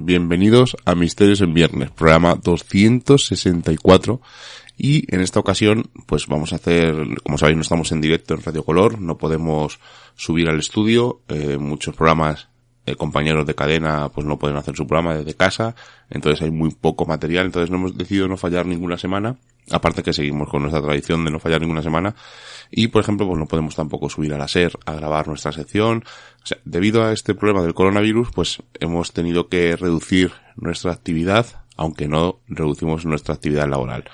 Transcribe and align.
Bienvenidos 0.00 0.76
a 0.86 0.94
Misterios 0.94 1.42
en 1.42 1.52
Viernes, 1.52 1.90
programa 1.90 2.36
264. 2.36 4.20
Y 4.78 5.14
en 5.14 5.20
esta 5.20 5.40
ocasión, 5.40 5.90
pues 6.06 6.26
vamos 6.26 6.52
a 6.52 6.56
hacer, 6.56 6.96
como 7.22 7.36
sabéis, 7.36 7.56
no 7.56 7.62
estamos 7.62 7.92
en 7.92 8.00
directo 8.00 8.32
en 8.32 8.42
Radio 8.42 8.64
Color, 8.64 8.98
no 8.98 9.18
podemos 9.18 9.78
subir 10.16 10.48
al 10.48 10.58
estudio, 10.58 11.20
eh, 11.28 11.58
muchos 11.58 11.94
programas 11.94 12.48
compañeros 12.96 13.46
de 13.46 13.54
cadena 13.54 14.08
pues 14.08 14.26
no 14.26 14.38
pueden 14.38 14.56
hacer 14.56 14.74
su 14.74 14.86
programa 14.86 15.16
desde 15.16 15.34
casa, 15.34 15.74
entonces 16.08 16.40
hay 16.42 16.50
muy 16.50 16.70
poco 16.70 17.04
material, 17.04 17.46
entonces 17.46 17.70
no 17.70 17.76
hemos 17.76 17.98
decidido 17.98 18.28
no 18.28 18.38
fallar 18.38 18.64
ninguna 18.64 18.96
semana, 18.96 19.36
aparte 19.70 20.02
que 20.02 20.12
seguimos 20.12 20.48
con 20.48 20.62
nuestra 20.62 20.82
tradición 20.82 21.24
de 21.24 21.30
no 21.30 21.38
fallar 21.38 21.60
ninguna 21.60 21.82
semana, 21.82 22.14
y 22.70 22.88
por 22.88 23.02
ejemplo 23.02 23.26
pues 23.26 23.38
no 23.38 23.46
podemos 23.46 23.74
tampoco 23.74 24.08
subir 24.08 24.32
a 24.34 24.38
la 24.38 24.48
SER 24.48 24.78
a 24.86 24.94
grabar 24.94 25.28
nuestra 25.28 25.52
sección, 25.52 26.04
o 26.42 26.46
sea, 26.46 26.58
debido 26.64 27.04
a 27.04 27.12
este 27.12 27.34
problema 27.34 27.62
del 27.62 27.74
coronavirus 27.74 28.28
pues 28.34 28.62
hemos 28.80 29.12
tenido 29.12 29.48
que 29.48 29.76
reducir 29.76 30.32
nuestra 30.56 30.92
actividad, 30.92 31.46
aunque 31.76 32.08
no 32.08 32.40
reducimos 32.48 33.04
nuestra 33.04 33.34
actividad 33.34 33.68
laboral. 33.68 34.04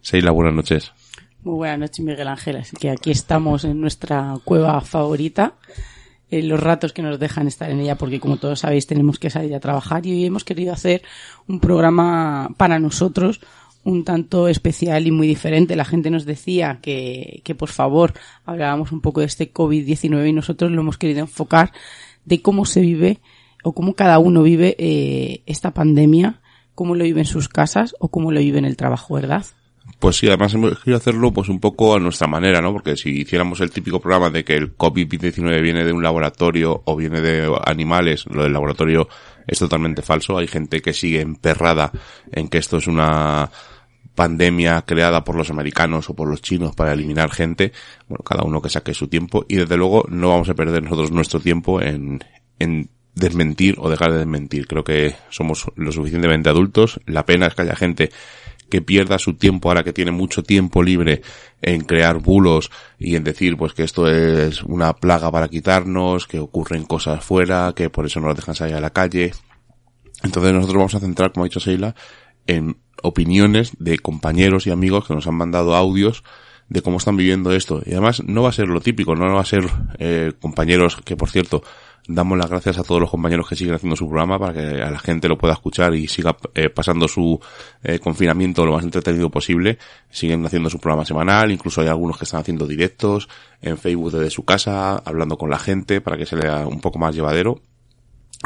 Seila, 0.00 0.30
buenas 0.30 0.54
noches. 0.54 0.92
Muy 1.42 1.56
buenas 1.56 1.78
noches, 1.78 2.00
Miguel 2.00 2.28
Ángel. 2.28 2.56
Así 2.56 2.74
que 2.76 2.90
aquí 2.90 3.10
estamos 3.10 3.64
en 3.64 3.78
nuestra 3.80 4.34
cueva 4.44 4.80
favorita 4.80 5.54
eh, 6.30 6.42
los 6.42 6.58
ratos 6.58 6.92
que 6.92 7.02
nos 7.02 7.20
dejan 7.20 7.46
estar 7.46 7.70
en 7.70 7.80
ella, 7.80 7.96
porque 7.96 8.18
como 8.18 8.38
todos 8.38 8.60
sabéis 8.60 8.86
tenemos 8.88 9.18
que 9.18 9.30
salir 9.30 9.54
a 9.54 9.60
trabajar 9.60 10.04
y 10.04 10.12
hoy 10.12 10.24
hemos 10.24 10.42
querido 10.42 10.72
hacer 10.72 11.02
un 11.46 11.60
programa 11.60 12.48
para 12.56 12.78
nosotros 12.80 13.40
un 13.84 14.04
tanto 14.04 14.48
especial 14.48 15.06
y 15.06 15.10
muy 15.10 15.26
diferente. 15.26 15.76
La 15.76 15.84
gente 15.84 16.10
nos 16.10 16.24
decía 16.24 16.80
que, 16.82 17.42
que 17.44 17.54
por 17.54 17.68
favor 17.68 18.14
hablábamos 18.44 18.92
un 18.92 19.00
poco 19.00 19.20
de 19.20 19.26
este 19.26 19.52
COVID-19 19.52 20.28
y 20.28 20.32
nosotros 20.32 20.70
lo 20.72 20.80
hemos 20.80 20.98
querido 20.98 21.20
enfocar 21.20 21.72
de 22.24 22.42
cómo 22.42 22.64
se 22.64 22.80
vive 22.80 23.20
o 23.62 23.72
cómo 23.72 23.94
cada 23.94 24.18
uno 24.18 24.42
vive 24.42 24.74
eh, 24.78 25.42
esta 25.46 25.72
pandemia, 25.72 26.40
cómo 26.74 26.94
lo 26.94 27.04
vive 27.04 27.20
en 27.20 27.26
sus 27.26 27.48
casas 27.48 27.94
o 27.98 28.08
cómo 28.08 28.32
lo 28.32 28.40
vive 28.40 28.58
en 28.58 28.64
el 28.64 28.76
trabajo, 28.76 29.14
¿verdad? 29.14 29.44
Pues 29.98 30.16
sí, 30.16 30.28
además 30.28 30.54
hemos 30.54 30.78
querido 30.78 30.96
hacerlo 30.96 31.32
pues 31.32 31.48
un 31.48 31.60
poco 31.60 31.94
a 31.94 32.00
nuestra 32.00 32.26
manera, 32.26 32.60
¿no? 32.60 32.72
Porque 32.72 32.96
si 32.96 33.20
hiciéramos 33.20 33.60
el 33.60 33.70
típico 33.70 34.00
programa 34.00 34.30
de 34.30 34.44
que 34.44 34.56
el 34.56 34.76
COVID-19 34.76 35.62
viene 35.62 35.84
de 35.84 35.92
un 35.92 36.02
laboratorio 36.02 36.82
o 36.84 36.96
viene 36.96 37.20
de 37.20 37.50
animales, 37.64 38.24
lo 38.26 38.42
del 38.42 38.52
laboratorio 38.52 39.08
es 39.46 39.58
totalmente 39.58 40.02
falso. 40.02 40.36
Hay 40.38 40.46
gente 40.46 40.80
que 40.80 40.92
sigue 40.92 41.20
emperrada 41.20 41.92
en 42.32 42.48
que 42.48 42.58
esto 42.58 42.78
es 42.78 42.86
una 42.86 43.50
pandemia 44.14 44.82
creada 44.82 45.24
por 45.24 45.34
los 45.34 45.50
americanos 45.50 46.08
o 46.08 46.14
por 46.14 46.28
los 46.28 46.40
chinos 46.40 46.74
para 46.74 46.92
eliminar 46.92 47.30
gente. 47.30 47.72
Bueno, 48.08 48.22
cada 48.24 48.44
uno 48.44 48.62
que 48.62 48.70
saque 48.70 48.94
su 48.94 49.08
tiempo 49.08 49.44
y 49.48 49.56
desde 49.56 49.76
luego 49.76 50.04
no 50.08 50.28
vamos 50.28 50.48
a 50.48 50.54
perder 50.54 50.82
nosotros 50.82 51.10
nuestro 51.10 51.40
tiempo 51.40 51.80
en, 51.80 52.22
en 52.58 52.88
desmentir 53.14 53.76
o 53.78 53.90
dejar 53.90 54.12
de 54.12 54.18
desmentir. 54.18 54.66
Creo 54.66 54.84
que 54.84 55.14
somos 55.30 55.66
lo 55.76 55.92
suficientemente 55.92 56.48
adultos. 56.48 57.00
La 57.06 57.26
pena 57.26 57.46
es 57.46 57.54
que 57.54 57.62
haya 57.62 57.76
gente 57.76 58.10
que 58.68 58.82
pierda 58.82 59.18
su 59.18 59.34
tiempo 59.34 59.68
ahora 59.68 59.84
que 59.84 59.92
tiene 59.92 60.10
mucho 60.10 60.42
tiempo 60.42 60.82
libre 60.82 61.22
en 61.62 61.82
crear 61.82 62.18
bulos 62.18 62.70
y 62.98 63.16
en 63.16 63.24
decir 63.24 63.56
pues 63.56 63.72
que 63.72 63.84
esto 63.84 64.08
es 64.08 64.62
una 64.62 64.94
plaga 64.94 65.30
para 65.30 65.48
quitarnos, 65.48 66.26
que 66.26 66.38
ocurren 66.38 66.84
cosas 66.84 67.24
fuera, 67.24 67.72
que 67.74 67.90
por 67.90 68.06
eso 68.06 68.20
no 68.20 68.28
nos 68.28 68.36
dejan 68.36 68.54
salir 68.54 68.74
a 68.74 68.80
la 68.80 68.90
calle. 68.90 69.32
Entonces 70.22 70.52
nosotros 70.52 70.76
vamos 70.76 70.94
a 70.94 71.00
centrar, 71.00 71.32
como 71.32 71.44
ha 71.44 71.48
dicho 71.48 71.60
Seila, 71.60 71.94
en 72.46 72.76
opiniones 73.02 73.72
de 73.78 73.98
compañeros 73.98 74.66
y 74.66 74.70
amigos 74.70 75.06
que 75.06 75.14
nos 75.14 75.26
han 75.26 75.34
mandado 75.34 75.74
audios 75.74 76.24
de 76.68 76.82
cómo 76.82 76.96
están 76.96 77.16
viviendo 77.16 77.52
esto. 77.52 77.82
Y 77.84 77.92
además 77.92 78.22
no 78.24 78.42
va 78.42 78.48
a 78.48 78.52
ser 78.52 78.68
lo 78.68 78.80
típico, 78.80 79.14
no 79.14 79.34
va 79.34 79.40
a 79.40 79.44
ser 79.44 79.64
eh, 79.98 80.32
compañeros 80.40 80.96
que, 81.04 81.16
por 81.16 81.30
cierto, 81.30 81.62
damos 82.06 82.36
las 82.36 82.50
gracias 82.50 82.78
a 82.78 82.82
todos 82.82 83.00
los 83.00 83.10
compañeros 83.10 83.48
que 83.48 83.56
siguen 83.56 83.74
haciendo 83.74 83.96
su 83.96 84.06
programa 84.06 84.38
para 84.38 84.52
que 84.52 84.82
a 84.82 84.90
la 84.90 84.98
gente 84.98 85.28
lo 85.28 85.38
pueda 85.38 85.54
escuchar 85.54 85.94
y 85.94 86.06
siga 86.06 86.36
eh, 86.54 86.68
pasando 86.68 87.08
su 87.08 87.40
eh, 87.82 87.98
confinamiento 87.98 88.66
lo 88.66 88.72
más 88.72 88.84
entretenido 88.84 89.30
posible. 89.30 89.78
Siguen 90.10 90.44
haciendo 90.44 90.68
su 90.68 90.78
programa 90.78 91.04
semanal, 91.04 91.50
incluso 91.50 91.80
hay 91.80 91.88
algunos 91.88 92.18
que 92.18 92.24
están 92.24 92.40
haciendo 92.40 92.66
directos 92.66 93.28
en 93.62 93.78
Facebook 93.78 94.12
desde 94.12 94.30
su 94.30 94.44
casa, 94.44 94.96
hablando 94.96 95.38
con 95.38 95.48
la 95.48 95.58
gente 95.58 96.00
para 96.00 96.16
que 96.16 96.26
se 96.26 96.36
lea 96.36 96.66
un 96.66 96.80
poco 96.80 96.98
más 96.98 97.14
llevadero. 97.14 97.62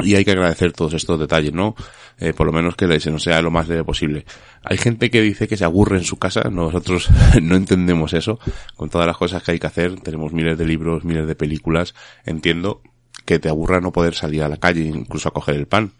Y 0.01 0.15
hay 0.15 0.23
que 0.23 0.31
agradecer 0.31 0.71
todos 0.71 0.93
estos 0.93 1.19
detalles, 1.19 1.51
¿no? 1.51 1.75
Eh, 2.19 2.31
por 2.31 2.47
lo 2.47 2.53
menos 2.53 2.77
que 2.77 2.99
se 3.01 3.11
nos 3.11 3.23
sea 3.23 3.41
lo 3.41 3.51
más 3.51 3.67
leve 3.67 3.83
posible. 3.83 4.25
Hay 4.63 4.77
gente 4.77 5.09
que 5.09 5.21
dice 5.21 5.49
que 5.49 5.57
se 5.57 5.65
aburre 5.65 5.97
en 5.97 6.05
su 6.05 6.17
casa, 6.17 6.43
nosotros 6.49 7.09
no 7.41 7.57
entendemos 7.57 8.13
eso, 8.13 8.39
con 8.77 8.89
todas 8.89 9.07
las 9.07 9.17
cosas 9.17 9.43
que 9.43 9.51
hay 9.51 9.59
que 9.59 9.67
hacer, 9.67 9.99
tenemos 9.99 10.31
miles 10.31 10.57
de 10.57 10.65
libros, 10.65 11.03
miles 11.03 11.27
de 11.27 11.35
películas, 11.35 11.95
entiendo 12.25 12.81
que 13.29 13.37
te 13.37 13.47
aburra 13.47 13.79
no 13.79 13.91
poder 13.91 14.15
salir 14.15 14.41
a 14.41 14.49
la 14.49 14.57
calle, 14.57 14.81
incluso 14.81 15.29
a 15.29 15.31
coger 15.31 15.53
el 15.53 15.67
pan. 15.67 15.91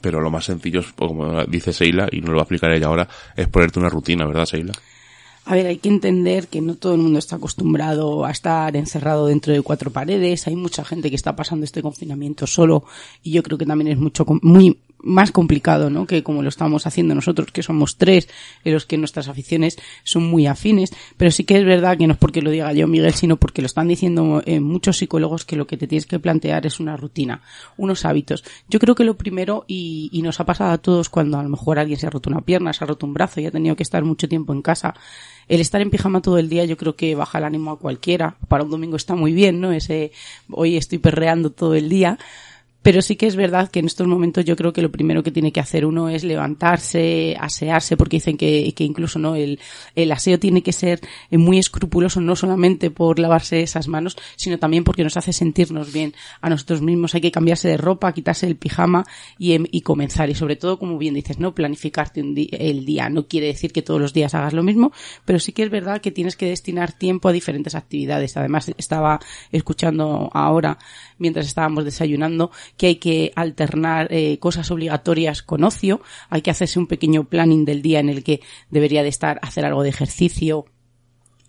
Pero 0.00 0.20
lo 0.20 0.30
más 0.30 0.44
sencillo, 0.44 0.84
como 0.94 1.42
dice 1.46 1.72
Seila, 1.72 2.08
y 2.12 2.20
no 2.20 2.28
lo 2.28 2.34
va 2.34 2.42
a 2.42 2.44
explicar 2.44 2.70
ella 2.70 2.86
ahora, 2.86 3.08
es 3.34 3.48
ponerte 3.48 3.80
una 3.80 3.88
rutina, 3.88 4.24
¿verdad, 4.24 4.46
Seila? 4.46 4.72
A 5.46 5.56
ver, 5.56 5.66
hay 5.66 5.78
que 5.78 5.88
entender 5.88 6.46
que 6.46 6.60
no 6.60 6.76
todo 6.76 6.94
el 6.94 7.00
mundo 7.00 7.18
está 7.18 7.36
acostumbrado 7.36 8.24
a 8.24 8.30
estar 8.30 8.76
encerrado 8.76 9.26
dentro 9.26 9.52
de 9.52 9.62
cuatro 9.62 9.90
paredes. 9.90 10.46
Hay 10.46 10.54
mucha 10.54 10.84
gente 10.84 11.10
que 11.10 11.16
está 11.16 11.34
pasando 11.34 11.64
este 11.64 11.82
confinamiento 11.82 12.46
solo 12.46 12.84
y 13.24 13.32
yo 13.32 13.42
creo 13.42 13.58
que 13.58 13.66
también 13.66 13.90
es 13.90 13.98
mucho 13.98 14.24
muy 14.42 14.78
más 15.04 15.30
complicado, 15.30 15.90
¿no? 15.90 16.06
Que 16.06 16.22
como 16.22 16.42
lo 16.42 16.48
estamos 16.48 16.86
haciendo 16.86 17.14
nosotros, 17.14 17.52
que 17.52 17.62
somos 17.62 17.96
tres, 17.96 18.28
en 18.64 18.72
los 18.72 18.86
que 18.86 18.98
nuestras 18.98 19.28
aficiones 19.28 19.76
son 20.02 20.24
muy 20.24 20.46
afines. 20.46 20.92
Pero 21.16 21.30
sí 21.30 21.44
que 21.44 21.58
es 21.58 21.64
verdad 21.64 21.96
que 21.96 22.06
no 22.06 22.14
es 22.14 22.18
porque 22.18 22.42
lo 22.42 22.50
diga 22.50 22.72
yo, 22.72 22.88
Miguel, 22.88 23.14
sino 23.14 23.36
porque 23.36 23.62
lo 23.62 23.66
están 23.66 23.88
diciendo 23.88 24.42
eh, 24.46 24.60
muchos 24.60 24.96
psicólogos 24.96 25.44
que 25.44 25.56
lo 25.56 25.66
que 25.66 25.76
te 25.76 25.86
tienes 25.86 26.06
que 26.06 26.18
plantear 26.18 26.66
es 26.66 26.80
una 26.80 26.96
rutina, 26.96 27.42
unos 27.76 28.04
hábitos. 28.04 28.44
Yo 28.68 28.78
creo 28.78 28.94
que 28.94 29.04
lo 29.04 29.16
primero, 29.16 29.64
y, 29.68 30.08
y 30.12 30.22
nos 30.22 30.40
ha 30.40 30.46
pasado 30.46 30.72
a 30.72 30.78
todos 30.78 31.08
cuando 31.08 31.38
a 31.38 31.42
lo 31.42 31.48
mejor 31.48 31.78
alguien 31.78 31.98
se 31.98 32.06
ha 32.06 32.10
roto 32.10 32.30
una 32.30 32.40
pierna, 32.40 32.72
se 32.72 32.82
ha 32.84 32.86
roto 32.86 33.06
un 33.06 33.14
brazo 33.14 33.40
y 33.40 33.46
ha 33.46 33.50
tenido 33.50 33.76
que 33.76 33.82
estar 33.82 34.02
mucho 34.04 34.28
tiempo 34.28 34.52
en 34.52 34.62
casa, 34.62 34.94
el 35.48 35.60
estar 35.60 35.80
en 35.80 35.90
pijama 35.90 36.22
todo 36.22 36.38
el 36.38 36.48
día 36.48 36.64
yo 36.64 36.76
creo 36.76 36.96
que 36.96 37.14
baja 37.14 37.38
el 37.38 37.44
ánimo 37.44 37.72
a 37.72 37.78
cualquiera. 37.78 38.36
Para 38.48 38.64
un 38.64 38.70
domingo 38.70 38.96
está 38.96 39.14
muy 39.14 39.32
bien, 39.32 39.60
¿no? 39.60 39.72
Ese 39.72 40.12
hoy 40.50 40.76
estoy 40.76 40.98
perreando 40.98 41.50
todo 41.50 41.74
el 41.74 41.88
día 41.88 42.18
pero 42.84 43.00
sí 43.00 43.16
que 43.16 43.26
es 43.26 43.34
verdad 43.34 43.70
que 43.70 43.78
en 43.78 43.86
estos 43.86 44.06
momentos 44.06 44.44
yo 44.44 44.56
creo 44.56 44.74
que 44.74 44.82
lo 44.82 44.92
primero 44.92 45.22
que 45.22 45.30
tiene 45.30 45.52
que 45.52 45.60
hacer 45.60 45.86
uno 45.86 46.10
es 46.10 46.22
levantarse, 46.22 47.34
asearse, 47.40 47.96
porque 47.96 48.18
dicen 48.18 48.36
que, 48.36 48.74
que 48.76 48.84
incluso 48.84 49.18
no 49.18 49.36
el, 49.36 49.58
el 49.94 50.12
aseo 50.12 50.38
tiene 50.38 50.62
que 50.62 50.74
ser 50.74 51.00
eh, 51.30 51.38
muy 51.38 51.58
escrupuloso, 51.58 52.20
no 52.20 52.36
solamente 52.36 52.90
por 52.90 53.18
lavarse 53.18 53.62
esas 53.62 53.88
manos, 53.88 54.18
sino 54.36 54.58
también 54.58 54.84
porque 54.84 55.02
nos 55.02 55.16
hace 55.16 55.32
sentirnos 55.32 55.94
bien 55.94 56.12
a 56.42 56.50
nosotros 56.50 56.82
mismos. 56.82 57.14
Hay 57.14 57.22
que 57.22 57.32
cambiarse 57.32 57.68
de 57.68 57.78
ropa, 57.78 58.12
quitarse 58.12 58.46
el 58.46 58.56
pijama 58.56 59.06
y, 59.38 59.54
em, 59.54 59.64
y 59.70 59.80
comenzar. 59.80 60.28
Y 60.28 60.34
sobre 60.34 60.56
todo, 60.56 60.78
como 60.78 60.98
bien 60.98 61.14
dices, 61.14 61.38
no 61.38 61.54
planificarte 61.54 62.20
un 62.20 62.34
el 62.36 62.84
día. 62.84 63.08
No 63.08 63.26
quiere 63.26 63.46
decir 63.46 63.72
que 63.72 63.80
todos 63.80 63.98
los 63.98 64.12
días 64.12 64.34
hagas 64.34 64.52
lo 64.52 64.62
mismo, 64.62 64.92
pero 65.24 65.38
sí 65.38 65.52
que 65.52 65.62
es 65.62 65.70
verdad 65.70 66.02
que 66.02 66.10
tienes 66.10 66.36
que 66.36 66.50
destinar 66.50 66.92
tiempo 66.92 67.30
a 67.30 67.32
diferentes 67.32 67.74
actividades. 67.74 68.36
Además, 68.36 68.70
estaba 68.76 69.20
escuchando 69.52 70.28
ahora, 70.34 70.76
mientras 71.16 71.46
estábamos 71.46 71.86
desayunando, 71.86 72.50
que 72.76 72.86
hay 72.86 72.96
que 72.96 73.32
alternar 73.36 74.08
eh, 74.10 74.38
cosas 74.38 74.70
obligatorias 74.70 75.42
con 75.42 75.64
ocio, 75.64 76.00
hay 76.28 76.42
que 76.42 76.50
hacerse 76.50 76.78
un 76.78 76.86
pequeño 76.86 77.24
planning 77.24 77.64
del 77.64 77.82
día 77.82 78.00
en 78.00 78.08
el 78.08 78.24
que 78.24 78.40
debería 78.70 79.02
de 79.02 79.08
estar 79.08 79.38
hacer 79.42 79.64
algo 79.64 79.82
de 79.82 79.90
ejercicio, 79.90 80.66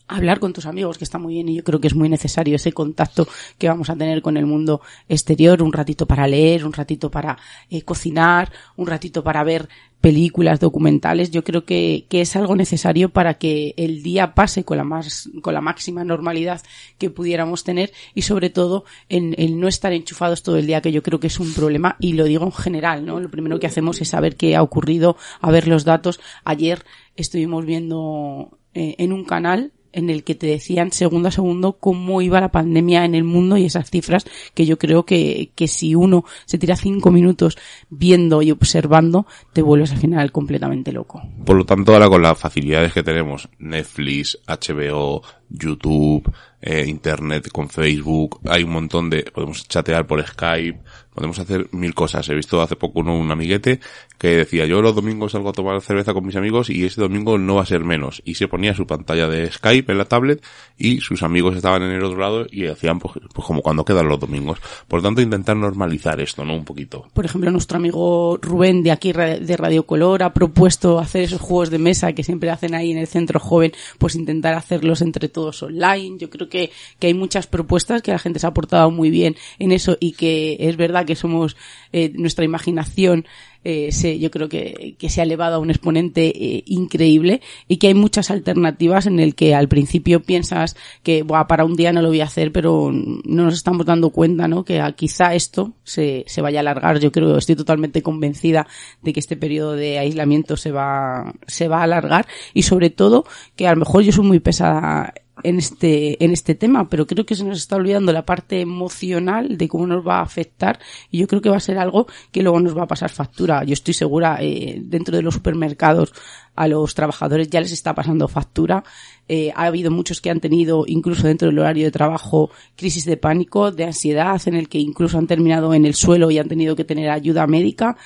hablar 0.07 0.39
con 0.39 0.53
tus 0.53 0.65
amigos, 0.65 0.97
que 0.97 1.03
está 1.03 1.17
muy 1.17 1.35
bien 1.35 1.49
y 1.49 1.55
yo 1.55 1.63
creo 1.63 1.79
que 1.79 1.87
es 1.87 1.95
muy 1.95 2.09
necesario 2.09 2.55
ese 2.55 2.71
contacto 2.71 3.27
que 3.57 3.67
vamos 3.67 3.89
a 3.89 3.95
tener 3.95 4.21
con 4.21 4.37
el 4.37 4.45
mundo 4.45 4.81
exterior, 5.09 5.61
un 5.61 5.73
ratito 5.73 6.05
para 6.05 6.27
leer, 6.27 6.65
un 6.65 6.73
ratito 6.73 7.09
para 7.09 7.37
eh, 7.69 7.81
cocinar, 7.81 8.51
un 8.75 8.87
ratito 8.87 9.23
para 9.23 9.43
ver 9.43 9.67
películas, 10.01 10.59
documentales, 10.59 11.31
yo 11.31 11.43
creo 11.43 11.65
que, 11.65 12.05
que, 12.09 12.21
es 12.21 12.35
algo 12.35 12.55
necesario 12.55 13.09
para 13.09 13.39
que 13.39 13.73
el 13.75 14.03
día 14.03 14.35
pase 14.35 14.63
con 14.63 14.77
la 14.77 14.83
más, 14.83 15.31
con 15.41 15.55
la 15.55 15.61
máxima 15.61 16.03
normalidad 16.03 16.61
que 16.99 17.09
pudiéramos 17.09 17.63
tener 17.63 17.91
y 18.13 18.21
sobre 18.21 18.51
todo 18.51 18.85
en 19.09 19.33
el 19.39 19.59
no 19.59 19.67
estar 19.67 19.93
enchufados 19.93 20.43
todo 20.43 20.57
el 20.57 20.67
día, 20.67 20.81
que 20.81 20.91
yo 20.91 21.01
creo 21.01 21.19
que 21.19 21.25
es 21.25 21.39
un 21.39 21.51
problema 21.55 21.95
y 21.99 22.13
lo 22.13 22.25
digo 22.25 22.45
en 22.45 22.51
general, 22.51 23.03
¿no? 23.03 23.19
Lo 23.19 23.31
primero 23.31 23.59
que 23.59 23.65
hacemos 23.65 23.99
es 23.99 24.09
saber 24.09 24.35
qué 24.35 24.55
ha 24.55 24.61
ocurrido, 24.61 25.17
a 25.41 25.49
ver 25.49 25.67
los 25.67 25.85
datos. 25.85 26.19
Ayer 26.43 26.85
estuvimos 27.15 27.65
viendo 27.65 28.59
eh, 28.75 28.93
en 28.99 29.11
un 29.11 29.25
canal 29.25 29.71
en 29.95 30.09
el 30.09 30.23
que 30.23 30.35
te 30.35 30.47
decían 30.47 30.91
segundo 30.91 31.29
a 31.29 31.31
segundo 31.31 31.77
cómo 31.79 32.21
iba 32.21 32.41
la 32.41 32.51
pandemia 32.51 33.05
en 33.05 33.15
el 33.15 33.23
mundo 33.23 33.57
y 33.57 33.65
esas 33.65 33.89
cifras 33.89 34.25
que 34.53 34.65
yo 34.65 34.77
creo 34.77 35.05
que, 35.05 35.51
que 35.55 35.67
si 35.67 35.95
uno 35.95 36.25
se 36.45 36.57
tira 36.57 36.75
cinco 36.75 37.11
minutos 37.11 37.57
viendo 37.89 38.41
y 38.41 38.51
observando, 38.51 39.25
te 39.53 39.61
vuelves 39.61 39.91
al 39.91 39.97
final 39.97 40.31
completamente 40.31 40.91
loco. 40.91 41.23
Por 41.45 41.55
lo 41.55 41.65
tanto, 41.65 41.93
ahora 41.93 42.09
con 42.09 42.21
las 42.21 42.37
facilidades 42.37 42.93
que 42.93 43.03
tenemos, 43.03 43.49
Netflix, 43.57 44.37
HBO, 44.47 45.23
YouTube, 45.49 46.31
eh, 46.61 46.85
Internet 46.87 47.49
con 47.51 47.69
Facebook, 47.69 48.39
hay 48.47 48.63
un 48.63 48.71
montón 48.71 49.09
de, 49.09 49.23
podemos 49.23 49.67
chatear 49.67 50.07
por 50.07 50.25
Skype, 50.25 50.79
podemos 51.15 51.39
hacer 51.39 51.69
mil 51.71 51.93
cosas. 51.95 52.27
He 52.29 52.35
visto 52.35 52.61
hace 52.61 52.75
poco 52.75 52.99
uno, 52.99 53.17
un 53.17 53.31
amiguete 53.31 53.79
que 54.17 54.35
decía, 54.35 54.65
yo 54.65 54.81
los 54.81 54.93
domingos 54.93 55.31
salgo 55.31 55.49
a 55.49 55.53
tomar 55.53 55.79
cerveza 55.81 56.13
con 56.13 56.25
mis 56.25 56.35
amigos 56.35 56.69
y 56.69 56.85
ese 56.85 57.01
domingo 57.01 57.37
no 57.37 57.55
va 57.55 57.61
a 57.61 57.65
ser 57.65 57.83
menos. 57.83 58.21
Y 58.25 58.35
se 58.35 58.47
ponía 58.47 58.75
su 58.75 58.85
pantalla 58.85 59.27
de 59.27 59.49
Skype 59.49 59.91
en 59.91 59.97
la 59.97 60.05
tablet 60.05 60.43
y 60.77 60.99
sus 60.99 61.23
amigos 61.23 61.55
estaban 61.55 61.83
en 61.83 61.91
el 61.91 62.03
otro 62.03 62.19
lado 62.19 62.45
y 62.51 62.67
hacían 62.67 62.99
pues, 62.99 63.13
pues 63.33 63.47
como 63.47 63.61
cuando 63.61 63.85
quedan 63.85 64.07
los 64.07 64.19
domingos. 64.19 64.59
Por 64.87 65.01
tanto, 65.01 65.21
intentar 65.21 65.55
normalizar 65.55 66.19
esto, 66.19 66.43
¿no? 66.43 66.55
Un 66.55 66.65
poquito. 66.65 67.07
Por 67.13 67.25
ejemplo, 67.25 67.49
nuestro 67.49 67.77
amigo 67.77 68.37
Rubén 68.41 68.83
de 68.83 68.91
aquí 68.91 69.13
de 69.13 69.57
Radio 69.57 69.85
Color 69.85 70.23
ha 70.23 70.33
propuesto 70.33 70.99
hacer 70.99 71.23
esos 71.23 71.39
juegos 71.39 71.69
de 71.69 71.79
mesa 71.79 72.13
que 72.13 72.23
siempre 72.23 72.49
hacen 72.49 72.75
ahí 72.75 72.91
en 72.91 72.97
el 72.97 73.07
centro 73.07 73.39
joven, 73.39 73.71
pues 73.99 74.15
intentar 74.15 74.53
hacerlos 74.53 75.01
entre 75.01 75.29
todos 75.35 75.61
online. 75.61 76.17
Yo 76.17 76.29
creo 76.29 76.47
que, 76.47 76.71
que 76.97 77.07
hay 77.07 77.13
muchas 77.13 77.45
propuestas 77.45 78.01
que 78.01 78.11
la 78.11 78.19
gente 78.19 78.39
se 78.39 78.47
ha 78.47 78.53
portado 78.53 78.89
muy 78.89 79.09
bien 79.09 79.35
en 79.59 79.73
eso 79.73 79.97
y 79.99 80.13
que 80.13 80.55
es 80.61 80.77
verdad 80.77 81.05
que 81.05 81.15
somos 81.15 81.57
eh, 81.91 82.13
nuestra 82.15 82.45
imaginación 82.45 83.25
eh, 83.67 83.91
se, 83.91 84.19
yo 84.19 84.29
creo 84.29 84.47
que, 84.47 84.95
que, 84.99 85.09
se 85.09 85.21
ha 85.21 85.23
elevado 85.23 85.55
a 85.55 85.59
un 85.59 85.71
exponente 85.71 86.27
eh, 86.27 86.63
increíble 86.67 87.41
y 87.67 87.77
que 87.77 87.87
hay 87.87 87.95
muchas 87.95 88.29
alternativas 88.29 89.07
en 89.07 89.19
el 89.19 89.33
que 89.33 89.55
al 89.55 89.67
principio 89.67 90.21
piensas 90.21 90.77
que 91.01 91.23
Buah, 91.23 91.47
para 91.47 91.65
un 91.65 91.75
día 91.75 91.91
no 91.91 92.03
lo 92.03 92.09
voy 92.09 92.21
a 92.21 92.25
hacer, 92.25 92.51
pero 92.51 92.91
no 92.91 93.43
nos 93.43 93.55
estamos 93.55 93.87
dando 93.87 94.11
cuenta, 94.11 94.47
¿no? 94.47 94.63
Que 94.63 94.83
quizá 94.95 95.33
esto 95.33 95.73
se, 95.83 96.25
se 96.27 96.41
vaya 96.41 96.59
a 96.59 96.61
alargar. 96.61 96.99
Yo 96.99 97.11
creo, 97.11 97.37
estoy 97.37 97.55
totalmente 97.55 98.03
convencida 98.03 98.67
de 99.01 99.13
que 99.13 99.19
este 99.19 99.35
periodo 99.35 99.73
de 99.73 99.97
aislamiento 99.97 100.57
se 100.57 100.71
va, 100.71 101.33
se 101.47 101.67
va 101.67 101.79
a 101.79 101.83
alargar 101.85 102.27
y 102.53 102.61
sobre 102.61 102.91
todo 102.91 103.25
que 103.55 103.67
a 103.67 103.73
lo 103.73 103.79
mejor 103.79 104.03
yo 104.03 104.11
soy 104.11 104.25
muy 104.25 104.39
pesada 104.39 105.11
en 105.43 105.57
este, 105.57 106.23
en 106.23 106.31
este 106.31 106.55
tema, 106.55 106.89
pero 106.89 107.05
creo 107.05 107.25
que 107.25 107.35
se 107.35 107.43
nos 107.43 107.57
está 107.57 107.75
olvidando 107.75 108.13
la 108.13 108.25
parte 108.25 108.61
emocional 108.61 109.57
de 109.57 109.67
cómo 109.67 109.85
nos 109.85 110.05
va 110.05 110.19
a 110.19 110.23
afectar 110.23 110.79
y 111.11 111.19
yo 111.19 111.27
creo 111.27 111.41
que 111.41 111.49
va 111.49 111.57
a 111.57 111.61
ser 111.61 111.77
algo 111.77 112.07
que 112.31 112.41
luego 112.41 112.59
nos 112.59 112.77
va 112.77 112.83
a 112.83 112.87
pasar 112.87 113.09
factura. 113.09 113.63
Yo 113.63 113.73
estoy 113.73 113.93
segura, 113.93 114.37
eh, 114.41 114.81
dentro 114.83 115.15
de 115.15 115.23
los 115.23 115.33
supermercados 115.33 116.13
a 116.55 116.67
los 116.67 116.95
trabajadores 116.95 117.49
ya 117.49 117.59
les 117.59 117.71
está 117.71 117.93
pasando 117.93 118.27
factura. 118.27 118.83
Eh, 119.27 119.51
ha 119.55 119.65
habido 119.65 119.91
muchos 119.91 120.21
que 120.21 120.29
han 120.29 120.39
tenido, 120.39 120.85
incluso 120.87 121.27
dentro 121.27 121.47
del 121.47 121.59
horario 121.59 121.85
de 121.85 121.91
trabajo, 121.91 122.51
crisis 122.75 123.05
de 123.05 123.17
pánico, 123.17 123.71
de 123.71 123.85
ansiedad, 123.85 124.41
en 124.45 124.55
el 124.55 124.69
que 124.69 124.79
incluso 124.79 125.17
han 125.17 125.27
terminado 125.27 125.73
en 125.73 125.85
el 125.85 125.95
suelo 125.95 126.31
y 126.31 126.39
han 126.39 126.47
tenido 126.47 126.75
que 126.75 126.85
tener 126.85 127.09
ayuda 127.09 127.47
médica. 127.47 127.97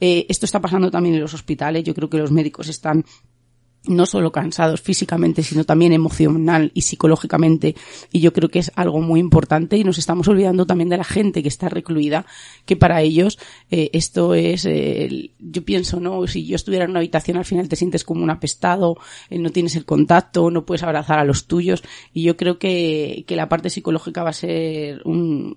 Eh, 0.00 0.26
esto 0.28 0.46
está 0.46 0.60
pasando 0.60 0.90
también 0.90 1.14
en 1.14 1.20
los 1.20 1.34
hospitales. 1.34 1.84
Yo 1.84 1.94
creo 1.94 2.10
que 2.10 2.18
los 2.18 2.32
médicos 2.32 2.68
están 2.68 3.04
no 3.86 4.06
solo 4.06 4.30
cansados 4.30 4.80
físicamente, 4.80 5.42
sino 5.42 5.64
también 5.64 5.92
emocional 5.92 6.70
y 6.74 6.82
psicológicamente. 6.82 7.74
Y 8.12 8.20
yo 8.20 8.32
creo 8.32 8.48
que 8.48 8.60
es 8.60 8.70
algo 8.76 9.00
muy 9.00 9.18
importante 9.18 9.76
y 9.76 9.84
nos 9.84 9.98
estamos 9.98 10.28
olvidando 10.28 10.66
también 10.66 10.88
de 10.88 10.96
la 10.96 11.04
gente 11.04 11.42
que 11.42 11.48
está 11.48 11.68
recluida, 11.68 12.24
que 12.64 12.76
para 12.76 13.02
ellos 13.02 13.38
eh, 13.70 13.90
esto 13.92 14.34
es, 14.34 14.64
eh, 14.66 15.32
yo 15.38 15.64
pienso, 15.64 16.00
¿no? 16.00 16.26
Si 16.26 16.46
yo 16.46 16.56
estuviera 16.56 16.84
en 16.84 16.90
una 16.90 17.00
habitación 17.00 17.36
al 17.36 17.44
final 17.44 17.68
te 17.68 17.76
sientes 17.76 18.04
como 18.04 18.22
un 18.22 18.30
apestado, 18.30 18.98
eh, 19.30 19.38
no 19.38 19.50
tienes 19.50 19.74
el 19.76 19.84
contacto, 19.84 20.50
no 20.50 20.64
puedes 20.64 20.82
abrazar 20.82 21.18
a 21.18 21.24
los 21.24 21.46
tuyos 21.46 21.82
y 22.12 22.22
yo 22.22 22.36
creo 22.36 22.58
que, 22.58 23.24
que 23.26 23.36
la 23.36 23.48
parte 23.48 23.70
psicológica 23.70 24.22
va 24.22 24.30
a 24.30 24.34
ser 24.34 25.02
un, 25.04 25.56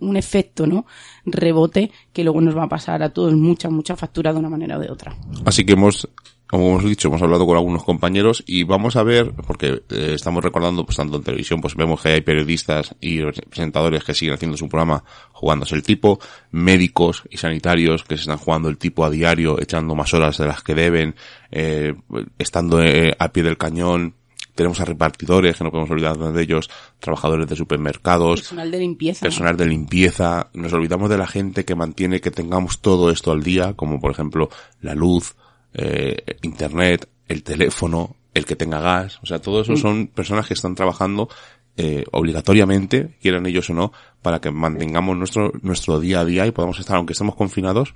un 0.00 0.16
efecto, 0.16 0.66
¿no? 0.66 0.86
Rebote 1.24 1.90
que 2.12 2.24
luego 2.24 2.40
nos 2.40 2.56
va 2.56 2.64
a 2.64 2.68
pasar 2.68 3.02
a 3.02 3.10
todos 3.10 3.34
mucha, 3.34 3.70
mucha 3.70 3.96
factura 3.96 4.32
de 4.32 4.38
una 4.38 4.48
manera 4.48 4.78
o 4.78 4.80
de 4.80 4.90
otra. 4.90 5.16
Así 5.44 5.64
que 5.64 5.72
hemos 5.74 6.08
como 6.46 6.68
hemos 6.68 6.84
dicho, 6.84 7.08
hemos 7.08 7.22
hablado 7.22 7.46
con 7.46 7.56
algunos 7.56 7.84
compañeros 7.84 8.44
y 8.46 8.64
vamos 8.64 8.96
a 8.96 9.02
ver, 9.02 9.32
porque 9.46 9.82
eh, 9.88 10.12
estamos 10.14 10.44
recordando, 10.44 10.84
pues 10.84 10.96
tanto 10.96 11.16
en 11.16 11.22
televisión, 11.22 11.60
pues 11.60 11.74
vemos 11.74 12.02
que 12.02 12.10
hay 12.10 12.20
periodistas 12.20 12.94
y 13.00 13.22
presentadores 13.22 14.04
que 14.04 14.14
siguen 14.14 14.34
haciendo 14.34 14.56
su 14.56 14.68
programa 14.68 15.04
jugándose 15.32 15.74
el 15.74 15.82
tipo, 15.82 16.20
médicos 16.50 17.24
y 17.30 17.38
sanitarios 17.38 18.04
que 18.04 18.16
se 18.16 18.22
están 18.22 18.38
jugando 18.38 18.68
el 18.68 18.78
tipo 18.78 19.04
a 19.04 19.10
diario, 19.10 19.60
echando 19.60 19.94
más 19.94 20.12
horas 20.14 20.38
de 20.38 20.46
las 20.46 20.62
que 20.62 20.74
deben, 20.74 21.14
eh, 21.50 21.94
estando 22.38 22.82
eh, 22.82 23.16
a 23.18 23.32
pie 23.32 23.42
del 23.42 23.56
cañón, 23.56 24.14
tenemos 24.54 24.80
a 24.80 24.84
repartidores, 24.84 25.56
que 25.56 25.64
no 25.64 25.70
podemos 25.70 25.90
olvidar 25.90 26.16
de 26.16 26.42
ellos, 26.42 26.70
trabajadores 27.00 27.48
de 27.48 27.56
supermercados, 27.56 28.42
personal 28.42 28.70
de 28.70 28.78
limpieza, 28.78 29.20
personal 29.22 29.56
de 29.56 29.66
limpieza, 29.66 30.50
nos 30.54 30.72
olvidamos 30.72 31.10
de 31.10 31.18
la 31.18 31.26
gente 31.26 31.64
que 31.64 31.74
mantiene 31.74 32.20
que 32.20 32.30
tengamos 32.30 32.80
todo 32.80 33.10
esto 33.10 33.32
al 33.32 33.42
día, 33.42 33.72
como 33.74 34.00
por 34.00 34.12
ejemplo 34.12 34.50
la 34.80 34.94
luz, 34.94 35.34
eh, 35.74 36.38
internet, 36.42 37.08
el 37.28 37.42
teléfono, 37.42 38.16
el 38.32 38.46
que 38.46 38.56
tenga 38.56 38.80
gas, 38.80 39.18
o 39.22 39.26
sea, 39.26 39.40
todo 39.40 39.60
eso 39.60 39.72
mm. 39.72 39.76
son 39.76 40.06
personas 40.08 40.46
que 40.46 40.54
están 40.54 40.74
trabajando 40.74 41.28
eh, 41.76 42.04
obligatoriamente, 42.12 43.16
quieran 43.20 43.46
ellos 43.46 43.68
o 43.70 43.74
no, 43.74 43.92
para 44.22 44.40
que 44.40 44.50
mantengamos 44.50 45.16
nuestro, 45.16 45.52
nuestro 45.62 45.98
día 45.98 46.20
a 46.20 46.24
día 46.24 46.46
y 46.46 46.52
podamos 46.52 46.78
estar, 46.78 46.96
aunque 46.96 47.12
estemos 47.12 47.34
confinados, 47.34 47.94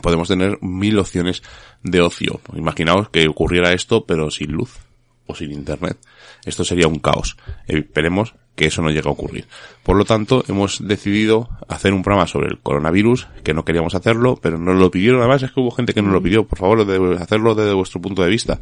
podemos 0.00 0.28
tener 0.28 0.58
mil 0.62 0.98
opciones 0.98 1.42
de 1.82 2.00
ocio. 2.00 2.40
Imaginaos 2.54 3.08
que 3.10 3.26
ocurriera 3.28 3.72
esto, 3.72 4.06
pero 4.06 4.30
sin 4.30 4.52
luz 4.52 4.78
o 5.26 5.34
sin 5.34 5.52
internet. 5.52 5.98
Esto 6.44 6.64
sería 6.64 6.88
un 6.88 6.98
caos. 6.98 7.36
Esperemos 7.66 8.34
que 8.54 8.66
eso 8.66 8.82
no 8.82 8.90
llegue 8.90 9.08
a 9.08 9.12
ocurrir. 9.12 9.46
Por 9.82 9.96
lo 9.96 10.04
tanto, 10.04 10.44
hemos 10.48 10.86
decidido 10.86 11.48
hacer 11.68 11.94
un 11.94 12.02
programa 12.02 12.26
sobre 12.26 12.48
el 12.48 12.58
coronavirus, 12.58 13.28
que 13.42 13.54
no 13.54 13.64
queríamos 13.64 13.94
hacerlo, 13.94 14.38
pero 14.40 14.58
nos 14.58 14.76
lo 14.76 14.90
pidieron. 14.90 15.20
Además, 15.20 15.42
es 15.42 15.52
que 15.52 15.60
hubo 15.60 15.70
gente 15.70 15.94
que 15.94 16.02
nos 16.02 16.12
lo 16.12 16.22
pidió. 16.22 16.46
Por 16.46 16.58
favor, 16.58 16.80
hacerlo 17.20 17.54
desde 17.54 17.72
vuestro 17.72 18.00
punto 18.00 18.22
de 18.22 18.28
vista. 18.28 18.60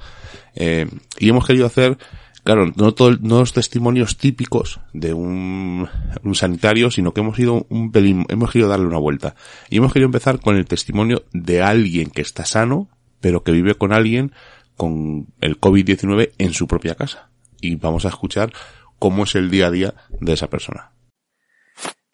Eh, 0.54 0.88
y 1.18 1.28
hemos 1.28 1.46
querido 1.46 1.66
hacer, 1.66 1.98
claro, 2.44 2.72
no 2.76 2.92
todos 2.92 3.20
los 3.20 3.52
testimonios 3.52 4.16
típicos 4.16 4.80
de 4.92 5.12
un, 5.12 5.88
un 6.22 6.34
sanitario, 6.34 6.90
sino 6.90 7.12
que 7.12 7.20
hemos 7.20 7.38
ido 7.38 7.66
un 7.68 7.90
pelín, 7.90 8.26
hemos 8.28 8.52
querido 8.52 8.68
darle 8.68 8.86
una 8.86 8.98
vuelta. 8.98 9.34
Y 9.70 9.78
hemos 9.78 9.92
querido 9.92 10.06
empezar 10.06 10.40
con 10.40 10.56
el 10.56 10.66
testimonio 10.66 11.24
de 11.32 11.62
alguien 11.62 12.10
que 12.10 12.22
está 12.22 12.44
sano, 12.44 12.88
pero 13.20 13.42
que 13.42 13.52
vive 13.52 13.74
con 13.74 13.92
alguien 13.92 14.32
con 14.76 15.26
el 15.40 15.60
COVID-19 15.60 16.30
en 16.38 16.54
su 16.54 16.66
propia 16.66 16.94
casa. 16.94 17.28
Y 17.60 17.74
vamos 17.74 18.06
a 18.06 18.08
escuchar 18.08 18.52
cómo 19.00 19.24
es 19.24 19.34
el 19.34 19.50
día 19.50 19.68
a 19.68 19.70
día 19.70 19.94
de 20.20 20.34
esa 20.34 20.50
persona. 20.50 20.92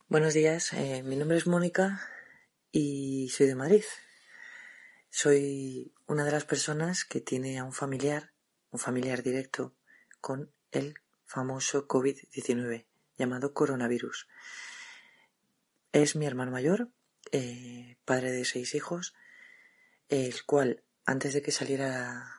Buenos 0.09 0.35
días, 0.35 0.73
eh, 0.73 1.03
mi 1.03 1.17
nombre 1.17 1.37
es 1.37 1.49
Mónica 1.49 2.01
y 2.71 3.29
soy 3.31 3.49
de 3.49 3.57
Madrid. 3.57 3.83
Soy 5.11 5.93
una 6.07 6.25
de 6.25 6.31
las 6.31 6.45
personas 6.45 7.05
que 7.05 7.21
tiene 7.21 7.59
a 7.59 7.65
un 7.65 7.73
familiar, 7.73 8.31
un 8.71 8.79
familiar 8.79 9.25
directo, 9.25 9.75
con 10.21 10.53
el 10.71 10.95
famoso 11.25 11.89
COVID-19 11.89 12.87
llamado 13.19 13.53
coronavirus. 13.53 14.29
Es 15.91 16.15
mi 16.15 16.25
hermano 16.25 16.53
mayor, 16.53 16.91
eh, 17.33 17.97
padre 18.05 18.31
de 18.31 18.45
seis 18.45 18.77
hijos, 18.77 19.15
el 20.09 20.45
cual 20.45 20.85
antes 21.05 21.35
de 21.35 21.43
que 21.43 21.51
saliera 21.51 22.36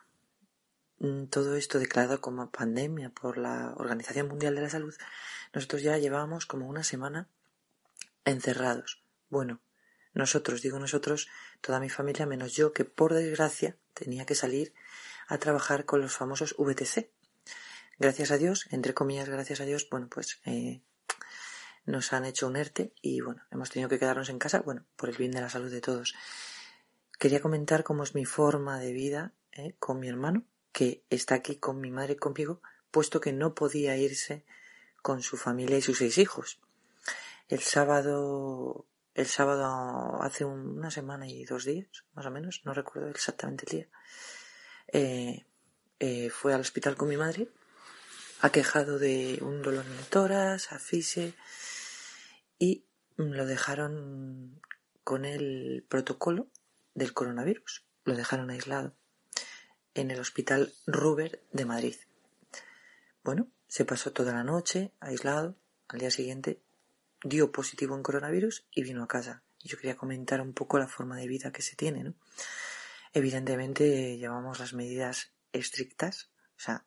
todo 1.30 1.56
esto 1.56 1.78
declarado 1.78 2.20
como 2.20 2.50
pandemia 2.50 3.10
por 3.10 3.38
la 3.38 3.74
Organización 3.76 4.28
Mundial 4.28 4.54
de 4.54 4.62
la 4.62 4.70
Salud, 4.70 4.94
nosotros 5.52 5.82
ya 5.82 5.96
llevábamos 5.98 6.46
como 6.46 6.66
una 6.66 6.82
semana 6.82 7.28
encerrados. 8.24 9.02
Bueno, 9.28 9.60
nosotros, 10.14 10.62
digo 10.62 10.78
nosotros, 10.78 11.28
toda 11.60 11.80
mi 11.80 11.88
familia 11.88 12.26
menos 12.26 12.54
yo, 12.54 12.72
que 12.72 12.84
por 12.84 13.14
desgracia 13.14 13.76
tenía 13.94 14.26
que 14.26 14.34
salir 14.34 14.74
a 15.28 15.38
trabajar 15.38 15.84
con 15.84 16.00
los 16.00 16.16
famosos 16.16 16.56
VTC. 16.58 17.10
Gracias 17.98 18.30
a 18.30 18.38
Dios, 18.38 18.66
entre 18.70 18.94
comillas, 18.94 19.28
gracias 19.28 19.60
a 19.60 19.64
Dios, 19.64 19.88
bueno, 19.90 20.08
pues 20.08 20.40
eh, 20.44 20.80
nos 21.84 22.12
han 22.12 22.24
hecho 22.24 22.46
un 22.46 22.56
ERTE 22.56 22.92
y 23.02 23.20
bueno, 23.20 23.42
hemos 23.50 23.70
tenido 23.70 23.88
que 23.88 23.98
quedarnos 23.98 24.28
en 24.28 24.38
casa, 24.38 24.60
bueno, 24.60 24.84
por 24.96 25.08
el 25.08 25.16
bien 25.16 25.32
de 25.32 25.40
la 25.40 25.50
salud 25.50 25.70
de 25.70 25.80
todos. 25.80 26.14
Quería 27.18 27.40
comentar 27.40 27.84
cómo 27.84 28.02
es 28.02 28.14
mi 28.14 28.24
forma 28.24 28.78
de 28.78 28.92
vida 28.92 29.32
eh, 29.52 29.74
con 29.78 29.98
mi 29.98 30.08
hermano, 30.08 30.44
que 30.72 31.04
está 31.10 31.36
aquí 31.36 31.56
con 31.56 31.80
mi 31.80 31.90
madre 31.90 32.16
conmigo, 32.16 32.60
puesto 32.90 33.20
que 33.20 33.32
no 33.32 33.54
podía 33.54 33.96
irse 33.96 34.44
con 35.02 35.22
su 35.22 35.36
familia 35.36 35.78
y 35.78 35.82
sus 35.82 35.98
seis 35.98 36.18
hijos. 36.18 36.60
El 37.48 37.60
sábado, 37.60 38.86
el 39.14 39.26
sábado 39.26 40.22
hace 40.22 40.44
una 40.44 40.90
semana 40.90 41.26
y 41.26 41.44
dos 41.44 41.64
días, 41.64 42.04
más 42.14 42.26
o 42.26 42.30
menos, 42.30 42.62
no 42.64 42.74
recuerdo 42.74 43.08
exactamente 43.08 43.64
el 43.66 43.78
día, 43.78 43.88
eh, 44.88 45.46
eh, 46.00 46.30
fue 46.30 46.54
al 46.54 46.60
hospital 46.60 46.96
con 46.96 47.08
mi 47.08 47.16
madre, 47.16 47.48
ha 48.40 48.50
quejado 48.50 48.98
de 48.98 49.38
un 49.42 49.62
dolor 49.62 49.84
en 49.86 49.98
el 49.98 50.06
tórax, 50.06 50.72
afise, 50.72 51.34
y 52.58 52.84
lo 53.16 53.46
dejaron 53.46 54.60
con 55.02 55.24
el 55.24 55.84
protocolo 55.88 56.48
del 56.94 57.14
coronavirus, 57.14 57.84
lo 58.04 58.14
dejaron 58.14 58.50
aislado 58.50 58.94
en 59.98 60.12
el 60.12 60.20
Hospital 60.20 60.72
Ruber 60.86 61.42
de 61.50 61.64
Madrid. 61.64 61.96
Bueno, 63.24 63.48
se 63.66 63.84
pasó 63.84 64.12
toda 64.12 64.32
la 64.32 64.44
noche 64.44 64.92
aislado. 65.00 65.56
Al 65.88 65.98
día 65.98 66.10
siguiente 66.12 66.60
dio 67.24 67.50
positivo 67.50 67.96
en 67.96 68.04
coronavirus 68.04 68.64
y 68.70 68.84
vino 68.84 69.02
a 69.02 69.08
casa. 69.08 69.42
Yo 69.58 69.76
quería 69.76 69.96
comentar 69.96 70.40
un 70.40 70.52
poco 70.52 70.78
la 70.78 70.86
forma 70.86 71.16
de 71.16 71.26
vida 71.26 71.50
que 71.50 71.62
se 71.62 71.74
tiene. 71.74 72.14
Evidentemente 73.12 74.16
llevamos 74.18 74.60
las 74.60 74.72
medidas 74.72 75.32
estrictas, 75.52 76.30
o 76.56 76.60
sea, 76.60 76.84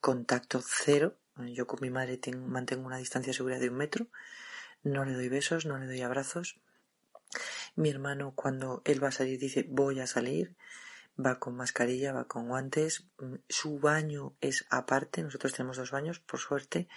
contacto 0.00 0.60
cero. 0.60 1.16
Yo 1.36 1.68
con 1.68 1.78
mi 1.80 1.90
madre 1.90 2.18
mantengo 2.34 2.84
una 2.84 2.98
distancia 2.98 3.32
segura 3.32 3.60
de 3.60 3.68
un 3.68 3.76
metro. 3.76 4.08
no 4.82 5.04
le 5.04 5.12
doy 5.12 5.28
besos, 5.28 5.66
no 5.66 5.78
le 5.78 5.86
doy 5.86 6.00
abrazos. 6.00 6.58
Mi 7.76 7.90
hermano 7.90 8.32
cuando 8.34 8.82
él 8.84 9.02
va 9.02 9.08
a 9.08 9.12
salir 9.12 9.38
dice 9.38 9.64
voy 9.68 10.00
a 10.00 10.08
salir, 10.08 10.56
va 11.24 11.38
con 11.38 11.56
mascarilla, 11.56 12.12
va 12.12 12.26
con 12.26 12.48
guantes, 12.48 13.06
mm, 13.18 13.34
su 13.48 13.78
baño 13.78 14.34
es 14.40 14.66
aparte, 14.70 15.22
nosotros 15.22 15.52
tenemos 15.52 15.76
dos 15.76 15.90
baños, 15.90 16.20
por 16.20 16.40
suerte, 16.40 16.88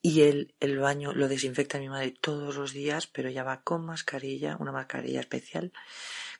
y 0.00 0.22
él 0.22 0.54
el 0.60 0.78
baño 0.78 1.12
lo 1.12 1.28
desinfecta 1.28 1.78
mi 1.78 1.88
madre 1.88 2.14
todos 2.20 2.56
los 2.56 2.72
días, 2.72 3.06
pero 3.06 3.30
ya 3.30 3.42
va 3.44 3.62
con 3.62 3.84
mascarilla, 3.84 4.56
una 4.58 4.72
mascarilla 4.72 5.20
especial, 5.20 5.72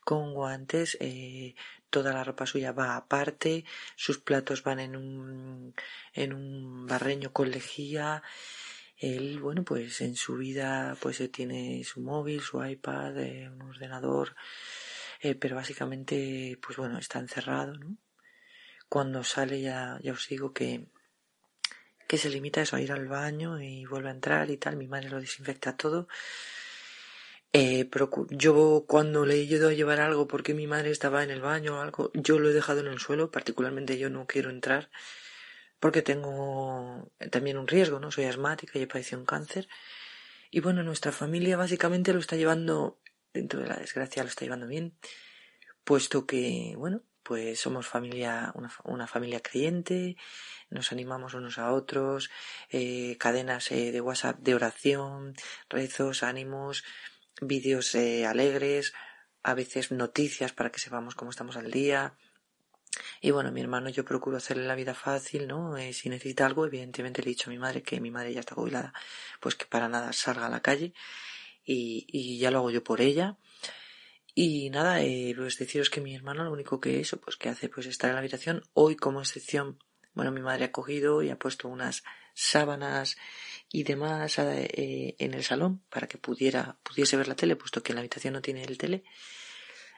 con 0.04 0.32
guantes, 0.34 0.96
eh, 1.00 1.54
toda 1.90 2.12
la 2.12 2.24
ropa 2.24 2.46
suya 2.46 2.72
va 2.72 2.96
aparte, 2.96 3.64
sus 3.96 4.18
platos 4.18 4.62
van 4.62 4.80
en 4.80 4.96
un, 4.96 5.74
en 6.12 6.32
un 6.32 6.86
barreño 6.86 7.32
con 7.32 7.50
lejía, 7.50 8.22
él, 8.98 9.38
bueno, 9.40 9.64
pues 9.64 10.00
en 10.00 10.16
su 10.16 10.36
vida 10.36 10.96
pues 11.00 11.22
tiene 11.30 11.84
su 11.84 12.00
móvil, 12.00 12.40
su 12.40 12.64
iPad, 12.64 13.16
eh, 13.18 13.48
un 13.48 13.62
ordenador, 13.62 14.34
eh, 15.20 15.34
pero 15.34 15.56
básicamente, 15.56 16.58
pues 16.62 16.76
bueno, 16.78 16.98
está 16.98 17.18
encerrado, 17.18 17.74
¿no? 17.74 17.96
Cuando 18.88 19.22
sale 19.24 19.60
ya, 19.60 19.98
ya 20.02 20.12
os 20.12 20.28
digo 20.28 20.52
que, 20.52 20.86
que 22.06 22.18
se 22.18 22.30
limita 22.30 22.62
eso, 22.62 22.76
a 22.76 22.80
ir 22.80 22.92
al 22.92 23.06
baño 23.08 23.60
y 23.60 23.84
vuelve 23.84 24.08
a 24.08 24.12
entrar 24.12 24.50
y 24.50 24.56
tal, 24.56 24.76
mi 24.76 24.86
madre 24.86 25.10
lo 25.10 25.20
desinfecta 25.20 25.76
todo. 25.76 26.08
Eh, 27.52 27.88
yo 28.30 28.84
cuando 28.86 29.24
le 29.24 29.34
he 29.34 29.42
ido 29.42 29.68
a 29.68 29.72
llevar 29.72 30.00
algo 30.00 30.28
porque 30.28 30.54
mi 30.54 30.66
madre 30.66 30.90
estaba 30.90 31.24
en 31.24 31.30
el 31.30 31.40
baño 31.40 31.78
o 31.78 31.80
algo, 31.80 32.10
yo 32.14 32.38
lo 32.38 32.50
he 32.50 32.52
dejado 32.52 32.80
en 32.80 32.88
el 32.88 32.98
suelo, 32.98 33.30
particularmente 33.30 33.98
yo 33.98 34.10
no 34.10 34.26
quiero 34.26 34.50
entrar 34.50 34.90
porque 35.80 36.02
tengo 36.02 37.10
también 37.30 37.58
un 37.58 37.68
riesgo, 37.68 38.00
¿no? 38.00 38.10
Soy 38.10 38.24
asmática 38.24 38.78
y 38.78 38.82
he 38.82 38.86
padecido 38.86 39.20
un 39.20 39.26
cáncer. 39.26 39.68
Y 40.50 40.60
bueno, 40.60 40.82
nuestra 40.82 41.12
familia 41.12 41.56
básicamente 41.56 42.12
lo 42.12 42.18
está 42.18 42.36
llevando, 42.36 42.98
dentro 43.38 43.60
de 43.60 43.68
la 43.68 43.76
desgracia, 43.76 44.22
lo 44.22 44.28
está 44.28 44.44
llevando 44.44 44.66
bien, 44.66 44.96
puesto 45.84 46.26
que, 46.26 46.74
bueno, 46.76 47.02
pues 47.22 47.60
somos 47.60 47.86
familia, 47.86 48.52
una, 48.54 48.70
una 48.84 49.06
familia 49.06 49.40
creyente, 49.40 50.16
nos 50.70 50.92
animamos 50.92 51.34
unos 51.34 51.58
a 51.58 51.72
otros, 51.72 52.30
eh, 52.70 53.16
cadenas 53.18 53.70
eh, 53.70 53.92
de 53.92 54.00
WhatsApp 54.00 54.38
de 54.40 54.54
oración, 54.54 55.34
rezos, 55.68 56.22
ánimos, 56.22 56.84
vídeos 57.40 57.94
eh, 57.94 58.26
alegres, 58.26 58.94
a 59.42 59.54
veces 59.54 59.92
noticias 59.92 60.52
para 60.52 60.70
que 60.70 60.80
sepamos 60.80 61.14
cómo 61.14 61.30
estamos 61.30 61.56
al 61.56 61.70
día, 61.70 62.14
y 63.20 63.30
bueno, 63.30 63.52
mi 63.52 63.60
hermano 63.60 63.88
yo 63.88 64.04
procuro 64.04 64.36
hacerle 64.36 64.66
la 64.66 64.74
vida 64.74 64.94
fácil, 64.94 65.46
¿no? 65.46 65.76
Eh, 65.76 65.92
si 65.92 66.08
necesita 66.08 66.46
algo, 66.46 66.66
evidentemente 66.66 67.22
le 67.22 67.28
he 67.28 67.34
dicho 67.34 67.50
a 67.50 67.52
mi 67.52 67.58
madre 67.58 67.82
que 67.82 68.00
mi 68.00 68.10
madre 68.10 68.32
ya 68.32 68.40
está 68.40 68.54
jubilada, 68.54 68.92
pues 69.40 69.54
que 69.54 69.66
para 69.66 69.88
nada 69.88 70.12
salga 70.12 70.46
a 70.46 70.50
la 70.50 70.60
calle 70.60 70.94
y, 71.68 72.06
y 72.08 72.38
ya 72.38 72.50
lo 72.50 72.58
hago 72.58 72.70
yo 72.70 72.82
por 72.82 73.00
ella. 73.00 73.36
Y 74.34 74.70
nada, 74.70 75.02
eh, 75.02 75.34
pues 75.36 75.58
deciros 75.58 75.90
que 75.90 76.00
mi 76.00 76.14
hermano 76.14 76.44
lo 76.44 76.52
único 76.52 76.80
que 76.80 77.00
eso, 77.00 77.20
pues 77.20 77.36
que 77.36 77.48
hace 77.48 77.68
pues 77.68 77.86
estar 77.86 78.08
en 78.08 78.14
la 78.14 78.20
habitación. 78.20 78.62
Hoy 78.72 78.96
como 78.96 79.20
excepción, 79.20 79.78
bueno, 80.14 80.32
mi 80.32 80.40
madre 80.40 80.66
ha 80.66 80.72
cogido 80.72 81.22
y 81.22 81.30
ha 81.30 81.38
puesto 81.38 81.68
unas 81.68 82.04
sábanas 82.34 83.16
y 83.70 83.82
demás 83.82 84.38
eh, 84.38 85.16
en 85.18 85.34
el 85.34 85.42
salón 85.42 85.82
para 85.90 86.06
que 86.06 86.18
pudiera, 86.18 86.78
pudiese 86.84 87.16
ver 87.16 87.28
la 87.28 87.34
tele, 87.34 87.56
puesto 87.56 87.82
que 87.82 87.92
en 87.92 87.96
la 87.96 88.00
habitación 88.00 88.34
no 88.34 88.40
tiene 88.40 88.62
el 88.62 88.78
tele. 88.78 89.02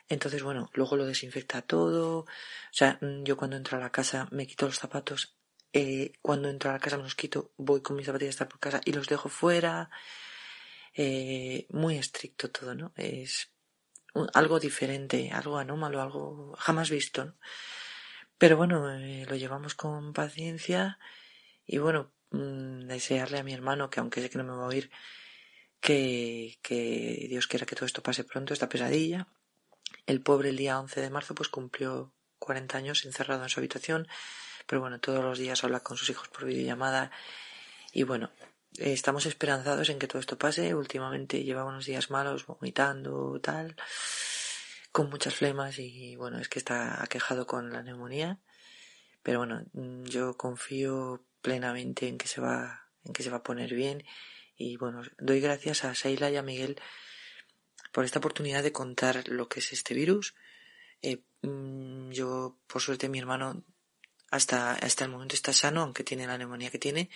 Entonces, 0.08 0.42
bueno, 0.42 0.70
luego 0.72 0.96
lo 0.96 1.06
desinfecta 1.06 1.62
todo. 1.62 2.20
O 2.20 2.26
sea, 2.72 2.98
mm, 3.00 3.24
yo 3.24 3.36
cuando 3.36 3.56
entro 3.56 3.76
a 3.76 3.80
la 3.80 3.92
casa 3.92 4.26
me 4.32 4.46
quito 4.46 4.66
los 4.66 4.78
zapatos. 4.78 5.36
Eh, 5.72 6.12
cuando 6.20 6.48
entro 6.48 6.70
a 6.70 6.72
la 6.72 6.80
casa 6.80 6.96
me 6.96 7.04
los 7.04 7.14
quito, 7.14 7.52
voy 7.58 7.80
con 7.82 7.94
mis 7.94 8.06
zapatillas 8.06 8.32
a 8.32 8.36
estar 8.36 8.48
por 8.48 8.58
casa 8.58 8.80
y 8.84 8.92
los 8.92 9.06
dejo 9.06 9.28
fuera. 9.28 9.90
Eh, 11.02 11.66
muy 11.70 11.96
estricto 11.96 12.50
todo, 12.50 12.74
¿no? 12.74 12.92
Es 12.94 13.50
algo 14.34 14.60
diferente, 14.60 15.30
algo 15.32 15.56
anómalo, 15.56 16.02
algo 16.02 16.54
jamás 16.58 16.90
visto, 16.90 17.24
¿no? 17.24 17.34
Pero 18.36 18.58
bueno, 18.58 18.92
eh, 18.92 19.24
lo 19.26 19.34
llevamos 19.34 19.74
con 19.74 20.12
paciencia 20.12 20.98
y 21.66 21.78
bueno, 21.78 22.12
mm, 22.32 22.80
desearle 22.86 23.38
a 23.38 23.42
mi 23.42 23.54
hermano, 23.54 23.88
que 23.88 24.00
aunque 24.00 24.20
sé 24.20 24.28
que 24.28 24.36
no 24.36 24.44
me 24.44 24.52
va 24.52 24.64
a 24.64 24.66
oír, 24.66 24.90
que, 25.80 26.58
que 26.60 27.26
Dios 27.30 27.46
quiera 27.46 27.64
que 27.64 27.76
todo 27.76 27.86
esto 27.86 28.02
pase 28.02 28.24
pronto, 28.24 28.52
esta 28.52 28.68
pesadilla, 28.68 29.26
el 30.04 30.20
pobre 30.20 30.50
el 30.50 30.58
día 30.58 30.78
11 30.78 31.00
de 31.00 31.08
marzo 31.08 31.34
pues 31.34 31.48
cumplió 31.48 32.12
40 32.40 32.76
años 32.76 33.06
encerrado 33.06 33.42
en 33.42 33.48
su 33.48 33.58
habitación, 33.58 34.06
pero 34.66 34.82
bueno, 34.82 35.00
todos 35.00 35.24
los 35.24 35.38
días 35.38 35.64
habla 35.64 35.80
con 35.80 35.96
sus 35.96 36.10
hijos 36.10 36.28
por 36.28 36.44
videollamada 36.44 37.10
y 37.92 38.02
bueno, 38.02 38.30
estamos 38.76 39.26
esperanzados 39.26 39.88
en 39.88 39.98
que 39.98 40.06
todo 40.06 40.20
esto 40.20 40.38
pase. 40.38 40.74
Últimamente 40.74 41.44
lleva 41.44 41.64
unos 41.64 41.86
días 41.86 42.10
malos, 42.10 42.46
vomitando, 42.46 43.40
tal, 43.40 43.76
con 44.92 45.10
muchas 45.10 45.34
flemas 45.34 45.78
y 45.78 46.16
bueno, 46.16 46.38
es 46.38 46.48
que 46.48 46.58
está 46.58 47.02
aquejado 47.02 47.46
con 47.46 47.72
la 47.72 47.82
neumonía. 47.82 48.40
Pero 49.22 49.38
bueno, 49.40 49.64
yo 50.04 50.36
confío 50.36 51.24
plenamente 51.42 52.08
en 52.08 52.18
que 52.18 52.28
se 52.28 52.40
va, 52.40 52.88
en 53.04 53.12
que 53.12 53.22
se 53.22 53.30
va 53.30 53.38
a 53.38 53.42
poner 53.42 53.74
bien 53.74 54.04
y 54.56 54.76
bueno, 54.76 55.02
doy 55.18 55.40
gracias 55.40 55.84
a 55.84 55.94
Seila 55.94 56.30
y 56.30 56.36
a 56.36 56.42
Miguel 56.42 56.80
por 57.92 58.04
esta 58.04 58.18
oportunidad 58.18 58.62
de 58.62 58.72
contar 58.72 59.26
lo 59.28 59.48
que 59.48 59.60
es 59.60 59.72
este 59.72 59.94
virus. 59.94 60.34
Eh, 61.00 61.22
mm, 61.42 62.10
yo, 62.10 62.58
por 62.66 62.82
suerte, 62.82 63.08
mi 63.08 63.18
hermano 63.18 63.64
hasta, 64.30 64.74
hasta 64.74 65.04
el 65.04 65.10
momento 65.10 65.34
está 65.34 65.52
sano, 65.52 65.80
aunque 65.80 66.04
tiene 66.04 66.26
la 66.26 66.36
neumonía 66.36 66.70
que 66.70 66.78
tiene. 66.78 67.08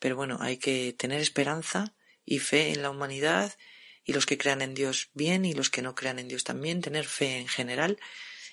Pero 0.00 0.16
bueno, 0.16 0.38
hay 0.40 0.56
que 0.56 0.92
tener 0.98 1.20
esperanza 1.20 1.94
y 2.24 2.40
fe 2.40 2.72
en 2.72 2.82
la 2.82 2.90
humanidad 2.90 3.56
y 4.04 4.12
los 4.12 4.26
que 4.26 4.38
crean 4.38 4.62
en 4.62 4.74
Dios 4.74 5.10
bien 5.14 5.44
y 5.44 5.52
los 5.52 5.70
que 5.70 5.82
no 5.82 5.94
crean 5.94 6.18
en 6.18 6.26
Dios 6.26 6.42
también, 6.42 6.80
tener 6.80 7.04
fe 7.04 7.38
en 7.38 7.46
general 7.46 7.98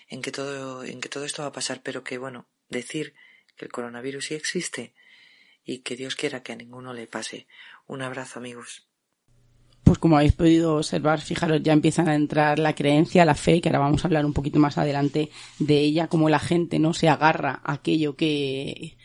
en 0.07 0.21
que 0.21 0.31
todo, 0.31 0.83
en 0.83 1.01
que 1.01 1.09
todo 1.09 1.25
esto 1.25 1.41
va 1.41 1.49
a 1.49 1.53
pasar, 1.53 1.81
pero 1.81 2.03
que 2.03 2.17
bueno, 2.19 2.47
decir 2.69 3.15
que 3.55 3.65
el 3.65 3.71
coronavirus 3.71 4.25
sí 4.25 4.35
existe 4.35 4.93
y 5.63 5.79
que 5.79 5.95
Dios 5.95 6.15
quiera 6.15 6.43
que 6.43 6.53
a 6.53 6.55
ninguno 6.55 6.93
le 6.93 7.07
pase. 7.07 7.47
Un 7.87 8.01
abrazo 8.03 8.39
amigos 8.39 8.87
pues 9.87 9.99
como 9.99 10.17
habéis 10.17 10.33
podido 10.33 10.75
observar, 10.75 11.21
fijaros, 11.21 11.63
ya 11.63 11.71
empiezan 11.71 12.09
a 12.09 12.15
entrar 12.15 12.59
la 12.59 12.75
creencia, 12.75 13.23
la 13.23 13.35
fe, 13.35 13.61
que 13.61 13.69
ahora 13.69 13.79
vamos 13.79 14.03
a 14.03 14.09
hablar 14.09 14.25
un 14.25 14.33
poquito 14.33 14.59
más 14.59 14.77
adelante 14.77 15.29
de 15.59 15.79
ella, 15.79 16.07
como 16.07 16.27
la 16.27 16.39
gente 16.39 16.77
no 16.77 16.93
se 16.93 17.07
agarra 17.07 17.61
a 17.63 17.73
aquello 17.73 18.17
que 18.17 18.97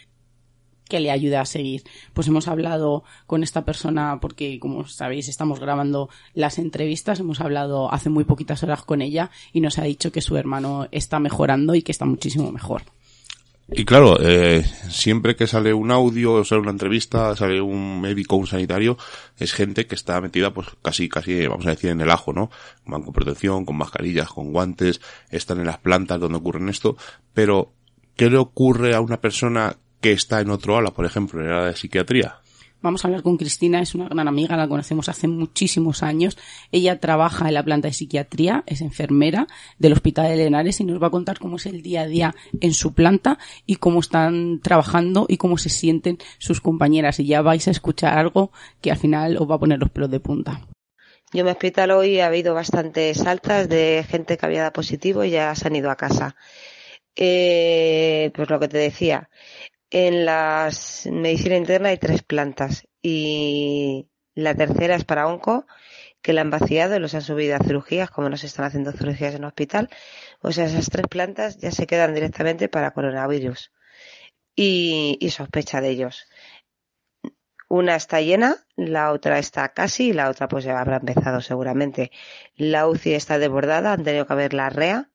que 0.92 1.00
le 1.00 1.10
ayuda 1.10 1.40
a 1.40 1.46
seguir. 1.46 1.84
Pues 2.12 2.28
hemos 2.28 2.48
hablado 2.48 3.02
con 3.26 3.42
esta 3.42 3.64
persona 3.64 4.18
porque, 4.20 4.60
como 4.60 4.86
sabéis, 4.86 5.26
estamos 5.28 5.58
grabando 5.58 6.10
las 6.34 6.58
entrevistas, 6.58 7.18
hemos 7.18 7.40
hablado 7.40 7.90
hace 7.90 8.10
muy 8.10 8.24
poquitas 8.24 8.62
horas 8.62 8.82
con 8.82 9.00
ella 9.00 9.30
y 9.54 9.62
nos 9.62 9.78
ha 9.78 9.84
dicho 9.84 10.12
que 10.12 10.20
su 10.20 10.36
hermano 10.36 10.88
está 10.90 11.18
mejorando 11.18 11.74
y 11.74 11.80
que 11.80 11.92
está 11.92 12.04
muchísimo 12.04 12.52
mejor. 12.52 12.82
Y 13.70 13.86
claro, 13.86 14.18
eh, 14.20 14.62
siempre 14.90 15.34
que 15.34 15.46
sale 15.46 15.72
un 15.72 15.90
audio, 15.90 16.34
o 16.34 16.44
sale 16.44 16.60
una 16.60 16.72
entrevista, 16.72 17.34
sale 17.36 17.62
un 17.62 18.02
médico, 18.02 18.36
un 18.36 18.46
sanitario, 18.46 18.98
es 19.38 19.54
gente 19.54 19.86
que 19.86 19.94
está 19.94 20.20
metida 20.20 20.52
pues 20.52 20.66
casi, 20.82 21.08
casi, 21.08 21.46
vamos 21.46 21.64
a 21.64 21.70
decir, 21.70 21.88
en 21.88 22.02
el 22.02 22.10
ajo, 22.10 22.34
¿no? 22.34 22.50
Van 22.84 23.02
con 23.02 23.14
protección, 23.14 23.64
con 23.64 23.78
mascarillas, 23.78 24.28
con 24.28 24.52
guantes, 24.52 25.00
están 25.30 25.58
en 25.60 25.66
las 25.66 25.78
plantas 25.78 26.20
donde 26.20 26.36
ocurren 26.36 26.68
esto, 26.68 26.98
pero 27.32 27.72
¿qué 28.14 28.28
le 28.28 28.36
ocurre 28.36 28.94
a 28.94 29.00
una 29.00 29.22
persona 29.22 29.78
que 30.02 30.12
está 30.12 30.40
en 30.40 30.50
otro 30.50 30.76
ala, 30.76 30.90
por 30.90 31.06
ejemplo, 31.06 31.40
en 31.40 31.46
el 31.46 31.52
área 31.52 31.68
de 31.68 31.76
psiquiatría? 31.76 32.42
Vamos 32.82 33.04
a 33.04 33.08
hablar 33.08 33.22
con 33.22 33.36
Cristina, 33.36 33.80
es 33.80 33.94
una 33.94 34.08
gran 34.08 34.26
amiga, 34.26 34.56
la 34.56 34.66
conocemos 34.66 35.08
hace 35.08 35.28
muchísimos 35.28 36.02
años. 36.02 36.36
Ella 36.72 36.98
trabaja 36.98 37.46
en 37.46 37.54
la 37.54 37.62
planta 37.62 37.86
de 37.86 37.94
psiquiatría, 37.94 38.64
es 38.66 38.80
enfermera 38.80 39.46
del 39.78 39.92
Hospital 39.92 40.28
de 40.28 40.36
Lenares 40.36 40.80
y 40.80 40.84
nos 40.84 41.00
va 41.00 41.06
a 41.06 41.10
contar 41.10 41.38
cómo 41.38 41.56
es 41.56 41.66
el 41.66 41.80
día 41.80 42.00
a 42.00 42.06
día 42.06 42.34
en 42.60 42.74
su 42.74 42.92
planta 42.92 43.38
y 43.66 43.76
cómo 43.76 44.00
están 44.00 44.60
trabajando 44.60 45.26
y 45.28 45.36
cómo 45.36 45.58
se 45.58 45.68
sienten 45.68 46.18
sus 46.38 46.60
compañeras. 46.60 47.20
Y 47.20 47.26
ya 47.26 47.40
vais 47.40 47.68
a 47.68 47.70
escuchar 47.70 48.18
algo 48.18 48.50
que 48.80 48.90
al 48.90 48.98
final 48.98 49.36
os 49.36 49.48
va 49.48 49.54
a 49.54 49.60
poner 49.60 49.78
los 49.78 49.90
pelos 49.90 50.10
de 50.10 50.18
punta. 50.18 50.66
Yo 51.32 51.40
en 51.40 51.46
mi 51.46 51.52
hospital 51.52 51.92
hoy 51.92 52.18
ha 52.18 52.26
habido 52.26 52.52
bastantes 52.52 53.24
altas 53.24 53.68
de 53.68 54.04
gente 54.08 54.36
que 54.36 54.44
había 54.44 54.62
dado 54.62 54.72
positivo 54.72 55.22
y 55.22 55.30
ya 55.30 55.54
se 55.54 55.68
han 55.68 55.76
ido 55.76 55.88
a 55.88 55.96
casa. 55.96 56.34
Eh, 57.14 58.32
pues 58.34 58.48
lo 58.50 58.58
que 58.58 58.68
te 58.68 58.78
decía, 58.78 59.28
en 59.92 60.24
la 60.24 60.70
medicina 61.10 61.56
interna 61.56 61.90
hay 61.90 61.98
tres 61.98 62.22
plantas 62.22 62.88
y 63.02 64.08
la 64.34 64.54
tercera 64.54 64.94
es 64.94 65.04
para 65.04 65.26
onco, 65.26 65.66
que 66.22 66.32
la 66.32 66.40
han 66.40 66.50
vaciado 66.50 66.96
y 66.96 66.98
los 66.98 67.14
han 67.14 67.20
subido 67.20 67.56
a 67.56 67.58
cirugías, 67.58 68.10
como 68.10 68.30
no 68.30 68.38
se 68.38 68.46
están 68.46 68.64
haciendo 68.64 68.92
cirugías 68.92 69.34
en 69.34 69.42
el 69.42 69.48
hospital. 69.48 69.90
O 70.40 70.50
sea, 70.50 70.64
esas 70.64 70.88
tres 70.88 71.06
plantas 71.08 71.58
ya 71.58 71.70
se 71.72 71.86
quedan 71.86 72.14
directamente 72.14 72.68
para 72.68 72.92
coronavirus 72.92 73.70
y, 74.56 75.18
y 75.20 75.30
sospecha 75.30 75.82
de 75.82 75.90
ellos. 75.90 76.26
Una 77.68 77.94
está 77.96 78.20
llena, 78.22 78.56
la 78.76 79.12
otra 79.12 79.38
está 79.38 79.68
casi 79.74 80.08
y 80.08 80.12
la 80.14 80.30
otra 80.30 80.48
pues 80.48 80.64
ya 80.64 80.80
habrá 80.80 80.96
empezado 80.96 81.42
seguramente. 81.42 82.12
La 82.56 82.88
UCI 82.88 83.14
está 83.14 83.38
desbordada, 83.38 83.92
han 83.92 84.04
tenido 84.04 84.26
que 84.26 84.32
haber 84.32 84.54
la 84.54 84.70
REA, 84.70 85.11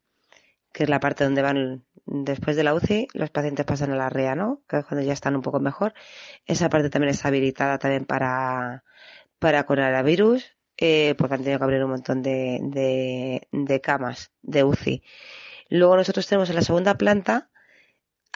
que 0.77 0.83
es 0.83 0.89
la 0.91 0.99
parte 0.99 1.23
donde 1.23 1.41
van 1.41 1.83
después 2.05 2.55
de 2.55 2.63
la 2.63 2.75
UCI, 2.75 3.07
los 3.13 3.31
pacientes 3.31 3.65
pasan 3.65 3.91
a 3.93 3.95
la 3.95 4.09
REA, 4.09 4.35
¿no? 4.35 4.61
Que 4.69 4.77
es 4.77 4.85
cuando 4.85 5.03
ya 5.03 5.13
están 5.13 5.35
un 5.35 5.41
poco 5.41 5.59
mejor. 5.59 5.95
Esa 6.45 6.69
parte 6.69 6.91
también 6.91 7.09
está 7.09 7.29
habilitada 7.29 7.79
también 7.79 8.05
para, 8.05 8.83
para 9.39 9.65
coronavirus, 9.65 10.55
eh, 10.77 11.15
porque 11.17 11.33
han 11.33 11.41
tenido 11.41 11.57
que 11.57 11.63
abrir 11.63 11.83
un 11.83 11.89
montón 11.89 12.21
de, 12.21 12.59
de, 12.61 13.47
de 13.51 13.81
camas 13.81 14.31
de 14.43 14.63
UCI. 14.63 15.01
Luego 15.69 15.95
nosotros 15.95 16.27
tenemos 16.27 16.47
en 16.51 16.57
la 16.57 16.61
segunda 16.61 16.93
planta, 16.93 17.49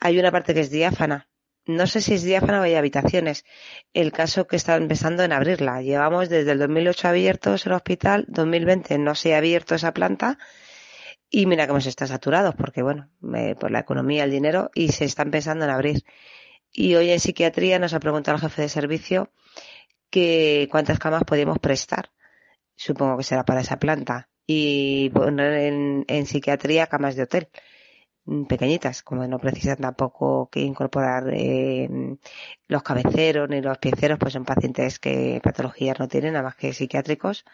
hay 0.02 0.18
una 0.18 0.32
parte 0.32 0.56
que 0.56 0.62
es 0.62 0.72
diáfana, 0.72 1.30
no 1.68 1.86
sé 1.86 2.02
si 2.02 2.16
es 2.16 2.24
diáfana 2.24 2.62
o 2.62 2.64
hay 2.64 2.74
habitaciones. 2.74 3.46
El 3.94 4.12
caso 4.12 4.48
que 4.48 4.56
está 4.56 4.78
empezando 4.78 5.22
en 5.22 5.32
abrirla. 5.32 5.84
Llevamos 5.84 6.28
desde 6.28 6.54
el 6.54 6.58
2008 6.58 7.08
abiertos 7.08 7.68
el 7.68 7.74
hospital, 7.74 8.26
2020 8.30 8.98
no 8.98 9.14
se 9.14 9.36
ha 9.36 9.38
abierto 9.38 9.76
esa 9.76 9.94
planta 9.94 10.40
y 11.32 11.46
mira 11.46 11.68
cómo 11.68 11.80
se 11.82 11.90
está 11.90 12.06
saturado 12.06 12.54
porque 12.56 12.84
bueno, 12.84 13.10
por 13.60 13.72
la 13.72 13.80
economía, 13.80 14.26
el 14.26 14.32
dinero 14.32 14.70
y 14.76 14.90
se 14.90 15.06
están 15.06 15.32
pensando 15.32 15.66
en 15.66 15.72
abrir. 15.72 16.04
Y 16.74 16.96
hoy 16.96 17.10
en 17.10 17.20
psiquiatría 17.20 17.80
nos 17.80 17.94
ha 17.94 18.00
preguntado 18.00 18.36
el 18.36 18.42
jefe 18.42 18.64
de 18.64 18.70
servicio 18.70 19.32
que 20.10 20.68
cuántas 20.72 21.00
camas 21.00 21.24
podemos 21.24 21.58
prestar. 21.60 22.12
Supongo 22.76 23.18
que 23.18 23.24
será 23.24 23.46
para 23.46 23.62
esa 23.62 23.80
planta. 23.80 24.30
Y 24.46 25.10
poner 25.12 25.54
en, 25.54 26.06
en 26.08 26.26
psiquiatría 26.26 26.88
camas 26.88 27.16
de 27.16 27.24
hotel 27.24 27.50
Mm, 28.26 28.46
pequeñitas, 28.46 29.02
como 29.02 29.26
no 29.28 29.40
precisan 29.40 29.78
tampoco 29.78 30.48
que 30.52 30.60
incorporar 30.62 31.24
eh, 31.34 31.90
los 32.68 32.84
cabeceros 32.84 33.50
ni 33.50 33.62
los 33.62 33.78
pieceros, 33.80 34.20
pues 34.20 34.34
son 34.34 34.46
pacientes 34.46 35.00
que 35.00 35.40
patologías 35.44 36.00
no 36.00 36.08
tienen, 36.08 36.34
nada 36.34 36.46
más 36.46 36.56
que 36.56 36.72
psiquiátricos. 36.74 37.46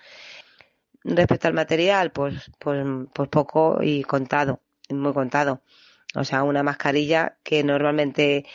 Respecto 1.09 1.47
al 1.47 1.53
material, 1.53 2.11
pues, 2.11 2.51
pues, 2.59 2.85
pues 3.13 3.29
poco 3.29 3.79
y 3.81 4.03
contado, 4.03 4.61
muy 4.89 5.13
contado. 5.13 5.63
O 6.15 6.23
sea, 6.25 6.43
una 6.43 6.63
mascarilla 6.63 7.37
que 7.43 7.63
normalmente 7.63 8.45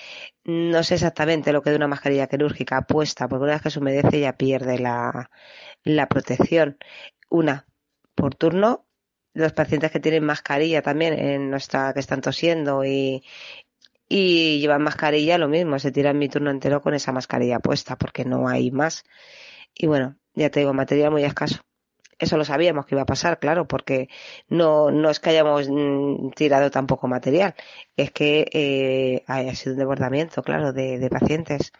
no 0.44 0.82
sé 0.82 0.94
exactamente 0.94 1.52
lo 1.52 1.62
que 1.62 1.70
de 1.70 1.76
una 1.76 1.88
mascarilla 1.88 2.26
quirúrgica 2.28 2.82
puesta, 2.82 3.28
porque 3.28 3.44
una 3.44 3.52
vez 3.54 3.62
que 3.62 3.70
se 3.70 3.78
humedece 3.78 4.20
ya 4.20 4.36
pierde 4.36 4.78
la, 4.78 5.30
la 5.84 6.08
protección. 6.08 6.78
Una 7.30 7.66
por 8.14 8.34
turno 8.34 8.86
los 9.34 9.52
pacientes 9.54 9.90
que 9.90 10.00
tienen 10.00 10.24
mascarilla 10.24 10.82
también 10.82 11.14
en 11.14 11.50
nuestra 11.50 11.94
que 11.94 12.00
están 12.00 12.20
tosiendo 12.20 12.84
y, 12.84 13.24
y 14.08 14.60
llevan 14.60 14.82
mascarilla 14.82 15.38
lo 15.38 15.48
mismo, 15.48 15.78
se 15.78 15.92
tiran 15.92 16.18
mi 16.18 16.28
turno 16.28 16.50
entero 16.50 16.82
con 16.82 16.94
esa 16.94 17.12
mascarilla 17.12 17.60
puesta 17.60 17.96
porque 17.96 18.24
no 18.26 18.48
hay 18.48 18.70
más. 18.70 19.04
Y 19.74 19.86
bueno, 19.86 20.16
ya 20.34 20.50
te 20.50 20.60
digo, 20.60 20.74
material 20.74 21.12
muy 21.12 21.24
escaso. 21.24 21.62
Eso 22.22 22.36
lo 22.36 22.44
sabíamos 22.44 22.86
que 22.86 22.94
iba 22.94 23.02
a 23.02 23.12
pasar, 23.14 23.40
claro, 23.40 23.66
porque 23.66 24.08
no, 24.48 24.92
no 24.92 25.10
es 25.10 25.18
que 25.18 25.30
hayamos 25.30 25.68
mm, 25.68 26.30
tirado 26.36 26.70
tampoco 26.70 27.08
material, 27.08 27.56
es 27.96 28.12
que 28.12 28.46
eh, 28.52 29.24
ha 29.26 29.54
sido 29.56 29.72
un 29.72 29.78
desbordamiento, 29.80 30.42
claro, 30.44 30.72
de, 30.72 31.00
de 31.00 31.10
pacientes. 31.10 31.72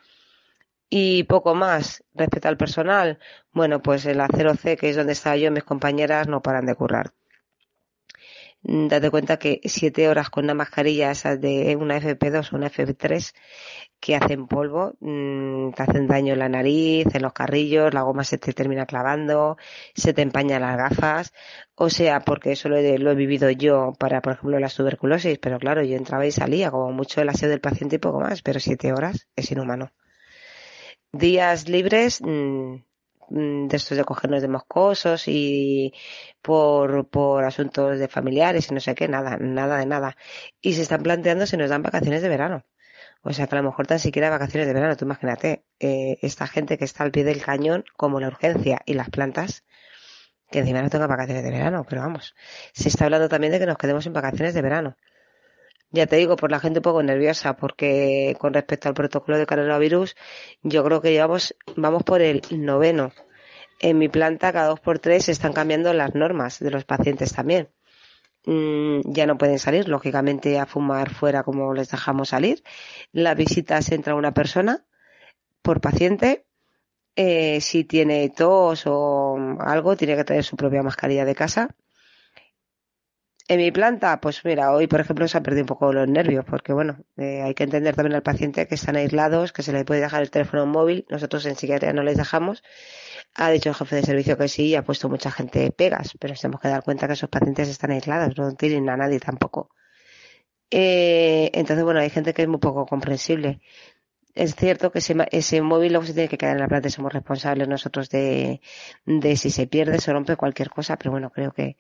Y 0.91 1.23
poco 1.25 1.55
más 1.55 2.05
respecto 2.15 2.49
al 2.49 2.57
personal. 2.57 3.21
Bueno, 3.53 3.83
pues 3.83 4.05
en 4.07 4.19
la 4.19 4.27
0C, 4.29 4.77
que 4.77 4.91
es 4.91 4.97
donde 4.97 5.13
estaba 5.13 5.37
yo, 5.37 5.53
mis 5.53 5.65
compañeras 5.65 6.27
no 6.27 6.43
paran 6.43 6.67
de 6.67 6.75
currar 6.75 7.13
date 8.63 9.11
cuenta 9.11 9.39
que 9.39 9.61
siete 9.65 10.09
horas 10.09 10.31
con 10.31 10.45
una 10.45 10.55
mascarilla 10.55 11.11
esas 11.11 11.41
de 11.41 11.77
una 11.77 11.97
FP2 11.99 12.53
o 12.53 12.57
una 12.57 12.69
FP3 12.69 13.35
que 14.01 14.17
hacen 14.17 14.47
polvo, 14.49 14.95
mm, 15.01 15.73
te 15.73 15.83
hacen 15.83 16.07
daño 16.09 16.33
en 16.35 16.39
la 16.41 16.49
nariz, 16.49 17.07
en 17.15 17.23
los 17.23 17.33
carrillos, 17.33 17.95
la 17.95 18.03
goma 18.03 18.25
se 18.25 18.39
te 18.39 18.53
termina 18.53 18.87
clavando, 18.87 19.57
se 19.95 20.13
te 20.13 20.23
empañan 20.23 20.63
las 20.63 20.77
gafas, 20.77 21.33
o 21.75 21.91
sea, 21.91 22.21
porque 22.21 22.53
eso 22.53 22.69
lo 22.69 22.77
he, 22.77 22.99
lo 22.99 23.11
he 23.13 23.15
vivido 23.15 23.51
yo 23.51 23.93
para, 23.99 24.21
por 24.23 24.35
ejemplo, 24.35 24.59
la 24.59 24.69
tuberculosis, 24.69 25.39
pero 25.39 25.59
claro, 25.59 25.83
yo 25.85 25.97
entraba 25.97 26.27
y 26.27 26.33
salía, 26.33 26.71
como 26.71 26.93
mucho 26.93 27.21
el 27.21 27.29
aseo 27.29 27.49
del 27.49 27.61
paciente 27.61 27.97
y 27.97 27.99
poco 27.99 28.21
más, 28.21 28.43
pero 28.43 28.61
siete 28.61 28.93
horas 28.93 29.29
es 29.37 29.51
inhumano. 29.53 29.93
Días 31.13 31.69
libres, 31.69 32.21
mm, 32.23 32.75
Mm, 32.75 32.92
de 33.33 33.77
estos 33.77 33.97
de 33.97 34.05
cogernos 34.05 34.43
de 34.43 34.49
moscosos 34.49 35.25
y 35.27 35.95
por, 36.43 37.09
por 37.09 37.45
asuntos 37.45 37.99
de 37.99 38.09
familiares 38.09 38.71
y 38.71 38.75
no 38.75 38.81
sé 38.81 38.95
qué, 38.95 39.09
nada, 39.09 39.39
nada 39.39 39.79
de 39.79 39.87
nada. 39.87 40.17
Y 40.61 40.75
se 40.75 40.83
están 40.83 41.03
planteando 41.03 41.47
si 41.47 41.57
nos 41.57 41.71
dan 41.71 41.83
vacaciones 41.83 42.23
de 42.23 42.29
verano. 42.29 42.65
O 43.23 43.33
sea 43.33 43.47
que 43.47 43.55
a 43.55 43.63
lo 43.63 43.71
mejor 43.71 43.87
tan 43.87 43.99
siquiera 44.01 44.31
vacaciones 44.31 44.67
de 44.67 44.75
verano, 44.75 44.97
tú 44.97 45.05
imagínate, 45.07 45.65
eh, 45.81 46.19
esta 46.23 46.47
gente 46.47 46.77
que 46.77 46.85
está 46.85 47.05
al 47.05 47.13
pie 47.13 47.25
del 47.25 47.43
cañón, 47.43 47.85
como 47.97 48.21
la 48.21 48.29
urgencia 48.29 48.83
y 48.85 48.95
las 48.95 49.11
plantas, 49.11 49.65
que 50.51 50.59
encima 50.61 50.83
no 50.83 50.91
tengan 50.91 51.09
vacaciones 51.09 51.45
de 51.45 51.51
verano, 51.51 51.87
pero 51.89 52.03
vamos, 52.03 52.35
se 52.75 52.89
está 52.89 53.05
hablando 53.07 53.29
también 53.29 53.53
de 53.53 53.59
que 53.61 53.67
nos 53.67 53.79
quedemos 53.79 54.05
sin 54.05 54.13
vacaciones 54.13 54.55
de 54.55 54.63
verano. 54.63 54.97
Ya 55.93 56.07
te 56.07 56.17
digo, 56.17 56.37
por 56.37 56.51
la 56.51 56.59
gente 56.59 56.79
un 56.79 56.85
poco 56.85 57.03
nerviosa, 57.03 57.55
porque 57.57 58.35
con 58.39 58.55
respecto 58.55 58.89
al 58.89 58.95
protocolo 58.95 59.37
de 59.39 59.47
coronavirus, 59.47 60.17
yo 60.63 60.83
creo 60.85 61.03
que 61.03 61.13
llevamos, 61.13 61.55
vamos 61.77 62.03
por 62.03 62.23
el 62.23 62.41
noveno. 62.51 63.13
En 63.79 63.99
mi 63.99 64.09
planta, 64.09 64.53
cada 64.53 64.69
dos 64.69 64.81
por 64.81 64.99
tres, 65.01 65.29
están 65.29 65.53
cambiando 65.53 65.93
las 65.93 66.15
normas 66.15 66.59
de 66.61 66.71
los 66.71 66.85
pacientes 66.87 67.35
también. 67.35 67.69
Mm, 68.47 69.01
ya 69.13 69.27
no 69.27 69.37
pueden 69.39 69.59
salir, 69.59 69.89
lógicamente, 69.89 70.59
a 70.59 70.67
fumar 70.67 71.13
fuera 71.13 71.43
como 71.43 71.75
les 71.75 71.91
dejamos 71.91 72.31
salir. 72.31 72.63
La 73.13 73.35
visita 73.35 73.83
se 73.83 73.95
entra 73.95 74.15
una 74.15 74.33
persona 74.33 74.87
por 75.63 75.81
paciente. 75.83 76.47
Eh, 77.17 77.61
si 77.61 77.85
tiene 77.85 78.31
tos 78.31 78.85
o 78.87 79.37
algo, 79.61 79.97
tiene 79.97 80.17
que 80.17 80.25
traer 80.25 80.45
su 80.45 80.57
propia 80.57 80.83
mascarilla 80.83 81.27
de 81.27 81.35
casa 81.35 81.77
en 83.49 83.59
mi 83.59 83.71
planta, 83.73 84.21
pues 84.21 84.45
mira, 84.45 84.73
hoy 84.73 84.87
por 84.87 85.01
ejemplo 85.01 85.27
se 85.29 85.39
ha 85.39 85.43
perdido 85.43 85.65
un 85.65 85.67
poco 85.67 85.93
los 85.93 86.09
nervios, 86.09 86.45
porque 86.45 86.73
bueno, 86.73 87.05
eh, 87.17 87.43
hay 87.43 87.55
que 87.55 87.65
entender 87.65 87.95
también 87.95 88.15
al 88.15 88.23
paciente 88.23 88.67
que 88.67 88.75
están 88.77 88.97
aislados, 88.97 89.53
que 89.53 89.63
se 89.63 89.73
le 89.73 89.85
puede 89.85 90.01
dejar 90.01 90.23
el 90.23 90.31
teléfono 90.31 90.67
móvil, 90.67 91.07
nosotros 91.11 91.45
en 91.47 91.57
psiquiatría 91.57 91.93
no 91.93 92.03
les 92.03 92.17
dejamos. 92.17 92.63
Ha 93.35 93.51
dicho 93.51 93.71
el 93.71 93.75
jefe 93.75 93.97
de 93.97 94.03
servicio 94.03 94.37
que 94.39 94.49
sí, 94.49 94.75
ha 94.75 94.83
puesto 94.85 95.09
mucha 95.09 95.31
gente 95.31 95.73
pegas, 95.73 96.13
pero 96.21 96.35
tenemos 96.35 96.61
que 96.61 96.69
dar 96.69 96.83
cuenta 96.83 97.07
que 97.07 97.15
esos 97.15 97.29
pacientes 97.31 97.69
están 97.69 97.91
aislados, 97.91 98.37
no 98.37 98.55
tienen 98.55 98.89
a 98.89 98.97
nadie 98.97 99.21
tampoco. 99.21 99.71
Eh, 100.71 101.51
entonces, 101.53 101.85
bueno, 101.85 102.01
hay 102.01 102.09
gente 102.11 102.33
que 102.33 102.43
es 102.43 102.49
muy 102.49 102.59
poco 102.59 102.87
comprensible 102.87 103.61
es 104.35 104.55
cierto 104.55 104.91
que 104.91 105.01
ese, 105.01 105.15
ese 105.31 105.61
móvil 105.61 105.93
luego 105.93 106.07
se 106.07 106.15
tiene 106.15 106.29
que 106.29 106.39
quedar 106.39 106.57
en 106.57 106.63
la 106.63 106.69
planta 106.69 106.89
somos 106.91 107.13
responsables 107.13 107.69
nosotros 107.69 108.09
de, 108.09 108.61
de 109.05 109.37
si 109.37 109.51
se 109.51 109.67
pierde, 109.67 110.01
se 110.01 110.13
rompe 110.13 110.37
cualquier 110.37 110.71
cosa, 110.71 110.97
pero 110.97 111.11
bueno, 111.11 111.31
creo 111.31 111.53
que, 111.53 111.77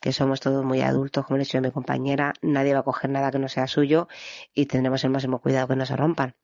que 0.00 0.12
somos 0.12 0.40
todos 0.40 0.64
muy 0.64 0.82
adultos, 0.82 1.26
como 1.26 1.38
le 1.38 1.46
he 1.50 1.60
mi 1.60 1.70
compañera, 1.70 2.32
nadie 2.42 2.74
va 2.74 2.80
a 2.80 2.84
coger 2.84 3.10
nada 3.10 3.30
que 3.30 3.38
no 3.38 3.48
sea 3.48 3.66
suyo 3.66 4.08
y 4.54 4.66
tendremos 4.66 5.02
el 5.04 5.10
máximo 5.10 5.40
cuidado 5.40 5.68
que 5.68 5.76
no 5.76 5.86
se 5.86 5.96
rompan. 5.96 6.34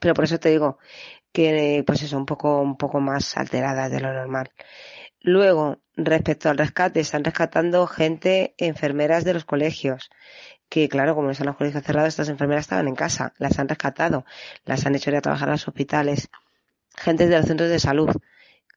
Pero 0.00 0.14
por 0.14 0.24
eso 0.24 0.38
te 0.38 0.50
digo 0.50 0.78
que, 1.32 1.82
pues 1.86 2.02
eso, 2.02 2.16
un 2.16 2.26
poco, 2.26 2.60
un 2.60 2.76
poco 2.76 3.00
más 3.00 3.36
alterada 3.36 3.88
de 3.88 4.00
lo 4.00 4.12
normal. 4.12 4.50
Luego, 5.20 5.78
respecto 5.96 6.48
al 6.48 6.58
rescate, 6.58 7.00
están 7.00 7.24
rescatando 7.24 7.86
gente, 7.86 8.54
enfermeras 8.58 9.24
de 9.24 9.34
los 9.34 9.44
colegios, 9.44 10.10
que 10.68 10.88
claro, 10.88 11.14
como 11.14 11.30
están 11.30 11.46
los 11.46 11.56
colegios 11.56 11.84
cerrados, 11.84 12.08
estas 12.08 12.28
enfermeras 12.28 12.64
estaban 12.64 12.88
en 12.88 12.94
casa, 12.94 13.32
las 13.38 13.58
han 13.58 13.68
rescatado, 13.68 14.24
las 14.64 14.84
han 14.86 14.94
hecho 14.94 15.10
ir 15.10 15.16
a 15.16 15.20
trabajar 15.22 15.48
a 15.48 15.52
los 15.52 15.66
hospitales, 15.68 16.28
gente 16.96 17.26
de 17.26 17.36
los 17.36 17.46
centros 17.46 17.70
de 17.70 17.78
salud, 17.78 18.10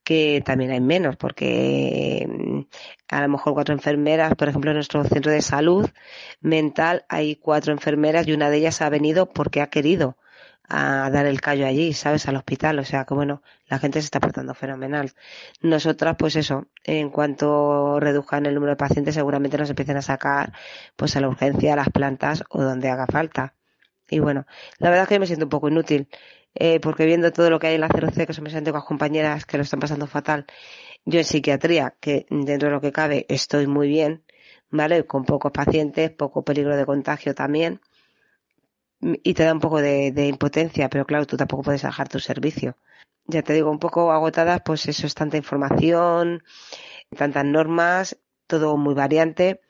que 0.04 0.41
también 0.43 0.71
hay 0.71 0.82
menos, 0.82 1.17
porque 1.17 2.28
mm, 2.28 2.62
a 3.10 3.21
lo 3.21 3.30
mejor 3.30 3.54
cuatro 3.54 3.75
enfermeras, 3.75 4.36
por 4.36 4.49
ejemplo, 4.49 4.71
en 4.71 4.78
nuestro 4.78 5.04
centro 5.04 5.32
de 5.32 5.41
salud 5.41 5.89
mental 6.41 7.06
hay 7.10 7.36
cuatro 7.36 7.73
enfermeras 7.73 8.28
y 8.28 8.34
una 8.34 8.49
de 8.49 8.58
ellas 8.58 8.82
ha 8.82 8.89
venido 8.89 9.30
porque 9.30 9.62
ha 9.62 9.69
querido 9.69 10.17
a 10.69 11.10
dar 11.10 11.25
el 11.25 11.41
callo 11.41 11.65
allí, 11.65 11.93
¿sabes? 11.93 12.27
Al 12.27 12.36
hospital. 12.38 12.79
O 12.79 12.86
sea 12.86 13.05
que 13.05 13.13
bueno, 13.13 13.41
la 13.67 13.79
gente 13.79 14.01
se 14.01 14.05
está 14.05 14.19
portando 14.19 14.53
fenomenal. 14.53 15.12
Nosotras, 15.62 16.15
pues 16.17 16.36
eso, 16.36 16.67
en 16.84 17.10
cuanto 17.10 17.99
reduzcan 17.99 18.45
el 18.45 18.55
número 18.55 18.71
de 18.73 18.77
pacientes, 18.77 19.15
seguramente 19.15 19.58
nos 19.58 19.69
empiecen 19.69 19.97
a 19.97 20.01
sacar, 20.01 20.53
pues 20.95 21.15
a 21.15 21.21
la 21.21 21.27
urgencia, 21.27 21.73
a 21.73 21.75
las 21.75 21.89
plantas 21.89 22.43
o 22.49 22.63
donde 22.63 22.89
haga 22.89 23.08
falta. 23.08 23.55
Y 24.10 24.19
bueno, 24.19 24.45
la 24.79 24.89
verdad 24.89 25.03
es 25.03 25.10
que 25.10 25.15
yo 25.15 25.19
me 25.19 25.27
siento 25.27 25.45
un 25.45 25.49
poco 25.49 25.69
inútil, 25.69 26.10
eh, 26.55 26.79
porque 26.79 27.05
viendo 27.05 27.32
todo 27.32 27.49
lo 27.49 27.60
que 27.60 27.67
hay 27.67 27.75
en 27.75 27.82
la 27.82 27.89
0C, 27.89 28.25
que 28.25 28.41
me 28.41 28.49
siento 28.49 28.71
con 28.71 28.82
compañeras 28.82 29.45
que 29.45 29.58
lo 29.58 29.63
están 29.63 29.79
pasando 29.79 30.08
fatal, 30.08 30.45
yo 31.05 31.19
en 31.19 31.25
psiquiatría, 31.25 31.95
que 31.99 32.25
dentro 32.29 32.69
de 32.69 32.75
lo 32.75 32.82
que 32.82 32.91
cabe 32.91 33.25
estoy 33.29 33.67
muy 33.67 33.88
bien, 33.88 34.23
¿vale? 34.69 35.05
Con 35.05 35.25
pocos 35.25 35.51
pacientes, 35.51 36.12
poco 36.12 36.43
peligro 36.43 36.75
de 36.75 36.86
contagio 36.86 37.36
también, 37.36 37.82
y 39.02 39.34
te 39.34 39.44
da 39.44 39.54
un 39.54 39.60
poco 39.60 39.82
de, 39.82 40.28
impotencia, 40.28 40.90
pero 40.90 41.06
claro, 41.06 41.26
tú 41.26 41.38
tampoco 41.38 41.64
puedes 41.64 41.82
dejar 41.82 42.10
tu 42.10 42.20
servicio. 42.20 42.78
Ya 43.26 43.44
te 43.44 43.54
digo, 43.54 43.72
un 43.72 43.80
poco 43.80 44.12
agotadas, 44.12 44.62
pues 44.66 44.88
eso 44.88 45.08
es 45.08 45.14
tanta 45.16 45.38
información, 45.38 46.44
tantas 47.16 47.46
normas, 47.46 48.18
todo 48.48 48.78
muy 48.78 48.94
variante. 48.96 49.62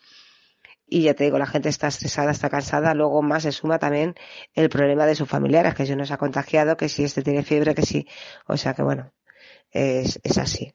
Y 0.88 1.04
ya 1.04 1.14
te 1.14 1.26
digo, 1.26 1.38
la 1.38 1.46
gente 1.46 1.70
está 1.70 1.88
estresada, 1.88 2.32
está 2.32 2.50
cansada. 2.50 2.96
Luego 2.96 3.22
más 3.22 3.44
se 3.44 3.52
suma 3.52 3.78
también 3.80 4.16
el 4.56 4.70
problema 4.70 5.06
de 5.06 5.16
sus 5.16 5.30
familiares, 5.30 5.76
que 5.76 5.86
si 5.86 5.96
no 5.96 6.06
se 6.06 6.14
ha 6.14 6.18
contagiado, 6.18 6.78
que 6.78 6.90
si 6.90 7.04
este 7.04 7.22
tiene 7.22 7.44
fiebre, 7.44 7.76
que 7.76 7.84
sí. 7.84 8.08
O 8.48 8.58
sea 8.58 8.74
que 8.74 8.82
bueno, 8.82 9.14
es, 9.72 10.20
es 10.24 10.38
así. 10.40 10.74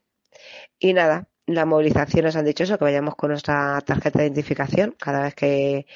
Y 0.79 0.93
nada, 0.93 1.29
la 1.47 1.67
movilización 1.67 2.25
nos 2.25 2.37
han 2.37 2.45
dicho 2.45 2.65
eso, 2.65 2.79
que 2.79 2.85
vayamos 2.85 3.17
con 3.17 3.31
nuestra 3.31 3.81
tarjeta 3.83 4.21
de 4.21 4.27
identificación 4.27 4.95
cada 4.99 5.25
vez 5.25 5.35
que, 5.35 5.87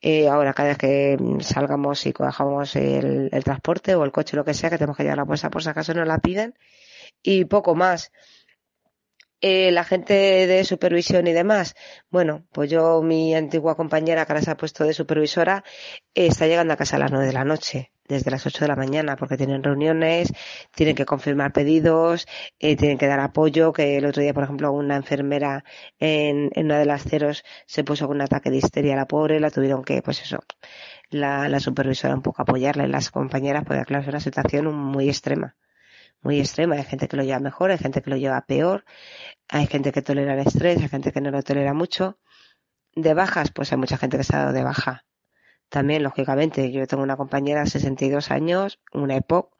eh, 0.00 0.28
ahora 0.28 0.54
cada 0.54 0.70
vez 0.70 0.78
que 0.78 1.18
salgamos 1.40 2.06
y 2.06 2.12
cojamos 2.12 2.76
el, 2.76 3.30
transporte 3.44 3.94
o 3.94 4.04
el 4.04 4.12
coche, 4.12 4.36
lo 4.36 4.44
que 4.44 4.54
sea, 4.54 4.70
que 4.70 4.78
tenemos 4.78 4.96
que 4.96 5.02
llevar 5.02 5.18
la 5.18 5.24
bolsa 5.24 5.50
por 5.50 5.62
si 5.62 5.68
acaso 5.70 5.94
nos 5.94 6.06
la 6.06 6.18
piden. 6.18 6.54
y 7.22 7.44
poco 7.46 7.74
más. 7.74 8.12
Eh, 9.40 9.72
la 9.72 9.84
gente 9.84 10.14
de 10.46 10.64
supervisión 10.64 11.26
y 11.26 11.32
demás, 11.32 11.74
bueno, 12.10 12.46
pues 12.52 12.70
yo, 12.70 13.02
mi 13.02 13.34
antigua 13.34 13.76
compañera 13.76 14.24
que 14.24 14.32
ahora 14.32 14.42
se 14.42 14.50
ha 14.52 14.56
puesto 14.56 14.84
de 14.84 14.94
supervisora, 14.94 15.64
está 16.14 16.46
llegando 16.46 16.74
a 16.74 16.76
casa 16.76 16.96
a 16.96 17.00
las 17.00 17.10
nueve 17.10 17.26
de 17.26 17.32
la 17.32 17.44
noche, 17.44 17.91
desde 18.08 18.30
las 18.30 18.46
ocho 18.46 18.64
de 18.64 18.68
la 18.68 18.76
mañana, 18.76 19.16
porque 19.16 19.36
tienen 19.36 19.62
reuniones, 19.62 20.32
tienen 20.74 20.94
que 20.94 21.04
confirmar 21.06 21.52
pedidos, 21.52 22.26
eh, 22.58 22.76
tienen 22.76 22.98
que 22.98 23.06
dar 23.06 23.20
apoyo, 23.20 23.72
que 23.72 23.96
el 23.98 24.06
otro 24.06 24.22
día, 24.22 24.34
por 24.34 24.44
ejemplo, 24.44 24.72
una 24.72 24.96
enfermera 24.96 25.64
en, 25.98 26.50
en 26.54 26.66
una 26.66 26.78
de 26.78 26.86
las 26.86 27.04
ceros 27.04 27.44
se 27.66 27.84
puso 27.84 28.06
con 28.06 28.16
un 28.16 28.22
ataque 28.22 28.50
de 28.50 28.58
histeria 28.58 28.94
a 28.94 28.96
la 28.96 29.06
pobre, 29.06 29.40
la 29.40 29.50
tuvieron 29.50 29.84
que, 29.84 30.02
pues 30.02 30.22
eso, 30.22 30.40
la, 31.10 31.48
la 31.48 31.60
supervisora 31.60 32.14
un 32.14 32.22
poco 32.22 32.42
apoyarla 32.42 32.84
y 32.84 32.88
las 32.88 33.10
compañeras, 33.10 33.64
porque 33.66 33.84
claro, 33.84 34.02
es 34.02 34.08
una 34.08 34.20
situación 34.20 34.74
muy 34.74 35.08
extrema 35.08 35.56
muy 36.22 36.40
extrema. 36.40 36.76
Hay 36.76 36.84
gente 36.84 37.08
que 37.08 37.16
lo 37.16 37.24
lleva 37.24 37.40
mejor, 37.40 37.70
hay 37.70 37.78
gente 37.78 38.00
que 38.00 38.10
lo 38.10 38.16
lleva 38.16 38.40
peor, 38.46 38.84
hay 39.48 39.66
gente 39.66 39.92
que 39.92 40.02
tolera 40.02 40.34
el 40.34 40.46
estrés, 40.46 40.80
hay 40.80 40.88
gente 40.88 41.12
que 41.12 41.20
no 41.20 41.30
lo 41.30 41.42
tolera 41.42 41.74
mucho. 41.74 42.18
De 42.94 43.14
bajas, 43.14 43.50
pues 43.52 43.72
hay 43.72 43.78
mucha 43.78 43.98
gente 43.98 44.18
que 44.18 44.24
se 44.24 44.36
ha 44.36 44.40
dado 44.40 44.52
de 44.52 44.62
baja. 44.62 45.04
También, 45.72 46.02
lógicamente, 46.02 46.70
yo 46.70 46.86
tengo 46.86 47.02
una 47.02 47.16
compañera 47.16 47.60
de 47.60 47.66
62 47.70 48.30
años, 48.30 48.78
una 48.92 49.16
EPOC, 49.16 49.56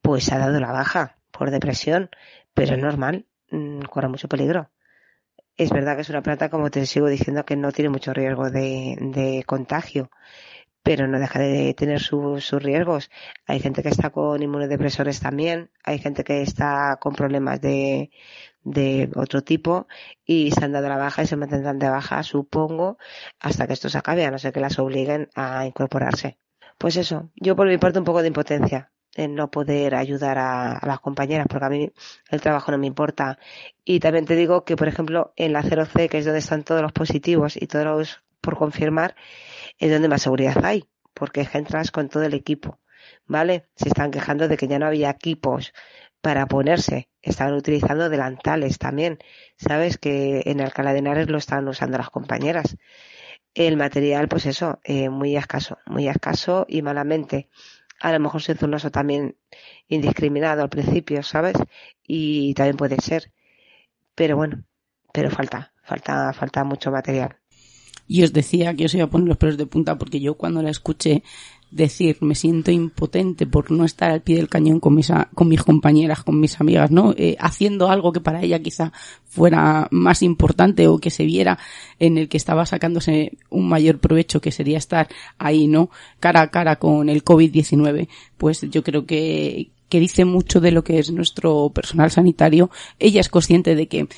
pues 0.00 0.30
ha 0.30 0.38
dado 0.38 0.60
la 0.60 0.70
baja 0.70 1.18
por 1.32 1.50
depresión, 1.50 2.10
pero 2.54 2.76
es 2.76 2.80
normal, 2.80 3.26
mm, 3.50 3.80
corre 3.90 4.08
mucho 4.08 4.28
peligro. 4.28 4.70
Es 5.56 5.70
verdad 5.70 5.96
que 5.96 6.02
es 6.02 6.10
una 6.10 6.22
planta, 6.22 6.48
como 6.48 6.70
te 6.70 6.86
sigo 6.86 7.08
diciendo, 7.08 7.44
que 7.44 7.56
no 7.56 7.72
tiene 7.72 7.88
mucho 7.88 8.12
riesgo 8.12 8.50
de, 8.50 8.96
de 9.00 9.42
contagio 9.44 10.10
pero 10.86 11.08
no 11.08 11.18
deja 11.18 11.40
de 11.40 11.74
tener 11.74 11.98
sus 11.98 12.52
riesgos. 12.62 13.10
Hay 13.44 13.58
gente 13.58 13.82
que 13.82 13.88
está 13.88 14.10
con 14.10 14.40
inmunodepresores 14.40 15.18
también, 15.18 15.68
hay 15.82 15.98
gente 15.98 16.22
que 16.22 16.42
está 16.42 16.96
con 17.00 17.12
problemas 17.12 17.60
de, 17.60 18.12
de 18.62 19.10
otro 19.16 19.42
tipo 19.42 19.88
y 20.24 20.52
se 20.52 20.64
han 20.64 20.70
dado 20.70 20.88
la 20.88 20.96
baja 20.96 21.24
y 21.24 21.26
se 21.26 21.34
mantendrán 21.34 21.80
de 21.80 21.90
baja, 21.90 22.22
supongo, 22.22 22.98
hasta 23.40 23.66
que 23.66 23.72
esto 23.72 23.88
se 23.88 23.98
acabe, 23.98 24.26
a 24.26 24.30
no 24.30 24.38
ser 24.38 24.52
que 24.52 24.60
las 24.60 24.78
obliguen 24.78 25.28
a 25.34 25.66
incorporarse. 25.66 26.38
Pues 26.78 26.96
eso, 26.96 27.30
yo 27.34 27.56
por 27.56 27.66
mi 27.66 27.78
parte 27.78 27.98
un 27.98 28.04
poco 28.04 28.22
de 28.22 28.28
impotencia 28.28 28.92
en 29.16 29.34
no 29.34 29.50
poder 29.50 29.96
ayudar 29.96 30.38
a, 30.38 30.78
las 30.86 31.00
compañeras, 31.00 31.48
porque 31.50 31.66
a 31.66 31.68
mí 31.68 31.90
el 32.30 32.40
trabajo 32.40 32.70
no 32.70 32.78
me 32.78 32.86
importa. 32.86 33.40
Y 33.84 33.98
también 33.98 34.24
te 34.24 34.36
digo 34.36 34.64
que, 34.64 34.76
por 34.76 34.86
ejemplo, 34.86 35.32
en 35.34 35.52
la 35.52 35.64
0C, 35.64 36.08
que 36.08 36.18
es 36.18 36.24
donde 36.24 36.38
están 36.38 36.62
todos 36.62 36.80
los 36.80 36.92
positivos 36.92 37.56
y 37.60 37.66
todos 37.66 37.84
los 37.84 38.22
por 38.40 38.56
confirmar, 38.56 39.16
es 39.78 39.90
donde 39.90 40.08
más 40.08 40.22
seguridad 40.22 40.64
hay, 40.64 40.84
porque 41.14 41.46
entras 41.52 41.90
con 41.90 42.08
todo 42.08 42.24
el 42.24 42.34
equipo, 42.34 42.80
¿vale? 43.26 43.68
Se 43.76 43.88
están 43.88 44.10
quejando 44.10 44.48
de 44.48 44.56
que 44.56 44.68
ya 44.68 44.78
no 44.78 44.86
había 44.86 45.10
equipos 45.10 45.72
para 46.20 46.46
ponerse, 46.46 47.08
estaban 47.22 47.54
utilizando 47.54 48.08
delantales 48.08 48.78
también, 48.78 49.18
¿sabes? 49.56 49.98
Que 49.98 50.42
en 50.46 50.60
Alcalá 50.60 50.92
de 50.92 50.98
Henares 50.98 51.28
lo 51.28 51.38
estaban 51.38 51.68
usando 51.68 51.98
las 51.98 52.10
compañeras. 52.10 52.76
El 53.54 53.76
material, 53.76 54.28
pues 54.28 54.46
eso, 54.46 54.80
eh, 54.84 55.08
muy 55.08 55.36
escaso, 55.36 55.78
muy 55.86 56.08
escaso 56.08 56.66
y 56.68 56.82
malamente. 56.82 57.48
A 58.00 58.12
lo 58.12 58.20
mejor 58.20 58.42
se 58.42 58.52
hizo 58.52 58.66
un 58.66 58.74
uso 58.74 58.90
también 58.90 59.36
indiscriminado 59.88 60.62
al 60.62 60.68
principio, 60.68 61.22
¿sabes? 61.22 61.54
Y 62.02 62.54
también 62.54 62.76
puede 62.76 63.00
ser. 63.00 63.32
Pero 64.14 64.36
bueno, 64.36 64.64
pero 65.12 65.30
falta, 65.30 65.72
falta, 65.82 66.32
falta 66.32 66.64
mucho 66.64 66.90
material. 66.90 67.38
Y 68.08 68.22
os 68.22 68.32
decía 68.32 68.74
que 68.74 68.86
os 68.86 68.94
iba 68.94 69.04
a 69.04 69.10
poner 69.10 69.28
los 69.28 69.36
pelos 69.36 69.56
de 69.56 69.66
punta 69.66 69.98
porque 69.98 70.20
yo 70.20 70.34
cuando 70.34 70.62
la 70.62 70.70
escuché 70.70 71.22
decir 71.70 72.18
me 72.20 72.34
siento 72.34 72.70
impotente 72.70 73.46
por 73.46 73.70
no 73.70 73.84
estar 73.84 74.10
al 74.10 74.22
pie 74.22 74.36
del 74.36 74.48
cañón 74.48 74.80
con 74.80 74.94
mis, 74.94 75.10
con 75.34 75.48
mis 75.48 75.62
compañeras, 75.62 76.22
con 76.22 76.38
mis 76.40 76.60
amigas, 76.60 76.90
¿no? 76.90 77.12
Eh, 77.16 77.36
haciendo 77.40 77.88
algo 77.90 78.12
que 78.12 78.20
para 78.20 78.42
ella 78.42 78.62
quizá 78.62 78.92
fuera 79.24 79.88
más 79.90 80.22
importante 80.22 80.86
o 80.86 80.98
que 80.98 81.10
se 81.10 81.24
viera 81.24 81.58
en 81.98 82.18
el 82.18 82.28
que 82.28 82.36
estaba 82.36 82.66
sacándose 82.66 83.32
un 83.50 83.68
mayor 83.68 83.98
provecho 83.98 84.40
que 84.40 84.52
sería 84.52 84.78
estar 84.78 85.08
ahí, 85.38 85.66
¿no? 85.66 85.90
Cara 86.20 86.42
a 86.42 86.50
cara 86.50 86.76
con 86.76 87.08
el 87.08 87.24
COVID-19, 87.24 88.08
pues 88.38 88.62
yo 88.70 88.82
creo 88.82 89.04
que, 89.04 89.70
que 89.88 90.00
dice 90.00 90.24
mucho 90.24 90.60
de 90.60 90.70
lo 90.70 90.84
que 90.84 90.98
es 90.98 91.10
nuestro 91.10 91.70
personal 91.70 92.10
sanitario. 92.10 92.70
Ella 92.98 93.20
es 93.20 93.28
consciente 93.28 93.74
de 93.74 93.88
que 93.88 94.08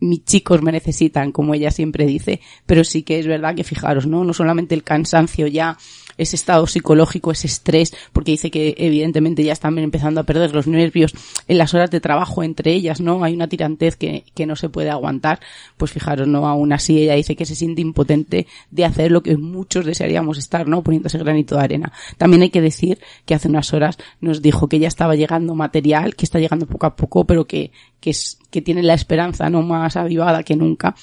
mis 0.00 0.24
chicos 0.24 0.62
me 0.62 0.72
necesitan, 0.72 1.32
como 1.32 1.54
ella 1.54 1.70
siempre 1.70 2.06
dice, 2.06 2.40
pero 2.66 2.84
sí 2.84 3.02
que 3.02 3.18
es 3.18 3.26
verdad 3.26 3.54
que 3.54 3.64
fijaros, 3.64 4.06
¿no? 4.06 4.24
No 4.24 4.32
solamente 4.32 4.74
el 4.74 4.82
cansancio 4.82 5.46
ya 5.46 5.76
ese 6.18 6.36
estado 6.36 6.66
psicológico, 6.66 7.30
ese 7.30 7.46
estrés, 7.46 7.94
porque 8.12 8.32
dice 8.32 8.50
que 8.50 8.74
evidentemente 8.76 9.42
ya 9.42 9.52
están 9.52 9.78
empezando 9.78 10.20
a 10.20 10.24
perder 10.24 10.52
los 10.54 10.66
nervios 10.66 11.14
en 11.46 11.58
las 11.58 11.72
horas 11.72 11.90
de 11.90 12.00
trabajo 12.00 12.42
entre 12.42 12.72
ellas, 12.72 13.00
¿no? 13.00 13.24
Hay 13.24 13.34
una 13.34 13.48
tirantez 13.48 13.96
que, 13.96 14.24
que 14.34 14.44
no 14.46 14.56
se 14.56 14.68
puede 14.68 14.90
aguantar, 14.90 15.40
pues 15.76 15.92
fijaros, 15.92 16.28
¿no? 16.28 16.46
Aún 16.46 16.72
así 16.72 16.98
ella 16.98 17.14
dice 17.14 17.36
que 17.36 17.46
se 17.46 17.54
siente 17.54 17.80
impotente 17.80 18.46
de 18.70 18.84
hacer 18.84 19.10
lo 19.10 19.22
que 19.22 19.36
muchos 19.36 19.84
desearíamos 19.84 20.38
estar, 20.38 20.66
¿no? 20.66 20.82
Poniéndose 20.82 21.18
granito 21.18 21.56
de 21.56 21.62
arena. 21.62 21.92
También 22.16 22.42
hay 22.42 22.50
que 22.50 22.60
decir 22.60 22.98
que 23.24 23.34
hace 23.34 23.48
unas 23.48 23.72
horas 23.72 23.98
nos 24.20 24.42
dijo 24.42 24.68
que 24.68 24.78
ya 24.78 24.88
estaba 24.88 25.14
llegando 25.14 25.54
material, 25.54 26.16
que 26.16 26.24
está 26.24 26.38
llegando 26.38 26.66
poco 26.66 26.86
a 26.86 26.96
poco, 26.96 27.24
pero 27.24 27.46
que, 27.46 27.70
que, 28.00 28.10
es, 28.10 28.38
que 28.50 28.62
tiene 28.62 28.82
la 28.82 28.94
esperanza, 28.94 29.48
¿no? 29.50 29.62
Más 29.62 29.96
avivada 29.96 30.42
que 30.42 30.56
nunca 30.56 30.94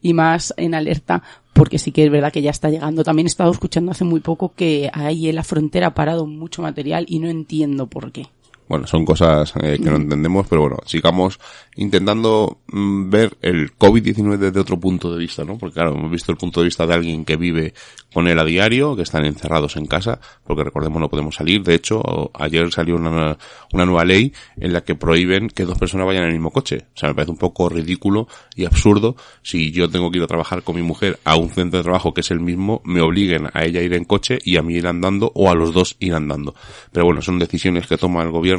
y 0.00 0.12
más 0.12 0.54
en 0.56 0.74
alerta 0.74 1.22
porque 1.58 1.78
sí 1.78 1.90
que 1.90 2.04
es 2.04 2.10
verdad 2.10 2.32
que 2.32 2.40
ya 2.40 2.50
está 2.50 2.70
llegando. 2.70 3.02
También 3.02 3.26
he 3.26 3.28
estado 3.28 3.50
escuchando 3.50 3.90
hace 3.90 4.04
muy 4.04 4.20
poco 4.20 4.52
que 4.54 4.90
ahí 4.92 5.28
en 5.28 5.34
la 5.34 5.42
frontera 5.42 5.88
ha 5.88 5.94
parado 5.94 6.24
mucho 6.24 6.62
material 6.62 7.04
y 7.08 7.18
no 7.18 7.28
entiendo 7.28 7.88
por 7.88 8.12
qué. 8.12 8.28
Bueno, 8.68 8.86
son 8.86 9.04
cosas 9.04 9.54
eh, 9.62 9.78
que 9.82 9.90
no 9.90 9.96
entendemos, 9.96 10.46
pero 10.46 10.62
bueno, 10.62 10.76
sigamos 10.84 11.40
intentando 11.76 12.58
mm, 12.68 13.08
ver 13.08 13.38
el 13.40 13.76
COVID-19 13.76 14.36
desde 14.36 14.60
otro 14.60 14.78
punto 14.78 15.12
de 15.12 15.18
vista, 15.18 15.44
¿no? 15.44 15.56
Porque 15.56 15.74
claro, 15.74 15.94
hemos 15.94 16.10
visto 16.10 16.32
el 16.32 16.38
punto 16.38 16.60
de 16.60 16.66
vista 16.66 16.86
de 16.86 16.94
alguien 16.94 17.24
que 17.24 17.36
vive 17.36 17.72
con 18.12 18.28
él 18.28 18.38
a 18.38 18.44
diario, 18.44 18.94
que 18.94 19.02
están 19.02 19.24
encerrados 19.24 19.76
en 19.76 19.86
casa, 19.86 20.20
porque 20.44 20.64
recordemos 20.64 21.00
no 21.00 21.08
podemos 21.08 21.36
salir. 21.36 21.62
De 21.62 21.74
hecho, 21.74 22.30
ayer 22.34 22.70
salió 22.72 22.96
una, 22.96 23.38
una 23.72 23.86
nueva 23.86 24.04
ley 24.04 24.32
en 24.56 24.72
la 24.72 24.82
que 24.82 24.94
prohíben 24.94 25.48
que 25.48 25.64
dos 25.64 25.78
personas 25.78 26.06
vayan 26.06 26.24
en 26.24 26.28
el 26.28 26.34
mismo 26.34 26.50
coche. 26.50 26.86
O 26.94 26.98
sea, 26.98 27.10
me 27.10 27.14
parece 27.14 27.30
un 27.30 27.38
poco 27.38 27.68
ridículo 27.68 28.28
y 28.54 28.66
absurdo 28.66 29.16
si 29.42 29.70
yo 29.70 29.88
tengo 29.88 30.10
que 30.10 30.18
ir 30.18 30.24
a 30.24 30.26
trabajar 30.26 30.62
con 30.62 30.76
mi 30.76 30.82
mujer 30.82 31.18
a 31.24 31.36
un 31.36 31.48
centro 31.50 31.78
de 31.78 31.84
trabajo 31.84 32.12
que 32.12 32.20
es 32.20 32.30
el 32.30 32.40
mismo, 32.40 32.82
me 32.84 33.00
obliguen 33.00 33.48
a 33.52 33.64
ella 33.64 33.80
a 33.80 33.82
ir 33.82 33.94
en 33.94 34.04
coche 34.04 34.38
y 34.44 34.56
a 34.56 34.62
mí 34.62 34.74
ir 34.74 34.86
andando 34.86 35.32
o 35.34 35.50
a 35.50 35.54
los 35.54 35.72
dos 35.72 35.96
ir 36.00 36.14
andando. 36.14 36.54
Pero 36.92 37.06
bueno, 37.06 37.22
son 37.22 37.38
decisiones 37.38 37.86
que 37.86 37.96
toma 37.96 38.22
el 38.22 38.30
gobierno 38.30 38.57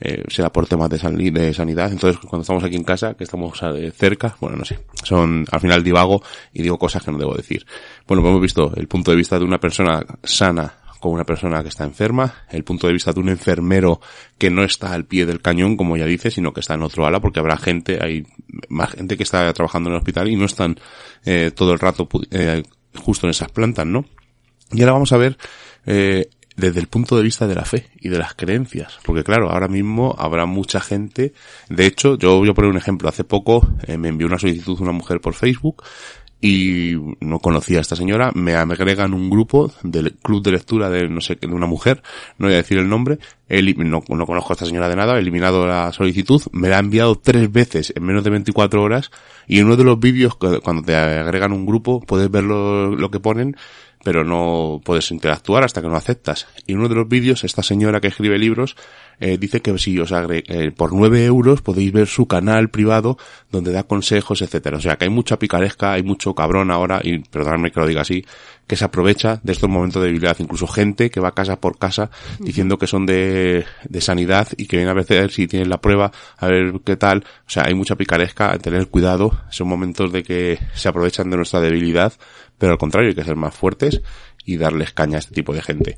eh, 0.00 0.24
sea 0.28 0.50
por 0.50 0.66
temas 0.66 0.90
de, 0.90 1.30
de 1.30 1.54
sanidad. 1.54 1.90
Entonces, 1.90 2.20
cuando 2.20 2.42
estamos 2.42 2.64
aquí 2.64 2.76
en 2.76 2.84
casa, 2.84 3.14
que 3.14 3.24
estamos 3.24 3.60
eh, 3.62 3.92
cerca, 3.94 4.36
bueno, 4.40 4.56
no 4.56 4.64
sé, 4.64 4.80
son 5.02 5.44
al 5.50 5.60
final 5.60 5.82
divago 5.82 6.22
y 6.52 6.62
digo 6.62 6.78
cosas 6.78 7.02
que 7.02 7.10
no 7.10 7.18
debo 7.18 7.34
decir. 7.34 7.66
Bueno, 8.06 8.22
pues 8.22 8.30
hemos 8.30 8.42
visto 8.42 8.72
el 8.76 8.88
punto 8.88 9.10
de 9.10 9.16
vista 9.16 9.38
de 9.38 9.44
una 9.44 9.58
persona 9.58 10.04
sana 10.22 10.74
con 11.00 11.12
una 11.12 11.24
persona 11.24 11.62
que 11.62 11.68
está 11.68 11.84
enferma, 11.84 12.34
el 12.50 12.64
punto 12.64 12.86
de 12.86 12.92
vista 12.92 13.12
de 13.12 13.20
un 13.20 13.28
enfermero 13.28 14.00
que 14.36 14.50
no 14.50 14.64
está 14.64 14.92
al 14.92 15.04
pie 15.04 15.26
del 15.26 15.40
cañón, 15.40 15.76
como 15.76 15.96
ya 15.96 16.06
dice, 16.06 16.30
sino 16.30 16.52
que 16.52 16.60
está 16.60 16.74
en 16.74 16.82
otro 16.82 17.06
ala, 17.06 17.20
porque 17.20 17.40
habrá 17.40 17.56
gente, 17.56 17.98
hay 18.02 18.26
más 18.68 18.92
gente 18.92 19.16
que 19.16 19.22
está 19.22 19.52
trabajando 19.52 19.88
en 19.88 19.94
el 19.94 19.98
hospital 19.98 20.28
y 20.28 20.36
no 20.36 20.46
están 20.46 20.78
eh, 21.24 21.52
todo 21.54 21.72
el 21.72 21.78
rato 21.78 22.08
eh, 22.30 22.62
justo 22.96 23.26
en 23.26 23.30
esas 23.30 23.50
plantas, 23.50 23.86
¿no? 23.86 24.04
Y 24.72 24.80
ahora 24.80 24.92
vamos 24.92 25.12
a 25.12 25.16
ver 25.16 25.38
eh, 25.86 26.28
desde 26.58 26.80
el 26.80 26.88
punto 26.88 27.16
de 27.16 27.22
vista 27.22 27.46
de 27.46 27.54
la 27.54 27.64
fe 27.64 27.86
y 28.00 28.08
de 28.08 28.18
las 28.18 28.34
creencias. 28.34 28.98
Porque 29.04 29.24
claro, 29.24 29.50
ahora 29.50 29.68
mismo 29.68 30.14
habrá 30.18 30.44
mucha 30.44 30.80
gente. 30.80 31.32
De 31.70 31.86
hecho, 31.86 32.18
yo 32.18 32.36
voy 32.36 32.50
a 32.50 32.54
poner 32.54 32.70
un 32.70 32.76
ejemplo. 32.76 33.08
Hace 33.08 33.24
poco 33.24 33.66
eh, 33.86 33.96
me 33.96 34.08
envió 34.08 34.26
una 34.26 34.38
solicitud 34.38 34.80
una 34.80 34.92
mujer 34.92 35.20
por 35.20 35.34
Facebook 35.34 35.84
y 36.40 36.94
no 37.20 37.40
conocía 37.40 37.78
a 37.78 37.80
esta 37.80 37.96
señora, 37.96 38.30
me 38.32 38.54
agregan 38.54 39.12
un 39.12 39.28
grupo 39.28 39.72
del 39.82 40.14
club 40.14 40.40
de 40.42 40.52
lectura 40.52 40.88
de 40.88 41.08
no 41.08 41.20
sé 41.20 41.34
de 41.34 41.48
una 41.48 41.66
mujer, 41.66 42.00
no 42.38 42.46
voy 42.46 42.54
a 42.54 42.58
decir 42.58 42.78
el 42.78 42.88
nombre, 42.88 43.18
no, 43.48 44.04
no 44.08 44.26
conozco 44.26 44.52
a 44.52 44.54
esta 44.54 44.64
señora 44.64 44.88
de 44.88 44.94
nada, 44.94 45.16
he 45.16 45.18
eliminado 45.18 45.66
la 45.66 45.92
solicitud, 45.92 46.40
me 46.52 46.68
la 46.68 46.76
ha 46.76 46.80
enviado 46.80 47.16
tres 47.16 47.50
veces 47.50 47.92
en 47.96 48.04
menos 48.04 48.22
de 48.22 48.30
24 48.30 48.80
horas 48.80 49.10
y 49.48 49.58
en 49.58 49.66
uno 49.66 49.76
de 49.76 49.82
los 49.82 49.98
vídeos 49.98 50.36
cuando 50.36 50.82
te 50.82 50.94
agregan 50.94 51.50
un 51.50 51.66
grupo 51.66 52.00
puedes 52.00 52.30
ver 52.30 52.44
lo, 52.44 52.94
lo 52.94 53.10
que 53.10 53.18
ponen 53.18 53.56
pero 54.04 54.24
no 54.24 54.80
puedes 54.84 55.10
interactuar 55.10 55.64
hasta 55.64 55.82
que 55.82 55.88
no 55.88 55.96
aceptas. 55.96 56.46
Y 56.66 56.72
en 56.72 56.78
uno 56.78 56.88
de 56.88 56.94
los 56.94 57.08
vídeos, 57.08 57.44
esta 57.44 57.62
señora 57.62 58.00
que 58.00 58.08
escribe 58.08 58.38
libros 58.38 58.76
eh, 59.20 59.38
dice 59.38 59.60
que 59.60 59.76
si 59.78 59.98
os 59.98 60.12
agre 60.12 60.44
eh, 60.46 60.70
por 60.70 60.92
9 60.92 61.24
euros 61.24 61.62
podéis 61.62 61.92
ver 61.92 62.06
su 62.06 62.26
canal 62.26 62.70
privado 62.70 63.18
donde 63.50 63.72
da 63.72 63.82
consejos, 63.82 64.42
etcétera. 64.42 64.76
O 64.76 64.80
sea 64.80 64.96
que 64.96 65.04
hay 65.04 65.10
mucha 65.10 65.38
picaresca, 65.38 65.92
hay 65.92 66.02
mucho 66.02 66.34
cabrón 66.34 66.70
ahora, 66.70 67.00
y 67.02 67.18
perdonadme 67.18 67.70
que 67.70 67.80
lo 67.80 67.86
diga 67.86 68.02
así, 68.02 68.24
que 68.66 68.76
se 68.76 68.84
aprovecha 68.84 69.40
de 69.42 69.52
estos 69.52 69.68
momentos 69.68 70.02
de 70.02 70.08
debilidad. 70.08 70.36
Incluso 70.38 70.66
gente 70.66 71.10
que 71.10 71.20
va 71.20 71.32
casa 71.32 71.60
por 71.60 71.78
casa 71.78 72.10
diciendo 72.38 72.78
que 72.78 72.86
son 72.86 73.06
de, 73.06 73.64
de 73.88 74.00
sanidad 74.00 74.48
y 74.56 74.66
que 74.66 74.76
viene 74.76 74.90
a 74.90 74.94
ver 74.94 75.30
si 75.30 75.46
tienen 75.46 75.70
la 75.70 75.80
prueba, 75.80 76.12
a 76.36 76.46
ver 76.46 76.74
qué 76.84 76.96
tal. 76.96 77.24
O 77.46 77.50
sea, 77.50 77.64
hay 77.66 77.74
mucha 77.74 77.96
picaresca, 77.96 78.56
tener 78.58 78.88
cuidado. 78.88 79.32
Son 79.50 79.68
momentos 79.68 80.12
de 80.12 80.22
que 80.22 80.58
se 80.74 80.88
aprovechan 80.88 81.30
de 81.30 81.36
nuestra 81.36 81.60
debilidad 81.60 82.12
pero 82.58 82.72
al 82.72 82.78
contrario 82.78 83.10
hay 83.10 83.14
que 83.14 83.24
ser 83.24 83.36
más 83.36 83.54
fuertes 83.54 84.02
y 84.44 84.56
darles 84.56 84.92
caña 84.92 85.16
a 85.16 85.20
este 85.20 85.34
tipo 85.34 85.54
de 85.54 85.62
gente. 85.62 85.96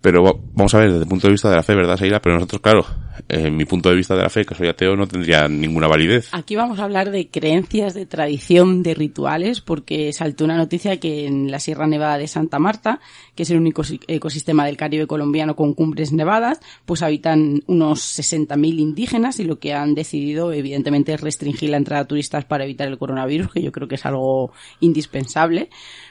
Pero 0.00 0.22
vamos 0.54 0.74
a 0.74 0.78
ver 0.78 0.90
desde 0.90 1.02
el 1.02 1.08
punto 1.08 1.26
de 1.26 1.32
vista 1.32 1.50
de 1.50 1.56
la 1.56 1.62
fe, 1.62 1.74
¿verdad, 1.74 1.96
Seila? 1.96 2.20
Pero 2.20 2.36
nosotros, 2.36 2.60
claro, 2.60 2.86
en 3.28 3.56
mi 3.56 3.64
punto 3.64 3.88
de 3.88 3.96
vista 3.96 4.14
de 4.14 4.22
la 4.22 4.30
fe, 4.30 4.44
que 4.44 4.54
soy 4.54 4.68
ateo, 4.68 4.94
no 4.94 5.08
tendría 5.08 5.48
ninguna 5.48 5.88
validez. 5.88 6.28
Aquí 6.32 6.54
vamos 6.54 6.78
a 6.78 6.84
hablar 6.84 7.10
de 7.10 7.28
creencias, 7.28 7.94
de 7.94 8.06
tradición, 8.06 8.84
de 8.84 8.94
rituales, 8.94 9.60
porque 9.60 10.12
saltó 10.12 10.44
una 10.44 10.56
noticia 10.56 11.00
que 11.00 11.26
en 11.26 11.50
la 11.50 11.58
Sierra 11.58 11.88
Nevada 11.88 12.16
de 12.16 12.28
Santa 12.28 12.60
Marta, 12.60 13.00
que 13.34 13.42
es 13.42 13.50
el 13.50 13.58
único 13.58 13.82
ecosistema 14.06 14.64
del 14.66 14.76
Caribe 14.76 15.08
colombiano 15.08 15.56
con 15.56 15.74
cumbres 15.74 16.12
nevadas, 16.12 16.60
pues 16.86 17.02
habitan 17.02 17.62
unos 17.66 18.18
60.000 18.18 18.78
indígenas 18.78 19.40
y 19.40 19.44
lo 19.44 19.58
que 19.58 19.74
han 19.74 19.94
decidido, 19.94 20.52
evidentemente, 20.52 21.12
es 21.12 21.20
restringir 21.20 21.70
la 21.70 21.76
entrada 21.76 22.02
a 22.02 22.06
turistas 22.06 22.44
para 22.44 22.64
evitar 22.64 22.86
el 22.86 22.98
coronavirus, 22.98 23.52
que 23.52 23.62
yo 23.62 23.72
creo 23.72 23.88
que 23.88 23.96
es 23.96 24.06
algo 24.06 24.52
indispensable. 24.78 25.70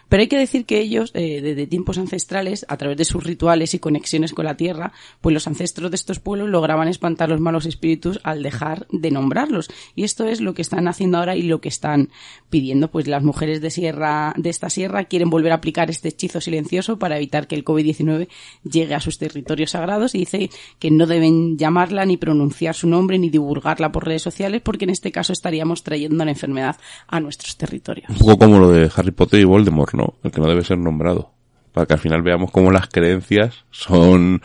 Pero 0.10 0.22
hay 0.22 0.28
que 0.28 0.38
decir 0.38 0.66
que 0.66 0.80
ellos, 0.80 1.12
eh, 1.14 1.42
desde 1.42 1.68
tiempos 1.68 1.98
ancestrales, 1.98 2.66
a 2.70 2.78
través 2.78 2.98
de 2.98 3.06
sus 3.06 3.24
rituales 3.24 3.74
y 3.74 3.80
conexiones 3.80 4.34
con 4.34 4.46
la 4.46 4.58
tierra, 4.58 4.94
pues 5.22 5.34
los 5.34 5.48
ancestros 5.48 5.92
de 5.92 5.96
estos 5.96 6.20
pueblos 6.20 6.50
lograban 6.50 6.88
espantar 6.88 7.30
los 7.30 7.42
malos 7.42 7.66
espíritus 7.66 8.20
al 8.24 8.44
dejar 8.44 8.88
de 8.92 9.12
nombrarlos. 9.12 9.70
Y 9.96 10.04
esto 10.04 10.26
es 10.26 10.42
lo 10.42 10.54
que 10.54 10.62
están 10.62 10.88
haciendo 10.88 11.18
ahora 11.18 11.36
y 11.36 11.44
lo 11.44 11.62
que 11.62 11.70
están 11.70 12.10
pidiendo. 12.50 12.90
Pues 12.90 13.08
las 13.08 13.24
mujeres 13.24 13.62
de 13.62 13.70
sierra, 13.70 14.34
de 14.38 14.50
esta 14.50 14.70
sierra 14.70 15.06
quieren 15.06 15.30
volver 15.30 15.52
a 15.52 15.56
aplicar 15.56 15.90
este 15.90 16.10
hechizo 16.10 16.42
silencioso 16.42 16.98
para 17.00 17.18
evitar 17.18 17.48
que 17.48 17.56
el 17.56 17.66
COVID-19 17.66 18.28
llegue 18.64 18.96
a 18.96 19.00
sus 19.00 19.18
territorios 19.18 19.72
sagrados 19.72 20.16
y 20.16 20.20
dice 20.20 20.50
que 20.80 20.92
no 20.92 21.06
deben 21.06 21.58
llamarla 21.58 22.06
ni 22.06 22.18
pronunciar 22.18 22.76
su 22.76 22.88
nombre 22.88 23.20
ni 23.20 23.30
divulgarla 23.30 23.92
por 23.92 24.06
redes 24.06 24.22
sociales 24.22 24.62
porque 24.64 24.86
en 24.86 24.92
este 24.92 25.12
caso 25.12 25.34
estaríamos 25.34 25.84
trayendo 25.84 26.24
la 26.24 26.32
enfermedad 26.32 26.78
a 27.08 27.20
nuestros 27.20 27.58
territorios. 27.58 28.10
Un 28.10 28.18
poco 28.18 28.38
como 28.38 28.60
lo 28.60 28.72
de 28.72 28.90
Harry 28.96 29.12
Potter 29.12 29.40
y 29.40 29.44
Voldemort, 29.44 29.94
¿no? 29.98 30.14
El 30.24 30.32
que 30.32 30.40
no 30.40 30.48
debe 30.48 30.64
ser 30.64 30.78
nombrado. 30.78 31.32
Para 31.74 31.86
que 31.86 31.94
al 31.94 32.00
final 32.00 32.22
veamos 32.22 32.52
cómo 32.52 32.72
las 32.72 32.88
creencias 32.88 33.66
son 33.72 34.42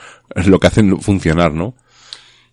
lo 0.46 0.58
que 0.58 0.66
hacen 0.66 1.00
funcionar, 1.00 1.52
¿no? 1.52 1.74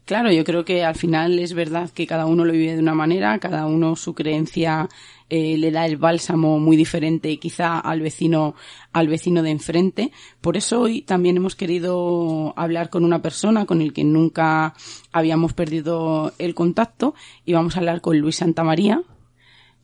Claro, 0.10 0.32
yo 0.32 0.44
creo 0.44 0.66
que 0.66 0.84
al 0.84 0.96
final 0.96 1.38
es 1.38 1.54
verdad 1.54 1.92
que 1.92 2.08
cada 2.08 2.26
uno 2.26 2.44
lo 2.44 2.52
vive 2.52 2.74
de 2.74 2.80
una 2.80 2.96
manera, 2.96 3.38
cada 3.38 3.68
uno 3.68 3.96
su 3.96 4.16
creencia 4.16 4.90
eh, 5.30 5.56
le 5.56 5.70
da 5.70 5.86
el 5.86 5.98
bálsamo 5.98 6.58
muy 6.58 6.76
diferente 6.76 7.38
quizá 7.38 7.80
al 7.80 8.02
vecino 8.02 8.56
al 8.92 9.08
vecino 9.08 9.44
de 9.44 9.52
enfrente. 9.52 10.12
Por 10.42 10.58
eso 10.58 10.82
hoy 10.82 11.04
también 11.04 11.38
hemos 11.38 11.56
querido 11.56 12.56
hablar 12.58 12.90
con 12.90 13.06
una 13.06 13.22
persona 13.22 13.68
con 13.68 13.84
el 13.84 13.94
que 13.94 14.04
nunca 14.04 14.74
habíamos 15.12 15.54
perdido 15.54 16.34
el 16.40 16.56
contacto 16.56 17.14
y 17.46 17.54
vamos 17.54 17.76
a 17.76 17.80
hablar 17.80 18.02
con 18.02 18.18
Luis 18.18 18.38
Santamaría, 18.38 19.04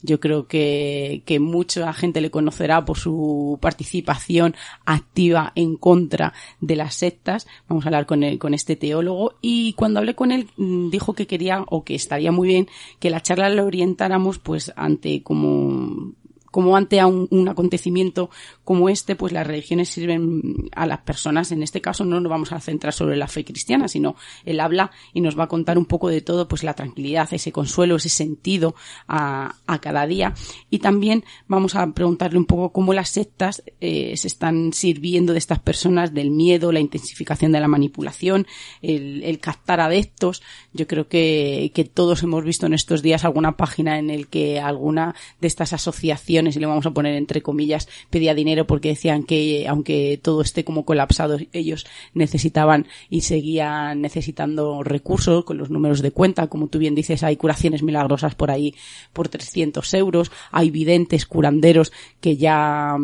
yo 0.01 0.19
creo 0.19 0.47
que, 0.47 1.23
que 1.25 1.39
mucha 1.39 1.91
gente 1.93 2.21
le 2.21 2.31
conocerá 2.31 2.86
por 2.86 2.97
su 2.97 3.58
participación 3.62 4.55
activa 4.86 5.51
en 5.55 5.77
contra 5.77 6.34
de 6.62 6.75
las 6.75 6.95
sectas. 6.95 7.47
Vamos 7.67 7.86
a 7.86 7.89
hablar 7.89 8.05
con, 8.05 8.23
él, 8.23 8.38
con 8.39 8.53
este 8.53 8.75
teólogo 8.75 9.36
y 9.41 9.73
cuando 9.73 9.99
hablé 9.99 10.15
con 10.15 10.31
él 10.31 10.47
mm, 10.58 10.89
dijo 10.89 11.13
que 11.13 11.27
quería 11.27 11.63
o 11.67 11.84
que 11.84 11.95
estaría 11.95 12.31
muy 12.31 12.47
bien 12.47 12.67
que 12.99 13.10
la 13.10 13.21
charla 13.21 13.49
la 13.49 13.63
orientáramos 13.63 14.39
pues 14.39 14.71
ante 14.75 15.23
como 15.23 16.13
como 16.55 16.77
ante 16.77 17.03
un, 17.03 17.49
acontecimiento 17.49 18.29
como 18.63 18.87
este, 18.87 19.17
pues 19.17 19.33
las 19.33 19.45
religiones 19.45 19.89
sirven 19.89 20.69
a 20.73 20.85
las 20.85 20.99
personas. 20.99 21.51
En 21.51 21.61
este 21.61 21.81
caso 21.81 22.05
no 22.05 22.21
nos 22.21 22.29
vamos 22.29 22.53
a 22.53 22.61
centrar 22.61 22.93
sobre 22.93 23.17
la 23.17 23.27
fe 23.27 23.43
cristiana, 23.43 23.89
sino 23.89 24.15
él 24.45 24.61
habla 24.61 24.89
y 25.13 25.19
nos 25.19 25.37
va 25.37 25.43
a 25.43 25.47
contar 25.49 25.77
un 25.77 25.85
poco 25.85 26.07
de 26.07 26.21
todo, 26.21 26.47
pues 26.47 26.63
la 26.63 26.73
tranquilidad, 26.73 27.27
ese 27.33 27.51
consuelo, 27.51 27.97
ese 27.97 28.07
sentido 28.07 28.73
a, 29.05 29.55
cada 29.81 30.07
día. 30.07 30.33
Y 30.69 30.79
también 30.79 31.25
vamos 31.49 31.75
a 31.75 31.85
preguntarle 31.91 32.39
un 32.39 32.45
poco 32.45 32.71
cómo 32.71 32.93
las 32.93 33.09
sectas 33.09 33.61
eh, 33.81 34.15
se 34.15 34.29
están 34.29 34.71
sirviendo 34.71 35.33
de 35.33 35.39
estas 35.39 35.59
personas, 35.59 36.13
del 36.13 36.31
miedo, 36.31 36.71
la 36.71 36.79
intensificación 36.79 37.51
de 37.51 37.59
la 37.59 37.67
manipulación, 37.67 38.47
el, 38.81 39.23
el 39.23 39.39
captar 39.39 39.81
adeptos. 39.81 40.41
Yo 40.71 40.87
creo 40.87 41.09
que, 41.09 41.73
que 41.75 41.83
todos 41.83 42.23
hemos 42.23 42.45
visto 42.45 42.65
en 42.65 42.73
estos 42.73 43.01
días 43.01 43.25
alguna 43.25 43.57
página 43.57 43.99
en 43.99 44.09
el 44.09 44.27
que 44.27 44.61
alguna 44.61 45.15
de 45.41 45.47
estas 45.47 45.73
asociaciones 45.73 46.44
y 46.53 46.60
le 46.60 46.65
vamos 46.65 46.86
a 46.86 46.91
poner 46.91 47.15
entre 47.15 47.41
comillas, 47.41 47.88
pedía 48.10 48.34
dinero 48.34 48.67
porque 48.67 48.89
decían 48.89 49.23
que 49.23 49.65
aunque 49.67 50.19
todo 50.21 50.41
esté 50.41 50.63
como 50.63 50.86
colapsado, 50.86 51.38
ellos 51.53 51.86
necesitaban 52.13 52.88
y 53.10 53.21
seguían 53.21 54.01
necesitando 54.01 54.84
recursos 54.84 55.45
con 55.45 55.58
los 55.58 55.69
números 55.69 56.01
de 56.01 56.12
cuenta. 56.12 56.47
Como 56.47 56.67
tú 56.67 56.79
bien 56.79 56.95
dices, 56.95 57.23
hay 57.23 57.38
curaciones 57.38 57.84
milagrosas 57.84 58.36
por 58.36 58.51
ahí 58.51 58.75
por 59.13 59.29
300 59.29 59.93
euros, 59.93 60.31
hay 60.51 60.69
videntes, 60.71 61.25
curanderos 61.25 61.91
que 62.19 62.38
ya 62.38 62.97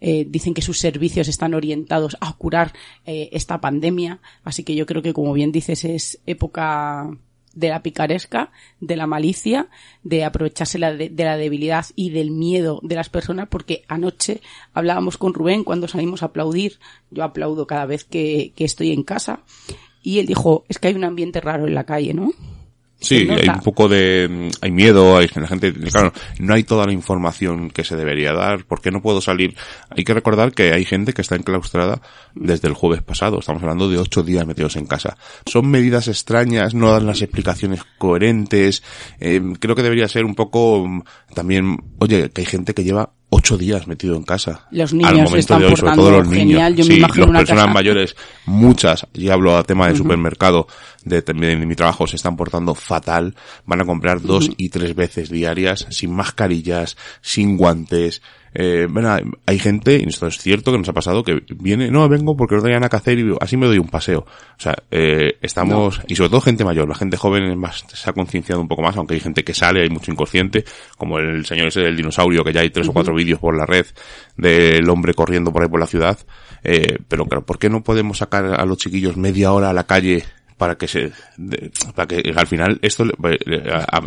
eh, 0.00 0.26
dicen 0.28 0.54
que 0.54 0.62
sus 0.62 0.78
servicios 0.78 1.28
están 1.28 1.54
orientados 1.54 2.16
a 2.20 2.32
curar 2.34 2.72
eh, 3.04 3.28
esta 3.32 3.60
pandemia. 3.60 4.20
Así 4.44 4.64
que 4.64 4.74
yo 4.74 4.86
creo 4.86 5.02
que, 5.02 5.12
como 5.12 5.32
bien 5.32 5.52
dices, 5.52 5.84
es 5.84 6.20
época 6.26 7.16
de 7.56 7.70
la 7.70 7.82
picaresca, 7.82 8.52
de 8.80 8.94
la 8.94 9.08
malicia, 9.08 9.68
de 10.04 10.24
aprovecharse 10.24 10.78
de, 10.78 11.24
la 11.24 11.36
debilidad 11.36 11.86
y 11.96 12.10
del 12.10 12.30
miedo 12.30 12.78
de 12.82 12.94
las 12.94 13.08
personas, 13.08 13.48
porque 13.48 13.84
anoche 13.88 14.42
hablábamos 14.74 15.18
con 15.18 15.34
Rubén 15.34 15.64
cuando 15.64 15.88
salimos 15.88 16.22
a 16.22 16.26
aplaudir, 16.26 16.78
yo 17.10 17.24
aplaudo 17.24 17.66
cada 17.66 17.86
vez 17.86 18.04
que, 18.04 18.52
que 18.54 18.64
estoy 18.64 18.92
en 18.92 19.02
casa, 19.02 19.40
y 20.02 20.20
él 20.20 20.26
dijo, 20.26 20.64
es 20.68 20.78
que 20.78 20.88
hay 20.88 20.94
un 20.94 21.04
ambiente 21.04 21.40
raro 21.40 21.66
en 21.66 21.74
la 21.74 21.84
calle, 21.84 22.14
¿no? 22.14 22.32
Sí, 22.98 23.28
hay 23.30 23.48
un 23.48 23.60
poco 23.60 23.88
de, 23.88 24.50
hay 24.62 24.70
miedo, 24.70 25.18
hay 25.18 25.28
la 25.34 25.46
gente, 25.46 25.72
claro, 25.72 26.12
no 26.38 26.54
hay 26.54 26.64
toda 26.64 26.86
la 26.86 26.92
información 26.92 27.70
que 27.70 27.84
se 27.84 27.94
debería 27.94 28.32
dar, 28.32 28.64
¿por 28.64 28.80
qué 28.80 28.90
no 28.90 29.02
puedo 29.02 29.20
salir? 29.20 29.54
Hay 29.90 30.02
que 30.02 30.14
recordar 30.14 30.52
que 30.52 30.72
hay 30.72 30.84
gente 30.86 31.12
que 31.12 31.20
está 31.20 31.36
enclaustrada 31.36 32.00
desde 32.34 32.68
el 32.68 32.74
jueves 32.74 33.02
pasado, 33.02 33.38
estamos 33.38 33.62
hablando 33.62 33.90
de 33.90 33.98
ocho 33.98 34.22
días 34.22 34.46
metidos 34.46 34.76
en 34.76 34.86
casa. 34.86 35.18
Son 35.44 35.68
medidas 35.68 36.08
extrañas, 36.08 36.74
no 36.74 36.90
dan 36.90 37.06
las 37.06 37.20
explicaciones 37.20 37.82
coherentes, 37.98 38.82
eh, 39.20 39.42
creo 39.60 39.76
que 39.76 39.82
debería 39.82 40.08
ser 40.08 40.24
un 40.24 40.34
poco 40.34 41.04
también, 41.34 41.76
oye, 41.98 42.30
que 42.30 42.40
hay 42.40 42.46
gente 42.46 42.72
que 42.72 42.82
lleva 42.84 43.10
ocho 43.30 43.58
días 43.58 43.86
metido 43.86 44.16
en 44.16 44.22
casa. 44.22 44.66
Los 44.70 44.92
niños 44.92 45.10
al 45.10 45.16
momento 45.16 45.36
están 45.36 45.60
de 45.60 45.66
hoy, 45.66 45.76
sobre 45.76 45.94
todo 45.94 46.10
los 46.10 46.28
niños. 46.28 46.86
sí, 46.86 46.98
las 46.98 47.12
personas 47.12 47.72
mayores, 47.72 48.16
muchas, 48.46 49.06
y 49.14 49.28
hablo 49.28 49.56
a 49.56 49.64
tema 49.64 49.88
de 49.88 49.96
supermercado, 49.96 50.68
de, 51.04 51.22
de, 51.22 51.34
mi 51.34 51.74
trabajo, 51.74 52.06
se 52.06 52.16
están 52.16 52.36
portando 52.36 52.74
fatal. 52.74 53.34
Van 53.64 53.80
a 53.80 53.84
comprar 53.84 54.20
dos 54.22 54.50
y 54.56 54.68
tres 54.68 54.94
veces 54.94 55.30
diarias, 55.30 55.86
sin 55.90 56.12
mascarillas, 56.12 56.96
sin 57.20 57.56
guantes, 57.56 58.22
eh, 58.58 58.86
bueno, 58.88 59.14
hay 59.44 59.58
gente, 59.58 60.02
y 60.02 60.08
esto 60.08 60.26
es 60.26 60.38
cierto 60.38 60.72
que 60.72 60.78
nos 60.78 60.88
ha 60.88 60.94
pasado, 60.94 61.22
que 61.22 61.42
viene, 61.58 61.90
no, 61.90 62.08
vengo 62.08 62.34
porque 62.38 62.54
os 62.54 62.62
doy 62.62 62.72
a 62.72 62.78
hacer 62.78 63.18
y 63.18 63.34
así 63.38 63.58
me 63.58 63.66
doy 63.66 63.78
un 63.78 63.88
paseo. 63.88 64.20
O 64.20 64.60
sea, 64.60 64.74
eh, 64.90 65.36
estamos, 65.42 66.00
y 66.08 66.16
sobre 66.16 66.30
todo 66.30 66.40
gente 66.40 66.64
mayor, 66.64 66.88
la 66.88 66.94
gente 66.94 67.18
joven 67.18 67.58
más, 67.58 67.84
se 67.92 68.08
ha 68.08 68.14
concienciado 68.14 68.62
un 68.62 68.66
poco 68.66 68.80
más, 68.80 68.96
aunque 68.96 69.12
hay 69.12 69.20
gente 69.20 69.44
que 69.44 69.52
sale, 69.52 69.82
hay 69.82 69.90
mucho 69.90 70.10
inconsciente, 70.10 70.64
como 70.96 71.18
el 71.18 71.44
señor 71.44 71.68
ese 71.68 71.80
del 71.80 71.98
dinosaurio, 71.98 72.42
que 72.42 72.54
ya 72.54 72.62
hay 72.62 72.70
tres 72.70 72.88
o 72.88 72.94
cuatro 72.94 73.14
vídeos 73.14 73.38
por 73.38 73.54
la 73.54 73.66
red 73.66 73.84
del 74.38 74.88
hombre 74.88 75.12
corriendo 75.12 75.52
por 75.52 75.62
ahí 75.62 75.68
por 75.68 75.80
la 75.80 75.86
ciudad. 75.86 76.18
Eh, 76.64 76.98
pero 77.08 77.26
claro, 77.26 77.44
¿por 77.44 77.58
qué 77.58 77.68
no 77.68 77.84
podemos 77.84 78.18
sacar 78.18 78.58
a 78.58 78.64
los 78.64 78.78
chiquillos 78.78 79.18
media 79.18 79.52
hora 79.52 79.68
a 79.68 79.74
la 79.74 79.84
calle 79.84 80.24
para 80.56 80.76
que 80.76 80.88
se 80.88 81.12
para 81.94 82.06
que 82.06 82.32
al 82.34 82.46
final 82.46 82.78
esto 82.82 83.04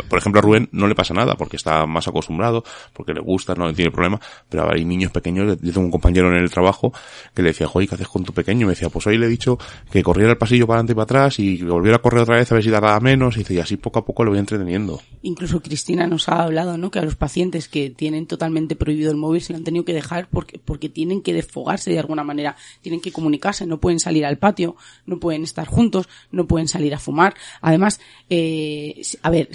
por 0.08 0.18
ejemplo 0.18 0.40
a 0.40 0.42
Rubén 0.42 0.68
no 0.72 0.86
le 0.86 0.94
pasa 0.94 1.14
nada 1.14 1.34
porque 1.36 1.56
está 1.56 1.86
más 1.86 2.08
acostumbrado 2.08 2.64
porque 2.92 3.14
le 3.14 3.20
gusta 3.20 3.54
no 3.54 3.72
tiene 3.72 3.90
problema 3.90 4.20
pero 4.48 4.70
hay 4.72 4.84
niños 4.84 5.12
pequeños 5.12 5.58
yo 5.60 5.72
tengo 5.72 5.86
un 5.86 5.92
compañero 5.92 6.28
en 6.28 6.36
el 6.36 6.50
trabajo 6.50 6.92
que 7.34 7.42
le 7.42 7.50
decía 7.50 7.66
joder 7.66 7.88
¿qué 7.88 7.94
haces 7.94 8.08
con 8.08 8.24
tu 8.24 8.32
pequeño? 8.32 8.62
y 8.62 8.64
me 8.66 8.72
decía 8.72 8.88
pues 8.88 9.06
hoy 9.06 9.18
le 9.18 9.26
he 9.26 9.28
dicho 9.28 9.58
que 9.90 10.02
corriera 10.02 10.32
el 10.32 10.38
pasillo 10.38 10.66
para 10.66 10.78
adelante 10.78 10.92
y 10.92 10.94
para 10.94 11.04
atrás 11.04 11.38
y 11.38 11.62
volviera 11.62 11.96
a 11.96 12.02
correr 12.02 12.22
otra 12.22 12.36
vez 12.36 12.50
a 12.50 12.54
ver 12.54 12.64
si 12.64 12.70
tardaba 12.70 12.98
menos. 13.00 13.36
Y, 13.36 13.40
dice, 13.40 13.54
y 13.54 13.58
así 13.58 13.76
poco 13.76 13.98
a 13.98 14.04
poco 14.04 14.24
lo 14.24 14.30
voy 14.30 14.38
entreteniendo. 14.38 15.00
Incluso 15.22 15.60
Cristina 15.60 16.06
nos 16.06 16.28
ha 16.28 16.42
hablado 16.42 16.76
no 16.78 16.90
que 16.90 16.98
a 16.98 17.04
los 17.04 17.16
pacientes 17.16 17.68
que 17.68 17.90
tienen 17.90 18.26
totalmente 18.26 18.76
prohibido 18.76 19.10
el 19.10 19.16
móvil 19.16 19.40
se 19.40 19.52
lo 19.52 19.58
han 19.58 19.64
tenido 19.64 19.84
que 19.84 19.92
dejar 19.92 20.28
porque 20.30 20.58
porque 20.58 20.88
tienen 20.88 21.22
que 21.22 21.32
desfogarse 21.32 21.90
de 21.90 21.98
alguna 21.98 22.24
manera 22.24 22.56
tienen 22.80 23.00
que 23.00 23.12
comunicarse 23.12 23.66
no 23.66 23.78
pueden 23.78 24.00
salir 24.00 24.24
al 24.24 24.38
patio 24.38 24.76
no 25.06 25.18
pueden 25.18 25.42
estar 25.42 25.66
juntos 25.66 26.08
no 26.30 26.39
pueden 26.46 26.68
salir 26.68 26.94
a 26.94 26.98
fumar. 26.98 27.34
Además, 27.60 28.00
eh, 28.28 29.00
a 29.22 29.30
ver, 29.30 29.48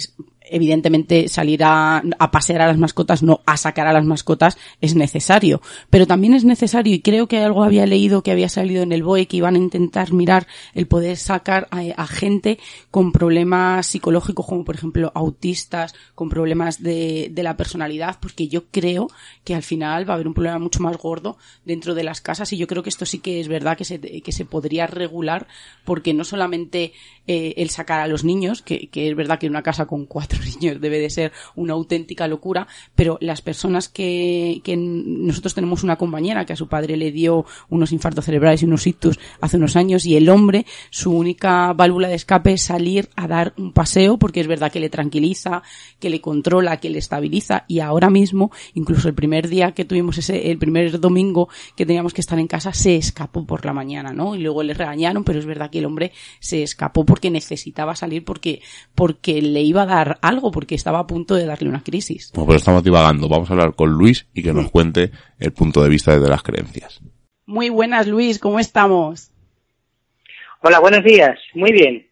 evidentemente 0.50 1.28
salir 1.28 1.62
a, 1.64 2.02
pasear 2.32 2.62
a 2.62 2.66
las 2.66 2.78
mascotas, 2.78 3.22
no 3.22 3.40
a 3.46 3.56
sacar 3.56 3.86
a 3.86 3.92
las 3.92 4.04
mascotas, 4.04 4.58
es 4.80 4.94
necesario. 4.94 5.60
Pero 5.90 6.06
también 6.06 6.34
es 6.34 6.44
necesario, 6.44 6.94
y 6.94 7.00
creo 7.00 7.26
que 7.26 7.38
algo 7.38 7.64
había 7.64 7.86
leído 7.86 8.22
que 8.22 8.30
había 8.30 8.48
salido 8.48 8.82
en 8.82 8.92
el 8.92 9.02
BOE, 9.02 9.26
que 9.26 9.38
iban 9.38 9.54
a 9.54 9.58
intentar 9.58 10.12
mirar 10.12 10.46
el 10.74 10.86
poder 10.86 11.16
sacar 11.16 11.68
a, 11.70 12.06
gente 12.06 12.58
con 12.90 13.12
problemas 13.12 13.86
psicológicos, 13.86 14.46
como 14.46 14.64
por 14.64 14.76
ejemplo 14.76 15.12
autistas, 15.14 15.94
con 16.14 16.28
problemas 16.28 16.82
de, 16.82 17.28
de, 17.32 17.42
la 17.42 17.56
personalidad, 17.56 18.18
porque 18.20 18.48
yo 18.48 18.66
creo 18.66 19.08
que 19.44 19.54
al 19.54 19.62
final 19.62 20.08
va 20.08 20.14
a 20.14 20.16
haber 20.16 20.28
un 20.28 20.34
problema 20.34 20.58
mucho 20.58 20.80
más 20.80 20.96
gordo 20.96 21.36
dentro 21.64 21.94
de 21.94 22.04
las 22.04 22.20
casas, 22.20 22.52
y 22.52 22.56
yo 22.56 22.66
creo 22.66 22.82
que 22.82 22.90
esto 22.90 23.06
sí 23.06 23.18
que 23.18 23.40
es 23.40 23.48
verdad 23.48 23.76
que 23.76 23.84
se, 23.84 24.00
que 24.00 24.32
se 24.32 24.44
podría 24.44 24.86
regular, 24.86 25.46
porque 25.84 26.14
no 26.14 26.24
solamente 26.24 26.92
eh, 27.26 27.54
el 27.56 27.70
sacar 27.70 28.00
a 28.00 28.06
los 28.06 28.24
niños, 28.24 28.62
que, 28.62 28.88
que 28.88 29.08
es 29.08 29.16
verdad 29.16 29.38
que 29.38 29.48
una 29.48 29.62
casa 29.62 29.86
con 29.86 30.06
cuatro 30.06 30.38
niños 30.44 30.80
debe 30.80 30.98
de 30.98 31.10
ser 31.10 31.32
una 31.54 31.72
auténtica 31.72 32.28
locura, 32.28 32.66
pero 32.94 33.18
las 33.20 33.42
personas 33.42 33.88
que, 33.88 34.60
que 34.64 34.76
nosotros 34.76 35.54
tenemos 35.54 35.82
una 35.82 35.96
compañera 35.96 36.44
que 36.44 36.52
a 36.52 36.56
su 36.56 36.68
padre 36.68 36.96
le 36.96 37.12
dio 37.12 37.44
unos 37.68 37.92
infartos 37.92 38.24
cerebrales 38.24 38.62
y 38.62 38.66
unos 38.66 38.86
ictus 38.86 39.18
hace 39.40 39.56
unos 39.56 39.76
años 39.76 40.06
y 40.06 40.16
el 40.16 40.28
hombre, 40.28 40.66
su 40.90 41.12
única 41.12 41.72
válvula 41.72 42.08
de 42.08 42.14
escape 42.14 42.52
es 42.52 42.62
salir 42.62 43.08
a 43.16 43.26
dar 43.26 43.54
un 43.56 43.72
paseo 43.72 44.18
porque 44.18 44.40
es 44.40 44.46
verdad 44.46 44.70
que 44.70 44.80
le 44.80 44.90
tranquiliza, 44.90 45.62
que 45.98 46.10
le 46.10 46.20
controla, 46.20 46.78
que 46.78 46.90
le 46.90 46.98
estabiliza 46.98 47.64
y 47.68 47.80
ahora 47.80 48.10
mismo, 48.10 48.50
incluso 48.74 49.08
el 49.08 49.14
primer 49.14 49.48
día 49.48 49.72
que 49.72 49.84
tuvimos 49.84 50.18
ese, 50.18 50.50
el 50.50 50.58
primer 50.58 51.00
domingo 51.00 51.48
que 51.74 51.86
teníamos 51.86 52.14
que 52.14 52.20
estar 52.20 52.38
en 52.38 52.46
casa, 52.46 52.72
se 52.72 52.96
escapó 52.96 53.44
por 53.46 53.64
la 53.64 53.72
mañana, 53.72 54.12
¿no? 54.12 54.34
Y 54.34 54.40
luego 54.40 54.62
le 54.62 54.74
regañaron, 54.74 55.24
pero 55.24 55.38
es 55.38 55.46
verdad 55.46 55.70
que 55.70 55.78
el 55.78 55.86
hombre 55.86 56.12
se 56.40 56.62
escapó 56.62 57.04
porque 57.16 57.30
necesitaba 57.30 57.96
salir 57.96 58.26
porque, 58.26 58.60
porque 58.94 59.40
le 59.40 59.62
iba 59.62 59.84
a 59.84 59.86
dar 59.86 60.18
algo, 60.20 60.50
porque 60.50 60.74
estaba 60.74 60.98
a 60.98 61.06
punto 61.06 61.34
de 61.34 61.46
darle 61.46 61.70
una 61.70 61.82
crisis. 61.82 62.30
Bueno, 62.34 62.48
pero 62.48 62.58
estamos 62.58 62.84
divagando. 62.84 63.26
Vamos 63.26 63.48
a 63.48 63.54
hablar 63.54 63.74
con 63.74 63.88
Luis 63.88 64.26
y 64.34 64.42
que 64.42 64.52
nos 64.52 64.70
cuente 64.70 65.12
el 65.38 65.50
punto 65.54 65.82
de 65.82 65.88
vista 65.88 66.12
desde 66.12 66.28
las 66.28 66.42
creencias. 66.42 67.00
Muy 67.46 67.70
buenas, 67.70 68.06
Luis, 68.06 68.38
¿cómo 68.38 68.60
estamos? 68.60 69.30
Hola, 70.60 70.78
buenos 70.78 71.04
días. 71.04 71.38
Muy 71.54 71.72
bien. 71.72 72.06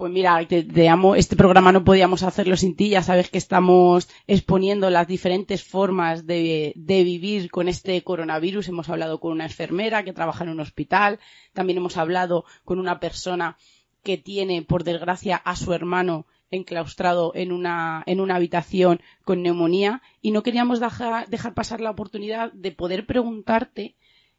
Pues 0.00 0.12
mira, 0.12 0.42
te, 0.48 0.88
amo. 0.88 1.14
Este 1.14 1.36
programa 1.36 1.72
no 1.72 1.84
podíamos 1.84 2.22
hacerlo 2.22 2.56
sin 2.56 2.74
ti. 2.74 2.88
Ya 2.88 3.02
sabes 3.02 3.28
que 3.28 3.36
estamos 3.36 4.08
exponiendo 4.26 4.88
las 4.88 5.06
diferentes 5.06 5.62
formas 5.62 6.26
de, 6.26 6.72
vivir 6.74 7.50
con 7.50 7.68
este 7.68 8.02
coronavirus. 8.02 8.68
Hemos 8.68 8.88
hablado 8.88 9.20
con 9.20 9.32
una 9.32 9.44
enfermera 9.44 10.02
que 10.02 10.14
trabaja 10.14 10.44
en 10.44 10.48
un 10.48 10.60
hospital. 10.60 11.18
También 11.52 11.76
hemos 11.76 11.98
hablado 11.98 12.46
con 12.64 12.78
una 12.78 12.98
persona 12.98 13.58
que 14.02 14.16
tiene, 14.16 14.62
por 14.62 14.84
desgracia, 14.84 15.36
a 15.36 15.54
su 15.54 15.74
hermano 15.74 16.24
enclaustrado 16.50 17.32
en 17.34 17.52
una, 17.52 18.02
en 18.06 18.20
una 18.20 18.36
habitación 18.36 19.02
con 19.26 19.42
neumonía 19.42 20.00
y 20.22 20.30
no 20.30 20.42
queríamos 20.42 20.80
dejar, 20.80 21.28
dejar 21.28 21.52
pasar 21.52 21.82
la 21.82 21.90
oportunidad 21.90 22.54
de 22.54 22.72
poder 22.72 23.04
preguntarte 23.04 23.96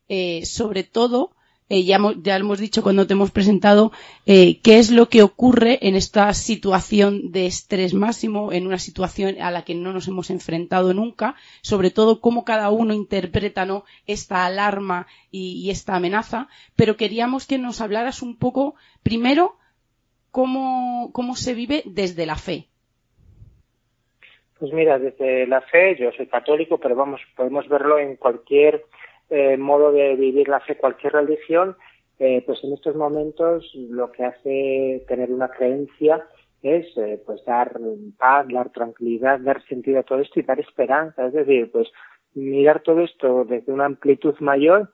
eh, 0.10 0.44
sobre 0.44 0.84
todo 0.84 1.36
eh, 1.72 1.84
ya, 1.86 2.00
ya, 2.22 2.36
hemos 2.36 2.60
dicho 2.60 2.84
cuando 2.84 3.08
te 3.08 3.14
hemos 3.14 3.32
presentado 3.32 3.94
eh, 4.26 4.60
qué 4.62 4.78
es 4.78 4.92
lo 4.92 5.08
que 5.08 5.24
ocurre 5.24 5.80
en 5.88 5.96
esta 5.96 6.34
situación 6.34 7.32
de 7.32 7.46
estrés 7.46 7.94
máximo, 7.94 8.52
en 8.52 8.68
una 8.68 8.78
situación 8.78 9.42
a 9.42 9.52
la 9.52 9.64
que 9.64 9.74
no 9.74 9.94
nos 9.94 10.10
hemos 10.10 10.32
enfrentado 10.32 10.94
nunca, 10.94 11.36
sobre 11.62 11.90
todo 11.90 12.20
cómo 12.20 12.44
cada 12.44 12.70
uno 12.72 12.94
interpreta 12.94 13.66
¿no? 13.66 13.86
esta 14.06 14.46
alarma 14.46 15.08
y, 15.32 15.62
y 15.66 15.70
esta 15.70 15.96
amenaza, 15.96 16.50
pero 16.76 16.98
queríamos 16.98 17.48
que 17.48 17.58
nos 17.58 17.80
hablaras 17.80 18.22
un 18.22 18.38
poco, 18.38 18.76
primero, 19.02 19.56
cómo, 20.30 21.12
cómo 21.14 21.38
se 21.38 21.54
vive 21.54 21.84
desde 21.86 22.26
la 22.26 22.36
fe. 22.36 22.66
Pues 24.60 24.74
mira, 24.74 25.00
desde 25.00 25.48
la 25.48 25.62
fe, 25.62 25.96
yo 25.98 26.12
soy 26.12 26.28
católico, 26.28 26.80
pero 26.80 26.96
vamos, 26.96 27.22
podemos 27.38 27.66
verlo 27.70 27.98
en 27.98 28.18
cualquier 28.18 28.84
eh, 29.32 29.58
modo 29.58 29.92
de 29.92 30.16
vivir 30.16 30.48
la 30.48 30.60
fe, 30.60 30.78
cualquier 30.78 31.14
religión, 31.14 31.76
eh, 32.20 32.44
pues 32.46 32.64
en 32.64 32.74
estos 32.74 32.96
momentos 32.96 33.72
lo 33.74 34.12
que 34.12 34.26
hace 34.26 35.04
tener 35.08 35.32
una 35.32 35.50
creencia 35.50 36.24
es 36.62 36.86
eh, 36.98 37.20
pues 37.26 37.44
dar 37.46 37.80
paz, 38.18 38.46
dar 38.50 38.70
tranquilidad, 38.70 39.40
dar 39.40 39.64
sentido 39.66 40.02
a 40.02 40.04
todo 40.04 40.20
esto 40.20 40.40
y 40.40 40.44
dar 40.44 40.60
esperanza. 40.60 41.26
Es 41.26 41.34
decir, 41.34 41.72
pues 41.72 41.88
mirar 42.36 42.82
todo 42.84 43.02
esto 43.02 43.44
desde 43.46 43.74
una 43.74 43.86
amplitud 43.86 44.36
mayor 44.40 44.92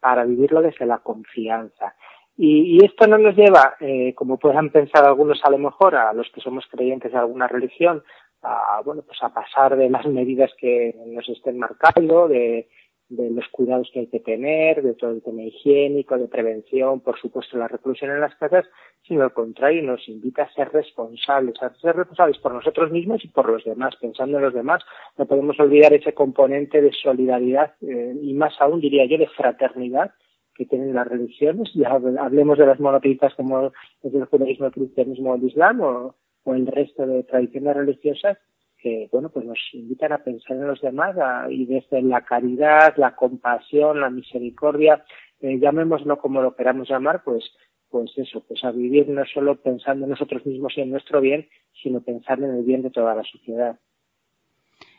para 0.00 0.24
vivirlo 0.24 0.60
desde 0.60 0.84
la 0.84 0.98
confianza. 0.98 1.94
Y, 2.36 2.76
y, 2.76 2.84
esto 2.84 3.06
no 3.06 3.16
nos 3.16 3.36
lleva, 3.36 3.76
eh, 3.78 4.12
como 4.14 4.38
puedan 4.38 4.70
pensar 4.70 5.04
algunos 5.04 5.40
a 5.44 5.50
lo 5.50 5.58
mejor, 5.58 5.94
a 5.94 6.12
los 6.12 6.28
que 6.32 6.40
somos 6.40 6.66
creyentes 6.68 7.12
de 7.12 7.18
alguna 7.18 7.46
religión, 7.46 8.02
a, 8.42 8.82
bueno, 8.84 9.02
pues 9.02 9.22
a 9.22 9.32
pasar 9.32 9.76
de 9.76 9.88
las 9.88 10.04
medidas 10.18 10.50
que 10.58 10.94
nos 11.06 11.28
estén 11.28 11.58
marcando, 11.58 12.26
de, 12.26 12.68
de 13.16 13.30
los 13.30 13.46
cuidados 13.48 13.90
que 13.92 14.00
hay 14.00 14.06
que 14.06 14.20
tener, 14.20 14.82
de 14.82 14.94
todo 14.94 15.10
el 15.12 15.22
tema 15.22 15.42
higiénico, 15.42 16.18
de 16.18 16.28
prevención, 16.28 17.00
por 17.00 17.18
supuesto 17.18 17.56
la 17.56 17.68
reclusión 17.68 18.10
en 18.10 18.20
las 18.20 18.34
casas, 18.36 18.64
sino 19.06 19.22
al 19.22 19.32
contrario, 19.32 19.82
nos 19.82 20.08
invita 20.08 20.42
a 20.42 20.52
ser 20.52 20.70
responsables, 20.72 21.54
a 21.62 21.74
ser 21.74 21.96
responsables 21.96 22.38
por 22.38 22.54
nosotros 22.54 22.90
mismos 22.90 23.24
y 23.24 23.28
por 23.28 23.48
los 23.48 23.64
demás, 23.64 23.94
pensando 24.00 24.38
en 24.38 24.44
los 24.44 24.54
demás. 24.54 24.82
No 25.18 25.26
podemos 25.26 25.58
olvidar 25.60 25.92
ese 25.92 26.14
componente 26.14 26.80
de 26.80 26.92
solidaridad 26.92 27.74
eh, 27.80 28.14
y 28.20 28.34
más 28.34 28.54
aún, 28.60 28.80
diría 28.80 29.04
yo, 29.06 29.18
de 29.18 29.28
fraternidad 29.28 30.12
que 30.54 30.66
tienen 30.66 30.94
las 30.94 31.08
religiones, 31.08 31.70
ya 31.74 31.90
hablemos 31.90 32.58
de 32.58 32.66
las 32.66 32.78
monoteístas 32.78 33.34
como 33.34 33.72
el 34.02 34.24
judaísmo, 34.26 34.66
el 34.66 34.72
cristianismo 34.72 35.34
el 35.34 35.44
islam 35.44 35.80
o, 35.80 36.14
el 36.46 36.66
resto 36.66 37.06
de 37.06 37.22
tradiciones 37.24 37.74
religiosas 37.74 38.38
que 38.84 39.08
bueno 39.10 39.30
pues 39.30 39.46
nos 39.46 39.58
invitan 39.72 40.12
a 40.12 40.18
pensar 40.18 40.58
en 40.58 40.66
los 40.66 40.80
demás 40.82 41.16
y 41.48 41.64
desde 41.64 42.02
la 42.02 42.20
caridad, 42.20 42.94
la 42.98 43.16
compasión, 43.16 43.98
la 43.98 44.10
misericordia, 44.10 45.02
eh, 45.40 45.58
llamémoslo 45.58 46.18
como 46.18 46.42
lo 46.42 46.54
queramos 46.54 46.90
llamar, 46.90 47.22
pues 47.24 47.42
pues 47.88 48.10
eso, 48.16 48.44
pues 48.46 48.62
a 48.62 48.72
vivir 48.72 49.08
no 49.08 49.24
solo 49.32 49.56
pensando 49.56 50.04
en 50.04 50.10
nosotros 50.10 50.44
mismos 50.44 50.74
y 50.76 50.82
en 50.82 50.90
nuestro 50.90 51.20
bien, 51.22 51.48
sino 51.82 52.02
pensando 52.02 52.44
en 52.46 52.56
el 52.56 52.64
bien 52.64 52.82
de 52.82 52.90
toda 52.90 53.14
la 53.14 53.22
sociedad. 53.22 53.78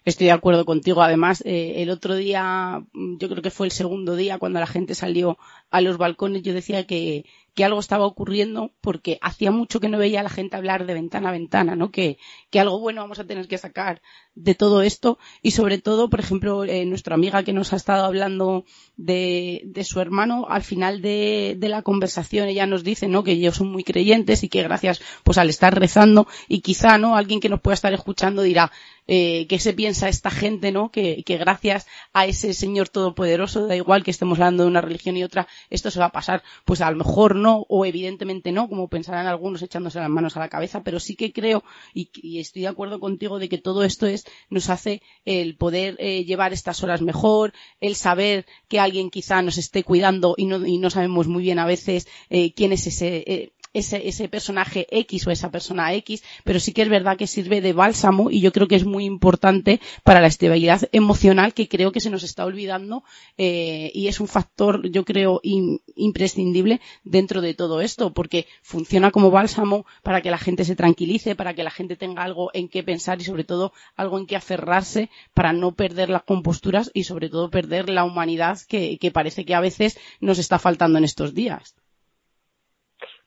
Estoy 0.06 0.28
de 0.28 0.32
acuerdo 0.32 0.66
contigo. 0.66 1.02
Además, 1.02 1.44
eh, 1.46 1.82
el 1.84 1.90
otro 1.90 2.16
día, 2.16 2.86
yo 2.94 3.28
creo 3.28 3.42
que 3.42 3.50
fue 3.52 3.68
el 3.68 3.72
segundo 3.72 4.16
día, 4.16 4.40
cuando 4.40 4.60
la 4.60 4.68
gente 4.68 4.96
salió 4.96 5.38
a 5.72 5.82
los 5.82 5.98
balcones, 5.98 6.42
yo 6.44 6.54
decía 6.54 6.88
que, 6.88 7.26
que 7.56 7.64
algo 7.64 7.80
estaba 7.80 8.06
ocurriendo 8.06 8.74
porque 8.82 9.18
hacía 9.22 9.50
mucho 9.50 9.80
que 9.80 9.88
no 9.88 9.98
veía 9.98 10.20
a 10.20 10.24
la 10.24 10.30
gente 10.30 10.58
hablar 10.58 10.86
de 10.86 10.94
ventana 10.94 11.30
a 11.30 11.32
ventana, 11.32 11.76
¿no? 11.76 11.90
Que, 11.90 12.18
que 12.52 12.60
algo 12.60 12.80
bueno 12.80 13.02
vamos 13.02 13.18
a 13.20 13.26
tener 13.26 13.48
que 13.48 13.58
sacar 13.58 14.02
de 14.36 14.56
todo 14.56 14.82
esto 14.82 15.18
y 15.42 15.52
sobre 15.52 15.78
todo, 15.78 16.10
por 16.10 16.20
ejemplo, 16.20 16.66
eh, 16.66 16.86
nuestra 16.86 17.16
amiga 17.16 17.44
que 17.44 17.54
nos 17.54 17.72
ha 17.72 17.78
estado 17.78 18.06
hablando 18.06 18.66
de, 18.98 19.62
de 19.66 19.84
su 19.86 20.02
hermano, 20.02 20.46
al 20.50 20.64
final 20.64 21.02
de, 21.02 21.56
de, 21.58 21.70
la 21.70 21.82
conversación 21.82 22.50
ella 22.50 22.68
nos 22.68 22.84
dice, 22.84 23.08
¿no? 23.08 23.24
Que 23.24 23.32
ellos 23.32 23.56
son 23.56 23.72
muy 23.72 23.86
creyentes 23.86 24.44
y 24.44 24.50
que 24.50 24.62
gracias, 24.62 25.02
pues 25.24 25.38
al 25.38 25.50
estar 25.50 25.80
rezando 25.80 26.28
y 26.50 26.60
quizá, 26.60 26.98
¿no? 26.98 27.16
Alguien 27.16 27.40
que 27.40 27.50
nos 27.50 27.62
pueda 27.62 27.76
estar 27.76 27.94
escuchando 27.94 28.42
dirá, 28.42 28.72
eh, 29.08 29.46
¿qué 29.48 29.60
se 29.60 29.74
piensa 29.74 30.10
esta 30.10 30.32
gente, 30.32 30.72
¿no? 30.72 30.92
Que, 30.92 31.24
que 31.24 31.38
gracias 31.38 31.88
a 32.14 32.26
ese 32.26 32.54
Señor 32.54 32.90
Todopoderoso, 32.90 33.68
da 33.68 33.76
igual 33.76 34.04
que 34.04 34.12
estemos 34.12 34.40
hablando 34.40 34.64
de 34.64 34.70
una 34.70 34.82
religión 34.82 35.18
y 35.18 35.24
otra, 35.24 35.48
esto 35.70 35.92
se 35.92 36.00
va 36.00 36.06
a 36.06 36.12
pasar. 36.12 36.44
Pues 36.66 36.82
a 36.82 36.92
lo 36.92 36.98
mejor 36.98 37.36
no, 37.36 37.66
o 37.70 37.86
evidentemente 37.86 38.52
no, 38.52 38.70
como 38.70 38.88
pensarán 38.88 39.28
algunos 39.28 39.62
echándose 39.62 40.00
las 40.00 40.10
manos 40.10 40.38
a 40.38 40.40
la 40.40 40.50
cabeza, 40.50 40.84
pero 40.84 41.00
sí 41.00 41.16
que 41.16 41.32
creo, 41.34 41.64
y, 41.94 42.10
y 42.16 42.40
estoy 42.40 42.64
de 42.64 42.68
acuerdo 42.70 43.00
contigo, 43.00 43.40
de 43.40 43.50
que 43.50 43.58
todo 43.58 43.84
esto 43.84 44.08
es, 44.08 44.26
nos 44.50 44.70
hace 44.70 45.02
el 45.26 45.56
poder 45.58 45.96
eh, 46.00 46.24
llevar 46.26 46.54
estas 46.54 46.84
horas 46.84 47.02
mejor, 47.02 47.54
el 47.80 47.96
saber 47.96 48.46
que 48.68 48.80
alguien 48.80 49.10
quizá 49.10 49.42
nos 49.42 49.58
esté 49.58 49.84
cuidando 49.84 50.36
y 50.38 50.46
no, 50.46 50.66
y 50.66 50.78
no 50.78 50.90
sabemos 50.90 51.28
muy 51.28 51.44
bien 51.44 51.60
a 51.60 51.66
veces 51.66 52.08
eh, 52.30 52.54
quién 52.54 52.72
es 52.72 52.88
ese, 52.88 53.24
eh, 53.28 53.54
ese, 53.76 54.08
ese 54.08 54.30
personaje 54.30 54.88
X 54.90 55.28
o 55.28 55.32
esa 55.32 55.52
persona 55.52 55.94
X, 55.94 56.24
pero 56.44 56.60
sí 56.60 56.72
que 56.72 56.82
es 56.82 56.90
verdad 56.90 57.18
que 57.18 57.28
sirve 57.28 57.60
de 57.60 57.74
bálsamo 57.74 58.32
y 58.32 58.40
yo 58.40 58.52
creo 58.52 58.68
que 58.68 58.76
es 58.76 58.86
muy 58.86 59.04
importante 59.06 59.82
para 60.04 60.22
la 60.22 60.28
estabilidad 60.28 60.90
emocional 60.94 61.54
que 61.54 61.68
creo 61.68 61.92
que 61.92 62.00
se 62.00 62.10
nos 62.10 62.24
está 62.24 62.46
olvidando 62.46 63.04
eh, 63.38 63.92
y 63.94 64.08
es 64.08 64.20
un 64.22 64.28
factor, 64.28 64.90
yo 64.90 65.04
creo, 65.04 65.42
imprescindible 65.44 66.80
dentro 67.04 67.42
de 67.42 67.54
todo 67.54 67.82
esto, 67.82 68.14
porque 68.14 68.48
funciona 68.62 69.12
como 69.12 69.30
bálsamo 69.30 69.86
para 70.04 70.22
que 70.22 70.32
la 70.32 70.38
gente 70.38 70.64
se 70.64 70.78
tranquilice, 70.78 71.36
para 71.36 71.54
que 71.54 71.64
la 71.64 71.72
gente 71.72 71.98
tenga 71.98 72.24
algo 72.24 72.52
en 72.54 72.70
qué 72.70 72.82
pensar 72.82 73.20
y 73.20 73.26
sobre 73.26 73.44
todo 73.44 73.74
algo 73.98 74.18
en 74.18 74.26
qué 74.26 74.38
aferrarse 74.38 75.10
para 75.34 75.52
no 75.52 75.74
perder 75.76 76.10
las 76.10 76.24
composturas 76.24 76.92
y 76.94 77.04
sobre 77.04 77.30
todo 77.30 77.50
perder 77.50 77.90
la 77.90 78.06
humanidad 78.06 78.58
que, 78.70 78.98
que 78.98 79.12
parece 79.12 79.44
que 79.44 79.56
a 79.56 79.60
veces 79.60 80.00
nos 80.22 80.40
está 80.40 80.60
faltando 80.60 80.98
en 80.98 81.04
estos 81.04 81.34
días. 81.34 81.76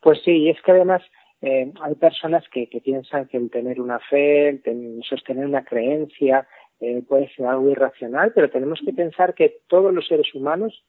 Pues 0.01 0.21
sí, 0.25 0.33
y 0.33 0.51
es 0.51 0.61
que 0.63 0.73
además 0.73 1.03
eh, 1.43 1.73
hay 1.81 1.95
personas 1.95 2.45
que, 2.51 2.69
que, 2.69 2.81
piensan 2.81 3.27
que 3.29 3.37
el 3.37 3.51
tener 3.51 3.81
una 3.81 3.99
fe, 3.99 4.61
el 4.65 5.01
sostener 5.09 5.47
una 5.47 5.65
creencia, 5.65 6.47
eh, 6.81 7.03
puede 7.07 7.29
ser 7.35 7.47
algo 7.47 7.71
irracional, 7.71 8.33
pero 8.35 8.51
tenemos 8.51 8.81
que 8.85 8.93
pensar 8.93 9.35
que 9.35 9.61
todos 9.67 9.93
los 9.93 10.07
seres 10.07 10.33
humanos 10.35 10.85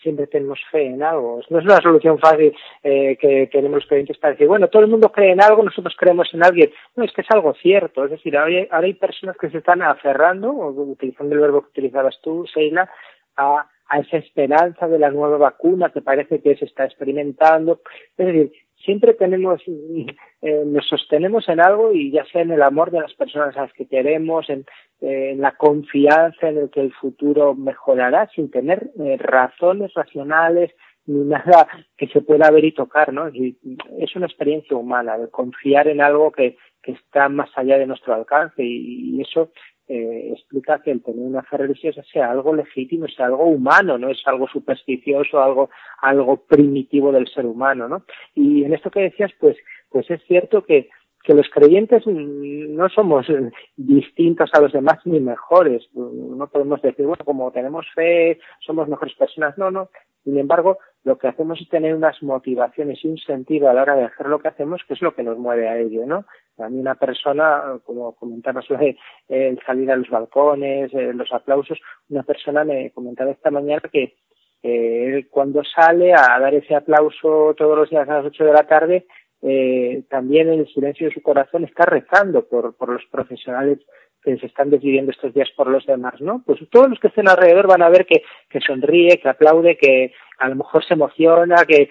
siempre 0.00 0.26
tenemos 0.28 0.60
fe 0.70 0.86
en 0.86 1.02
algo. 1.02 1.40
No 1.50 1.58
es 1.58 1.64
una 1.64 1.80
solución 1.80 2.18
fácil 2.18 2.54
eh, 2.82 3.16
que 3.20 3.48
tenemos 3.50 3.76
los 3.76 3.86
creyentes 3.86 4.18
para 4.18 4.32
decir, 4.32 4.46
bueno, 4.46 4.68
todo 4.68 4.82
el 4.82 4.88
mundo 4.88 5.10
cree 5.10 5.32
en 5.32 5.42
algo, 5.42 5.64
nosotros 5.64 5.94
creemos 5.98 6.32
en 6.32 6.44
alguien. 6.44 6.70
No, 6.94 7.04
es 7.04 7.12
que 7.12 7.22
es 7.22 7.30
algo 7.30 7.54
cierto. 7.54 8.04
Es 8.04 8.12
decir, 8.12 8.36
ahora 8.36 8.68
hay, 8.70 8.94
personas 8.94 9.36
que 9.36 9.50
se 9.50 9.58
están 9.58 9.82
aferrando, 9.82 10.52
utilizando 10.52 11.34
el 11.34 11.40
verbo 11.40 11.62
que 11.62 11.70
utilizabas 11.70 12.20
tú, 12.22 12.44
Sheila, 12.46 12.88
a 13.36 13.68
a 13.88 14.00
esa 14.00 14.16
esperanza 14.18 14.88
de 14.88 14.98
la 14.98 15.10
nueva 15.10 15.38
vacuna 15.38 15.90
que 15.90 16.02
parece 16.02 16.40
que 16.40 16.56
se 16.56 16.64
está 16.64 16.84
experimentando. 16.84 17.80
Es 18.16 18.26
decir, 18.26 18.52
siempre 18.84 19.14
tenemos, 19.14 19.62
eh, 19.66 20.62
nos 20.66 20.86
sostenemos 20.86 21.48
en 21.48 21.60
algo 21.60 21.92
y 21.92 22.10
ya 22.10 22.24
sea 22.26 22.42
en 22.42 22.52
el 22.52 22.62
amor 22.62 22.90
de 22.90 23.00
las 23.00 23.14
personas 23.14 23.56
a 23.56 23.62
las 23.62 23.72
que 23.72 23.86
queremos, 23.86 24.48
en, 24.50 24.64
eh, 25.00 25.34
la 25.36 25.52
confianza 25.56 26.48
en 26.48 26.58
el 26.58 26.70
que 26.70 26.80
el 26.80 26.92
futuro 26.92 27.54
mejorará 27.54 28.28
sin 28.34 28.50
tener 28.50 28.90
eh, 28.98 29.16
razones 29.18 29.92
racionales 29.94 30.72
ni 31.06 31.24
nada 31.28 31.68
que 31.96 32.08
se 32.08 32.20
pueda 32.20 32.50
ver 32.50 32.64
y 32.64 32.72
tocar, 32.72 33.12
¿no? 33.12 33.28
es 33.28 34.16
una 34.16 34.26
experiencia 34.26 34.76
humana, 34.76 35.18
de 35.18 35.28
confiar 35.30 35.88
en 35.88 36.00
algo 36.00 36.32
que 36.32 36.56
está 36.82 37.28
más 37.28 37.50
allá 37.56 37.78
de 37.78 37.86
nuestro 37.86 38.14
alcance 38.14 38.62
y, 38.62 39.20
eso 39.20 39.50
eh, 39.88 40.32
explica 40.32 40.80
que 40.82 40.90
el 40.90 41.02
tener 41.02 41.24
una 41.24 41.42
fe 41.42 41.58
religiosa 41.58 42.02
sea 42.12 42.30
algo 42.30 42.54
legítimo, 42.54 43.06
sea 43.08 43.26
algo 43.26 43.44
humano, 43.44 43.98
no 43.98 44.08
es 44.10 44.20
algo 44.26 44.48
supersticioso, 44.48 45.40
algo, 45.40 45.70
algo 46.00 46.44
primitivo 46.44 47.12
del 47.12 47.28
ser 47.28 47.46
humano, 47.46 47.88
¿no? 47.88 48.04
Y 48.34 48.64
en 48.64 48.74
esto 48.74 48.90
que 48.90 49.00
decías, 49.00 49.32
pues, 49.38 49.56
pues 49.90 50.10
es 50.10 50.22
cierto 50.26 50.64
que 50.64 50.88
que 51.26 51.34
los 51.34 51.48
creyentes 51.50 52.04
no 52.06 52.88
somos 52.88 53.26
distintos 53.76 54.48
a 54.52 54.60
los 54.60 54.72
demás 54.72 54.98
ni 55.04 55.18
mejores. 55.18 55.82
No 55.92 56.46
podemos 56.46 56.80
decir, 56.80 57.04
bueno, 57.04 57.24
como 57.24 57.50
tenemos 57.50 57.84
fe, 57.94 58.38
somos 58.64 58.88
mejores 58.88 59.14
personas. 59.16 59.58
No, 59.58 59.72
no. 59.72 59.90
Sin 60.26 60.38
embargo, 60.40 60.78
lo 61.04 61.18
que 61.18 61.28
hacemos 61.28 61.60
es 61.60 61.68
tener 61.68 61.94
unas 61.94 62.20
motivaciones 62.20 62.98
y 63.04 63.06
un 63.06 63.16
sentido 63.16 63.70
a 63.70 63.72
la 63.72 63.82
hora 63.82 63.94
de 63.94 64.06
hacer 64.06 64.26
lo 64.26 64.40
que 64.40 64.48
hacemos, 64.48 64.82
que 64.82 64.94
es 64.94 65.00
lo 65.00 65.14
que 65.14 65.22
nos 65.22 65.38
mueve 65.38 65.68
a 65.68 65.78
ello, 65.78 66.04
¿no? 66.04 66.24
A 66.58 66.68
mí 66.68 66.80
una 66.80 66.96
persona, 66.96 67.78
como 67.84 68.12
comentaba 68.16 68.60
sobre 68.60 68.98
el 69.28 69.56
salir 69.64 69.88
a 69.92 69.96
los 69.96 70.10
balcones, 70.10 70.92
eh, 70.94 71.12
los 71.14 71.32
aplausos, 71.32 71.78
una 72.08 72.24
persona 72.24 72.64
me 72.64 72.90
comentaba 72.90 73.30
esta 73.30 73.52
mañana 73.52 73.80
que 73.92 74.16
él 74.64 75.28
cuando 75.30 75.62
sale 75.62 76.12
a 76.12 76.40
dar 76.40 76.52
ese 76.54 76.74
aplauso 76.74 77.54
todos 77.56 77.78
los 77.78 77.88
días 77.88 78.08
a 78.08 78.14
las 78.14 78.26
8 78.26 78.46
de 78.46 78.52
la 78.52 78.66
tarde, 78.66 79.06
eh, 79.42 80.02
también 80.10 80.52
en 80.52 80.58
el 80.58 80.66
silencio 80.74 81.06
de 81.06 81.14
su 81.14 81.22
corazón 81.22 81.62
está 81.62 81.84
rezando 81.84 82.48
por 82.48 82.88
los 82.88 83.04
profesionales 83.12 83.78
que 84.26 84.36
se 84.38 84.46
están 84.46 84.70
decidiendo 84.70 85.12
estos 85.12 85.32
días 85.32 85.48
por 85.56 85.68
los 85.68 85.86
demás, 85.86 86.20
¿no? 86.20 86.42
Pues 86.44 86.58
todos 86.70 86.90
los 86.90 86.98
que 86.98 87.06
estén 87.06 87.28
alrededor 87.28 87.68
van 87.68 87.82
a 87.82 87.88
ver 87.88 88.04
que, 88.06 88.24
que 88.50 88.60
sonríe, 88.60 89.20
que 89.20 89.28
aplaude, 89.28 89.78
que 89.78 90.12
a 90.40 90.48
lo 90.48 90.56
mejor 90.56 90.84
se 90.84 90.94
emociona, 90.94 91.64
que, 91.64 91.90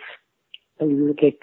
que 1.16 1.38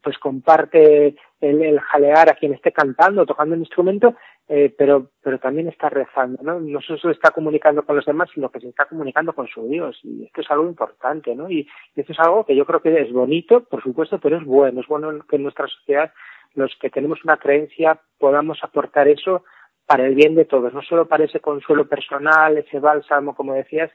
pues 0.00 0.18
comparte 0.18 1.16
el, 1.40 1.62
el, 1.62 1.80
jalear 1.80 2.30
a 2.30 2.34
quien 2.34 2.54
esté 2.54 2.70
cantando, 2.70 3.26
tocando 3.26 3.56
un 3.56 3.62
instrumento, 3.62 4.14
eh, 4.46 4.72
pero, 4.78 5.10
pero 5.20 5.40
también 5.40 5.66
está 5.66 5.90
rezando, 5.90 6.40
¿no? 6.44 6.60
No 6.60 6.80
solo 6.80 7.12
está 7.12 7.32
comunicando 7.32 7.84
con 7.84 7.96
los 7.96 8.06
demás, 8.06 8.30
sino 8.32 8.48
que 8.48 8.60
se 8.60 8.68
está 8.68 8.84
comunicando 8.84 9.32
con 9.32 9.48
su 9.48 9.66
Dios. 9.66 9.98
Y 10.04 10.26
esto 10.26 10.40
es 10.40 10.50
algo 10.52 10.68
importante, 10.68 11.34
¿no? 11.34 11.50
Y 11.50 11.68
esto 11.96 12.12
es 12.12 12.20
algo 12.20 12.46
que 12.46 12.54
yo 12.54 12.64
creo 12.64 12.80
que 12.80 12.96
es 13.00 13.12
bonito, 13.12 13.64
por 13.64 13.82
supuesto, 13.82 14.20
pero 14.20 14.36
es 14.36 14.44
bueno. 14.44 14.82
Es 14.82 14.86
bueno 14.86 15.18
que 15.28 15.34
en 15.34 15.42
nuestra 15.42 15.66
sociedad, 15.66 16.12
los 16.54 16.72
que 16.80 16.90
tenemos 16.90 17.24
una 17.24 17.38
creencia, 17.38 17.98
podamos 18.18 18.62
aportar 18.62 19.08
eso 19.08 19.42
para 19.86 20.06
el 20.06 20.14
bien 20.14 20.34
de 20.34 20.44
todos, 20.44 20.72
no 20.72 20.82
solo 20.82 21.06
para 21.06 21.24
ese 21.24 21.40
consuelo 21.40 21.88
personal, 21.88 22.56
ese 22.56 22.78
bálsamo, 22.80 23.34
como 23.34 23.54
decías, 23.54 23.90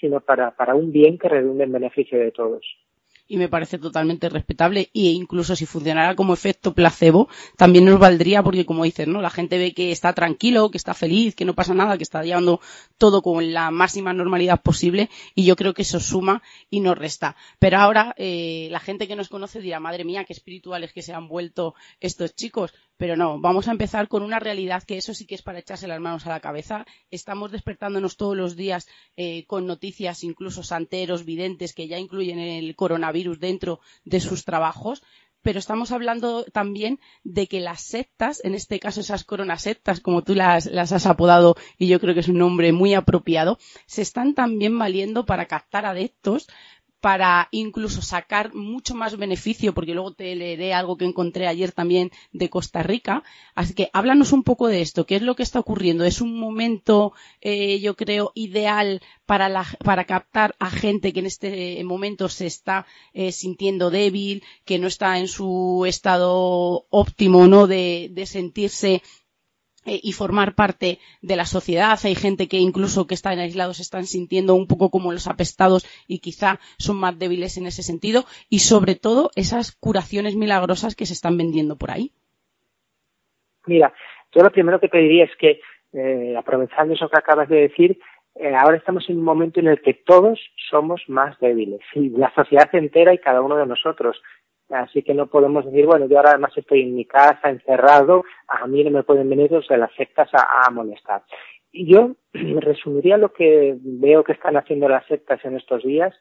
sino 0.00 0.20
para, 0.20 0.52
para 0.52 0.74
un 0.74 0.92
bien 0.92 1.18
que 1.18 1.28
redunde 1.28 1.64
en 1.64 1.72
beneficio 1.72 2.18
de 2.18 2.32
todos 2.32 2.64
y 3.32 3.38
me 3.38 3.48
parece 3.48 3.78
totalmente 3.78 4.28
respetable 4.28 4.90
e 4.92 5.08
incluso 5.08 5.56
si 5.56 5.64
funcionara 5.64 6.14
como 6.14 6.34
efecto 6.34 6.74
placebo 6.74 7.30
también 7.56 7.86
nos 7.86 7.98
valdría 7.98 8.42
porque 8.42 8.66
como 8.66 8.84
dices, 8.84 9.08
¿no? 9.08 9.22
La 9.22 9.30
gente 9.30 9.56
ve 9.56 9.72
que 9.72 9.90
está 9.90 10.12
tranquilo, 10.12 10.70
que 10.70 10.76
está 10.76 10.92
feliz, 10.92 11.34
que 11.34 11.46
no 11.46 11.54
pasa 11.54 11.72
nada, 11.72 11.96
que 11.96 12.02
está 12.02 12.22
llevando 12.22 12.60
todo 12.98 13.22
con 13.22 13.54
la 13.54 13.70
máxima 13.70 14.12
normalidad 14.12 14.60
posible 14.60 15.08
y 15.34 15.44
yo 15.46 15.56
creo 15.56 15.72
que 15.72 15.80
eso 15.80 15.98
suma 15.98 16.42
y 16.68 16.80
nos 16.80 16.98
resta. 16.98 17.34
Pero 17.58 17.78
ahora 17.78 18.14
eh, 18.18 18.68
la 18.70 18.80
gente 18.80 19.08
que 19.08 19.16
nos 19.16 19.30
conoce 19.30 19.62
dirá, 19.62 19.80
madre 19.80 20.04
mía, 20.04 20.24
qué 20.24 20.34
espirituales 20.34 20.92
que 20.92 21.00
se 21.00 21.14
han 21.14 21.26
vuelto 21.26 21.74
estos 22.00 22.34
chicos. 22.34 22.74
Pero 22.98 23.16
no, 23.16 23.40
vamos 23.40 23.66
a 23.66 23.72
empezar 23.72 24.06
con 24.06 24.22
una 24.22 24.38
realidad 24.38 24.84
que 24.84 24.96
eso 24.96 25.12
sí 25.14 25.26
que 25.26 25.34
es 25.34 25.42
para 25.42 25.58
echarse 25.58 25.88
las 25.88 26.00
manos 26.00 26.26
a 26.26 26.30
la 26.30 26.38
cabeza. 26.38 26.86
Estamos 27.10 27.50
despertándonos 27.50 28.16
todos 28.16 28.36
los 28.36 28.54
días 28.54 28.86
eh, 29.16 29.44
con 29.46 29.66
noticias, 29.66 30.22
incluso 30.22 30.62
santeros, 30.62 31.24
videntes, 31.24 31.74
que 31.74 31.88
ya 31.88 31.98
incluyen 31.98 32.38
el 32.38 32.76
coronavirus 32.76 33.21
dentro 33.38 33.80
de 34.04 34.20
sus 34.20 34.44
trabajos. 34.44 35.02
Pero 35.42 35.58
estamos 35.58 35.90
hablando 35.90 36.44
también 36.44 37.00
de 37.24 37.48
que 37.48 37.60
las 37.60 37.82
sectas, 37.82 38.40
en 38.44 38.54
este 38.54 38.78
caso 38.78 39.00
esas 39.00 39.24
coronasectas, 39.24 40.00
como 40.00 40.22
tú 40.22 40.36
las, 40.36 40.66
las 40.66 40.92
has 40.92 41.06
apodado, 41.06 41.56
y 41.78 41.88
yo 41.88 41.98
creo 41.98 42.14
que 42.14 42.20
es 42.20 42.28
un 42.28 42.38
nombre 42.38 42.72
muy 42.72 42.94
apropiado, 42.94 43.58
se 43.86 44.02
están 44.02 44.34
también 44.34 44.78
valiendo 44.78 45.26
para 45.26 45.46
captar 45.46 45.84
adeptos 45.84 46.46
para 47.02 47.48
incluso 47.50 48.00
sacar 48.00 48.54
mucho 48.54 48.94
más 48.94 49.16
beneficio, 49.16 49.74
porque 49.74 49.92
luego 49.92 50.14
te 50.14 50.36
leeré 50.36 50.72
algo 50.72 50.96
que 50.96 51.04
encontré 51.04 51.48
ayer 51.48 51.72
también 51.72 52.12
de 52.32 52.48
Costa 52.48 52.84
Rica. 52.84 53.24
Así 53.56 53.74
que 53.74 53.90
háblanos 53.92 54.32
un 54.32 54.44
poco 54.44 54.68
de 54.68 54.82
esto, 54.82 55.04
qué 55.04 55.16
es 55.16 55.22
lo 55.22 55.34
que 55.34 55.42
está 55.42 55.58
ocurriendo. 55.58 56.04
¿Es 56.04 56.20
un 56.20 56.38
momento, 56.38 57.12
eh, 57.40 57.80
yo 57.80 57.96
creo, 57.96 58.30
ideal 58.36 59.02
para, 59.26 59.48
la, 59.48 59.66
para 59.84 60.04
captar 60.04 60.54
a 60.60 60.70
gente 60.70 61.12
que 61.12 61.18
en 61.18 61.26
este 61.26 61.82
momento 61.82 62.28
se 62.28 62.46
está 62.46 62.86
eh, 63.14 63.32
sintiendo 63.32 63.90
débil, 63.90 64.44
que 64.64 64.78
no 64.78 64.86
está 64.86 65.18
en 65.18 65.26
su 65.26 65.84
estado 65.88 66.86
óptimo, 66.88 67.48
¿no? 67.48 67.66
De, 67.66 68.10
de 68.12 68.26
sentirse 68.26 68.92
eh, 68.94 69.02
y 69.84 70.12
formar 70.12 70.54
parte 70.54 70.98
de 71.22 71.36
la 71.36 71.44
sociedad. 71.44 71.98
Hay 72.04 72.14
gente 72.14 72.48
que 72.48 72.58
incluso 72.58 73.06
que 73.06 73.14
están 73.14 73.38
aislados 73.38 73.80
están 73.80 74.04
sintiendo 74.04 74.54
un 74.54 74.66
poco 74.66 74.90
como 74.90 75.12
los 75.12 75.26
apestados 75.26 75.86
y 76.06 76.20
quizá 76.20 76.60
son 76.78 76.96
más 76.96 77.18
débiles 77.18 77.56
en 77.58 77.66
ese 77.66 77.82
sentido. 77.82 78.24
Y 78.48 78.60
sobre 78.60 78.94
todo 78.94 79.30
esas 79.34 79.72
curaciones 79.72 80.36
milagrosas 80.36 80.94
que 80.94 81.06
se 81.06 81.14
están 81.14 81.36
vendiendo 81.36 81.76
por 81.76 81.90
ahí. 81.90 82.12
Mira, 83.66 83.92
yo 84.34 84.42
lo 84.42 84.50
primero 84.50 84.80
que 84.80 84.88
te 84.88 84.98
diría 84.98 85.24
es 85.24 85.36
que, 85.38 85.60
eh, 85.92 86.34
aprovechando 86.36 86.94
eso 86.94 87.08
que 87.08 87.18
acabas 87.18 87.48
de 87.48 87.68
decir, 87.68 87.98
eh, 88.34 88.54
ahora 88.54 88.78
estamos 88.78 89.08
en 89.10 89.18
un 89.18 89.24
momento 89.24 89.60
en 89.60 89.68
el 89.68 89.80
que 89.82 89.94
todos 89.94 90.40
somos 90.70 91.02
más 91.08 91.38
débiles, 91.38 91.80
y 91.94 92.08
la 92.10 92.32
sociedad 92.34 92.74
entera 92.74 93.12
y 93.12 93.18
cada 93.18 93.42
uno 93.42 93.56
de 93.56 93.66
nosotros. 93.66 94.20
Así 94.72 95.02
que 95.02 95.12
no 95.12 95.26
podemos 95.26 95.66
decir, 95.66 95.86
bueno, 95.86 96.06
yo 96.06 96.16
ahora 96.16 96.30
además 96.30 96.52
estoy 96.56 96.82
en 96.82 96.94
mi 96.94 97.04
casa, 97.04 97.50
encerrado, 97.50 98.24
a 98.48 98.66
mí 98.66 98.82
no 98.82 98.90
me 98.90 99.02
pueden 99.02 99.28
venir 99.28 99.50
los 99.52 99.68
de 99.68 99.76
las 99.76 99.92
sectas 99.94 100.30
a, 100.32 100.70
molestar. 100.70 101.22
Y 101.70 101.92
yo 101.92 102.12
resumiría 102.32 103.16
lo 103.18 103.32
que 103.32 103.76
veo 103.78 104.24
que 104.24 104.32
están 104.32 104.56
haciendo 104.56 104.88
las 104.88 105.06
sectas 105.06 105.44
en 105.44 105.56
estos 105.56 105.82
días 105.82 106.14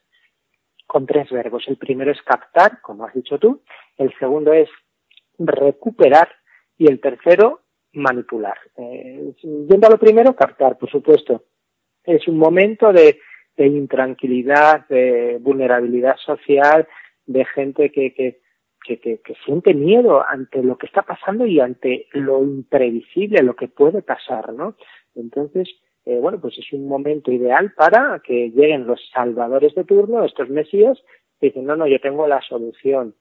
con 0.86 1.06
tres 1.06 1.30
verbos. 1.32 1.64
El 1.68 1.78
primero 1.78 2.12
es 2.12 2.22
captar, 2.24 2.82
como 2.82 3.06
has 3.06 3.14
dicho 3.14 3.40
tú. 3.40 3.62
El 3.98 4.14
segundo 4.20 4.52
es 4.52 4.70
recuperar. 5.40 6.30
Y 6.78 6.88
el 6.88 7.00
tercero, 7.00 7.62
manipular. 7.94 8.58
Eh, 8.76 9.34
yendo 9.42 9.88
a 9.88 9.92
lo 9.92 10.00
primero, 10.00 10.36
captar, 10.36 10.78
por 10.78 10.90
supuesto. 10.90 11.44
Es 12.04 12.28
un 12.28 12.40
momento 12.40 12.92
de 12.92 13.20
intranquilidad, 13.58 14.88
de 14.88 15.38
vulnerabilidad 15.40 16.18
social, 16.18 16.88
de 17.26 17.46
gente 17.46 17.92
que, 17.92 18.14
que, 18.14 18.40
que, 18.84 19.00
que, 19.00 19.36
siente 19.46 19.74
miedo 19.74 20.24
ante 20.28 20.64
lo 20.64 20.78
que 20.78 20.88
está 20.88 21.04
pasando 21.04 21.46
y 21.46 21.60
ante 21.60 22.08
lo 22.14 22.44
imprevisible, 22.44 23.44
lo 23.44 23.56
que 23.56 23.68
puede 23.68 24.02
pasar, 24.02 24.54
¿no? 24.54 24.76
Entonces, 25.16 25.70
eh, 26.06 26.18
bueno, 26.20 26.40
pues 26.42 26.58
es 26.58 26.74
un 26.74 26.88
momento 26.88 27.32
ideal 27.32 27.74
para 27.76 28.20
que 28.24 28.50
lleguen 28.50 28.88
los 28.88 29.00
salvadores 29.14 29.76
de 29.76 29.84
turno, 29.84 30.24
estos 30.24 30.50
mesías, 30.50 30.98
y 31.40 31.48
dicen, 31.48 31.66
no, 31.66 31.76
no, 31.76 31.88
yo 31.88 32.00
tengo 32.00 32.28
la 32.28 32.42
solución, 32.42 33.16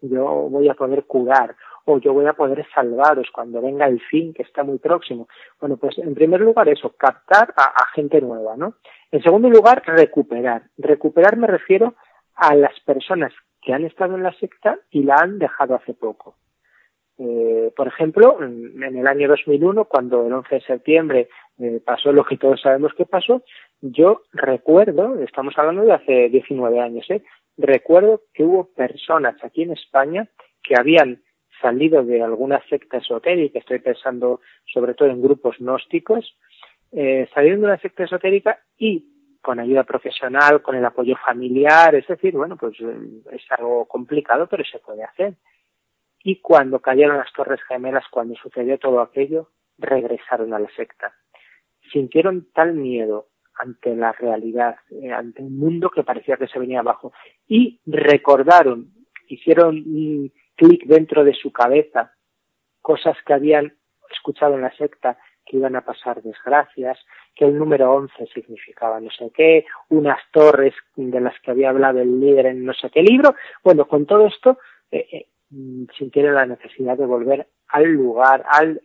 yo 0.00 0.24
voy 0.50 0.68
a 0.68 0.74
poder 0.74 1.04
curar, 1.04 1.56
o 1.84 1.98
yo 1.98 2.12
voy 2.12 2.26
a 2.26 2.32
poder 2.32 2.66
salvaros 2.74 3.28
cuando 3.32 3.62
venga 3.62 3.86
el 3.86 4.00
fin 4.00 4.34
que 4.34 4.42
está 4.42 4.64
muy 4.64 4.78
próximo. 4.78 5.28
Bueno, 5.60 5.76
pues 5.76 5.96
en 5.98 6.14
primer 6.14 6.40
lugar 6.40 6.68
eso, 6.68 6.90
captar 6.96 7.54
a, 7.56 7.62
a 7.62 7.86
gente 7.94 8.20
nueva, 8.20 8.56
¿no? 8.56 8.74
En 9.12 9.22
segundo 9.22 9.48
lugar, 9.48 9.84
recuperar. 9.86 10.64
Recuperar 10.76 11.36
me 11.36 11.46
refiero 11.46 11.94
a 12.36 12.54
las 12.54 12.78
personas 12.80 13.32
que 13.62 13.72
han 13.72 13.84
estado 13.84 14.14
en 14.14 14.22
la 14.22 14.32
secta 14.34 14.78
y 14.90 15.02
la 15.02 15.16
han 15.16 15.38
dejado 15.38 15.74
hace 15.74 15.94
poco. 15.94 16.36
Eh, 17.18 17.72
por 17.74 17.88
ejemplo, 17.88 18.38
en, 18.42 18.82
el 18.82 19.06
año 19.06 19.28
2001, 19.28 19.86
cuando 19.86 20.26
el 20.26 20.32
11 20.32 20.54
de 20.54 20.60
septiembre 20.60 21.28
eh, 21.58 21.80
pasó 21.84 22.12
lo 22.12 22.24
que 22.24 22.36
todos 22.36 22.60
sabemos 22.60 22.92
que 22.94 23.06
pasó, 23.06 23.42
yo 23.80 24.22
recuerdo, 24.32 25.18
estamos 25.20 25.54
hablando 25.56 25.82
de 25.82 25.92
hace 25.92 26.28
19 26.28 26.78
años, 26.80 27.06
¿eh? 27.10 27.22
recuerdo 27.56 28.22
que 28.34 28.44
hubo 28.44 28.68
personas 28.74 29.42
aquí 29.42 29.62
en 29.62 29.72
España 29.72 30.28
que 30.62 30.74
habían 30.78 31.22
salido 31.62 32.04
de 32.04 32.22
alguna 32.22 32.62
secta 32.68 32.98
esotérica, 32.98 33.58
estoy 33.58 33.78
pensando 33.78 34.40
sobre 34.66 34.92
todo 34.92 35.08
en 35.08 35.22
grupos 35.22 35.56
gnósticos, 35.58 36.36
eh, 36.92 37.28
salieron 37.34 37.60
de 37.60 37.66
una 37.66 37.78
secta 37.78 38.04
esotérica 38.04 38.60
y 38.76 39.06
con 39.46 39.60
ayuda 39.60 39.84
profesional, 39.84 40.60
con 40.60 40.74
el 40.74 40.84
apoyo 40.84 41.14
familiar, 41.24 41.94
es 41.94 42.04
decir, 42.08 42.34
bueno, 42.34 42.56
pues 42.56 42.74
eh, 42.80 43.22
es 43.30 43.42
algo 43.50 43.86
complicado, 43.86 44.48
pero 44.48 44.64
se 44.64 44.80
puede 44.80 45.04
hacer. 45.04 45.36
Y 46.24 46.40
cuando 46.40 46.80
cayeron 46.80 47.18
las 47.18 47.32
Torres 47.32 47.60
Gemelas, 47.68 48.02
cuando 48.10 48.34
sucedió 48.34 48.76
todo 48.76 49.00
aquello, 49.00 49.50
regresaron 49.78 50.52
a 50.52 50.58
la 50.58 50.68
secta. 50.74 51.14
Sintieron 51.92 52.48
tal 52.52 52.74
miedo 52.74 53.28
ante 53.54 53.94
la 53.94 54.10
realidad, 54.10 54.78
eh, 54.90 55.12
ante 55.12 55.42
un 55.42 55.56
mundo 55.56 55.90
que 55.90 56.02
parecía 56.02 56.36
que 56.36 56.48
se 56.48 56.58
venía 56.58 56.80
abajo, 56.80 57.12
y 57.46 57.80
recordaron, 57.86 58.94
hicieron 59.28 59.76
un 59.76 60.32
clic 60.56 60.86
dentro 60.86 61.22
de 61.22 61.34
su 61.34 61.52
cabeza, 61.52 62.16
cosas 62.82 63.16
que 63.24 63.32
habían 63.32 63.76
escuchado 64.10 64.56
en 64.56 64.62
la 64.62 64.76
secta, 64.76 65.16
que 65.46 65.56
iban 65.56 65.76
a 65.76 65.82
pasar 65.82 66.22
desgracias, 66.22 66.98
que 67.34 67.44
el 67.44 67.56
número 67.56 67.94
11 67.94 68.26
significaba 68.34 69.00
no 69.00 69.10
sé 69.10 69.30
qué, 69.34 69.64
unas 69.88 70.18
torres 70.32 70.74
de 70.96 71.20
las 71.20 71.38
que 71.40 71.52
había 71.52 71.70
hablado 71.70 72.00
el 72.00 72.20
líder 72.20 72.46
en 72.46 72.64
no 72.64 72.74
sé 72.74 72.90
qué 72.90 73.02
libro. 73.02 73.34
Bueno, 73.62 73.86
con 73.86 74.04
todo 74.04 74.26
esto 74.26 74.58
eh, 74.90 75.06
eh, 75.12 75.26
sintieron 75.96 76.34
la 76.34 76.46
necesidad 76.46 76.98
de 76.98 77.06
volver 77.06 77.46
al 77.68 77.84
lugar, 77.84 78.44
al, 78.50 78.80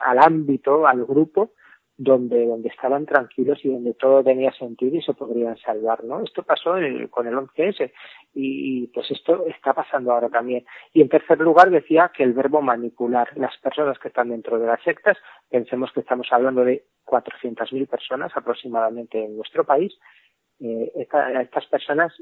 al 0.00 0.18
ámbito, 0.18 0.86
al 0.86 1.04
grupo 1.04 1.52
donde, 1.96 2.46
donde 2.46 2.68
estaban 2.68 3.06
tranquilos 3.06 3.58
y 3.64 3.68
donde 3.68 3.94
todo 3.94 4.24
tenía 4.24 4.52
sentido 4.52 4.96
y 4.96 5.02
se 5.02 5.14
podrían 5.14 5.56
salvar, 5.58 6.02
¿no? 6.04 6.22
Esto 6.22 6.42
pasó 6.42 6.72
con 7.10 7.26
el 7.26 7.34
11S 7.34 7.92
y, 8.34 8.88
pues 8.88 9.10
esto 9.10 9.46
está 9.46 9.72
pasando 9.74 10.12
ahora 10.12 10.28
también. 10.28 10.64
Y 10.92 11.02
en 11.02 11.08
tercer 11.08 11.38
lugar 11.38 11.70
decía 11.70 12.10
que 12.14 12.24
el 12.24 12.32
verbo 12.32 12.60
manipular, 12.62 13.28
las 13.36 13.56
personas 13.58 13.98
que 13.98 14.08
están 14.08 14.30
dentro 14.30 14.58
de 14.58 14.66
las 14.66 14.82
sectas, 14.82 15.16
pensemos 15.48 15.92
que 15.92 16.00
estamos 16.00 16.26
hablando 16.32 16.64
de 16.64 16.84
400.000 17.06 17.88
personas 17.88 18.32
aproximadamente 18.34 19.24
en 19.24 19.36
nuestro 19.36 19.64
país, 19.64 19.92
eh, 20.60 21.06
a 21.12 21.42
estas 21.42 21.66
personas 21.66 22.12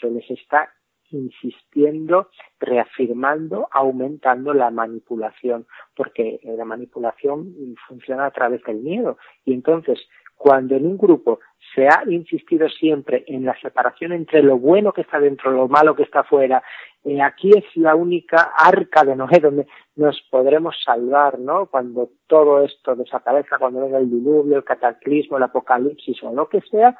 se 0.00 0.10
les 0.10 0.28
está 0.30 0.72
insistiendo, 1.12 2.28
reafirmando, 2.58 3.68
aumentando 3.70 4.54
la 4.54 4.70
manipulación, 4.70 5.66
porque 5.94 6.40
la 6.42 6.64
manipulación 6.64 7.54
funciona 7.88 8.26
a 8.26 8.30
través 8.30 8.62
del 8.64 8.76
miedo. 8.76 9.18
Y 9.44 9.52
entonces, 9.52 10.00
cuando 10.36 10.74
en 10.74 10.86
un 10.86 10.96
grupo 10.96 11.40
se 11.74 11.86
ha 11.86 12.02
insistido 12.08 12.68
siempre 12.70 13.24
en 13.26 13.44
la 13.44 13.54
separación 13.60 14.12
entre 14.12 14.42
lo 14.42 14.58
bueno 14.58 14.92
que 14.92 15.02
está 15.02 15.20
dentro, 15.20 15.50
lo 15.50 15.68
malo 15.68 15.94
que 15.94 16.02
está 16.02 16.24
fuera, 16.24 16.62
eh, 17.04 17.20
aquí 17.20 17.50
es 17.50 17.64
la 17.76 17.94
única 17.94 18.52
arca 18.56 19.04
de 19.04 19.16
Noé 19.16 19.38
donde 19.40 19.66
nos 19.96 20.18
podremos 20.30 20.74
salvar, 20.82 21.38
¿no? 21.38 21.66
Cuando 21.66 22.10
todo 22.26 22.64
esto 22.64 22.96
desaparezca, 22.96 23.58
cuando 23.58 23.82
venga 23.82 23.98
el 23.98 24.10
diluvio, 24.10 24.56
el 24.56 24.64
cataclismo, 24.64 25.36
el 25.36 25.42
apocalipsis 25.42 26.22
o 26.22 26.32
lo 26.32 26.48
que 26.48 26.62
sea, 26.62 26.98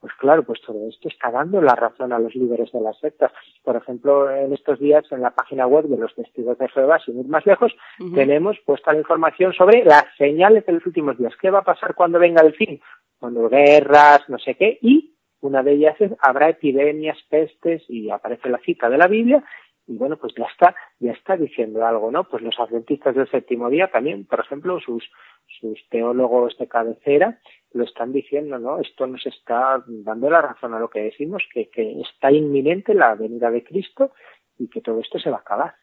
pues 0.00 0.12
claro, 0.14 0.44
pues 0.44 0.60
todo 0.60 0.88
esto 0.88 1.08
está 1.08 1.30
dando 1.30 1.60
la 1.60 1.74
razón 1.74 2.12
a 2.12 2.18
los 2.18 2.34
líderes 2.34 2.70
de 2.72 2.80
las 2.80 2.98
sectas. 2.98 3.32
Por 3.64 3.76
ejemplo, 3.76 4.30
en 4.30 4.52
estos 4.52 4.78
días 4.78 5.04
en 5.10 5.22
la 5.22 5.30
página 5.30 5.66
web 5.66 5.86
de 5.86 5.96
los 5.96 6.14
testigos 6.14 6.56
de 6.58 6.68
Jehová, 6.68 7.00
sin 7.04 7.18
ir 7.18 7.26
más 7.26 7.44
lejos, 7.46 7.72
tenemos 8.14 8.58
puesta 8.64 8.92
la 8.92 9.00
información 9.00 9.52
sobre 9.52 9.84
las 9.84 10.04
señales 10.16 10.64
de 10.66 10.74
los 10.74 10.86
últimos 10.86 11.18
días. 11.18 11.34
¿Qué 11.40 11.50
va 11.50 11.60
a 11.60 11.64
pasar 11.64 11.94
cuando 11.94 12.18
venga 12.18 12.42
el 12.42 12.54
fin? 12.54 12.80
Cuando 13.18 13.48
guerras, 13.48 14.20
no 14.28 14.38
sé 14.38 14.54
qué, 14.54 14.78
y 14.80 15.16
una 15.40 15.62
de 15.62 15.72
ellas 15.72 15.96
es 16.00 16.12
habrá 16.20 16.48
epidemias, 16.48 17.18
pestes, 17.28 17.82
y 17.88 18.10
aparece 18.10 18.48
la 18.48 18.58
cita 18.58 18.88
de 18.88 18.98
la 18.98 19.08
Biblia, 19.08 19.42
y 19.88 19.96
bueno, 19.96 20.16
pues 20.18 20.34
ya 20.36 20.44
está, 20.44 20.76
ya 21.00 21.12
está 21.12 21.36
diciendo 21.36 21.84
algo, 21.84 22.10
¿no? 22.10 22.24
Pues 22.24 22.42
los 22.42 22.58
adventistas 22.60 23.14
del 23.16 23.28
séptimo 23.30 23.70
día 23.70 23.88
también, 23.88 24.26
por 24.26 24.40
ejemplo, 24.40 24.78
sus, 24.80 25.10
sus 25.60 25.88
teólogos 25.88 26.56
de 26.58 26.68
cabecera 26.68 27.40
lo 27.72 27.84
están 27.84 28.12
diciendo, 28.12 28.58
¿no? 28.58 28.80
Esto 28.80 29.06
nos 29.06 29.24
está 29.26 29.82
dando 29.86 30.30
la 30.30 30.40
razón 30.40 30.74
a 30.74 30.80
lo 30.80 30.88
que 30.88 31.00
decimos, 31.00 31.42
que, 31.52 31.68
que 31.68 32.00
está 32.00 32.32
inminente 32.32 32.94
la 32.94 33.14
venida 33.14 33.50
de 33.50 33.64
Cristo 33.64 34.12
y 34.58 34.68
que 34.68 34.80
todo 34.80 35.00
esto 35.00 35.18
se 35.18 35.30
va 35.30 35.38
a 35.38 35.40
acabar. 35.40 35.74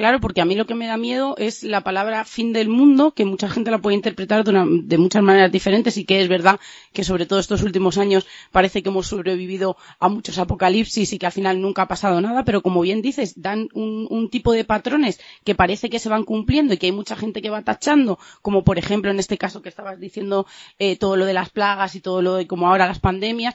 Claro, 0.00 0.18
porque 0.18 0.40
a 0.40 0.46
mí 0.46 0.54
lo 0.54 0.64
que 0.64 0.74
me 0.74 0.86
da 0.86 0.96
miedo 0.96 1.34
es 1.36 1.62
la 1.62 1.82
palabra 1.82 2.24
fin 2.24 2.54
del 2.54 2.70
mundo, 2.70 3.10
que 3.10 3.26
mucha 3.26 3.50
gente 3.50 3.70
la 3.70 3.82
puede 3.82 3.96
interpretar 3.96 4.44
de, 4.44 4.96
muchas 4.96 5.22
maneras 5.22 5.52
diferentes 5.52 5.98
y 5.98 6.06
que 6.06 6.22
es 6.22 6.28
verdad 6.30 6.58
que 6.94 7.04
sobre 7.04 7.26
todo 7.26 7.38
estos 7.38 7.62
últimos 7.62 7.98
años 7.98 8.26
parece 8.50 8.82
que 8.82 8.88
hemos 8.88 9.08
sobrevivido 9.08 9.76
a 9.98 10.08
muchos 10.08 10.38
apocalipsis 10.38 11.12
y 11.12 11.18
que 11.18 11.26
al 11.26 11.32
final 11.32 11.60
nunca 11.60 11.82
ha 11.82 11.88
pasado 11.88 12.18
nada, 12.22 12.46
pero 12.46 12.62
como 12.62 12.80
bien 12.80 13.02
dices, 13.02 13.42
dan 13.42 13.68
un, 13.74 14.30
tipo 14.30 14.52
de 14.52 14.64
patrones 14.64 15.20
que 15.44 15.54
parece 15.54 15.90
que 15.90 15.98
se 15.98 16.08
van 16.08 16.24
cumpliendo 16.24 16.72
y 16.72 16.78
que 16.78 16.86
hay 16.86 16.92
mucha 16.92 17.14
gente 17.14 17.42
que 17.42 17.50
va 17.50 17.60
tachando, 17.60 18.18
como 18.40 18.64
por 18.64 18.78
ejemplo 18.78 19.10
en 19.10 19.18
este 19.18 19.36
caso 19.36 19.60
que 19.60 19.68
estabas 19.68 20.00
diciendo 20.00 20.46
eh, 20.78 20.96
todo 20.96 21.16
lo 21.16 21.26
de 21.26 21.34
las 21.34 21.50
plagas 21.50 21.94
y 21.94 22.00
todo 22.00 22.22
lo 22.22 22.36
de 22.36 22.46
como 22.46 22.68
ahora 22.68 22.86
las 22.86 23.00
pandemias, 23.00 23.54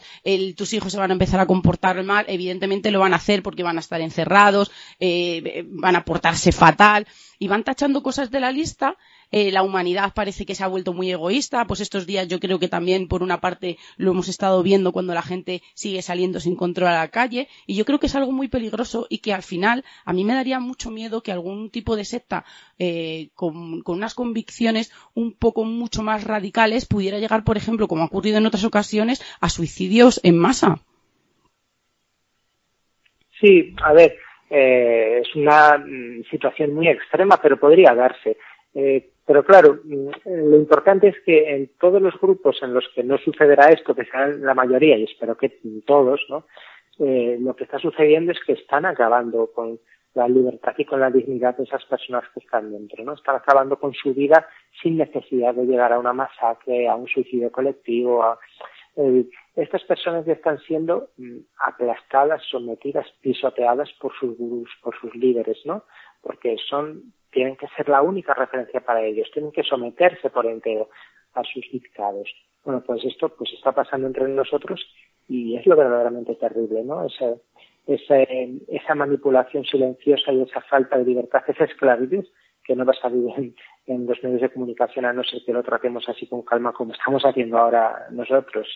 tus 0.55 0.73
hijos 0.73 0.91
se 0.91 0.99
van 0.99 1.09
a 1.09 1.13
empezar 1.13 1.39
a 1.39 1.47
comportar 1.47 2.03
mal, 2.03 2.25
evidentemente 2.27 2.91
lo 2.91 2.99
van 2.99 3.13
a 3.13 3.15
hacer 3.15 3.41
porque 3.41 3.63
van 3.63 3.77
a 3.77 3.79
estar 3.79 3.99
encerrados, 3.99 4.69
eh, 4.99 5.65
van 5.69 5.95
a 5.95 6.05
fatal 6.51 7.07
y 7.39 7.47
van 7.47 7.63
tachando 7.63 8.03
cosas 8.03 8.31
de 8.31 8.39
la 8.39 8.51
lista. 8.51 8.97
Eh, 9.31 9.51
la 9.51 9.63
humanidad 9.63 10.13
parece 10.13 10.45
que 10.45 10.55
se 10.55 10.63
ha 10.63 10.67
vuelto 10.67 10.93
muy 10.93 11.11
egoísta. 11.11 11.65
Pues 11.67 11.79
estos 11.79 12.05
días 12.05 12.27
yo 12.27 12.39
creo 12.39 12.59
que 12.59 12.67
también 12.67 13.07
por 13.07 13.23
una 13.23 13.41
parte 13.41 13.77
lo 13.97 14.11
hemos 14.11 14.27
estado 14.27 14.61
viendo 14.63 14.91
cuando 14.91 15.13
la 15.13 15.21
gente 15.21 15.61
sigue 15.73 16.01
saliendo 16.01 16.39
sin 16.39 16.55
control 16.55 16.89
a 16.89 16.99
la 16.99 17.09
calle 17.09 17.47
y 17.65 17.75
yo 17.75 17.85
creo 17.85 17.99
que 17.99 18.07
es 18.07 18.15
algo 18.15 18.31
muy 18.31 18.47
peligroso 18.47 19.07
y 19.09 19.19
que 19.19 19.33
al 19.33 19.43
final 19.43 19.83
a 20.05 20.13
mí 20.13 20.23
me 20.23 20.33
daría 20.33 20.59
mucho 20.59 20.91
miedo 20.91 21.21
que 21.21 21.31
algún 21.31 21.69
tipo 21.69 21.95
de 21.95 22.05
secta 22.05 22.45
eh, 22.79 23.29
con, 23.33 23.81
con 23.81 23.97
unas 23.97 24.13
convicciones 24.13 24.91
un 25.13 25.33
poco 25.33 25.65
mucho 25.65 26.03
más 26.03 26.23
radicales 26.23 26.85
pudiera 26.85 27.19
llegar, 27.19 27.43
por 27.43 27.57
ejemplo, 27.57 27.87
como 27.87 28.03
ha 28.03 28.07
ocurrido 28.07 28.37
en 28.37 28.45
otras 28.45 28.63
ocasiones, 28.63 29.21
a 29.41 29.49
suicidios 29.49 30.19
en 30.23 30.37
masa. 30.37 30.79
Sí, 33.39 33.75
a 33.83 33.93
ver, 33.93 34.17
eh, 34.49 35.21
es 35.21 35.35
una 35.35 35.77
mm, 35.77 36.23
situación 36.29 36.73
muy 36.73 36.87
extrema, 36.87 37.39
pero 37.41 37.59
podría 37.59 37.93
darse. 37.93 38.37
Eh, 38.73 39.09
pero 39.25 39.43
claro, 39.43 39.79
mm, 39.83 40.09
lo 40.25 40.57
importante 40.57 41.07
es 41.07 41.15
que 41.25 41.55
en 41.55 41.71
todos 41.79 42.01
los 42.01 42.19
grupos 42.19 42.61
en 42.61 42.73
los 42.73 42.87
que 42.93 43.03
no 43.03 43.17
sucederá 43.17 43.69
esto, 43.69 43.95
que 43.95 44.05
sean 44.05 44.43
la 44.43 44.53
mayoría, 44.53 44.97
y 44.97 45.03
espero 45.03 45.35
que 45.35 45.57
todos, 45.85 46.21
¿no? 46.29 46.45
Eh, 46.99 47.37
lo 47.41 47.55
que 47.55 47.65
está 47.65 47.79
sucediendo 47.79 48.31
es 48.31 48.39
que 48.45 48.53
están 48.53 48.85
acabando 48.85 49.51
con 49.53 49.79
la 50.13 50.29
libertad 50.29 50.73
y 50.77 50.85
con 50.85 51.01
la 51.01 51.11
dignidad 51.11 51.57
de 51.57 51.65
esas 51.65 51.83
personas 51.85 52.23
que 52.33 52.39
están 52.39 52.71
dentro, 52.71 53.03
¿no? 53.03 53.13
Están 53.13 53.35
acabando 53.35 53.77
con 53.77 53.93
su 53.93 54.13
vida 54.13 54.47
sin 54.81 54.97
necesidad 54.97 55.53
de 55.53 55.65
llegar 55.65 55.91
a 55.91 55.99
una 55.99 56.13
masacre, 56.13 56.87
a 56.87 56.95
un 56.95 57.07
suicidio 57.07 57.51
colectivo, 57.51 58.23
a, 58.23 58.39
eh, 58.95 59.25
estas 59.55 59.83
personas 59.83 60.25
ya 60.25 60.33
están 60.33 60.59
siendo 60.59 61.09
mm, 61.17 61.37
aplastadas, 61.65 62.41
sometidas, 62.49 63.05
pisoteadas 63.21 63.89
por 63.99 64.13
sus 64.19 64.37
gurús, 64.37 64.69
por 64.81 64.99
sus 64.99 65.15
líderes, 65.15 65.57
¿no? 65.65 65.83
Porque 66.21 66.57
son, 66.69 67.13
tienen 67.31 67.55
que 67.55 67.67
ser 67.77 67.87
la 67.87 68.01
única 68.01 68.33
referencia 68.33 68.81
para 68.81 69.03
ellos, 69.03 69.29
tienen 69.33 69.51
que 69.51 69.63
someterse 69.63 70.29
por 70.29 70.45
entero 70.45 70.89
a 71.33 71.43
sus 71.43 71.63
dictados. 71.71 72.29
Bueno, 72.63 72.83
pues 72.85 73.03
esto 73.05 73.29
pues 73.29 73.53
está 73.53 73.71
pasando 73.71 74.07
entre 74.07 74.27
nosotros 74.27 74.85
y 75.27 75.55
es 75.55 75.65
lo 75.65 75.75
verdaderamente 75.75 76.35
terrible, 76.35 76.83
¿no? 76.83 77.05
Esa, 77.05 77.35
esa, 77.87 78.17
esa 78.67 78.95
manipulación 78.95 79.63
silenciosa 79.63 80.33
y 80.33 80.41
esa 80.41 80.61
falta 80.61 80.97
de 80.97 81.05
libertad, 81.05 81.43
esa 81.47 81.65
esclavitud 81.65 82.25
que 82.63 82.75
no 82.75 82.83
va 82.83 82.93
a 82.93 83.01
salir 83.01 83.29
en, 83.37 83.55
en 83.85 84.07
los 84.07 84.21
medios 84.23 84.41
de 84.41 84.49
comunicación 84.49 85.05
a 85.05 85.13
no 85.13 85.23
ser 85.23 85.43
que 85.45 85.53
lo 85.53 85.63
tratemos 85.63 86.09
así 86.09 86.27
con 86.27 86.41
calma 86.41 86.73
como 86.73 86.93
estamos 86.93 87.23
haciendo 87.23 87.57
ahora 87.59 88.07
nosotros, 88.09 88.67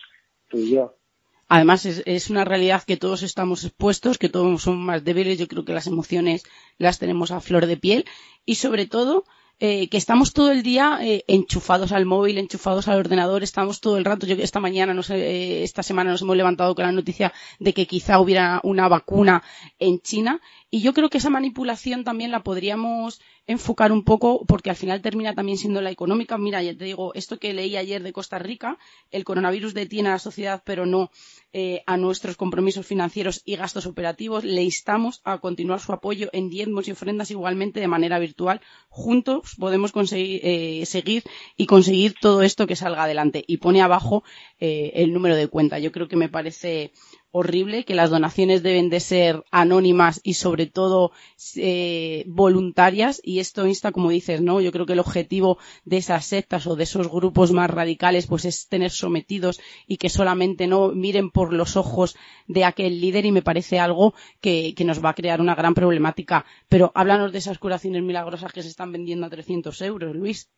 Además, 1.52 1.84
es, 1.84 2.30
una 2.30 2.44
realidad 2.44 2.84
que 2.84 2.96
todos 2.96 3.24
estamos 3.24 3.64
expuestos, 3.64 4.18
que 4.18 4.28
todos 4.28 4.62
somos 4.62 4.78
más 4.78 5.02
débiles. 5.02 5.36
Yo 5.36 5.48
creo 5.48 5.64
que 5.64 5.72
las 5.72 5.88
emociones 5.88 6.44
las 6.78 7.00
tenemos 7.00 7.32
a 7.32 7.40
flor 7.40 7.66
de 7.66 7.76
piel. 7.76 8.04
Y 8.46 8.54
sobre 8.54 8.86
todo, 8.86 9.24
eh, 9.58 9.88
que 9.88 9.96
estamos 9.96 10.32
todo 10.32 10.52
el 10.52 10.62
día 10.62 11.00
eh, 11.02 11.24
enchufados 11.26 11.90
al 11.90 12.06
móvil, 12.06 12.38
enchufados 12.38 12.86
al 12.86 13.00
ordenador, 13.00 13.42
estamos 13.42 13.80
todo 13.80 13.98
el 13.98 14.04
rato. 14.04 14.26
Yo 14.26 14.36
esta 14.36 14.60
mañana, 14.60 14.94
eh, 15.10 15.64
esta 15.64 15.82
semana 15.82 16.12
nos 16.12 16.22
hemos 16.22 16.36
levantado 16.36 16.76
con 16.76 16.84
la 16.84 16.92
noticia 16.92 17.32
de 17.58 17.74
que 17.74 17.88
quizá 17.88 18.20
hubiera 18.20 18.60
una 18.62 18.86
vacuna 18.86 19.42
en 19.80 19.98
China. 20.00 20.40
Y 20.70 20.82
yo 20.82 20.94
creo 20.94 21.10
que 21.10 21.18
esa 21.18 21.30
manipulación 21.30 22.04
también 22.04 22.30
la 22.30 22.44
podríamos 22.44 23.20
enfocar 23.50 23.90
un 23.90 24.04
poco 24.04 24.44
porque 24.46 24.70
al 24.70 24.76
final 24.76 25.02
termina 25.02 25.34
también 25.34 25.58
siendo 25.58 25.80
la 25.80 25.90
económica. 25.90 26.38
Mira, 26.38 26.62
ya 26.62 26.76
te 26.76 26.84
digo, 26.84 27.12
esto 27.14 27.38
que 27.38 27.52
leí 27.52 27.76
ayer 27.76 28.02
de 28.02 28.12
Costa 28.12 28.38
Rica, 28.38 28.78
el 29.10 29.24
coronavirus 29.24 29.74
detiene 29.74 30.08
a 30.08 30.12
la 30.12 30.18
sociedad 30.18 30.62
pero 30.64 30.86
no 30.86 31.10
eh, 31.52 31.82
a 31.86 31.96
nuestros 31.96 32.36
compromisos 32.36 32.86
financieros 32.86 33.42
y 33.44 33.56
gastos 33.56 33.86
operativos. 33.86 34.44
Le 34.44 34.62
instamos 34.62 35.20
a 35.24 35.38
continuar 35.38 35.80
su 35.80 35.92
apoyo 35.92 36.30
en 36.32 36.48
diezmos 36.48 36.86
y 36.86 36.92
ofrendas 36.92 37.32
igualmente 37.32 37.80
de 37.80 37.88
manera 37.88 38.20
virtual. 38.20 38.60
Juntos 38.88 39.56
podemos 39.58 39.90
conseguir, 39.90 40.40
eh, 40.44 40.86
seguir 40.86 41.24
y 41.56 41.66
conseguir 41.66 42.14
todo 42.20 42.42
esto 42.42 42.68
que 42.68 42.76
salga 42.76 43.02
adelante. 43.02 43.42
Y 43.48 43.56
pone 43.56 43.82
abajo 43.82 44.22
eh, 44.60 44.92
el 44.94 45.12
número 45.12 45.34
de 45.34 45.48
cuenta. 45.48 45.80
Yo 45.80 45.90
creo 45.90 46.06
que 46.06 46.16
me 46.16 46.28
parece 46.28 46.92
horrible, 47.32 47.84
que 47.84 47.94
las 47.94 48.10
donaciones 48.10 48.62
deben 48.62 48.90
de 48.90 49.00
ser 49.00 49.44
anónimas 49.50 50.20
y 50.22 50.34
sobre 50.34 50.66
todo 50.66 51.12
eh, 51.56 52.24
voluntarias 52.26 53.20
y 53.22 53.38
esto 53.38 53.66
insta, 53.66 53.92
como 53.92 54.10
dices, 54.10 54.40
¿no? 54.40 54.60
Yo 54.60 54.72
creo 54.72 54.86
que 54.86 54.94
el 54.94 55.00
objetivo 55.00 55.58
de 55.84 55.98
esas 55.98 56.26
sectas 56.26 56.66
o 56.66 56.76
de 56.76 56.84
esos 56.84 57.08
grupos 57.08 57.52
más 57.52 57.70
radicales 57.70 58.26
pues 58.26 58.44
es 58.44 58.68
tener 58.68 58.90
sometidos 58.90 59.60
y 59.86 59.96
que 59.96 60.08
solamente 60.08 60.66
no 60.66 60.88
miren 60.88 61.30
por 61.30 61.52
los 61.52 61.76
ojos 61.76 62.16
de 62.46 62.64
aquel 62.64 63.00
líder 63.00 63.26
y 63.26 63.32
me 63.32 63.42
parece 63.42 63.78
algo 63.78 64.14
que, 64.40 64.74
que 64.74 64.84
nos 64.84 65.04
va 65.04 65.10
a 65.10 65.14
crear 65.14 65.40
una 65.40 65.54
gran 65.54 65.74
problemática. 65.74 66.44
Pero 66.68 66.90
háblanos 66.94 67.32
de 67.32 67.38
esas 67.38 67.58
curaciones 67.58 68.02
milagrosas 68.02 68.52
que 68.52 68.62
se 68.62 68.68
están 68.68 68.92
vendiendo 68.92 69.26
a 69.26 69.30
300 69.30 69.80
euros, 69.82 70.16
Luis. 70.16 70.50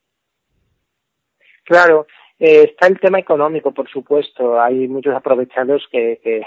Claro, 1.64 2.06
eh, 2.42 2.64
está 2.64 2.88
el 2.88 2.98
tema 2.98 3.20
económico, 3.20 3.72
por 3.72 3.88
supuesto. 3.88 4.60
Hay 4.60 4.88
muchos 4.88 5.14
aprovechados 5.14 5.86
que, 5.92 6.18
que, 6.24 6.42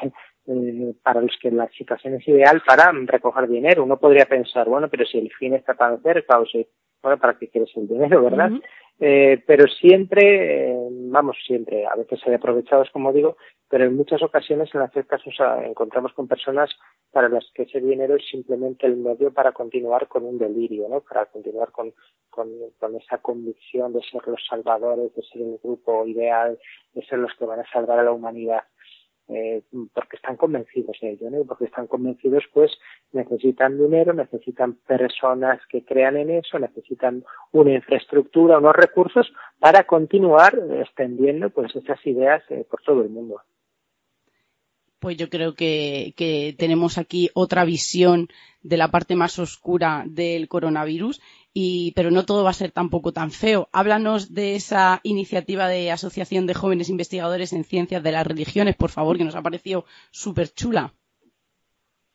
para 1.02 1.22
los 1.22 1.36
que 1.42 1.52
la 1.52 1.68
situación 1.70 2.16
es 2.16 2.28
ideal 2.28 2.62
para 2.66 2.92
recoger 2.92 3.48
dinero. 3.48 3.84
Uno 3.84 3.98
podría 3.98 4.26
pensar, 4.26 4.68
bueno, 4.68 4.90
pero 4.90 5.06
si 5.06 5.18
el 5.18 5.32
fin 5.34 5.54
está 5.54 5.74
tan 5.74 6.02
cerca 6.02 6.40
o 6.40 6.46
si, 6.46 6.68
bueno, 7.02 7.18
¿para 7.18 7.38
qué 7.38 7.48
quieres 7.48 7.72
el 7.76 7.88
dinero, 7.88 8.24
verdad? 8.24 8.52
eh, 9.00 9.44
pero 9.46 9.66
siempre, 9.68 10.72
eh, 10.72 10.88
vamos, 10.90 11.36
siempre, 11.46 11.86
a 11.86 11.96
veces 11.96 12.22
hay 12.26 12.36
aprovechados, 12.36 12.90
como 12.92 13.12
digo, 13.12 13.38
pero 13.68 13.86
en 13.86 13.96
muchas 13.96 14.22
ocasiones, 14.22 14.70
en 14.74 14.82
hacer 14.82 15.08
casos, 15.08 15.36
encontramos 15.64 16.14
con 16.14 16.28
personas 16.28 16.70
para 17.12 17.28
las 17.28 17.50
que 17.54 17.64
ese 17.64 17.82
dinero 17.82 18.16
es 18.16 18.26
simplemente 18.30 18.86
el 18.86 18.98
medio 18.98 19.34
para 19.34 19.52
continuar 19.52 20.08
con 20.08 20.24
un 20.24 20.38
delirio, 20.38 20.88
¿no? 20.88 21.02
Para 21.02 21.26
continuar 21.26 21.72
con, 21.72 21.92
con, 22.30 22.50
con 22.80 22.96
esa 22.96 23.18
convicción 23.18 23.92
de 23.94 24.02
ser 24.02 24.22
los 24.28 24.46
salvadores, 24.48 25.14
de 25.16 25.24
ser 25.24 25.42
el 25.42 25.60
grupo 25.64 26.06
ideal, 26.06 26.60
de 26.94 27.06
ser 27.06 27.18
los 27.18 27.34
que 27.34 27.46
van 27.46 27.62
a 27.62 27.72
salvar 27.72 28.00
a 28.00 28.04
la 28.04 28.12
humanidad 28.12 28.62
eh, 29.28 29.64
porque 29.94 30.18
están 30.18 30.38
convencidos 30.38 30.98
de 31.02 31.12
ello, 31.12 31.30
porque 31.48 31.66
están 31.66 31.88
convencidos, 31.88 32.44
pues 32.54 32.72
necesitan 33.12 33.78
dinero, 33.78 34.14
necesitan 34.14 34.74
personas 34.88 35.60
que 35.70 35.84
crean 35.84 36.18
en 36.18 36.30
eso, 36.30 36.60
necesitan 36.60 37.24
una 37.52 37.74
infraestructura, 37.74 38.60
unos 38.60 38.76
recursos 38.76 39.32
para 39.60 39.86
continuar 39.86 40.60
extendiendo 40.80 41.50
pues 41.50 41.76
esas 41.76 42.06
ideas 42.06 42.44
eh, 42.50 42.66
por 42.70 42.82
todo 42.84 43.02
el 43.02 43.10
mundo. 43.10 43.42
Pues 45.00 45.18
yo 45.18 45.30
creo 45.30 45.54
que, 45.56 46.14
que, 46.16 46.56
tenemos 46.58 46.98
aquí 46.98 47.30
otra 47.34 47.66
visión 47.66 48.28
de 48.64 48.78
la 48.78 48.90
parte 48.90 49.16
más 49.16 49.38
oscura 49.40 50.04
del 50.08 50.48
coronavirus 50.48 51.22
y, 51.58 51.94
pero 51.96 52.12
no 52.12 52.26
todo 52.26 52.44
va 52.44 52.50
a 52.50 52.54
ser 52.54 52.72
tampoco 52.72 53.14
tan 53.14 53.32
feo. 53.32 53.70
Háblanos 53.72 54.34
de 54.36 54.56
esa 54.56 55.00
iniciativa 55.04 55.70
de 55.70 55.90
Asociación 55.90 56.48
de 56.48 56.54
Jóvenes 56.54 56.90
Investigadores 56.90 57.54
en 57.54 57.64
Ciencias 57.64 58.04
de 58.04 58.12
las 58.12 58.28
Religiones, 58.28 58.76
por 58.76 58.90
favor, 58.90 59.18
que 59.18 59.24
nos 59.24 59.38
ha 59.38 59.42
parecido 59.42 59.86
súper 60.12 60.50
chula. 60.50 60.92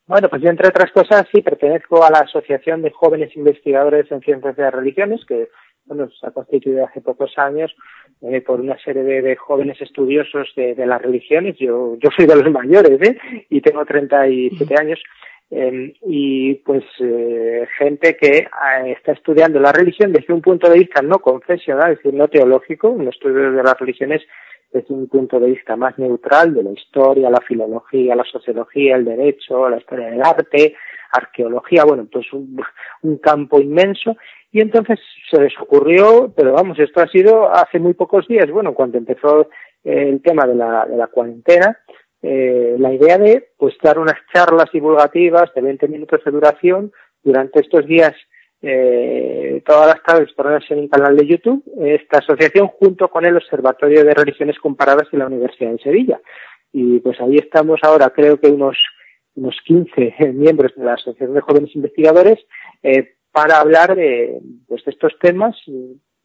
Bueno, 0.07 0.28
pues 0.28 0.43
yo 0.43 0.51
entre 0.51 0.68
otras 0.68 0.93
cosas 0.93 1.26
sí 1.32 1.41
pertenezco 1.41 2.05
a 2.05 2.11
la 2.11 2.18
Asociación 2.18 2.82
de 2.82 2.91
Jóvenes 2.91 3.34
Investigadores 3.34 4.12
en 4.12 4.20
Ciencias 4.20 4.57
de 4.57 4.62
las 4.62 4.74
Religiones, 4.74 5.24
que 5.24 5.49
bueno, 5.86 6.11
se 6.11 6.26
ha 6.26 6.32
constituido 6.32 6.84
hace 6.84 7.01
pocos 7.01 7.32
años 7.38 7.74
eh, 8.20 8.43
por 8.43 8.61
una 8.61 8.78
serie 8.78 9.03
de, 9.03 9.36
jóvenes 9.36 9.80
estudiosos 9.80 10.53
de, 10.55 10.74
de, 10.74 10.84
las 10.84 11.01
religiones. 11.01 11.57
Yo, 11.59 11.97
yo 11.97 12.11
soy 12.14 12.26
de 12.26 12.36
los 12.36 12.53
mayores, 12.53 13.01
¿eh? 13.01 13.47
Y 13.49 13.62
tengo 13.62 13.86
37 13.86 14.74
años. 14.78 15.01
Eh, 15.53 15.95
y 16.03 16.55
pues 16.57 16.85
eh, 17.01 17.67
gente 17.77 18.17
que 18.17 18.39
eh, 18.39 18.93
está 18.97 19.13
estudiando 19.13 19.59
la 19.59 19.73
religión 19.73 20.13
desde 20.13 20.33
un 20.33 20.41
punto 20.41 20.71
de 20.71 20.79
vista 20.79 21.03
no 21.03 21.19
confesional, 21.19 21.93
es 21.93 21.99
decir, 21.99 22.15
no 22.15 22.29
teológico, 22.29 22.89
un 22.89 23.09
estudio 23.09 23.51
de 23.51 23.63
las 23.63 23.77
religiones 23.79 24.23
desde 24.73 24.95
un 24.95 25.09
punto 25.09 25.41
de 25.41 25.51
vista 25.51 25.75
más 25.75 25.99
neutral 25.99 26.55
de 26.55 26.63
la 26.63 26.71
historia, 26.71 27.29
la 27.29 27.41
filología, 27.41 28.15
la 28.15 28.23
sociología, 28.23 28.95
el 28.95 29.05
derecho, 29.05 29.69
la 29.69 29.79
historia 29.79 30.11
del 30.11 30.23
arte, 30.23 30.77
arqueología, 31.11 31.85
bueno, 31.85 32.07
pues 32.11 32.33
un, 32.33 32.57
un 33.03 33.19
campo 33.19 33.61
inmenso. 33.61 34.17
Y 34.53 34.61
entonces 34.61 35.01
se 35.29 35.41
les 35.41 35.53
ocurrió, 35.61 36.33
pero 36.37 36.53
vamos, 36.53 36.79
esto 36.79 37.01
ha 37.01 37.09
sido 37.09 37.53
hace 37.53 37.81
muy 37.81 37.95
pocos 37.95 38.29
días, 38.29 38.49
bueno, 38.51 38.73
cuando 38.75 38.99
empezó 38.99 39.49
el 39.83 40.21
tema 40.23 40.47
de 40.47 40.55
la, 40.55 40.87
de 40.87 40.97
la 40.97 41.07
cuarentena, 41.09 41.79
eh, 42.23 42.77
la 42.79 42.93
idea 42.93 43.18
de 43.18 43.51
pues 43.57 43.75
dar 43.83 43.99
unas 43.99 44.16
charlas 44.33 44.71
divulgativas 44.73 45.53
de 45.55 45.62
20 45.62 45.89
minutos 45.89 46.21
de 46.25 46.31
duración 46.31 46.93
durante 47.23 47.61
estos 47.61 47.87
días 47.87 48.14
eh, 48.62 49.62
todas 49.64 49.87
las 49.87 50.03
tardes 50.03 50.31
por 50.35 50.47
en 50.68 50.79
un 50.79 50.89
canal 50.89 51.16
de 51.16 51.27
YouTube 51.27 51.64
esta 51.81 52.18
asociación 52.18 52.68
junto 52.68 53.09
con 53.09 53.25
el 53.25 53.37
Observatorio 53.37 54.05
de 54.05 54.12
Religiones 54.12 54.59
Comparadas 54.59 55.11
de 55.11 55.18
la 55.18 55.27
Universidad 55.27 55.71
de 55.71 55.79
Sevilla. 55.79 56.21
Y 56.73 57.01
pues 57.01 57.18
ahí 57.21 57.37
estamos 57.37 57.81
ahora 57.83 58.11
creo 58.11 58.39
que 58.39 58.49
unos 58.49 58.77
unos 59.35 59.57
15 59.64 60.14
miembros 60.35 60.75
de 60.77 60.85
la 60.85 60.95
Asociación 60.95 61.35
de 61.35 61.41
Jóvenes 61.41 61.75
Investigadores 61.75 62.39
eh, 62.83 63.14
para 63.33 63.61
hablar 63.61 63.95
de, 63.95 64.41
pues, 64.66 64.85
de 64.85 64.91
estos 64.91 65.18
temas 65.21 65.57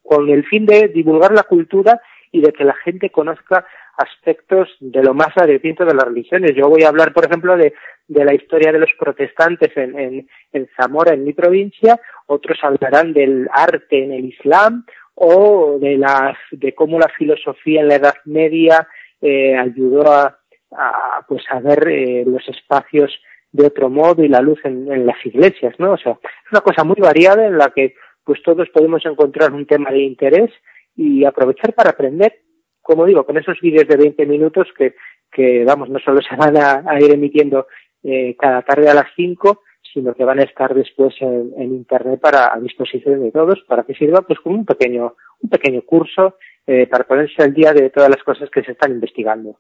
con 0.04 0.30
el 0.30 0.44
fin 0.46 0.66
de 0.66 0.88
divulgar 0.90 1.32
la 1.32 1.44
cultura 1.44 2.02
y 2.36 2.42
de 2.42 2.52
que 2.52 2.66
la 2.66 2.74
gente 2.74 3.12
conozca 3.12 3.66
aspectos 3.96 4.68
de 4.82 5.02
lo 5.02 5.14
más 5.14 5.30
arrepiento 5.38 5.86
de 5.86 5.94
las 5.94 6.04
religiones. 6.04 6.52
Yo 6.54 6.68
voy 6.68 6.84
a 6.84 6.90
hablar, 6.90 7.14
por 7.14 7.26
ejemplo, 7.26 7.56
de, 7.56 7.74
de 8.10 8.26
la 8.26 8.34
historia 8.34 8.74
de 8.74 8.80
los 8.80 8.90
protestantes 9.00 9.72
en, 9.78 9.98
en, 9.98 10.28
en, 10.52 10.68
Zamora, 10.76 11.14
en 11.14 11.24
mi 11.24 11.32
provincia, 11.32 11.98
otros 12.26 12.58
hablarán 12.62 13.14
del 13.14 13.48
arte 13.54 14.04
en 14.04 14.12
el 14.12 14.26
Islam 14.26 14.86
o 15.14 15.78
de, 15.80 15.98
las, 15.98 16.38
de 16.52 16.76
cómo 16.76 17.00
la 17.00 17.08
filosofía 17.08 17.80
en 17.80 17.88
la 17.88 17.96
Edad 17.96 18.16
Media 18.26 18.86
eh, 19.22 19.56
ayudó 19.56 20.12
a, 20.12 20.38
a, 20.72 21.26
pues 21.30 21.44
a 21.50 21.62
ver 21.62 21.88
eh, 21.88 22.26
los 22.28 22.46
espacios 22.50 23.18
de 23.54 23.68
otro 23.68 23.90
modo 23.90 24.26
y 24.26 24.28
la 24.28 24.42
luz 24.42 24.60
en, 24.66 24.92
en 24.92 25.06
las 25.06 25.26
iglesias, 25.26 25.74
¿no? 25.80 25.94
O 25.94 25.98
sea, 25.98 26.20
es 26.22 26.52
una 26.52 26.60
cosa 26.60 26.84
muy 26.84 26.98
variada 27.00 27.48
en 27.48 27.58
la 27.58 27.70
que 27.70 27.96
pues 28.26 28.44
todos 28.44 28.68
podemos 28.74 29.06
encontrar 29.06 29.54
un 29.54 29.66
tema 29.66 29.90
de 29.92 30.00
interés 30.00 30.52
y 30.96 31.26
aprovechar 31.26 31.74
para 31.74 31.92
aprender. 31.92 32.42
Como 32.82 33.06
digo, 33.06 33.26
con 33.26 33.38
esos 33.38 33.60
vídeos 33.62 33.88
de 33.88 33.98
20 33.98 34.26
minutos 34.26 34.68
que, 34.78 34.96
que 35.32 35.64
vamos, 35.66 35.90
no 35.90 36.00
solo 36.00 36.22
se 36.30 36.36
van 36.36 36.58
a, 36.58 37.00
ir 37.00 37.12
emitiendo 37.12 37.68
eh, 38.04 38.36
cada 38.38 38.62
tarde 38.62 38.90
a 38.90 38.94
las 38.94 39.08
5, 39.16 39.62
sino 39.94 40.14
que 40.14 40.26
van 40.26 40.40
a 40.40 40.44
estar 40.44 40.74
después 40.74 41.16
en, 41.22 41.54
internet 41.58 42.20
para 42.20 42.54
a 42.54 42.60
disposición 42.60 43.22
de 43.22 43.32
todos 43.32 43.64
para 43.68 43.84
que 43.84 43.94
sirva 43.94 44.22
pues 44.22 44.40
como 44.40 44.56
un 44.56 44.66
pequeño 44.66 45.16
un 45.42 45.50
pequeño 45.50 45.82
curso 45.84 46.36
eh, 46.68 46.86
para 46.88 47.06
ponerse 47.06 47.42
al 47.42 47.54
día 47.54 47.72
de 47.72 47.90
todas 47.90 48.10
las 48.10 48.22
cosas 48.24 48.50
que 48.50 48.62
se 48.64 48.74
están 48.74 48.92
investigando 48.92 49.60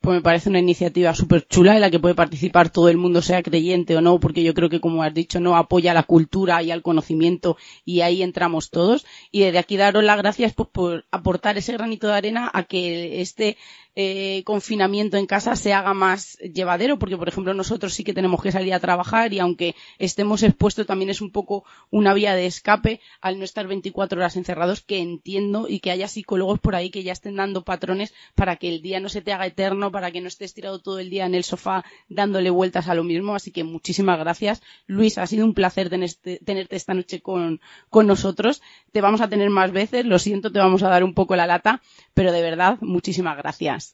pues 0.00 0.16
me 0.16 0.22
parece 0.22 0.48
una 0.48 0.58
iniciativa 0.58 1.14
súper 1.14 1.46
chula 1.46 1.74
en 1.74 1.82
la 1.82 1.90
que 1.90 1.98
puede 1.98 2.14
participar 2.14 2.70
todo 2.70 2.88
el 2.88 2.96
mundo, 2.96 3.20
sea 3.20 3.42
creyente 3.42 3.96
o 3.96 4.00
no, 4.00 4.18
porque 4.18 4.42
yo 4.42 4.54
creo 4.54 4.70
que, 4.70 4.80
como 4.80 5.02
has 5.02 5.12
dicho, 5.12 5.40
no 5.40 5.56
apoya 5.56 5.92
la 5.92 6.04
cultura 6.04 6.62
y 6.62 6.70
al 6.70 6.82
conocimiento 6.82 7.58
y 7.84 8.00
ahí 8.00 8.22
entramos 8.22 8.70
todos. 8.70 9.04
Y 9.30 9.40
desde 9.40 9.58
aquí 9.58 9.76
daros 9.76 10.02
las 10.02 10.16
gracias 10.16 10.54
por, 10.54 10.70
por 10.70 11.04
aportar 11.10 11.58
ese 11.58 11.74
granito 11.74 12.06
de 12.06 12.14
arena 12.14 12.50
a 12.52 12.62
que 12.62 13.20
este 13.20 13.58
eh, 13.96 14.42
confinamiento 14.44 15.16
en 15.16 15.26
casa 15.26 15.56
se 15.56 15.72
haga 15.72 15.94
más 15.94 16.38
llevadero, 16.38 16.98
porque 16.98 17.16
por 17.16 17.28
ejemplo 17.28 17.54
nosotros 17.54 17.94
sí 17.94 18.04
que 18.04 18.14
tenemos 18.14 18.42
que 18.42 18.52
salir 18.52 18.72
a 18.72 18.80
trabajar 18.80 19.32
y 19.32 19.38
aunque 19.40 19.74
estemos 19.98 20.42
expuestos 20.42 20.86
también 20.86 21.10
es 21.10 21.20
un 21.20 21.30
poco 21.30 21.64
una 21.90 22.14
vía 22.14 22.34
de 22.34 22.46
escape 22.46 23.00
al 23.20 23.38
no 23.38 23.44
estar 23.44 23.66
24 23.66 24.18
horas 24.18 24.36
encerrados, 24.36 24.80
que 24.80 24.98
entiendo 24.98 25.66
y 25.68 25.80
que 25.80 25.90
haya 25.90 26.08
psicólogos 26.08 26.60
por 26.60 26.74
ahí 26.74 26.90
que 26.90 27.02
ya 27.02 27.12
estén 27.12 27.36
dando 27.36 27.64
patrones 27.64 28.14
para 28.34 28.56
que 28.56 28.68
el 28.68 28.82
día 28.82 29.00
no 29.00 29.08
se 29.08 29.22
te 29.22 29.32
haga 29.32 29.46
eterno, 29.46 29.90
para 29.90 30.10
que 30.10 30.20
no 30.20 30.28
estés 30.28 30.54
tirado 30.54 30.80
todo 30.80 30.98
el 30.98 31.10
día 31.10 31.26
en 31.26 31.34
el 31.34 31.44
sofá 31.44 31.84
dándole 32.08 32.50
vueltas 32.50 32.88
a 32.88 32.94
lo 32.94 33.04
mismo. 33.04 33.34
Así 33.34 33.50
que 33.50 33.64
muchísimas 33.64 34.18
gracias. 34.18 34.62
Luis, 34.86 35.18
ha 35.18 35.26
sido 35.26 35.44
un 35.44 35.54
placer 35.54 35.90
tenerte 35.90 36.76
esta 36.76 36.94
noche 36.94 37.20
con, 37.20 37.60
con 37.88 38.06
nosotros. 38.06 38.62
Te 38.92 39.00
vamos 39.00 39.20
a 39.20 39.28
tener 39.28 39.50
más 39.50 39.72
veces, 39.72 40.04
lo 40.04 40.18
siento, 40.18 40.52
te 40.52 40.58
vamos 40.58 40.82
a 40.82 40.88
dar 40.88 41.04
un 41.04 41.14
poco 41.14 41.36
la 41.36 41.46
lata, 41.46 41.82
pero 42.14 42.32
de 42.32 42.42
verdad, 42.42 42.78
muchísimas 42.80 43.36
gracias. 43.36 43.89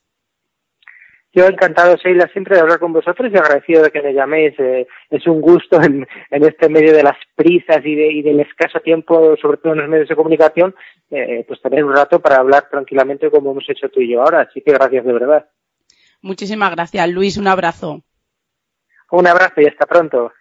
Yo 1.36 1.44
encantado, 1.44 1.96
Sheila, 1.96 2.30
siempre 2.32 2.56
de 2.56 2.62
hablar 2.62 2.78
con 2.78 2.94
vosotros 2.94 3.30
y 3.30 3.36
agradecido 3.36 3.82
de 3.82 3.90
que 3.90 4.00
me 4.00 4.14
llaméis. 4.14 4.58
Eh, 4.58 4.86
es 5.10 5.26
un 5.26 5.42
gusto 5.42 5.76
en, 5.82 6.08
en, 6.30 6.44
este 6.44 6.70
medio 6.70 6.94
de 6.94 7.02
las 7.02 7.18
prisas 7.34 7.84
y, 7.84 7.94
de, 7.94 8.10
y, 8.10 8.22
del 8.22 8.40
escaso 8.40 8.80
tiempo, 8.80 9.36
sobre 9.36 9.58
todo 9.58 9.74
en 9.74 9.80
los 9.80 9.88
medios 9.90 10.08
de 10.08 10.16
comunicación, 10.16 10.74
eh, 11.10 11.44
pues 11.46 11.60
tener 11.60 11.84
un 11.84 11.94
rato 11.94 12.20
para 12.20 12.36
hablar 12.36 12.70
tranquilamente 12.70 13.30
como 13.30 13.50
hemos 13.50 13.68
hecho 13.68 13.90
tú 13.90 14.00
y 14.00 14.14
yo 14.14 14.22
ahora. 14.22 14.46
Así 14.48 14.62
que 14.62 14.72
gracias 14.72 15.04
de 15.04 15.12
verdad. 15.12 15.46
Muchísimas 16.22 16.70
gracias, 16.70 17.06
Luis. 17.10 17.36
Un 17.36 17.48
abrazo. 17.48 18.00
Un 19.10 19.26
abrazo 19.26 19.60
y 19.60 19.66
hasta 19.66 19.84
pronto 19.84 20.32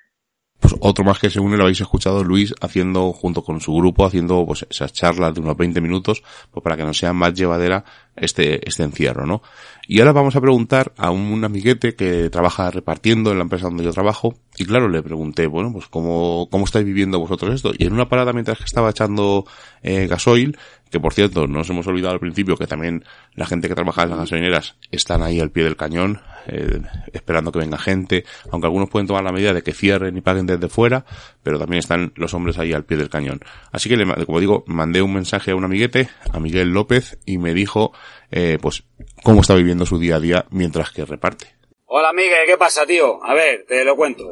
pues 0.60 0.74
otro 0.80 1.04
más 1.04 1.20
que 1.20 1.30
según 1.30 1.56
lo 1.58 1.64
habéis 1.64 1.82
escuchado 1.82 2.24
Luis 2.24 2.54
haciendo 2.62 3.12
junto 3.12 3.44
con 3.44 3.60
su 3.62 3.74
grupo 3.76 4.06
haciendo 4.06 4.46
pues 4.46 4.66
esas 4.70 4.94
charlas 4.94 5.34
de 5.34 5.42
unos 5.42 5.58
20 5.58 5.82
minutos 5.82 6.24
pues 6.52 6.64
para 6.64 6.78
que 6.78 6.84
nos 6.84 6.98
sea 6.98 7.14
más 7.14 7.34
llevadera 7.34 7.84
este 8.16 8.68
este 8.68 8.84
encierro 8.84 9.26
no 9.26 9.42
y 9.88 10.00
ahora 10.00 10.14
vamos 10.14 10.36
a 10.36 10.42
preguntar 10.42 10.94
a 10.98 11.12
un 11.12 11.44
amiguete 11.44 11.96
que 11.96 12.30
trabaja 12.30 12.72
repartiendo 12.72 13.32
en 13.32 13.38
la 13.38 13.44
empresa 13.44 13.68
donde 13.68 13.84
yo 13.84 13.92
trabajo. 13.92 14.36
Y 14.58 14.66
claro 14.66 14.90
le 14.90 15.04
pregunté 15.04 15.48
bueno 15.48 15.72
pues 15.72 15.88
cómo 15.88 16.48
cómo 16.50 16.66
estáis 16.66 16.86
viviendo 16.86 17.20
vosotros 17.20 17.54
esto 17.54 17.72
y 17.78 17.86
en 17.86 17.94
una 17.94 18.10
parada 18.10 18.34
mientras 18.34 18.58
que 18.58 18.64
estaba 18.64 18.90
echando 18.90 19.46
eh, 19.84 20.08
gasoil 20.08 20.58
que 20.90 21.00
por 21.00 21.14
cierto 21.14 21.46
nos 21.46 21.70
hemos 21.70 21.86
olvidado 21.88 22.14
al 22.14 22.20
principio 22.20 22.56
que 22.56 22.68
también 22.68 23.04
la 23.34 23.46
gente 23.46 23.68
que 23.68 23.76
trabaja 23.76 24.04
en 24.04 24.10
las 24.12 24.20
gasolineras 24.20 24.76
están 24.92 25.22
ahí 25.22 25.40
al 25.40 25.52
pie 25.52 25.66
del 25.66 25.76
cañón 25.76 26.22
eh, 26.48 26.80
esperando 27.12 27.52
que 27.52 27.60
venga 27.60 27.78
gente, 27.78 28.24
aunque 28.52 28.68
algunos 28.68 28.90
pueden 28.90 29.08
tomar 29.08 29.24
la 29.24 29.32
medida 29.32 29.54
de 29.54 29.64
que 29.64 29.74
cierren 29.74 30.16
y 30.16 30.22
paguen 30.22 30.46
desde 30.46 30.70
fuera, 30.70 31.06
pero 31.42 31.58
también 31.58 31.80
están 31.80 32.14
los 32.16 32.34
hombres 32.34 32.60
ahí 32.60 32.72
al 32.72 32.86
pie 32.86 32.98
del 32.98 33.10
cañón. 33.10 33.40
Así 33.72 33.90
que, 33.90 33.98
le, 33.98 34.26
como 34.26 34.40
digo, 34.40 34.64
mandé 34.68 35.02
un 35.02 35.14
mensaje 35.14 35.52
a 35.52 35.56
un 35.56 35.64
amiguete, 35.64 36.10
a 36.32 36.40
Miguel 36.40 36.70
López, 36.70 37.18
y 37.26 37.40
me 37.40 37.54
dijo, 37.54 37.94
eh, 38.32 38.58
pues, 38.62 38.84
cómo 39.24 39.42
está 39.42 39.56
viviendo 39.56 39.86
su 39.86 40.00
día 40.00 40.16
a 40.16 40.20
día 40.20 40.46
mientras 40.50 40.92
que 40.92 41.06
reparte. 41.06 41.56
Hola 41.86 42.14
Miguel, 42.14 42.46
¿qué 42.46 42.58
pasa, 42.58 42.86
tío? 42.86 43.24
A 43.24 43.34
ver, 43.34 43.66
te 43.68 43.84
lo 43.86 43.96
cuento. 43.96 44.24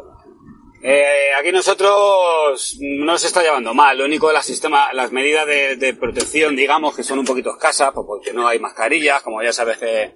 Eh, 0.86 1.30
aquí 1.40 1.52
nosotros 1.54 2.78
no 2.82 3.18
se 3.18 3.28
está 3.28 3.42
llevando 3.42 3.74
mal. 3.74 3.98
Lo 3.98 4.06
único 4.06 4.28
de 4.28 4.34
las 4.34 4.46
sistemas, 4.46 4.94
las 4.94 5.14
medidas 5.14 5.48
de, 5.48 5.78
de, 5.78 5.94
protección, 5.94 6.58
digamos, 6.58 6.94
que 6.96 7.04
son 7.04 7.20
un 7.20 7.26
poquito 7.26 7.52
escasas, 7.52 7.92
pues 7.94 8.06
porque 8.06 8.34
no 8.34 8.48
hay 8.48 8.60
mascarillas, 8.60 9.22
como 9.22 9.42
ya 9.42 9.54
sabes 9.54 9.78
que 9.78 10.16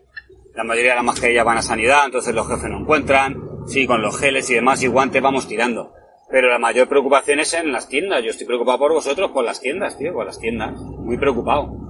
la 0.55 0.65
mayoría 0.65 0.91
de 0.91 0.95
las 0.97 1.05
mascarillas 1.05 1.45
van 1.45 1.59
a 1.59 1.61
sanidad, 1.61 2.05
entonces 2.05 2.35
los 2.35 2.47
jefes 2.47 2.69
no 2.69 2.79
encuentran, 2.79 3.35
sí, 3.67 3.87
con 3.87 4.01
los 4.01 4.19
geles 4.19 4.49
y 4.49 4.55
demás 4.55 4.83
y 4.83 4.87
guantes 4.87 5.21
vamos 5.21 5.47
tirando. 5.47 5.93
Pero 6.29 6.49
la 6.49 6.59
mayor 6.59 6.89
preocupación 6.89 7.39
es 7.39 7.53
en 7.53 7.71
las 7.71 7.87
tiendas. 7.87 8.21
Yo 8.23 8.31
estoy 8.31 8.45
preocupado 8.45 8.79
por 8.79 8.91
vosotros, 8.91 9.31
por 9.31 9.45
las 9.45 9.61
tiendas, 9.61 9.97
tío, 9.97 10.11
por 10.11 10.25
las 10.25 10.39
tiendas. 10.39 10.73
Muy 10.75 11.17
preocupado. 11.17 11.86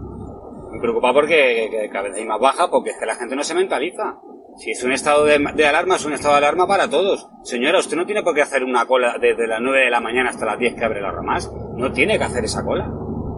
Muy 0.77 0.81
preocupado 0.83 1.15
porque 1.15 1.89
cada 1.91 2.09
vez 2.09 2.17
hay 2.17 2.25
más 2.25 2.39
baja, 2.39 2.69
porque 2.69 2.91
es 2.91 2.97
que 2.99 3.07
la 3.07 3.15
gente 3.15 3.35
no 3.35 3.41
se 3.41 3.55
mentaliza. 3.55 4.19
Si 4.57 4.69
es 4.69 4.83
un 4.83 4.91
estado 4.91 5.25
de, 5.25 5.65
alarma, 5.65 5.95
es 5.95 6.05
un 6.05 6.13
estado 6.13 6.35
de 6.35 6.37
alarma 6.37 6.67
para 6.67 6.87
todos. 6.87 7.27
Señora, 7.41 7.79
usted 7.79 7.97
no 7.97 8.05
tiene 8.05 8.21
por 8.21 8.35
qué 8.35 8.43
hacer 8.43 8.63
una 8.63 8.85
cola 8.85 9.15
desde 9.19 9.47
las 9.47 9.59
9 9.59 9.85
de 9.85 9.89
la 9.89 10.01
mañana 10.01 10.29
hasta 10.29 10.45
las 10.45 10.59
10 10.59 10.75
que 10.75 10.85
abre 10.85 11.01
la 11.01 11.11
ramas. 11.11 11.51
No 11.75 11.91
tiene 11.91 12.19
que 12.19 12.25
hacer 12.25 12.43
esa 12.43 12.63
cola. 12.63 12.87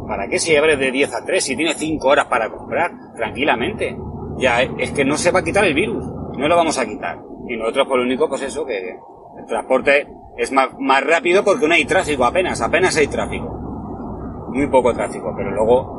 ¿Para 0.05 0.27
qué 0.27 0.37
si 0.37 0.53
abre 0.53 0.75
de 0.75 0.91
10 0.91 1.13
a 1.13 1.23
3 1.23 1.41
si 1.41 1.55
tiene 1.55 1.75
5 1.75 2.05
horas 2.09 2.25
para 2.25 2.49
comprar? 2.49 2.91
Tranquilamente. 3.15 3.97
Ya, 4.37 4.61
es 4.61 4.91
que 4.91 5.05
no 5.05 5.15
se 5.15 5.31
va 5.31 5.39
a 5.39 5.43
quitar 5.43 5.63
el 5.63 5.73
virus. 5.73 6.03
No 6.37 6.49
lo 6.49 6.57
vamos 6.57 6.77
a 6.77 6.85
quitar. 6.85 7.19
Y 7.47 7.55
nosotros 7.55 7.87
por 7.87 7.99
lo 7.99 8.03
único, 8.03 8.27
pues 8.27 8.41
eso, 8.41 8.65
que 8.65 8.89
el 8.89 9.45
transporte 9.47 10.07
es 10.35 10.51
más, 10.51 10.71
más 10.77 11.05
rápido 11.05 11.45
porque 11.45 11.69
no 11.69 11.73
hay 11.73 11.85
tráfico 11.85 12.25
apenas, 12.25 12.59
apenas 12.61 12.97
hay 12.97 13.07
tráfico. 13.07 13.47
Muy 14.49 14.67
poco 14.67 14.93
tráfico, 14.93 15.33
pero 15.37 15.51
luego, 15.51 15.98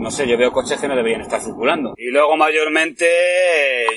no 0.00 0.10
sé, 0.10 0.26
yo 0.26 0.38
veo 0.38 0.50
coches 0.50 0.80
que 0.80 0.88
no 0.88 0.96
deberían 0.96 1.20
estar 1.20 1.40
circulando. 1.40 1.94
Y 1.96 2.10
luego 2.10 2.36
mayormente, 2.36 3.06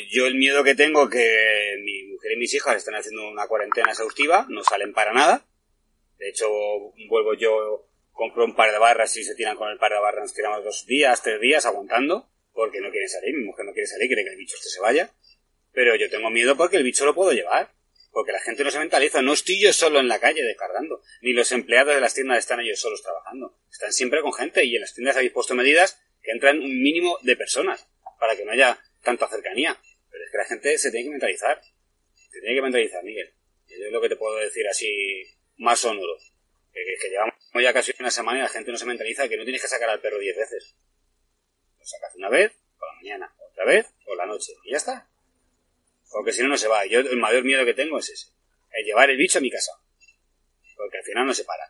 yo 0.10 0.28
el 0.28 0.36
miedo 0.36 0.64
que 0.64 0.76
tengo 0.76 1.10
que 1.10 1.78
mi 1.82 2.12
mujer 2.12 2.34
y 2.34 2.38
mis 2.38 2.54
hijas 2.54 2.76
están 2.76 2.96
haciendo 2.96 3.28
una 3.30 3.48
cuarentena 3.48 3.92
exhaustiva, 3.92 4.46
no 4.50 4.64
salen 4.64 4.94
para 4.94 5.14
nada. 5.14 5.46
De 6.18 6.30
hecho, 6.30 6.48
vuelvo 7.10 7.34
yo, 7.36 7.88
compro 8.12 8.46
un 8.46 8.56
par 8.56 8.72
de 8.72 8.80
barras 8.80 9.16
y 9.16 9.24
se 9.24 9.36
tiran 9.36 9.56
con 9.56 9.70
el 9.70 9.78
par 9.78 9.92
de 9.94 10.00
barras, 10.00 10.24
nos 10.24 10.34
tiramos 10.34 10.64
dos 10.64 10.86
días, 10.86 11.22
tres 11.24 11.40
días 11.40 11.66
aguantando, 11.66 12.30
porque 12.52 12.82
no 12.82 12.92
quieren 12.92 13.10
salir, 13.10 13.36
mi 13.36 13.46
mujer 13.46 13.66
no 13.66 13.74
quiere 13.74 13.88
salir, 13.88 14.08
quiere 14.08 14.24
que 14.24 14.32
el 14.32 14.38
bicho 14.38 14.58
este 14.58 14.70
se 14.70 14.82
vaya. 14.82 15.10
Pero 15.72 15.96
yo 15.96 16.10
tengo 16.10 16.30
miedo 16.30 16.56
porque 16.56 16.78
el 16.78 16.84
bicho 16.84 17.06
lo 17.06 17.16
puedo 17.16 17.32
llevar. 17.32 17.72
Porque 18.14 18.32
la 18.32 18.40
gente 18.40 18.64
no 18.64 18.70
se 18.70 18.78
mentaliza. 18.78 19.24
No 19.24 19.34
estoy 19.34 19.60
yo 19.60 19.74
solo 19.74 20.00
en 20.00 20.08
la 20.08 20.20
calle 20.20 20.44
descargando. 20.44 21.02
Ni 21.22 21.34
los 21.34 21.52
empleados 21.52 21.96
de 21.96 22.00
las 22.00 22.14
tiendas 22.14 22.38
están 22.38 22.60
ellos 22.60 22.80
solos 22.80 23.02
trabajando. 23.02 23.58
Están 23.72 23.92
siempre 23.92 24.22
con 24.22 24.32
gente 24.34 24.64
y 24.64 24.76
en 24.76 24.82
las 24.82 24.94
tiendas 24.94 25.18
habéis 25.18 25.32
puesto 25.32 25.56
medidas 25.56 26.00
que 26.22 26.32
entran 26.32 26.60
un 26.60 26.82
mínimo 26.82 27.18
de 27.24 27.36
personas 27.36 27.90
para 28.20 28.36
que 28.36 28.46
no 28.46 28.52
haya 28.52 28.80
tanta 29.02 29.28
cercanía. 29.28 29.82
Pero 30.12 30.24
es 30.24 30.32
que 30.32 30.38
la 30.38 30.46
gente 30.46 30.78
se 30.78 30.92
tiene 30.92 31.06
que 31.06 31.10
mentalizar. 31.10 31.60
Se 32.30 32.40
tiene 32.40 32.56
que 32.56 32.62
mentalizar, 32.62 33.04
Miguel. 33.04 33.34
Y 33.68 33.74
es 33.84 33.92
lo 33.92 34.00
que 34.00 34.10
te 34.10 34.16
puedo 34.16 34.38
decir 34.38 34.68
así 34.68 35.26
más 35.58 35.80
sonoro. 35.80 36.16
Que, 36.72 36.82
que, 37.02 37.10
llevamos 37.10 37.34
ya 37.62 37.74
casi 37.74 37.94
una 38.00 38.12
semana 38.12 38.40
y 38.40 38.42
la 38.44 38.50
gente 38.50 38.72
no 38.72 38.78
se 38.78 38.86
mentaliza 38.86 39.28
que 39.28 39.38
no 39.38 39.44
tienes 39.44 39.62
que 39.62 39.68
sacar 39.68 39.90
al 39.90 40.02
perro 40.02 40.20
diez 40.20 40.38
veces. 40.38 40.76
Lo 41.80 41.86
sacas 41.86 42.16
una 42.16 42.30
vez, 42.30 42.52
por 42.78 42.88
la 42.90 42.96
mañana, 42.96 43.36
otra 43.52 43.66
vez, 43.66 43.88
por 44.06 44.18
la 44.18 44.28
noche. 44.28 44.54
Y 44.66 44.72
ya 44.72 44.78
está. 44.78 45.13
Porque 46.14 46.32
si 46.32 46.44
no, 46.44 46.50
no 46.50 46.58
se 46.58 46.68
va. 46.68 46.86
Yo 46.86 47.00
el 47.00 47.18
mayor 47.18 47.44
miedo 47.44 47.66
que 47.66 47.74
tengo 47.74 47.98
es 47.98 48.10
ese. 48.10 48.28
Es 48.72 48.86
llevar 48.86 49.10
el 49.10 49.18
bicho 49.18 49.40
a 49.40 49.42
mi 49.42 49.50
casa. 49.50 49.72
Porque 50.78 51.00
al 51.00 51.04
final 51.04 51.26
no 51.26 51.34
se 51.34 51.44
para. 51.44 51.64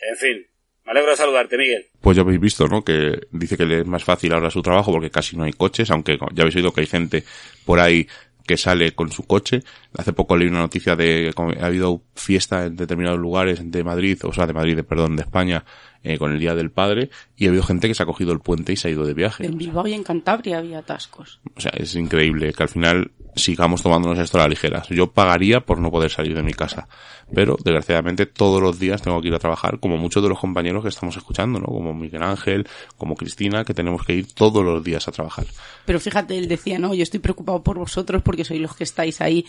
En 0.00 0.16
fin. 0.16 0.46
Me 0.84 0.90
alegro 0.90 1.12
de 1.12 1.16
saludarte, 1.16 1.56
Miguel. 1.56 1.86
Pues 2.02 2.14
ya 2.14 2.22
habéis 2.22 2.40
visto, 2.40 2.68
¿no? 2.68 2.84
Que 2.84 3.18
dice 3.30 3.56
que 3.56 3.64
le 3.64 3.80
es 3.80 3.86
más 3.86 4.04
fácil 4.04 4.34
ahora 4.34 4.50
su 4.50 4.60
trabajo 4.60 4.92
porque 4.92 5.10
casi 5.10 5.34
no 5.34 5.44
hay 5.44 5.52
coches, 5.54 5.90
aunque 5.90 6.18
ya 6.34 6.42
habéis 6.42 6.56
oído 6.56 6.72
que 6.72 6.82
hay 6.82 6.86
gente 6.86 7.24
por 7.64 7.80
ahí 7.80 8.06
que 8.46 8.58
sale 8.58 8.94
con 8.94 9.10
su 9.10 9.26
coche. 9.26 9.62
Hace 9.96 10.12
poco 10.12 10.36
leí 10.36 10.48
una 10.48 10.58
noticia 10.58 10.94
de 10.94 11.32
que 11.34 11.42
ha 11.58 11.66
habido 11.66 12.02
fiesta 12.14 12.66
en 12.66 12.76
determinados 12.76 13.18
lugares 13.18 13.60
de 13.62 13.82
Madrid, 13.82 14.18
o 14.24 14.32
sea, 14.34 14.46
de 14.46 14.52
Madrid, 14.52 14.84
perdón, 14.86 15.16
de 15.16 15.22
España, 15.22 15.64
eh, 16.04 16.18
con 16.18 16.32
el 16.32 16.38
Día 16.38 16.54
del 16.54 16.70
Padre, 16.70 17.10
y 17.36 17.46
ha 17.46 17.48
habido 17.48 17.64
gente 17.64 17.88
que 17.88 17.94
se 17.94 18.02
ha 18.02 18.06
cogido 18.06 18.32
el 18.32 18.40
puente 18.40 18.72
y 18.72 18.76
se 18.76 18.88
ha 18.88 18.90
ido 18.90 19.04
de 19.04 19.14
viaje. 19.14 19.44
En 19.46 19.58
Bilbao 19.58 19.86
y 19.86 19.94
en 19.94 20.04
Cantabria 20.04 20.58
había 20.58 20.78
atascos. 20.78 21.40
O 21.56 21.60
sea, 21.60 21.72
es 21.76 21.94
increíble 21.96 22.52
que 22.52 22.62
al 22.62 22.68
final 22.68 23.10
sigamos 23.36 23.82
tomándonos 23.82 24.18
esto 24.18 24.38
a 24.38 24.42
la 24.42 24.48
ligera. 24.48 24.82
Yo 24.90 25.10
pagaría 25.10 25.60
por 25.60 25.80
no 25.80 25.90
poder 25.90 26.10
salir 26.10 26.34
de 26.34 26.42
mi 26.42 26.52
casa. 26.52 26.88
Pero, 27.34 27.56
desgraciadamente, 27.56 28.26
todos 28.26 28.60
los 28.60 28.78
días 28.78 29.02
tengo 29.02 29.20
que 29.20 29.28
ir 29.28 29.34
a 29.34 29.38
trabajar, 29.38 29.80
como 29.80 29.96
muchos 29.96 30.22
de 30.22 30.28
los 30.28 30.38
compañeros 30.38 30.82
que 30.82 30.90
estamos 30.90 31.16
escuchando, 31.16 31.58
¿no? 31.58 31.66
Como 31.66 31.94
Miguel 31.94 32.22
Ángel, 32.22 32.68
como 32.96 33.16
Cristina, 33.16 33.64
que 33.64 33.74
tenemos 33.74 34.04
que 34.04 34.14
ir 34.14 34.32
todos 34.32 34.64
los 34.64 34.84
días 34.84 35.08
a 35.08 35.12
trabajar. 35.12 35.46
Pero 35.86 35.98
fíjate, 35.98 36.36
él 36.38 36.48
decía, 36.48 36.78
no, 36.78 36.94
yo 36.94 37.02
estoy 37.02 37.20
preocupado 37.20 37.62
por 37.62 37.78
vosotros 37.78 38.22
porque 38.22 38.44
sois 38.44 38.60
los 38.60 38.76
que 38.76 38.84
estáis 38.84 39.20
ahí 39.20 39.46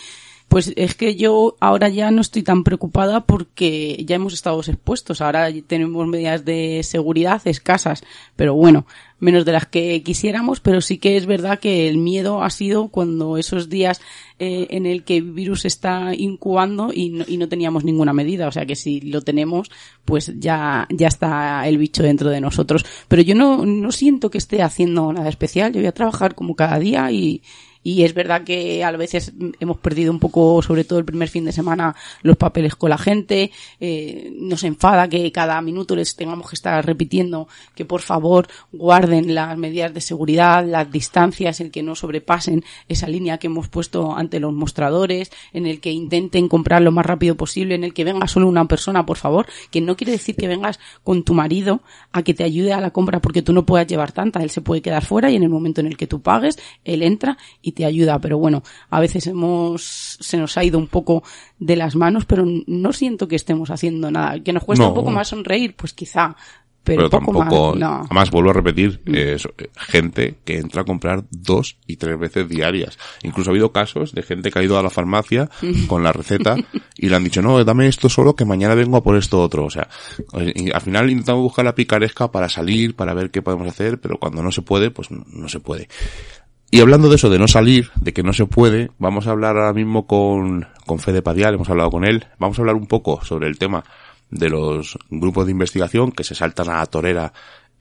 pues 0.47 0.71
es 0.75 0.95
que 0.95 1.15
yo 1.15 1.57
ahora 1.59 1.89
ya 1.89 2.11
no 2.11 2.21
estoy 2.21 2.43
tan 2.43 2.63
preocupada 2.63 3.25
porque 3.25 4.03
ya 4.05 4.15
hemos 4.15 4.33
estado 4.33 4.59
expuestos. 4.59 5.19
Ahora 5.21 5.49
tenemos 5.67 6.07
medidas 6.07 6.45
de 6.45 6.81
seguridad 6.83 7.41
escasas, 7.45 8.03
pero 8.35 8.53
bueno, 8.53 8.85
menos 9.19 9.43
de 9.43 9.51
las 9.51 9.65
que 9.65 10.01
quisiéramos, 10.03 10.59
pero 10.59 10.81
sí 10.81 10.97
que 10.97 11.17
es 11.17 11.25
verdad 11.25 11.59
que 11.59 11.89
el 11.89 11.97
miedo 11.97 12.43
ha 12.43 12.49
sido 12.49 12.89
cuando 12.89 13.37
esos 13.37 13.69
días 13.69 14.01
eh, 14.39 14.67
en 14.69 14.85
el 14.85 15.03
que 15.03 15.17
el 15.17 15.31
virus 15.31 15.65
está 15.65 16.13
incubando 16.15 16.91
y 16.93 17.09
no, 17.09 17.25
y 17.27 17.37
no 17.37 17.49
teníamos 17.49 17.83
ninguna 17.83 18.13
medida. 18.13 18.47
O 18.47 18.51
sea 18.51 18.65
que 18.65 18.75
si 18.75 19.01
lo 19.01 19.21
tenemos, 19.21 19.71
pues 20.05 20.31
ya, 20.37 20.87
ya 20.89 21.07
está 21.07 21.67
el 21.67 21.77
bicho 21.77 22.03
dentro 22.03 22.29
de 22.29 22.39
nosotros. 22.39 22.85
Pero 23.07 23.21
yo 23.23 23.35
no, 23.35 23.65
no 23.65 23.91
siento 23.91 24.29
que 24.29 24.37
esté 24.37 24.61
haciendo 24.61 25.11
nada 25.11 25.27
especial. 25.27 25.73
Yo 25.73 25.79
voy 25.79 25.87
a 25.87 25.93
trabajar 25.93 26.35
como 26.35 26.55
cada 26.55 26.79
día 26.79 27.11
y, 27.11 27.41
y 27.85 28.01
es 28.01 28.15
verdad 28.15 28.43
que 28.43 28.83
a 28.83 28.89
veces 28.93 29.31
hemos 29.59 29.77
perdido 29.77 30.11
un 30.11 30.19
poco, 30.19 30.59
sobre 30.63 30.85
todo 30.85 30.97
el 30.97 31.05
primer 31.05 31.29
fin 31.29 31.45
de 31.45 31.51
semana, 31.51 31.95
los 32.23 32.35
papeles 32.35 32.75
con 32.75 32.89
la 32.89 32.97
gente, 32.97 33.51
eh, 33.79 34.33
nos 34.39 34.63
enfada 34.63 35.07
que 35.07 35.31
cada 35.31 35.61
minuto 35.61 35.95
les 35.95 36.15
tengamos 36.15 36.49
que 36.49 36.55
estar 36.55 36.83
repitiendo 36.83 37.47
que 37.75 37.85
por 37.85 38.01
favor 38.01 38.47
guarden 38.71 39.35
las 39.35 39.55
medidas 39.59 39.93
de 39.93 40.01
seguridad, 40.01 40.65
las 40.65 40.91
distancias, 40.91 41.61
el 41.61 41.69
que 41.69 41.83
no 41.83 41.93
sobrepasen 41.93 42.63
esa 42.87 43.07
línea 43.07 43.37
que 43.37 43.45
hemos 43.45 43.69
puesto 43.69 44.15
ante 44.15 44.39
los 44.39 44.51
mostradores, 44.51 45.31
en 45.53 45.67
el 45.67 45.79
que 45.79 45.91
intenten 45.91 46.47
comprar 46.47 46.81
lo 46.81 46.91
más 46.91 47.05
rápido 47.05 47.35
posible, 47.35 47.75
en 47.75 47.83
el 47.83 47.93
que 47.93 48.03
venga 48.03 48.27
solo 48.27 48.47
una 48.47 48.67
persona, 48.67 49.05
por 49.05 49.17
favor, 49.17 49.45
que 49.69 49.79
no 49.79 49.95
quiere 49.95 50.13
decir 50.13 50.35
que 50.35 50.47
vengas 50.47 50.79
con 51.03 51.23
tu 51.23 51.35
marido 51.35 51.83
a 52.11 52.23
que 52.23 52.33
te 52.33 52.43
ayude 52.43 52.73
a 52.73 52.81
la 52.81 52.89
compra 52.89 53.21
porque 53.21 53.43
tú 53.43 53.53
no 53.53 53.63
puedas 53.63 53.85
llevar 53.85 54.11
tanta, 54.11 54.41
él 54.41 54.49
se 54.49 54.61
puede 54.61 54.81
quedar 54.81 55.05
fuera 55.05 55.29
y 55.29 55.35
en 55.35 55.43
el 55.43 55.49
momento 55.49 55.81
en 55.81 55.85
el 55.85 55.97
que 55.97 56.07
tú 56.07 56.23
pagues, 56.23 56.57
él 56.83 57.03
entra 57.03 57.37
y 57.61 57.74
te 57.75 57.85
ayuda, 57.85 58.19
pero 58.19 58.37
bueno, 58.37 58.63
a 58.89 58.99
veces 58.99 59.27
hemos, 59.27 60.17
se 60.19 60.37
nos 60.37 60.57
ha 60.57 60.63
ido 60.63 60.79
un 60.79 60.87
poco 60.87 61.23
de 61.59 61.75
las 61.75 61.95
manos, 61.95 62.25
pero 62.25 62.45
no 62.65 62.93
siento 62.93 63.27
que 63.27 63.35
estemos 63.35 63.69
haciendo 63.69 64.09
nada. 64.09 64.39
Que 64.39 64.53
nos 64.53 64.63
cuesta 64.63 64.87
un 64.87 64.95
poco 64.95 65.11
más 65.11 65.27
sonreír, 65.27 65.75
pues 65.75 65.93
quizá, 65.93 66.35
pero, 66.85 67.09
tampoco, 67.09 67.75
más, 67.75 68.05
además 68.05 68.29
vuelvo 68.29 68.51
a 68.51 68.53
repetir, 68.53 69.01
mm. 69.05 69.15
eh, 69.15 69.37
gente 69.75 70.35
que 70.45 70.59
entra 70.59 70.83
a 70.83 70.85
comprar 70.85 71.23
dos 71.31 71.77
y 71.87 71.97
tres 71.97 72.17
veces 72.17 72.47
diarias. 72.47 72.99
Incluso 73.23 73.49
ha 73.49 73.53
habido 73.53 73.71
casos 73.71 74.13
de 74.13 74.21
gente 74.21 74.51
que 74.51 74.59
ha 74.59 74.63
ido 74.63 74.77
a 74.77 74.83
la 74.83 74.91
farmacia 74.91 75.49
mm. 75.63 75.87
con 75.87 76.03
la 76.03 76.13
receta 76.13 76.55
y 76.95 77.09
le 77.09 77.15
han 77.15 77.23
dicho, 77.23 77.41
no, 77.41 77.61
dame 77.63 77.87
esto 77.87 78.07
solo 78.07 78.35
que 78.35 78.45
mañana 78.45 78.75
vengo 78.75 78.97
a 78.97 79.03
por 79.03 79.17
esto 79.17 79.41
otro. 79.41 79.65
O 79.65 79.71
sea, 79.71 79.89
al 80.31 80.81
final 80.81 81.09
intentamos 81.09 81.41
buscar 81.41 81.65
la 81.65 81.73
picaresca 81.73 82.31
para 82.31 82.49
salir, 82.49 82.95
para 82.95 83.15
ver 83.15 83.31
qué 83.31 83.41
podemos 83.41 83.67
hacer, 83.67 83.99
pero 83.99 84.19
cuando 84.19 84.43
no 84.43 84.51
se 84.51 84.61
puede, 84.61 84.91
pues 84.91 85.09
no 85.09 85.49
se 85.49 85.59
puede. 85.59 85.89
Y 86.75 86.81
hablando 86.81 87.07
de 87.07 87.15
eso, 87.15 87.29
de 87.29 87.39
no 87.39 87.47
salir, 87.47 87.89
de 88.01 88.11
que 88.11 88.21
no 88.21 88.33
se 88.33 88.47
puede, 88.47 88.91
vamos 88.99 89.27
a 89.27 89.31
hablar 89.31 89.55
ahora 89.55 89.71
mismo 89.71 90.05
con, 90.05 90.67
con 90.85 90.99
Fede 90.99 91.21
Padial, 91.21 91.53
hemos 91.53 91.69
hablado 91.69 91.89
con 91.89 92.03
él, 92.03 92.25
vamos 92.37 92.59
a 92.59 92.63
hablar 92.63 92.75
un 92.75 92.85
poco 92.85 93.23
sobre 93.23 93.47
el 93.47 93.57
tema 93.57 93.85
de 94.29 94.49
los 94.49 94.99
grupos 95.09 95.45
de 95.45 95.53
investigación 95.53 96.11
que 96.11 96.25
se 96.25 96.35
saltan 96.35 96.67
a 96.67 96.79
la 96.79 96.85
torera 96.87 97.31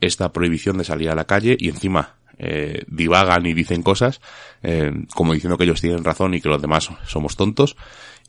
esta 0.01 0.33
prohibición 0.33 0.79
de 0.79 0.85
salir 0.85 1.11
a 1.11 1.17
la 1.17 1.25
calle 1.25 1.57
y 1.59 1.71
encima 1.71 2.19
eh, 2.39 2.85
divagan 2.87 3.45
y 3.47 3.53
dicen 3.53 3.83
cosas, 3.83 4.21
eh, 4.63 4.93
como 5.13 5.33
diciendo 5.33 5.59
que 5.59 5.65
ellos 5.65 5.81
tienen 5.81 6.05
razón 6.05 6.35
y 6.35 6.41
que 6.41 6.49
los 6.49 6.63
demás 6.63 6.89
somos 7.05 7.35
tontos. 7.35 7.77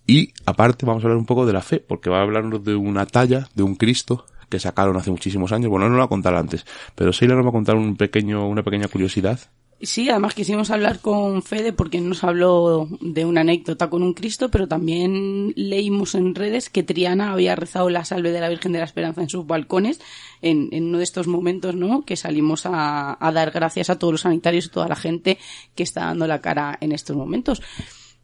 Y 0.07 0.33
aparte 0.47 0.87
vamos 0.87 1.03
a 1.03 1.05
hablar 1.05 1.19
un 1.19 1.27
poco 1.27 1.45
de 1.45 1.53
la 1.53 1.61
fe, 1.61 1.79
porque 1.79 2.09
va 2.09 2.21
a 2.21 2.23
hablarnos 2.23 2.63
de 2.63 2.73
una 2.73 3.05
talla, 3.05 3.49
de 3.53 3.61
un 3.61 3.75
Cristo 3.75 4.25
que 4.49 4.59
sacaron 4.59 4.97
hace 4.97 5.11
muchísimos 5.11 5.51
años. 5.51 5.69
Bueno, 5.69 5.89
no 5.89 5.93
lo 5.93 5.99
va 5.99 6.05
a 6.05 6.09
contar 6.09 6.33
antes, 6.33 6.65
pero 6.95 7.11
Sheila 7.11 7.35
nos 7.35 7.45
va 7.45 7.49
a 7.49 7.53
contar 7.53 7.75
un 7.75 7.95
pequeño, 7.97 8.47
una 8.47 8.63
pequeña 8.63 8.87
curiosidad 8.87 9.39
Sí, 9.81 10.09
además 10.09 10.33
quisimos 10.33 10.71
hablar 10.71 10.99
con 11.01 11.43
Fede 11.43 11.73
porque 11.73 11.99
nos 11.99 12.23
habló 12.23 12.87
de 13.01 13.25
una 13.25 13.41
anécdota 13.41 13.89
con 13.89 14.03
un 14.03 14.13
Cristo, 14.13 14.49
pero 14.49 14.69
también 14.69 15.51
leímos 15.57 16.15
en 16.15 16.33
redes 16.33 16.69
que 16.69 16.81
Triana 16.81 17.33
había 17.33 17.57
rezado 17.57 17.89
la 17.89 18.05
salve 18.05 18.31
de 18.31 18.39
la 18.39 18.47
Virgen 18.47 18.71
de 18.71 18.79
la 18.79 18.85
Esperanza 18.85 19.21
en 19.21 19.29
sus 19.29 19.45
balcones 19.45 19.99
en, 20.41 20.69
uno 20.71 20.99
de 20.99 21.03
estos 21.03 21.27
momentos, 21.27 21.75
¿no? 21.75 22.05
Que 22.05 22.15
salimos 22.15 22.65
a, 22.65 23.17
a 23.19 23.31
dar 23.33 23.51
gracias 23.51 23.89
a 23.89 23.99
todos 23.99 24.13
los 24.13 24.21
sanitarios 24.21 24.65
y 24.65 24.69
toda 24.69 24.87
la 24.87 24.95
gente 24.95 25.37
que 25.75 25.83
está 25.83 26.05
dando 26.05 26.25
la 26.25 26.39
cara 26.39 26.77
en 26.79 26.93
estos 26.93 27.15
momentos. 27.15 27.61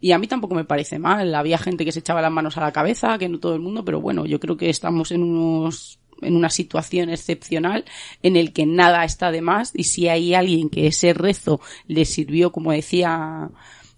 Y 0.02 0.14
a 0.14 0.18
mí 0.18 0.28
tampoco 0.28 0.56
me 0.56 0.66
parece 0.66 0.98
mal. 0.98 1.36
Había 1.36 1.60
gente 1.60 1.86
que 1.86 1.92
se 1.92 2.00
echaba 2.00 2.24
las 2.24 2.32
manos 2.32 2.58
a 2.58 2.62
la 2.62 2.72
cabeza, 2.72 3.20
que 3.20 3.30
no 3.30 3.40
todo 3.40 3.54
el 3.54 3.62
mundo, 3.62 3.86
pero 3.86 4.02
bueno, 4.02 4.26
yo 4.26 4.40
creo 4.40 4.58
que 4.58 4.70
estamos 4.70 5.12
en 5.12 5.22
unos 5.22 6.01
en 6.22 6.36
una 6.36 6.50
situación 6.50 7.10
excepcional 7.10 7.86
en 8.24 8.36
el 8.36 8.54
que 8.54 8.66
nada 8.66 9.04
está 9.04 9.32
de 9.32 9.42
más 9.42 9.72
y 9.74 9.84
si 9.86 10.08
hay 10.08 10.34
alguien 10.34 10.70
que 10.70 10.88
ese 10.88 11.14
rezo 11.14 11.62
le 11.88 12.06
sirvió, 12.06 12.52
como 12.52 12.72
decía 12.72 13.50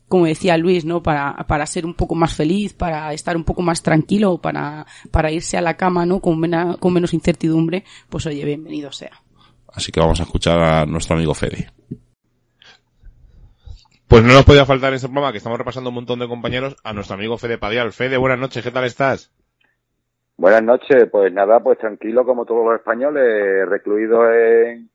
como 0.07 0.27
decía 0.27 0.57
Luis, 0.57 0.85
¿no? 0.85 1.01
Para, 1.01 1.35
para 1.47 1.65
ser 1.65 1.87
un 1.87 1.95
poco 1.95 2.13
más 2.13 2.35
feliz, 2.35 2.73
para 2.73 3.13
estar 3.13 3.35
un 3.35 3.43
poco 3.43 3.63
más 3.63 3.81
tranquilo, 3.81 4.37
para, 4.37 4.85
para 5.09 5.31
irse 5.31 5.57
a 5.57 5.61
la 5.61 5.75
cama, 5.75 6.05
¿no? 6.05 6.19
Con, 6.19 6.39
con 6.79 6.93
menos 6.93 7.15
incertidumbre, 7.15 7.83
pues 8.09 8.27
oye, 8.27 8.45
bienvenido 8.45 8.91
sea. 8.91 9.23
Así 9.69 9.91
que 9.91 9.99
vamos 9.99 10.19
a 10.19 10.23
escuchar 10.23 10.59
a 10.61 10.85
nuestro 10.85 11.15
amigo 11.15 11.33
Fede. 11.33 11.71
Pues 14.07 14.23
no 14.23 14.33
nos 14.33 14.45
podía 14.45 14.67
faltar 14.67 14.89
en 14.89 14.97
este 14.97 15.07
programa 15.07 15.31
que 15.31 15.39
estamos 15.39 15.57
repasando 15.57 15.89
un 15.89 15.95
montón 15.95 16.19
de 16.19 16.27
compañeros 16.27 16.75
a 16.83 16.93
nuestro 16.93 17.15
amigo 17.15 17.39
Fede 17.39 17.57
Padial. 17.57 17.91
Fede, 17.91 18.17
buenas 18.17 18.37
noches, 18.37 18.63
¿qué 18.63 18.69
tal 18.69 18.85
estás? 18.85 19.31
Buenas 20.37 20.63
noches, 20.63 21.07
pues 21.11 21.31
nada, 21.31 21.59
pues 21.59 21.77
tranquilo 21.77 22.25
como 22.25 22.45
todos 22.45 22.65
los 22.65 22.75
españoles, 22.75 23.67
recluidos 23.69 24.29
en, 24.33 24.89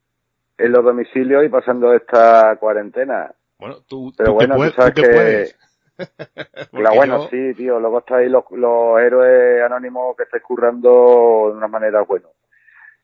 en 0.59 0.73
los 0.73 0.85
domicilios 0.85 1.45
y 1.45 1.49
pasando 1.49 1.95
esta 1.95 2.57
cuarentena. 2.57 3.33
Bueno, 3.59 3.77
tú, 3.89 4.13
Pero 4.17 4.31
tú 4.31 4.35
bueno, 4.35 4.55
que, 4.61 4.69
tú 4.71 4.75
sabes 4.75 4.95
tú 4.95 5.03
que 5.03 5.09
que- 5.09 5.15
puedes. 5.15 5.59
La 5.99 6.07
Porque 6.71 6.97
bueno, 6.97 7.23
yo- 7.25 7.29
sí, 7.29 7.55
tío, 7.55 7.81
luego 7.81 7.99
está 8.01 8.17
ahí 8.17 8.29
los, 8.29 8.45
los 8.53 9.01
héroes 9.01 9.63
anónimos 9.63 10.17
que 10.17 10.25
estáis 10.25 10.43
currando 10.43 11.49
de 11.51 11.57
una 11.57 11.67
manera, 11.69 12.03
bueno, 12.03 12.29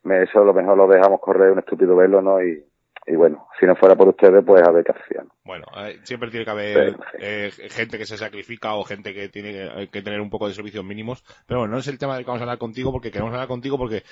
eso 0.05 0.41
a 0.43 0.45
lo 0.45 0.55
mejor 0.55 0.77
lo 0.77 0.87
dejamos 0.87 1.21
correr 1.21 1.51
un 1.53 1.59
estúpido 1.61 1.97
velo, 1.97 2.21
¿no? 2.23 2.41
Y, 2.43 2.65
y 3.07 3.17
bueno, 3.17 3.47
si 3.61 3.67
no 3.67 3.77
fuera 3.77 3.95
por 3.97 4.09
ustedes, 4.09 4.43
pues 4.45 4.63
a 4.63 4.71
ver 4.71 4.85
qué 4.85 4.93
hacían. 4.93 5.29
Bueno, 5.45 5.67
eh, 5.77 6.01
siempre 6.05 6.31
tiene 6.31 6.45
que 6.45 6.51
haber 6.51 6.93
sí. 6.93 6.97
eh, 7.21 7.51
gente 7.71 7.99
que 7.99 8.07
se 8.07 8.17
sacrifica 8.17 8.75
o 8.75 8.85
gente 8.85 9.13
que 9.13 9.29
tiene 9.29 9.53
que- 9.53 9.89
que 9.89 10.03
tener 10.03 10.21
un 10.21 10.31
poco 10.31 10.49
de 10.49 10.55
servicios 10.55 10.85
mínimos. 10.85 11.23
Pero 11.47 11.61
bueno, 11.61 11.75
no 11.75 11.81
es 11.81 11.89
el 11.89 11.99
tema 11.99 12.15
del 12.15 12.25
que 12.25 12.29
vamos 12.31 12.41
a 12.41 12.45
hablar 12.45 12.59
contigo 12.59 12.93
porque 12.93 13.11
queremos 13.11 13.33
hablar 13.33 13.49
contigo 13.49 13.77
porque 13.79 14.03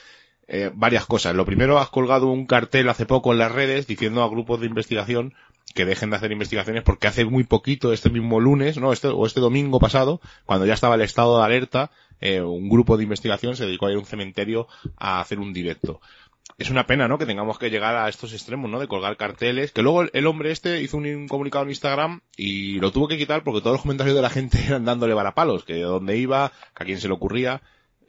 eh, 0.48 0.70
varias 0.74 1.06
cosas. 1.06 1.34
Lo 1.34 1.46
primero, 1.46 1.78
has 1.78 1.88
colgado 1.88 2.26
un 2.26 2.46
cartel 2.46 2.88
hace 2.88 3.06
poco 3.06 3.32
en 3.32 3.38
las 3.38 3.52
redes 3.52 3.86
diciendo 3.86 4.22
a 4.22 4.28
grupos 4.28 4.60
de 4.60 4.66
investigación 4.66 5.34
que 5.74 5.84
dejen 5.86 6.10
de 6.10 6.16
hacer 6.16 6.32
investigaciones 6.32 6.82
porque 6.82 7.06
hace 7.06 7.24
muy 7.24 7.44
poquito, 7.44 7.92
este 7.92 8.10
mismo 8.10 8.40
lunes, 8.40 8.76
no, 8.76 8.92
este, 8.92 9.08
o 9.08 9.24
este 9.24 9.40
domingo 9.40 9.78
pasado, 9.78 10.20
cuando 10.44 10.66
ya 10.66 10.74
estaba 10.74 10.96
el 10.96 11.00
estado 11.02 11.38
de 11.38 11.44
alerta, 11.44 11.90
eh, 12.20 12.42
un 12.42 12.68
grupo 12.68 12.96
de 12.96 13.04
investigación 13.04 13.56
se 13.56 13.64
dedicó 13.66 13.86
a 13.86 13.90
ir 13.90 13.96
a 13.96 14.00
un 14.00 14.04
cementerio 14.04 14.66
a 14.96 15.20
hacer 15.20 15.38
un 15.38 15.52
directo 15.52 16.00
es 16.62 16.70
una 16.70 16.86
pena, 16.86 17.06
¿no? 17.08 17.18
Que 17.18 17.26
tengamos 17.26 17.58
que 17.58 17.70
llegar 17.70 17.94
a 17.96 18.08
estos 18.08 18.32
extremos, 18.32 18.70
¿no? 18.70 18.80
De 18.80 18.88
colgar 18.88 19.16
carteles. 19.16 19.72
Que 19.72 19.82
luego 19.82 20.04
el, 20.12 20.26
hombre 20.26 20.50
este 20.50 20.80
hizo 20.82 20.96
un, 20.96 21.06
un 21.06 21.28
comunicado 21.28 21.64
en 21.64 21.70
Instagram 21.70 22.20
y 22.36 22.78
lo 22.80 22.90
tuvo 22.90 23.08
que 23.08 23.18
quitar 23.18 23.42
porque 23.44 23.60
todos 23.60 23.74
los 23.74 23.82
comentarios 23.82 24.16
de 24.16 24.22
la 24.22 24.30
gente 24.30 24.58
eran 24.66 24.84
dándole 24.84 25.14
varapalos. 25.14 25.64
Que 25.64 25.74
de 25.74 25.82
dónde 25.82 26.16
iba, 26.16 26.50
que 26.74 26.82
a 26.82 26.86
quién 26.86 26.98
se 26.98 27.08
le 27.08 27.14
ocurría. 27.14 27.60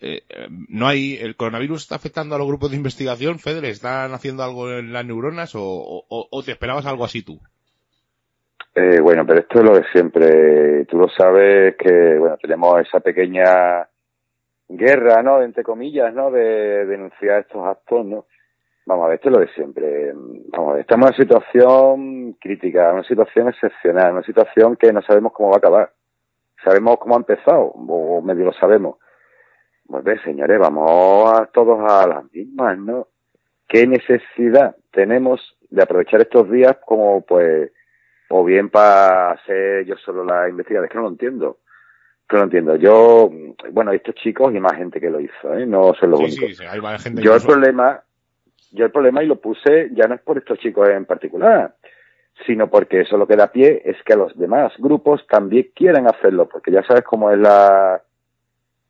Eh, 0.01 0.23
eh, 0.29 0.47
no 0.69 0.87
hay, 0.87 1.15
el 1.21 1.35
coronavirus 1.35 1.83
está 1.83 1.95
afectando 1.95 2.35
a 2.35 2.37
los 2.37 2.47
grupos 2.47 2.71
de 2.71 2.77
investigación, 2.77 3.39
Feder, 3.39 3.63
¿están 3.63 4.13
haciendo 4.13 4.43
algo 4.43 4.69
en 4.69 4.91
las 4.91 5.05
neuronas 5.05 5.55
o, 5.55 5.61
o- 5.63 6.27
o 6.29 6.43
te 6.43 6.51
esperabas 6.51 6.85
algo 6.85 7.05
así 7.05 7.21
tú? 7.23 7.39
Eh, 8.75 8.99
bueno, 9.01 9.25
pero 9.25 9.39
esto 9.39 9.59
es 9.59 9.65
lo 9.65 9.75
de 9.75 9.85
siempre. 9.93 10.85
Tú 10.85 10.97
lo 10.97 11.07
sabes 11.09 11.75
que, 11.77 12.17
bueno, 12.17 12.37
tenemos 12.41 12.81
esa 12.81 12.99
pequeña 12.99 13.87
guerra, 14.67 15.21
¿no? 15.21 15.41
Entre 15.43 15.63
comillas, 15.63 16.13
¿no? 16.13 16.31
De 16.31 16.85
denunciar 16.85 17.41
estos 17.41 17.65
actos, 17.65 18.05
¿no? 18.05 18.25
Vamos 18.85 19.05
a 19.05 19.09
ver, 19.09 19.15
esto 19.15 19.29
es 19.29 19.33
lo 19.33 19.39
de 19.39 19.47
siempre. 19.53 20.11
Vamos 20.13 20.69
a 20.69 20.73
ver, 20.73 20.81
estamos 20.81 21.05
en 21.05 21.13
una 21.13 21.17
situación 21.17 22.33
crítica, 22.33 22.91
una 22.91 23.03
situación 23.03 23.47
excepcional, 23.49 24.11
una 24.13 24.23
situación 24.23 24.75
que 24.75 24.91
no 24.91 25.01
sabemos 25.01 25.31
cómo 25.33 25.49
va 25.49 25.55
a 25.55 25.59
acabar. 25.59 25.91
Sabemos 26.63 26.97
cómo 26.99 27.15
ha 27.15 27.17
empezado, 27.17 27.61
o 27.75 28.21
medio 28.21 28.45
lo 28.45 28.53
sabemos. 28.53 28.97
Pues 29.85 30.03
ve, 30.03 30.19
señores, 30.23 30.59
vamos 30.59 31.31
a 31.33 31.45
todos 31.47 31.79
a 31.89 32.07
las 32.07 32.31
mismas, 32.31 32.77
¿no? 32.77 33.07
¿Qué 33.67 33.85
necesidad 33.87 34.75
tenemos 34.91 35.57
de 35.69 35.81
aprovechar 35.83 36.21
estos 36.21 36.49
días 36.51 36.77
como, 36.85 37.21
pues, 37.21 37.71
o 38.29 38.43
bien 38.43 38.69
para 38.69 39.31
hacer 39.31 39.85
yo 39.85 39.95
solo 39.97 40.23
la 40.23 40.47
investigación? 40.49 40.85
Es 40.85 40.91
que 40.91 40.97
no 40.97 41.03
lo 41.03 41.09
entiendo. 41.09 41.57
Que 42.27 42.35
no 42.35 42.39
lo 42.39 42.43
entiendo. 42.45 42.75
Yo, 42.77 43.29
bueno, 43.71 43.91
estos 43.91 44.15
chicos 44.15 44.53
y 44.53 44.59
más 44.59 44.73
gente 44.73 44.99
que 45.01 45.09
lo 45.09 45.19
hizo, 45.19 45.53
¿eh? 45.53 45.65
No 45.65 45.93
son 45.95 46.11
los 46.11 46.19
Sí, 46.19 46.25
únicos. 46.25 46.49
sí, 46.49 46.55
sí, 46.55 46.65
hay 46.65 46.79
varias 46.79 47.03
gente 47.03 47.21
Yo 47.21 47.35
el 47.35 47.41
problema, 47.41 48.01
yo 48.73 48.85
el 48.85 48.91
problema 48.91 49.23
y 49.23 49.27
lo 49.27 49.37
puse 49.37 49.89
ya 49.93 50.07
no 50.07 50.15
es 50.15 50.21
por 50.21 50.37
estos 50.37 50.59
chicos 50.59 50.89
en 50.89 51.05
particular, 51.05 51.75
sino 52.45 52.69
porque 52.69 53.01
eso 53.01 53.17
lo 53.17 53.27
que 53.27 53.35
da 53.35 53.51
pie 53.51 53.81
es 53.85 53.97
que 54.03 54.15
los 54.15 54.37
demás 54.37 54.73
grupos 54.79 55.25
también 55.27 55.69
quieran 55.75 56.07
hacerlo, 56.07 56.49
porque 56.49 56.71
ya 56.71 56.83
sabes 56.83 57.03
cómo 57.03 57.31
es 57.31 57.37
la, 57.37 58.01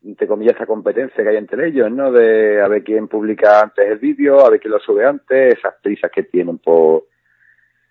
entre 0.02 0.26
comillas, 0.26 0.56
esa 0.56 0.66
competencia 0.66 1.22
que 1.22 1.28
hay 1.28 1.36
entre 1.36 1.68
ellos, 1.68 1.90
¿no? 1.90 2.10
De 2.10 2.60
a 2.62 2.68
ver 2.68 2.82
quién 2.82 3.08
publica 3.08 3.60
antes 3.60 3.86
el 3.86 3.98
vídeo, 3.98 4.44
a 4.44 4.50
ver 4.50 4.60
quién 4.60 4.72
lo 4.72 4.80
sube 4.80 5.04
antes, 5.04 5.58
esas 5.58 5.74
prisas 5.82 6.10
que 6.10 6.24
tienen 6.24 6.58
por, 6.58 7.04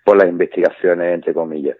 por 0.04 0.16
las 0.16 0.28
investigaciones, 0.28 1.14
entre 1.14 1.32
comillas. 1.32 1.76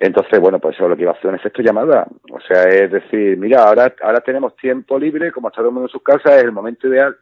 Entonces, 0.00 0.38
bueno, 0.38 0.60
pues 0.60 0.76
eso 0.76 0.84
es 0.84 0.90
lo 0.90 0.96
que 0.96 1.02
iba 1.02 1.10
a 1.10 1.14
hacer 1.14 1.28
un 1.28 1.36
efecto 1.36 1.62
llamada. 1.62 2.06
O 2.30 2.40
sea, 2.40 2.64
es 2.64 2.90
decir, 2.90 3.36
mira, 3.36 3.64
ahora, 3.64 3.92
ahora 4.02 4.20
tenemos 4.20 4.54
tiempo 4.56 4.98
libre, 4.98 5.32
como 5.32 5.48
está 5.48 5.56
todo 5.58 5.68
el 5.68 5.74
mundo 5.74 5.88
en 5.88 5.92
sus 5.92 6.02
casas, 6.02 6.36
es 6.36 6.44
el 6.44 6.52
momento 6.52 6.86
ideal 6.86 7.16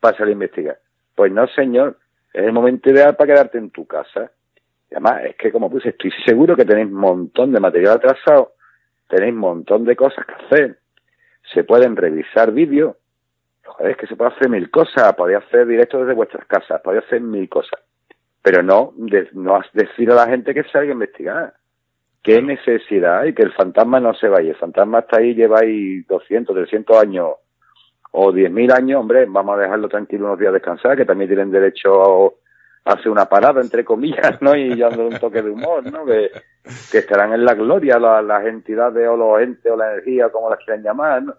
para 0.00 0.16
salir 0.16 0.30
a 0.30 0.32
investigar. 0.32 0.78
Pues 1.14 1.32
no, 1.32 1.46
señor, 1.48 1.98
es 2.32 2.44
el 2.44 2.52
momento 2.52 2.90
ideal 2.90 3.16
para 3.16 3.32
quedarte 3.34 3.58
en 3.58 3.70
tu 3.70 3.86
casa. 3.86 4.30
Y 4.90 4.94
además, 4.94 5.22
es 5.24 5.36
que 5.36 5.50
como 5.52 5.70
puse, 5.70 5.90
estoy 5.90 6.10
seguro 6.24 6.56
que 6.56 6.64
tenéis 6.64 6.88
un 6.88 6.94
montón 6.94 7.52
de 7.52 7.60
material 7.60 7.94
atrasado, 7.96 8.52
tenéis 9.08 9.32
un 9.32 9.38
montón 9.40 9.84
de 9.84 9.96
cosas 9.96 10.24
que 10.26 10.32
hacer, 10.34 10.78
se 11.52 11.64
pueden 11.64 11.96
revisar 11.96 12.52
vídeos, 12.52 12.96
joder, 13.64 13.92
es 13.92 13.96
que 13.96 14.06
se 14.06 14.16
puede 14.16 14.32
hacer 14.32 14.48
mil 14.48 14.70
cosas, 14.70 15.14
podéis 15.14 15.38
hacer 15.38 15.66
directos 15.66 16.00
desde 16.00 16.14
vuestras 16.14 16.46
casas, 16.46 16.80
podéis 16.82 17.04
hacer 17.04 17.20
mil 17.20 17.48
cosas, 17.48 17.80
pero 18.42 18.62
no, 18.62 18.92
de- 18.96 19.28
no 19.32 19.56
has- 19.56 19.72
decir 19.72 20.10
a 20.10 20.14
la 20.14 20.26
gente 20.28 20.54
que 20.54 20.64
salga 20.64 20.90
a 20.90 20.92
investigar. 20.94 21.54
¿Qué 22.22 22.40
necesidad 22.40 23.20
hay? 23.20 23.34
Que 23.34 23.42
el 23.42 23.52
fantasma 23.52 23.98
no 23.98 24.14
se 24.14 24.28
vaya. 24.28 24.50
El 24.50 24.56
fantasma 24.56 25.00
está 25.00 25.18
ahí, 25.18 25.34
lleva 25.34 25.58
ahí 25.60 26.02
200, 26.02 26.54
300 26.54 26.96
años 26.96 27.30
o 28.12 28.30
10.000 28.32 28.72
años, 28.72 29.00
hombre, 29.00 29.26
vamos 29.26 29.56
a 29.56 29.60
dejarlo 29.62 29.88
tranquilo 29.88 30.26
unos 30.26 30.38
días 30.38 30.52
descansar, 30.52 30.96
que 30.96 31.04
también 31.04 31.28
tienen 31.28 31.50
derecho 31.50 32.34
a 32.84 32.92
hacer 32.92 33.10
una 33.10 33.26
parada, 33.26 33.60
entre 33.60 33.84
comillas, 33.84 34.40
¿no? 34.42 34.54
Y 34.54 34.78
dándole 34.78 35.08
un 35.08 35.18
toque 35.18 35.40
de 35.42 35.50
humor, 35.50 35.90
¿no? 35.90 36.04
Que, 36.04 36.30
que 36.90 36.98
estarán 36.98 37.32
en 37.32 37.44
la 37.44 37.54
gloria 37.54 37.98
la- 37.98 38.20
las 38.22 38.44
entidades 38.44 39.08
o 39.08 39.16
los 39.16 39.40
entes 39.40 39.70
o 39.72 39.76
la 39.76 39.92
energía, 39.92 40.28
como 40.30 40.50
las 40.50 40.58
quieran 40.64 40.82
llamar, 40.82 41.22
¿no? 41.22 41.34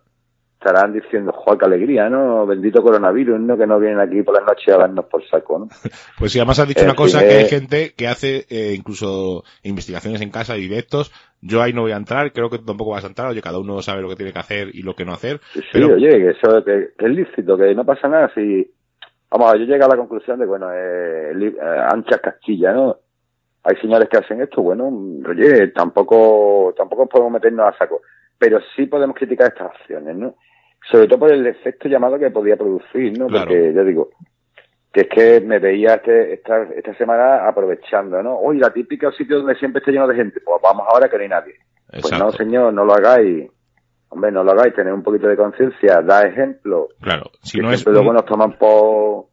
Estarán 0.66 0.93
diciendo, 0.93 1.34
joder, 1.34 1.59
qué 1.59 1.66
alegría, 1.66 2.09
¿no? 2.09 2.45
Bendito 2.45 2.82
coronavirus, 2.82 3.38
¿no? 3.41 3.57
Que 3.57 3.68
no 3.68 3.80
vienen 3.80 3.99
aquí 3.99 4.22
por 4.24 4.34
las 4.36 4.45
noches 4.45 4.74
a 4.74 4.78
darnos 4.78 5.05
por 5.05 5.22
saco, 5.28 5.59
¿no? 5.59 5.68
Pues 6.18 6.32
sí, 6.32 6.39
además 6.39 6.59
has 6.59 6.68
dicho 6.70 6.86
una 6.86 6.95
cosa 6.95 7.20
que 7.20 7.34
hay 7.36 7.45
gente 7.49 7.93
que 7.97 8.07
hace 8.07 8.45
eh, 8.49 8.74
incluso 8.78 9.43
investigaciones 9.64 10.22
en 10.22 10.30
casa, 10.32 10.53
directos. 10.53 11.11
Yo 11.41 11.61
ahí 11.61 11.74
no 11.74 11.82
voy 11.82 11.91
a 11.91 11.97
entrar, 11.97 12.32
creo 12.32 12.49
que 12.49 12.59
tampoco 12.59 12.91
vas 12.91 13.03
a 13.03 13.07
entrar. 13.07 13.28
Oye, 13.28 13.41
cada 13.41 13.59
uno 13.59 13.82
sabe 13.82 14.01
lo 14.01 14.07
que 14.07 14.16
tiene 14.16 14.32
que 14.32 14.39
hacer 14.39 14.70
y 14.74 14.84
lo 14.84 14.95
que 14.95 15.03
no 15.03 15.11
hacer. 15.11 15.41
Sí, 15.53 15.61
Pero- 15.74 15.95
oye, 15.95 16.09
que 16.09 16.30
eso 16.30 16.64
que, 16.64 16.91
que 16.97 17.05
es 17.05 17.11
lícito, 17.11 17.57
que 17.57 17.76
no 17.76 17.84
pasa 17.86 18.07
nada 18.07 18.32
si... 18.34 18.66
Vamos, 19.30 19.51
yo 19.59 19.66
llego 19.66 19.84
a 19.84 19.89
la 19.89 19.97
conclusión 19.97 20.39
de, 20.39 20.45
bueno, 20.45 20.70
eh, 20.72 21.34
li- 21.36 21.47
eh, 21.47 21.80
ancha 21.91 22.20
Castilla, 22.20 22.72
¿no? 22.72 22.95
Hay 23.64 23.76
señores 23.82 24.07
que 24.07 24.18
hacen 24.18 24.41
esto, 24.41 24.61
bueno, 24.61 24.88
oye, 25.28 25.68
tampoco, 25.70 26.74
tampoco 26.78 27.07
podemos 27.07 27.34
meternos 27.34 27.66
a 27.74 27.78
saco. 27.78 28.01
Pero 28.38 28.59
sí 28.76 28.86
podemos 28.88 29.16
criticar 29.16 29.47
estas 29.49 29.72
acciones, 29.72 30.16
¿no? 30.18 30.36
Sobre 30.92 31.08
todo 31.08 31.20
por 31.20 31.32
el 31.32 31.46
efecto 31.48 31.88
llamado 31.88 32.20
que 32.20 32.30
podía 32.32 32.58
producir, 32.58 33.18
¿no? 33.18 33.28
Claro. 33.28 33.46
Porque, 33.46 33.74
ya 33.74 33.84
digo, 33.84 34.10
que 34.92 35.02
es 35.02 35.08
que 35.10 35.42
me 35.42 35.60
veía 35.60 35.96
este, 35.96 36.34
esta, 36.34 36.64
esta 36.76 36.94
semana 36.96 37.48
aprovechando, 37.48 38.22
¿no? 38.22 38.36
Hoy 38.38 38.60
la 38.60 38.72
típica 38.72 39.12
sitio 39.12 39.38
donde 39.38 39.56
siempre 39.56 39.80
está 39.80 39.92
lleno 39.92 40.08
de 40.08 40.16
gente, 40.16 40.40
pues 40.44 40.62
vamos 40.62 40.86
ahora 40.92 41.10
que 41.10 41.18
no 41.18 41.24
hay 41.24 41.30
nadie. 41.30 41.56
Pues 41.90 42.12
no, 42.20 42.32
señor, 42.32 42.74
no 42.74 42.86
lo 42.86 42.94
hagáis. 42.94 43.50
Hombre, 44.10 44.32
no 44.32 44.44
lo 44.44 44.52
hagáis, 44.52 44.76
tener 44.76 44.94
un 44.94 45.02
poquito 45.02 45.28
de 45.28 45.36
conciencia, 45.38 46.02
da 46.02 46.28
ejemplo. 46.28 46.90
Claro, 47.02 47.24
si 47.42 47.58
que 47.58 47.64
no 47.64 47.72
es 47.72 47.84
luego 47.88 48.10
un- 48.10 48.16
nos 48.16 48.26
toman 48.26 48.54
por, 48.54 49.26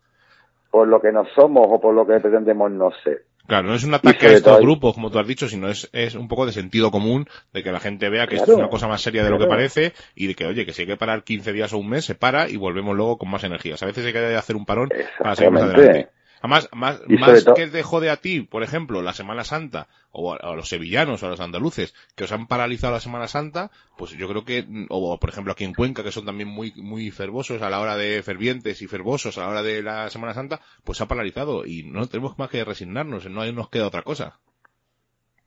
por 0.70 0.88
lo 0.88 1.00
que 1.02 1.12
no 1.12 1.24
somos 1.34 1.66
o 1.68 1.78
por 1.80 1.94
lo 1.94 2.06
que 2.06 2.18
pretendemos 2.20 2.70
no 2.70 2.90
ser. 3.04 3.24
Claro, 3.50 3.66
no 3.66 3.74
es 3.74 3.82
un 3.82 3.92
ataque 3.92 4.28
a 4.28 4.32
estos 4.34 4.60
grupos, 4.60 4.94
como 4.94 5.10
tú 5.10 5.18
has 5.18 5.26
dicho, 5.26 5.48
sino 5.48 5.68
es, 5.68 5.90
es 5.92 6.14
un 6.14 6.28
poco 6.28 6.46
de 6.46 6.52
sentido 6.52 6.92
común, 6.92 7.26
de 7.52 7.64
que 7.64 7.72
la 7.72 7.80
gente 7.80 8.08
vea 8.08 8.28
que 8.28 8.36
esto 8.36 8.52
es 8.52 8.58
una 8.58 8.68
cosa 8.68 8.86
más 8.86 9.02
seria 9.02 9.24
de 9.24 9.30
lo 9.30 9.40
que 9.40 9.48
parece 9.48 9.92
y 10.14 10.28
de 10.28 10.36
que, 10.36 10.46
oye, 10.46 10.64
que 10.64 10.72
si 10.72 10.82
hay 10.82 10.86
que 10.86 10.96
parar 10.96 11.24
15 11.24 11.52
días 11.52 11.72
o 11.72 11.78
un 11.78 11.88
mes, 11.88 12.04
se 12.04 12.14
para 12.14 12.48
y 12.48 12.56
volvemos 12.56 12.94
luego 12.94 13.18
con 13.18 13.28
más 13.28 13.42
energías. 13.42 13.82
A 13.82 13.86
veces 13.86 14.06
hay 14.06 14.12
que 14.12 14.36
hacer 14.36 14.54
un 14.54 14.66
parón 14.66 14.88
para 15.18 15.34
seguir 15.34 15.50
más 15.50 15.64
adelante. 15.64 16.10
Además, 16.40 16.68
más, 16.72 17.02
más 17.06 17.44
que 17.54 17.66
te 17.66 17.82
jode 17.82 18.08
a 18.08 18.16
ti, 18.16 18.40
por 18.40 18.62
ejemplo, 18.62 19.02
la 19.02 19.12
Semana 19.12 19.44
Santa, 19.44 19.88
o 20.10 20.32
a, 20.32 20.36
a 20.36 20.54
los 20.54 20.68
sevillanos 20.68 21.22
o 21.22 21.26
a 21.26 21.30
los 21.30 21.40
andaluces, 21.40 21.94
que 22.16 22.24
os 22.24 22.32
han 22.32 22.46
paralizado 22.46 22.94
la 22.94 23.00
Semana 23.00 23.28
Santa, 23.28 23.70
pues 23.98 24.12
yo 24.12 24.26
creo 24.26 24.44
que, 24.44 24.64
o 24.88 25.18
por 25.18 25.28
ejemplo 25.28 25.52
aquí 25.52 25.64
en 25.64 25.74
Cuenca, 25.74 26.02
que 26.02 26.12
son 26.12 26.24
también 26.24 26.48
muy, 26.48 26.72
muy 26.76 27.10
fervosos 27.10 27.60
a 27.60 27.68
la 27.68 27.80
hora 27.80 27.96
de 27.96 28.22
fervientes 28.22 28.80
y 28.80 28.86
fervosos 28.86 29.36
a 29.36 29.42
la 29.42 29.48
hora 29.48 29.62
de 29.62 29.82
la 29.82 30.08
Semana 30.08 30.32
Santa, 30.32 30.60
pues 30.82 30.98
se 30.98 31.04
ha 31.04 31.08
paralizado 31.08 31.66
y 31.66 31.82
no 31.82 32.06
tenemos 32.06 32.38
más 32.38 32.48
que 32.48 32.64
resignarnos, 32.64 33.28
no 33.28 33.44
nos 33.52 33.68
queda 33.68 33.86
otra 33.86 34.02
cosa. 34.02 34.38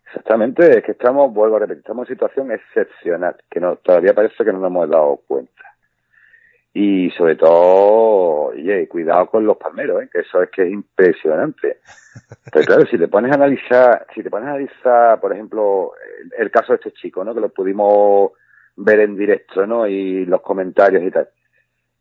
Exactamente, 0.05 0.77
es 0.77 0.83
que 0.83 0.91
estamos, 0.91 1.33
vuelvo 1.33 1.55
a 1.55 1.59
repetir, 1.59 1.79
estamos 1.79 2.07
en 2.07 2.15
situación 2.15 2.51
excepcional, 2.51 3.35
que 3.49 3.59
no, 3.59 3.77
todavía 3.77 4.13
parece 4.13 4.45
que 4.45 4.53
no 4.53 4.59
nos 4.59 4.67
hemos 4.67 4.89
dado 4.89 5.19
cuenta. 5.27 5.72
Y 6.73 7.11
sobre 7.11 7.35
todo, 7.35 8.47
oye, 8.47 8.87
cuidado 8.87 9.27
con 9.27 9.45
los 9.45 9.57
palmeros, 9.57 10.03
¿eh? 10.03 10.09
que 10.11 10.21
eso 10.21 10.41
es 10.41 10.49
que 10.49 10.63
es 10.63 10.71
impresionante. 10.71 11.77
Pero 12.51 12.65
claro, 12.65 12.85
si 12.87 12.97
te 12.97 13.07
pones 13.07 13.31
a 13.31 13.35
analizar, 13.35 14.07
si 14.13 14.23
te 14.23 14.29
pones 14.29 14.47
a 14.47 14.51
analizar, 14.51 15.19
por 15.19 15.33
ejemplo, 15.33 15.91
el, 16.19 16.45
el 16.45 16.51
caso 16.51 16.73
de 16.73 16.77
este 16.77 16.91
chico, 16.93 17.23
¿no? 17.23 17.35
Que 17.35 17.41
lo 17.41 17.49
pudimos 17.49 18.31
ver 18.75 19.01
en 19.01 19.15
directo, 19.15 19.65
¿no? 19.65 19.87
Y 19.87 20.25
los 20.25 20.41
comentarios 20.41 21.03
y 21.03 21.11
tal. 21.11 21.29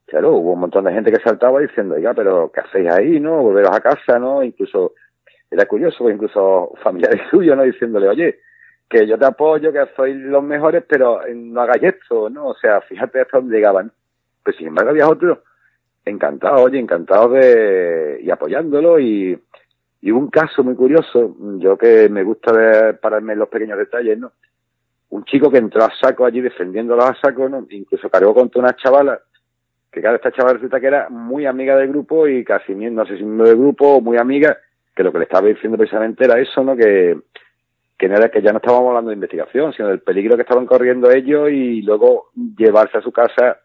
Claro, 0.07 0.33
hubo 0.33 0.53
un 0.53 0.61
montón 0.61 0.85
de 0.85 0.93
gente 0.93 1.13
que 1.13 1.23
saltaba 1.23 1.61
diciendo, 1.61 1.95
oiga, 1.95 2.13
pero 2.15 2.51
¿qué 2.53 2.61
hacéis 2.61 2.91
ahí, 2.91 3.21
no? 3.21 3.43
Volveros 3.43 3.75
a 3.75 3.81
casa, 3.81 4.19
¿no? 4.19 4.43
Incluso, 4.43 4.95
era 5.51 5.67
curioso, 5.67 6.09
incluso 6.11 6.73
familiares 6.83 7.23
suyos, 7.31 7.57
¿no? 7.57 7.63
Diciéndole, 7.63 8.09
oye, 8.09 8.41
que 8.89 9.07
yo 9.07 9.19
te 9.19 9.25
apoyo, 9.25 9.73
que 9.73 9.87
sois 9.97 10.15
los 10.15 10.43
mejores, 10.43 10.85
pero 10.87 11.21
no 11.35 11.61
hagáis 11.63 11.95
esto, 11.95 12.29
¿no? 12.29 12.49
O 12.49 12.55
sea, 12.55 12.81
fíjate 12.83 13.21
hasta 13.21 13.39
dónde 13.39 13.57
llegaban. 13.57 13.93
Pero 14.43 14.57
sin 14.57 14.69
embargo 14.69 14.91
había 14.91 15.09
otros 15.09 15.39
encantados, 16.05 16.63
oye, 16.63 16.79
encantados 16.79 17.33
de, 17.33 18.21
y 18.23 18.31
apoyándolo 18.31 18.99
y, 18.99 19.39
y 20.01 20.11
un 20.11 20.29
caso 20.29 20.65
muy 20.65 20.75
curioso, 20.75 21.37
yo 21.59 21.77
que 21.79 22.09
me 22.09 22.25
gusta 22.25 22.53
ver, 22.53 22.99
pararme 22.99 23.35
en 23.35 23.39
los 23.39 23.49
pequeños 23.49 23.79
detalles, 23.79 24.19
¿no? 24.19 24.33
Un 25.11 25.25
chico 25.25 25.51
que 25.51 25.59
entró 25.59 25.85
a 25.85 25.93
saco 26.01 26.25
allí 26.25 26.41
defendiéndolo 26.41 27.05
a 27.05 27.15
saco, 27.21 27.49
¿no? 27.49 27.67
Incluso 27.71 28.11
cargó 28.11 28.35
contra 28.35 28.61
una 28.61 28.75
chavala, 28.75 29.21
que 29.91 30.01
cada 30.01 30.17
esta 30.17 30.33
chavala 30.33 30.55
resulta 30.55 30.81
que 30.81 30.87
era 30.87 31.09
muy 31.09 31.47
amiga 31.47 31.77
del 31.77 31.89
grupo 31.89 32.27
y 32.27 32.43
casi, 32.43 32.75
no 32.75 33.07
sé 33.07 33.19
si 33.19 33.25
del 33.25 33.57
grupo 33.57 34.01
muy 34.01 34.17
amiga, 34.17 34.59
que 34.97 35.05
lo 35.05 35.13
que 35.13 35.19
le 35.19 35.25
estaba 35.25 35.47
diciendo 35.47 35.79
precisamente 35.79 36.25
era 36.25 36.41
eso, 36.41 36.65
¿no? 36.65 36.75
Que, 36.75 37.17
que 37.97 38.09
no 38.09 38.17
era 38.17 38.31
que 38.31 38.43
ya 38.43 38.51
no 38.51 38.59
estábamos 38.59 38.89
hablando 38.89 39.11
de 39.11 39.17
investigación, 39.17 39.73
sino 39.73 39.89
del 39.89 40.01
peligro 40.01 40.35
que 40.35 40.43
estaban 40.43 40.67
corriendo 40.67 41.13
ellos 41.13 41.51
y 41.51 41.83
luego 41.83 42.31
llevarse 42.57 42.99
a 42.99 43.03
su 43.03 43.13
casa 43.13 43.59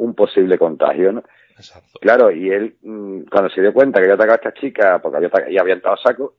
un 0.00 0.14
posible 0.14 0.58
contagio, 0.58 1.12
¿no? 1.12 1.22
Exacto. 1.56 1.98
Claro, 2.00 2.30
y 2.30 2.50
él, 2.50 2.76
mm, 2.82 3.22
cuando 3.30 3.50
se 3.50 3.60
dio 3.60 3.72
cuenta 3.72 3.98
que 3.98 4.04
había 4.04 4.14
atacado 4.14 4.32
a 4.32 4.48
esta 4.48 4.60
chica, 4.60 4.98
porque 5.00 5.18
había, 5.18 5.30
y 5.50 5.58
había 5.58 5.74
entrado 5.74 5.96
a 5.96 6.02
saco, 6.02 6.34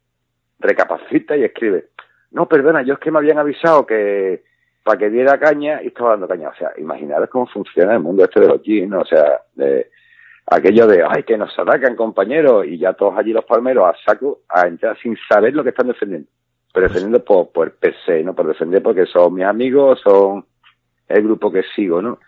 recapacita 0.59 1.37
y 1.37 1.43
escribe, 1.43 1.89
no, 2.31 2.47
perdona, 2.47 2.81
yo 2.81 2.93
es 2.93 2.99
que 2.99 3.11
me 3.11 3.19
habían 3.19 3.39
avisado 3.39 3.85
que 3.85 4.43
para 4.83 4.97
que 4.97 5.09
diera 5.09 5.39
caña 5.39 5.81
y 5.83 5.87
estaba 5.87 6.11
dando 6.11 6.27
caña. 6.27 6.49
O 6.49 6.55
sea, 6.55 6.71
imaginaros 6.77 7.29
cómo 7.29 7.45
funciona 7.47 7.93
el 7.93 7.99
mundo 7.99 8.23
este 8.23 8.39
de 8.39 8.47
los 8.47 8.61
jeans, 8.63 8.93
O 8.93 9.05
sea, 9.05 9.41
de, 9.53 9.91
aquello 10.47 10.87
de, 10.87 11.03
ay, 11.07 11.23
que 11.23 11.37
nos 11.37 11.57
atacan 11.57 11.95
compañeros 11.95 12.65
y 12.65 12.77
ya 12.77 12.93
todos 12.93 13.17
allí 13.17 13.31
los 13.31 13.45
palmeros 13.45 13.85
a 13.85 13.95
saco 14.03 14.41
a 14.49 14.67
entrar 14.67 14.97
sin 14.99 15.15
saber 15.29 15.53
lo 15.53 15.63
que 15.63 15.69
están 15.69 15.87
defendiendo. 15.87 16.27
Pero 16.73 16.87
pues 16.87 16.93
defendiendo 16.93 17.23
por, 17.23 17.51
por 17.51 17.73
PC, 17.73 18.23
¿no? 18.23 18.33
Por 18.33 18.47
defender 18.47 18.81
porque 18.81 19.05
son 19.05 19.35
mis 19.35 19.45
amigos, 19.45 19.99
son 20.01 20.45
el 21.07 21.23
grupo 21.23 21.51
que 21.51 21.63
sigo, 21.75 22.01
¿no? 22.01 22.19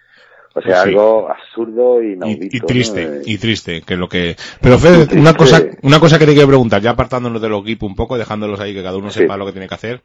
O 0.55 0.61
sea, 0.61 0.83
pues 0.83 0.87
algo 0.87 1.29
absurdo 1.29 2.03
y 2.03 2.13
inaudito. 2.13 2.55
Y, 2.55 2.59
triste, 2.59 3.21
y 3.25 3.37
triste, 3.39 3.81
que 3.81 3.97
lo 3.97 4.07
que... 4.07 4.35
Pero 4.61 4.77
Fede, 4.77 5.19
una 5.19 5.33
cosa, 5.33 5.63
una 5.81 5.99
cosa 5.99 6.19
que 6.19 6.27
te 6.27 6.33
quiero 6.33 6.47
preguntar, 6.47 6.81
ya 6.81 6.91
apartándonos 6.91 7.41
de 7.41 7.49
los 7.49 7.65
GIP 7.65 7.81
un 7.83 7.95
poco, 7.95 8.17
dejándolos 8.17 8.59
ahí 8.59 8.73
que 8.73 8.83
cada 8.83 8.97
uno 8.97 9.09
sepa 9.09 9.35
lo 9.35 9.47
que 9.47 9.51
tiene 9.51 9.67
que 9.67 9.75
hacer. 9.75 10.03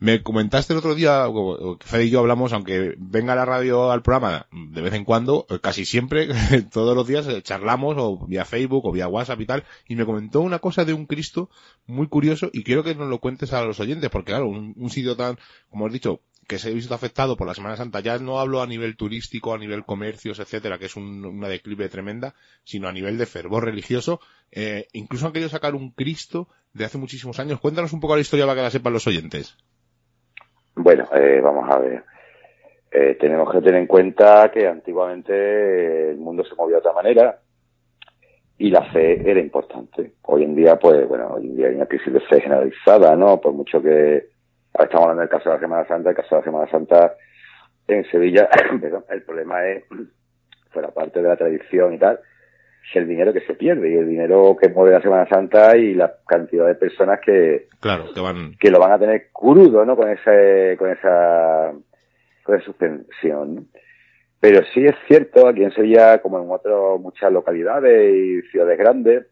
Me 0.00 0.22
comentaste 0.22 0.72
el 0.72 0.78
otro 0.78 0.94
día, 0.94 1.26
Fede 1.80 2.04
y 2.04 2.10
yo 2.10 2.20
hablamos, 2.20 2.52
aunque 2.52 2.94
venga 2.98 3.34
la 3.34 3.44
radio 3.44 3.90
al 3.90 4.02
programa 4.02 4.46
de 4.52 4.80
vez 4.80 4.94
en 4.94 5.04
cuando, 5.04 5.44
casi 5.60 5.84
siempre, 5.84 6.28
todos 6.72 6.94
los 6.94 7.04
días 7.04 7.26
eh, 7.26 7.42
charlamos 7.42 7.96
o 7.98 8.24
vía 8.28 8.44
Facebook 8.44 8.86
o 8.86 8.92
vía 8.92 9.08
WhatsApp 9.08 9.40
y 9.40 9.46
tal, 9.46 9.64
y 9.88 9.96
me 9.96 10.06
comentó 10.06 10.40
una 10.40 10.60
cosa 10.60 10.84
de 10.84 10.92
un 10.92 11.06
Cristo 11.06 11.50
muy 11.86 12.06
curioso 12.06 12.48
y 12.52 12.62
quiero 12.62 12.84
que 12.84 12.94
nos 12.94 13.08
lo 13.08 13.18
cuentes 13.18 13.52
a 13.52 13.64
los 13.64 13.80
oyentes, 13.80 14.08
porque 14.08 14.30
claro, 14.30 14.46
un, 14.46 14.72
un 14.76 14.90
sitio 14.90 15.16
tan, 15.16 15.36
como 15.68 15.86
has 15.86 15.92
dicho, 15.92 16.20
que 16.48 16.58
se 16.58 16.70
ha 16.70 16.72
visto 16.72 16.94
afectado 16.94 17.36
por 17.36 17.46
la 17.46 17.54
Semana 17.54 17.76
Santa, 17.76 18.00
ya 18.00 18.18
no 18.18 18.40
hablo 18.40 18.62
a 18.62 18.66
nivel 18.66 18.96
turístico, 18.96 19.52
a 19.52 19.58
nivel 19.58 19.84
comercios, 19.84 20.40
etcétera, 20.40 20.78
que 20.78 20.86
es 20.86 20.96
una 20.96 21.46
declive 21.46 21.90
tremenda, 21.90 22.34
sino 22.64 22.88
a 22.88 22.92
nivel 22.92 23.18
de 23.18 23.26
fervor 23.26 23.66
religioso. 23.66 24.18
Eh, 24.50 24.86
incluso 24.94 25.26
han 25.26 25.34
querido 25.34 25.50
sacar 25.50 25.74
un 25.74 25.90
Cristo 25.90 26.48
de 26.72 26.86
hace 26.86 26.96
muchísimos 26.96 27.38
años. 27.38 27.60
Cuéntanos 27.60 27.92
un 27.92 28.00
poco 28.00 28.14
la 28.14 28.22
historia 28.22 28.46
para 28.46 28.56
que 28.56 28.62
la 28.62 28.70
sepan 28.70 28.94
los 28.94 29.06
oyentes. 29.06 29.58
Bueno, 30.74 31.04
eh, 31.14 31.38
vamos 31.42 31.68
a 31.70 31.78
ver. 31.78 32.02
Eh, 32.90 33.18
tenemos 33.20 33.52
que 33.52 33.60
tener 33.60 33.82
en 33.82 33.86
cuenta 33.86 34.50
que 34.50 34.66
antiguamente 34.66 36.10
el 36.12 36.16
mundo 36.16 36.44
se 36.44 36.54
movía 36.54 36.76
de 36.76 36.80
otra 36.80 36.94
manera 36.94 37.40
y 38.56 38.70
la 38.70 38.90
fe 38.90 39.30
era 39.30 39.38
importante. 39.38 40.14
Hoy 40.22 40.44
en 40.44 40.54
día, 40.56 40.76
pues, 40.76 41.06
bueno, 41.06 41.28
hoy 41.34 41.44
en 41.44 41.56
día 41.56 41.66
hay 41.66 41.74
una 41.74 41.84
crisis 41.84 42.10
de 42.10 42.20
fe 42.20 42.40
generalizada, 42.40 43.14
¿no? 43.16 43.38
Por 43.38 43.52
mucho 43.52 43.82
que 43.82 44.37
estamos 44.84 45.04
hablando 45.04 45.20
del 45.20 45.30
caso 45.30 45.48
de 45.48 45.54
la 45.56 45.60
Semana 45.60 45.86
Santa, 45.86 46.10
el 46.10 46.16
caso 46.16 46.28
de 46.30 46.40
la 46.40 46.44
Semana 46.44 46.70
Santa 46.70 47.14
en 47.88 48.04
Sevilla, 48.10 48.48
el 49.10 49.22
problema 49.22 49.66
es, 49.66 49.84
fuera 50.70 50.88
parte 50.88 51.22
de 51.22 51.28
la 51.28 51.36
tradición 51.36 51.94
y 51.94 51.98
tal, 51.98 52.20
es 52.88 52.96
el 52.96 53.08
dinero 53.08 53.32
que 53.32 53.40
se 53.40 53.54
pierde 53.54 53.90
y 53.90 53.96
el 53.96 54.08
dinero 54.08 54.56
que 54.60 54.68
mueve 54.68 54.94
la 54.94 55.02
Semana 55.02 55.28
Santa 55.28 55.76
y 55.76 55.94
la 55.94 56.14
cantidad 56.26 56.66
de 56.66 56.74
personas 56.74 57.20
que, 57.20 57.68
claro, 57.80 58.12
que, 58.14 58.20
van... 58.20 58.54
que 58.58 58.70
lo 58.70 58.78
van 58.78 58.92
a 58.92 58.98
tener 58.98 59.28
crudo, 59.32 59.84
¿no? 59.84 59.96
Con 59.96 60.10
ese, 60.10 60.76
con 60.78 60.90
esa, 60.90 61.72
con 62.44 62.56
esa 62.56 62.64
suspensión. 62.64 63.68
Pero 64.40 64.60
sí 64.72 64.86
es 64.86 64.94
cierto, 65.08 65.48
aquí 65.48 65.64
en 65.64 65.72
Sevilla, 65.72 66.22
como 66.22 66.40
en 66.40 66.50
otras 66.50 67.00
muchas 67.00 67.32
localidades 67.32 68.14
y 68.14 68.42
ciudades 68.50 68.78
grandes, 68.78 69.26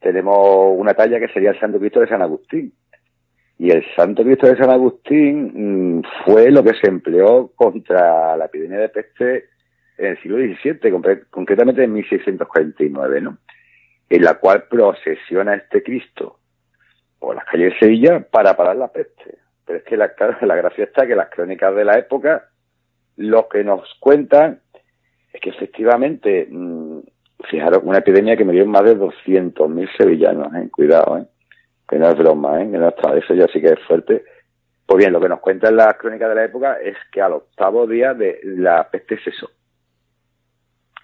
tenemos 0.00 0.74
una 0.76 0.94
talla 0.94 1.20
que 1.20 1.28
sería 1.28 1.50
el 1.50 1.60
Santo 1.60 1.78
Cristo 1.78 2.00
de 2.00 2.08
San 2.08 2.22
Agustín 2.22 2.72
y 3.58 3.70
el 3.70 3.84
Santo 3.94 4.24
Cristo 4.24 4.46
de 4.46 4.56
San 4.56 4.70
Agustín 4.70 5.98
mm, 5.98 6.02
fue 6.24 6.50
lo 6.50 6.62
que 6.64 6.74
se 6.74 6.88
empleó 6.88 7.52
contra 7.54 8.36
la 8.36 8.46
epidemia 8.46 8.78
de 8.78 8.88
peste 8.88 9.44
en 9.96 10.06
el 10.06 10.22
siglo 10.22 10.38
XVII, 10.38 11.24
concretamente 11.30 11.84
en 11.84 11.92
1649, 11.92 13.20
¿no? 13.20 13.38
En 14.10 14.22
la 14.22 14.34
cual 14.34 14.64
procesiona 14.68 15.54
este 15.54 15.82
Cristo 15.82 16.38
por 17.18 17.36
las 17.36 17.44
calles 17.44 17.72
de 17.74 17.78
Sevilla 17.78 18.20
para 18.20 18.56
parar 18.56 18.76
la 18.76 18.88
peste. 18.88 19.38
Pero 19.64 19.78
es 19.78 19.84
que 19.84 19.96
la, 19.96 20.12
la 20.42 20.56
gracia 20.56 20.84
está 20.84 21.06
que 21.06 21.14
las 21.14 21.30
crónicas 21.30 21.74
de 21.74 21.84
la 21.84 21.98
época 21.98 22.48
lo 23.16 23.48
que 23.48 23.62
nos 23.62 23.88
cuentan 24.00 24.60
es 25.32 25.40
que 25.40 25.50
efectivamente, 25.50 26.48
mm, 26.50 26.98
fijaros, 27.48 27.82
una 27.84 27.98
epidemia 27.98 28.36
que 28.36 28.44
murió 28.44 28.66
más 28.66 28.84
de 28.84 28.96
200.000 28.96 29.88
sevillanos, 29.96 30.52
¿eh? 30.54 30.68
cuidado, 30.70 31.18
¿eh? 31.18 31.26
Que 31.88 31.98
no 31.98 32.08
es 32.08 32.18
broma, 32.18 32.62
¿eh? 32.62 32.70
que 32.70 32.78
no 32.78 32.88
está, 32.88 33.16
eso 33.16 33.34
ya 33.34 33.46
sí 33.48 33.60
que 33.60 33.68
es 33.68 33.80
fuerte. 33.86 34.24
Pues 34.86 34.98
bien, 34.98 35.12
lo 35.12 35.20
que 35.20 35.28
nos 35.28 35.40
cuentan 35.40 35.76
las 35.76 35.96
crónicas 35.96 36.28
de 36.28 36.34
la 36.34 36.44
época 36.44 36.78
es 36.80 36.96
que 37.10 37.22
al 37.22 37.32
octavo 37.32 37.86
día 37.86 38.14
de 38.14 38.40
la 38.44 38.88
peste 38.90 39.18
cesó. 39.22 39.50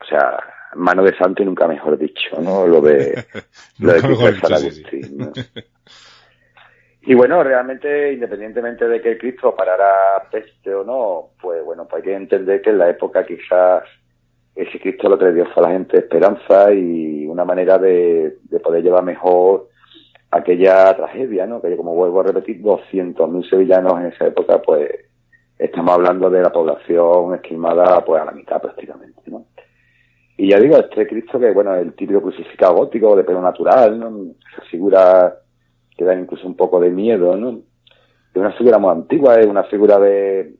O 0.00 0.04
sea, 0.04 0.38
mano 0.74 1.02
de 1.02 1.16
santo 1.16 1.42
y 1.42 1.46
nunca 1.46 1.66
mejor 1.66 1.98
dicho, 1.98 2.40
¿no? 2.40 2.66
Lo 2.66 2.80
de, 2.80 3.24
lo 3.78 3.92
de 3.92 4.00
Cristo 4.00 4.54
Agustín, 4.54 5.32
Y 7.02 7.14
bueno, 7.14 7.42
realmente, 7.42 8.12
independientemente 8.12 8.86
de 8.86 9.00
que 9.00 9.16
Cristo 9.16 9.54
parara 9.56 10.28
peste 10.30 10.74
o 10.74 10.84
no, 10.84 11.30
pues 11.40 11.64
bueno, 11.64 11.86
pues 11.88 12.02
hay 12.02 12.10
que 12.10 12.14
entender 12.14 12.60
que 12.60 12.70
en 12.70 12.78
la 12.78 12.90
época 12.90 13.24
quizás 13.24 13.84
ese 14.54 14.78
Cristo 14.78 15.08
lo 15.08 15.18
que 15.18 15.32
dio 15.32 15.46
fue 15.46 15.64
a 15.64 15.68
la 15.68 15.72
gente 15.72 15.98
esperanza 15.98 16.72
y 16.72 17.26
una 17.26 17.46
manera 17.46 17.78
de, 17.78 18.36
de 18.42 18.60
poder 18.60 18.82
llevar 18.82 19.02
mejor 19.02 19.69
aquella 20.30 20.94
tragedia, 20.94 21.46
¿no? 21.46 21.60
Que 21.60 21.76
como 21.76 21.94
vuelvo 21.94 22.20
a 22.20 22.24
repetir, 22.24 22.62
200.000 22.62 23.48
sevillanos 23.48 24.00
en 24.00 24.06
esa 24.06 24.26
época, 24.26 24.62
pues 24.62 24.88
estamos 25.58 25.94
hablando 25.94 26.30
de 26.30 26.42
la 26.42 26.50
población 26.50 27.34
esquilmada 27.34 28.02
pues 28.04 28.22
a 28.22 28.26
la 28.26 28.32
mitad 28.32 28.60
prácticamente, 28.60 29.22
¿no? 29.26 29.46
Y 30.36 30.50
ya 30.50 30.58
digo, 30.58 30.76
este 30.78 31.06
Cristo 31.06 31.38
que, 31.38 31.50
bueno, 31.50 31.74
el 31.74 31.92
típico 31.92 32.22
crucificado 32.22 32.74
gótico 32.74 33.14
de 33.14 33.24
pelo 33.24 33.42
natural, 33.42 33.98
¿no? 33.98 34.32
Esa 34.52 34.62
figura 34.70 35.34
que 35.94 36.04
da 36.04 36.14
incluso 36.14 36.46
un 36.46 36.56
poco 36.56 36.80
de 36.80 36.90
miedo, 36.90 37.36
¿no? 37.36 37.60
Es 38.32 38.36
una 38.36 38.52
figura 38.52 38.78
muy 38.78 38.90
antigua, 38.90 39.34
es 39.34 39.46
una 39.46 39.64
figura 39.64 39.98
de... 39.98 40.54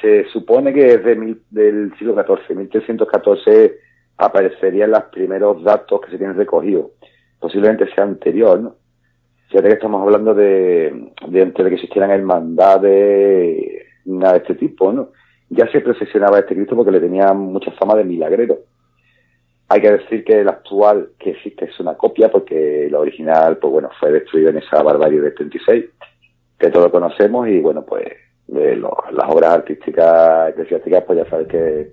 se 0.00 0.26
supone 0.26 0.72
que 0.72 0.86
es 0.86 1.04
de 1.04 1.36
del 1.50 1.92
siglo 1.98 2.14
XIV, 2.14 2.54
1314 2.54 3.78
aparecerían 4.16 4.92
los 4.92 5.04
primeros 5.04 5.64
datos 5.64 6.00
que 6.02 6.12
se 6.12 6.18
tienen 6.18 6.36
recogidos 6.36 6.92
posiblemente 7.44 7.86
sea 7.94 8.04
anterior, 8.04 8.58
¿no? 8.58 8.76
Fíjate 9.50 9.68
que 9.68 9.74
estamos 9.74 10.00
hablando 10.00 10.32
de, 10.32 11.12
de 11.28 11.42
antes 11.42 11.62
de 11.62 11.68
que 11.68 11.74
existieran 11.74 12.10
hermandades, 12.10 13.84
nada 14.06 14.32
de 14.32 14.38
este 14.38 14.54
tipo, 14.54 14.90
¿no? 14.94 15.10
Ya 15.50 15.70
se 15.70 15.82
procesionaba 15.82 16.38
este 16.38 16.54
Cristo 16.54 16.74
porque 16.74 16.90
le 16.90 17.00
tenía 17.00 17.34
mucha 17.34 17.70
fama 17.72 17.96
de 17.96 18.04
milagrero. 18.04 18.60
Hay 19.68 19.82
que 19.82 19.92
decir 19.92 20.24
que 20.24 20.40
el 20.40 20.48
actual 20.48 21.10
que 21.18 21.32
existe 21.32 21.66
es 21.66 21.78
una 21.80 21.98
copia 21.98 22.32
porque 22.32 22.88
la 22.90 23.00
original, 23.00 23.58
pues 23.58 23.70
bueno, 23.74 23.90
fue 24.00 24.10
destruido 24.10 24.48
en 24.48 24.56
esa 24.56 24.82
barbarie 24.82 25.20
del 25.20 25.34
36, 25.34 25.84
que 26.58 26.70
todos 26.70 26.90
conocemos 26.90 27.46
y 27.46 27.60
bueno, 27.60 27.84
pues 27.84 28.06
las 28.48 29.28
obras 29.28 29.52
artísticas 29.52 30.48
eclesiásticas, 30.48 31.04
pues 31.04 31.18
ya 31.18 31.28
sabes 31.28 31.48
que, 31.48 31.92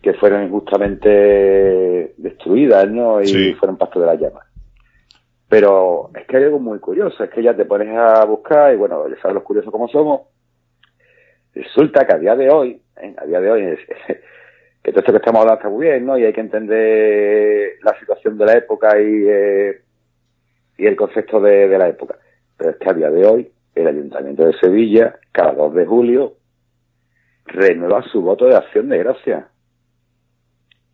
que 0.00 0.14
fueron 0.14 0.44
injustamente 0.44 2.14
destruidas, 2.16 2.88
¿no? 2.88 3.20
Y 3.20 3.54
fueron 3.54 3.76
pasto 3.76 3.98
de 3.98 4.06
las 4.06 4.20
llamas. 4.20 4.47
Pero 5.48 6.10
es 6.14 6.26
que 6.26 6.36
hay 6.36 6.44
algo 6.44 6.58
muy 6.58 6.78
curioso, 6.78 7.24
es 7.24 7.30
que 7.30 7.42
ya 7.42 7.56
te 7.56 7.64
pones 7.64 7.96
a 7.96 8.24
buscar 8.26 8.72
y 8.72 8.76
bueno, 8.76 9.08
ya 9.08 9.16
sabes 9.20 9.34
los 9.34 9.44
curiosos 9.44 9.72
como 9.72 9.88
somos. 9.88 10.22
Resulta 11.54 12.06
que 12.06 12.12
a 12.12 12.18
día 12.18 12.36
de 12.36 12.50
hoy, 12.50 12.82
¿eh? 12.96 13.14
a 13.16 13.24
día 13.24 13.40
de 13.40 13.50
hoy, 13.50 13.62
es, 13.62 13.78
que 14.82 14.92
todo 14.92 15.00
esto 15.00 15.12
que 15.12 15.18
estamos 15.18 15.40
hablando 15.40 15.58
está 15.58 15.70
muy 15.70 15.86
bien, 15.86 16.04
¿no? 16.04 16.18
Y 16.18 16.24
hay 16.24 16.32
que 16.34 16.42
entender 16.42 17.78
la 17.82 17.98
situación 17.98 18.36
de 18.36 18.44
la 18.44 18.52
época 18.58 19.00
y, 19.00 19.24
eh, 19.26 19.80
y 20.76 20.86
el 20.86 20.96
concepto 20.96 21.40
de, 21.40 21.66
de 21.68 21.78
la 21.78 21.88
época. 21.88 22.18
Pero 22.58 22.70
es 22.70 22.76
que 22.76 22.90
a 22.90 22.94
día 22.94 23.10
de 23.10 23.26
hoy, 23.26 23.50
el 23.74 23.86
Ayuntamiento 23.86 24.44
de 24.44 24.52
Sevilla, 24.58 25.18
cada 25.32 25.52
2 25.52 25.74
de 25.74 25.86
julio, 25.86 26.34
renueva 27.46 28.02
su 28.02 28.20
voto 28.20 28.44
de 28.44 28.56
acción 28.56 28.90
de 28.90 28.98
gracia. 28.98 29.48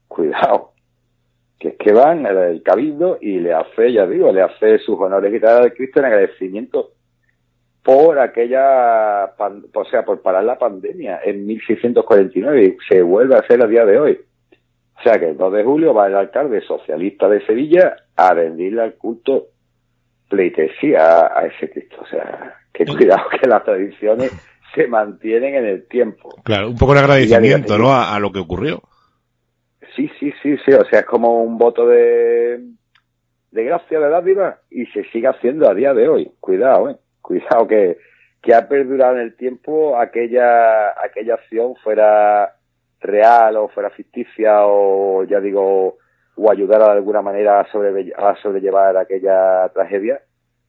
Cuidado 0.07 0.74
que 1.65 1.71
es 1.71 1.77
que 1.79 1.93
van 1.93 2.27
el 2.27 2.63
cabildo 2.63 3.17
y 3.21 3.39
le 3.39 3.55
hace, 3.55 3.91
ya 3.91 4.07
digo, 4.07 4.31
le 4.33 4.43
hace 4.43 4.79
sus 4.81 4.99
honores 5.01 5.33
y 5.33 5.41
tal 5.41 5.63
al 5.63 5.73
Cristo 5.73 6.01
en 6.01 6.07
agradecimiento 6.07 6.91
por 7.83 8.19
aquella, 8.19 9.33
o 9.75 9.85
sea, 9.91 10.05
por 10.05 10.21
parar 10.21 10.45
la 10.45 10.59
pandemia 10.59 11.21
en 11.25 11.47
1649 11.47 12.65
y 12.65 12.77
se 12.87 13.03
vuelve 13.03 13.37
a 13.37 13.41
hacer 13.41 13.63
a 13.63 13.67
día 13.67 13.85
de 13.85 13.99
hoy. 13.99 14.21
O 14.99 15.03
sea 15.03 15.19
que 15.19 15.31
el 15.31 15.37
2 15.37 15.53
de 15.53 15.65
julio 15.65 15.95
va 15.95 16.07
el 16.07 16.17
alcalde 16.17 16.61
socialista 16.63 17.29
de 17.29 17.45
Sevilla 17.47 17.97
a 18.17 18.33
rendirle 18.33 18.83
al 18.83 18.95
culto 18.95 19.47
pleitesía 20.29 21.27
a, 21.27 21.47
ese 21.47 21.71
Cristo. 21.71 21.97
O 22.01 22.07
sea, 22.07 22.57
que 22.73 22.87
cuidado 22.87 23.29
que 23.41 23.49
las 23.49 23.65
tradiciones 23.65 24.33
se 24.75 24.87
mantienen 24.87 25.55
en 25.55 25.67
el 25.67 25.87
tiempo. 25.89 26.31
Claro, 26.43 26.69
un 26.69 26.77
poco 26.77 26.95
de 26.95 27.01
agradecimiento, 27.01 27.79
¿no? 27.79 27.95
A, 27.95 28.19
lo 28.19 28.33
que 28.33 28.39
ocurrió. 28.39 28.83
Sí, 29.95 30.11
sí, 30.19 30.33
sí, 30.43 30.57
sí. 30.65 30.73
O 30.73 30.85
sea, 30.87 31.01
es 31.01 31.07
como 31.07 31.43
un 31.43 31.59
voto 31.59 31.87
de, 31.87 32.61
de 33.51 33.65
gracia, 33.65 34.01
de 34.01 34.09
dádiva 34.09 34.59
y 34.71 34.87
se 34.87 35.05
sigue 35.05 35.29
haciendo 35.29 35.69
a 35.69 35.75
día 35.75 35.95
de 35.95 36.09
hoy. 36.09 36.33
Cuidado, 36.41 36.91
¿eh? 36.91 36.97
Cuidado 37.21 37.67
que, 37.67 37.99
que 38.43 38.55
ha 38.55 38.69
perdurado 38.69 39.15
en 39.15 39.23
el 39.23 39.37
tiempo 39.37 39.97
aquella, 39.99 40.91
aquella 41.03 41.35
acción 41.35 41.75
fuera 41.77 42.55
real 43.01 43.57
o 43.57 43.69
fuera 43.69 43.91
ficticia 43.91 44.67
o 44.67 45.25
ya 45.25 45.41
digo 45.41 45.99
o 46.37 46.51
ayudar 46.51 46.81
de 46.81 46.91
alguna 46.91 47.23
manera 47.23 47.61
a, 47.61 47.63
a 47.63 48.37
sobrellevar 48.43 48.97
aquella 48.97 49.69
tragedia 49.69 50.21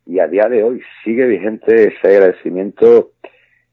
y 0.05 0.19
a 0.19 0.27
día 0.27 0.47
de 0.47 0.63
hoy 0.63 0.81
sigue 1.03 1.25
vigente 1.25 1.87
ese 1.87 2.07
agradecimiento 2.07 3.11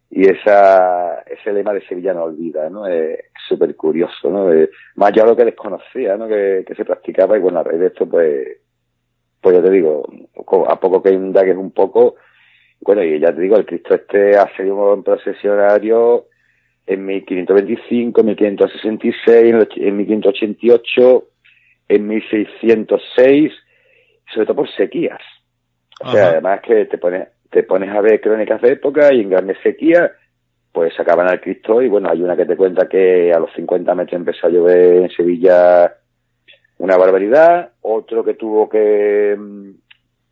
y 0.09 0.29
esa 0.29 1.21
ese 1.27 1.53
lema 1.53 1.73
de 1.73 1.87
Sevilla 1.87 2.15
no 2.15 2.25
olvida, 2.25 2.71
¿no? 2.71 2.87
Es 2.87 3.19
súper 3.49 3.75
curioso, 3.77 4.31
¿no? 4.31 4.49
más 4.97 5.13
ya 5.13 5.25
lo 5.25 5.37
que 5.37 5.45
desconocía, 5.45 6.17
¿no? 6.17 6.29
Que, 6.29 6.65
que, 6.67 6.75
se 6.75 6.85
practicaba 6.85 7.37
y 7.37 7.41
bueno, 7.41 7.61
a 7.61 7.63
raíz 7.63 7.81
de 7.81 7.87
esto 7.87 8.09
pues 8.09 8.59
pues 9.43 9.57
ya 9.57 9.63
te 9.63 9.71
digo, 9.71 10.09
a 10.69 10.79
poco 10.79 11.03
que 11.03 11.11
indagues 11.11 11.57
un 11.57 11.73
poco, 11.73 12.15
bueno, 12.81 13.03
y 13.03 13.19
ya 13.19 13.35
te 13.35 13.43
digo, 13.43 13.57
el 13.57 13.67
Cristo 13.67 13.95
este 13.95 14.37
ha 14.37 14.49
sido 14.57 14.95
un 14.95 15.03
procesionario 15.03 16.27
en 16.87 17.05
1525, 17.05 18.21
en 18.21 18.27
1566, 18.27 19.55
en 19.77 19.97
1588, 19.97 21.29
en 21.89 22.07
1606, 22.07 23.53
sobre 24.33 24.47
todo 24.47 24.57
por 24.57 24.71
sequías. 24.71 25.21
O 26.01 26.11
sea, 26.11 26.31
además 26.31 26.61
que 26.63 26.85
te 26.87 26.99
pones, 26.99 27.29
te 27.51 27.65
pones 27.65 27.91
a 27.91 28.01
ver 28.01 28.21
crónicas 28.21 28.61
de 28.63 28.73
época 28.73 29.13
y 29.13 29.21
en 29.21 29.31
grandes 29.31 29.59
sequías, 29.63 30.11
pues 30.73 30.95
sacaban 30.95 31.29
al 31.29 31.41
Cristo 31.41 31.83
y 31.83 31.89
bueno, 31.89 32.09
hay 32.11 32.23
una 32.23 32.37
que 32.37 32.47
te 32.47 32.57
cuenta 32.57 32.89
que 32.89 33.33
a 33.33 33.39
los 33.39 33.53
50 33.55 33.95
metros 33.95 34.19
empezó 34.19 34.47
a 34.47 34.51
llover 34.51 34.95
en 34.97 35.11
Sevilla 35.11 35.95
una 36.79 36.97
barbaridad, 36.97 37.73
otro 37.83 38.25
que 38.25 38.35
tuvo 38.35 38.69
que, 38.69 39.37
mm, 39.39 39.71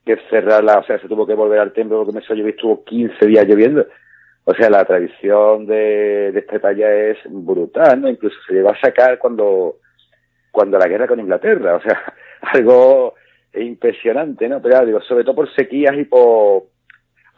que 0.05 0.17
cerrarla, 0.31 0.79
o 0.79 0.85
sea, 0.85 0.99
se 0.99 1.09
tuvo 1.09 1.27
que 1.27 1.35
volver 1.35 1.61
al 1.61 1.73
templo 1.73 1.99
porque 1.99 2.17
empezó 2.17 2.33
a 2.33 2.37
llover, 2.37 2.55
estuvo 2.55 2.85
15 2.85 3.27
días 3.27 3.47
lloviendo. 3.47 3.87
O 4.45 4.55
sea, 4.55 4.71
la 4.71 4.85
tradición 4.85 5.67
de, 5.67 6.33
de 6.33 6.39
esta 6.41 6.59
talla 6.59 6.91
es 6.93 7.19
brutal, 7.29 8.01
¿no? 8.01 8.09
Incluso 8.09 8.37
se 8.47 8.55
llegó 8.55 8.71
a 8.71 8.81
sacar 8.81 9.19
cuando, 9.19 9.77
cuando 10.51 10.79
la 10.79 10.89
guerra 10.89 11.07
con 11.07 11.21
Inglaterra, 11.21 11.77
o 11.77 11.83
sea, 11.83 12.15
algo 12.41 13.15
impresionante, 13.55 14.49
¿no? 14.49 14.61
Pero 14.63 14.87
digo, 14.87 15.01
sobre 15.03 15.25
todo 15.25 15.35
por 15.35 15.55
sequías 15.55 15.97
y 15.97 16.05
por... 16.05 16.65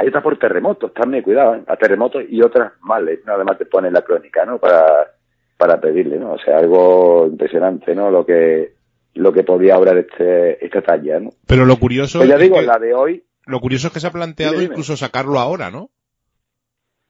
Hay 0.03 0.09
otras 0.09 0.25
por 0.25 0.37
terremotos 0.37 0.93
también, 0.93 1.23
cuidado, 1.23 1.55
¿eh? 1.55 1.63
a 1.65 1.77
terremotos 1.77 2.25
y 2.29 2.43
otras 2.43 2.73
males, 2.81 3.21
¿no? 3.25 3.35
Además 3.35 3.57
te 3.57 3.67
pone 3.67 3.89
la 3.89 4.03
crónica, 4.03 4.45
¿no? 4.45 4.59
Para, 4.59 5.13
para 5.57 5.81
pedirle, 5.81 6.19
¿no? 6.19 6.33
O 6.33 6.39
sea, 6.41 6.59
algo 6.59 7.29
impresionante, 7.31 7.95
¿no? 7.95 8.11
Lo 8.11 8.27
que 8.27 8.75
lo 9.15 9.33
que 9.33 9.45
podía 9.45 9.79
obrar 9.79 9.97
este, 9.99 10.65
esta 10.65 10.83
talla, 10.83 11.21
¿no? 11.21 11.31
Pero 11.47 11.65
lo 11.67 11.77
curioso 11.77 12.19
pues 12.19 12.31
ya 12.31 12.37
digo, 12.37 12.61
la 12.61 12.81
de 12.81 12.95
hoy... 12.95 13.23
Lo 13.47 13.61
curioso 13.61 13.87
es 13.87 13.93
que 13.93 14.01
se 14.01 14.09
ha 14.09 14.13
planteado 14.13 14.61
incluso 14.61 14.97
sacarlo 14.97 15.39
ahora, 15.39 15.71
¿no? 15.71 15.91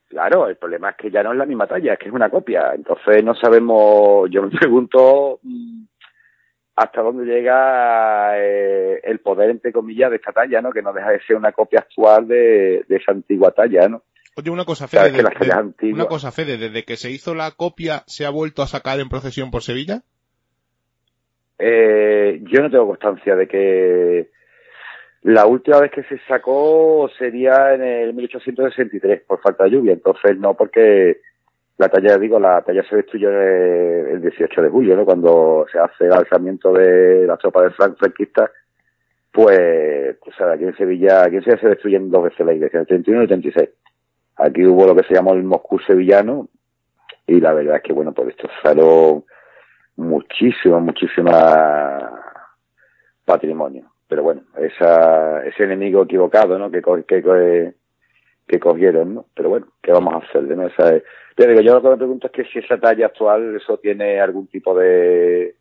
Claro, 0.09 0.49
el 0.49 0.57
problema 0.57 0.91
es 0.91 0.97
que 0.97 1.11
ya 1.11 1.23
no 1.23 1.33
es 1.33 1.39
la 1.39 1.47
misma 1.47 1.67
talla, 1.67 1.95
es 1.95 1.99
que 1.99 2.09
es 2.09 2.15
una 2.15 2.29
copia. 2.29 2.73
Entonces 2.75 3.25
no 3.25 3.35
sabemos, 3.35 4.29
yo 4.31 4.43
me 4.43 4.51
pregunto 4.51 5.41
hasta 6.75 7.03
dónde 7.03 7.25
llega 7.25 8.39
eh, 8.39 9.01
el 9.03 9.21
poder, 9.21 9.51
entre 9.51 9.73
comillas, 9.73 10.11
de 10.11 10.17
esta 10.17 10.33
talla, 10.33 10.61
¿no? 10.63 10.73
Que 10.73 10.83
no 10.83 10.93
deja 10.93 11.11
de 11.11 11.21
ser 11.23 11.37
una 11.37 11.53
copia 11.53 11.81
actual 11.81 12.27
de, 12.27 12.85
esa 12.89 13.13
antigua 13.13 13.51
talla, 13.51 13.89
¿no? 13.89 14.03
Oye, 14.35 14.51
una 14.51 14.65
cosa, 14.65 14.89
Fede, 14.89 15.23
una 15.93 16.07
cosa, 16.07 16.33
Fede, 16.33 16.57
desde 16.57 16.85
que 16.85 16.97
se 16.97 17.11
hizo 17.11 17.35
la 17.35 17.51
copia, 17.51 18.03
¿se 18.07 18.25
ha 18.25 18.31
vuelto 18.31 18.63
a 18.63 18.67
sacar 18.67 18.99
en 18.99 19.11
procesión 19.11 19.51
por 19.51 19.63
Sevilla? 19.63 20.03
Eh, 21.59 22.41
yo 22.45 22.63
no 22.63 22.71
tengo 22.71 22.87
constancia 22.87 23.37
de 23.37 23.47
que 23.47 24.31
la 25.23 25.47
última 25.47 25.81
vez 25.81 25.91
que 25.93 26.03
se 26.05 26.19
sacó 26.27 27.11
sería 27.19 27.75
en 27.75 27.83
el 27.83 28.15
1863, 28.15 29.23
por 29.27 29.41
falta 29.41 29.65
de 29.65 29.71
lluvia. 29.71 29.93
Entonces, 29.93 30.37
no, 30.39 30.55
porque 30.55 31.21
la 31.79 31.89
talla, 31.89 32.19
digo, 32.19 32.39
la 32.39 32.63
talla 32.63 32.83
se 32.89 32.97
destruyó 32.97 33.31
el 33.31 34.21
18 34.21 34.63
de 34.63 34.69
julio, 34.69 34.97
¿no? 34.97 35.05
Cuando 35.05 35.67
se 35.71 35.79
hace 35.79 36.07
el 36.07 36.13
alzamiento 36.13 36.73
de 36.73 37.27
la 37.27 37.37
tropa 37.37 37.63
de 37.63 37.71
Frank 37.71 37.97
franquista, 37.99 38.51
pues, 39.33 40.17
pues 40.23 40.41
aquí 40.41 40.65
en 40.65 40.77
Sevilla, 40.77 41.25
aquí 41.25 41.37
en 41.37 41.45
Sevilla 41.45 41.61
se 41.61 41.69
destruyen 41.69 42.11
dos 42.11 42.25
veces 42.25 42.47
la 42.47 42.53
iglesia, 42.53 42.81
el 42.81 42.87
31 42.87 43.21
y 43.21 43.25
el 43.25 43.29
36. 43.29 43.71
Aquí 44.37 44.67
hubo 44.67 44.87
lo 44.87 44.95
que 44.95 45.07
se 45.07 45.15
llamó 45.15 45.33
el 45.35 45.43
Moscú 45.43 45.79
sevillano, 45.81 46.49
y 47.27 47.41
la 47.41 47.53
verdad 47.53 47.77
es 47.77 47.83
que, 47.83 47.93
bueno, 47.93 48.13
pues 48.13 48.29
destrozaron 48.29 49.25
muchísimo, 49.97 50.81
muchísimo 50.81 51.31
patrimonio 53.25 53.93
pero 54.13 54.25
bueno, 54.25 54.43
esa, 54.59 55.43
ese 55.43 55.65
enemigo 55.65 56.03
equivocado, 56.03 56.59
¿no? 56.59 56.71
Que, 56.71 56.83
que, 56.83 57.23
que, 57.23 57.73
cogieron, 58.61 59.15
¿no? 59.15 59.27
Pero 59.35 59.49
bueno, 59.49 59.67
¿qué 59.83 59.93
vamos 59.93 60.15
a 60.15 60.27
hacerle, 60.27 60.57
no? 60.57 60.67
Esa 60.67 61.01
Pero 61.37 61.51
digo, 61.51 61.63
yo 61.63 61.75
lo 61.75 61.83
que 61.83 61.89
me 61.89 61.97
pregunto 61.97 62.27
es 62.27 62.33
que 62.33 62.45
si 62.45 62.59
esa 62.59 62.79
talla 62.79 63.07
actual, 63.07 63.57
eso 63.57 63.79
tiene 63.79 64.21
algún 64.21 64.47
tipo 64.47 64.75
de, 64.75 65.55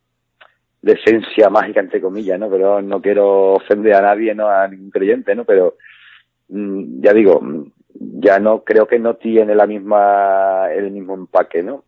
de 0.81 0.93
esencia 0.93 1.49
mágica, 1.49 1.79
entre 1.79 2.01
comillas, 2.01 2.39
¿no? 2.39 2.49
Pero 2.49 2.81
no 2.81 3.01
quiero 3.01 3.53
ofender 3.53 3.93
a 3.93 4.01
nadie, 4.01 4.35
¿no? 4.35 4.49
A 4.49 4.67
ningún 4.67 4.91
creyente, 4.91 5.35
¿no? 5.35 5.45
Pero, 5.45 5.75
mm, 6.49 7.01
ya 7.01 7.13
digo, 7.13 7.41
ya 7.93 8.39
no, 8.39 8.63
creo 8.63 8.87
que 8.87 8.99
no 8.99 9.15
tiene 9.15 9.55
la 9.55 9.67
misma, 9.67 10.71
el 10.71 10.91
mismo 10.91 11.13
empaque, 11.13 11.63
¿no? 11.63 11.85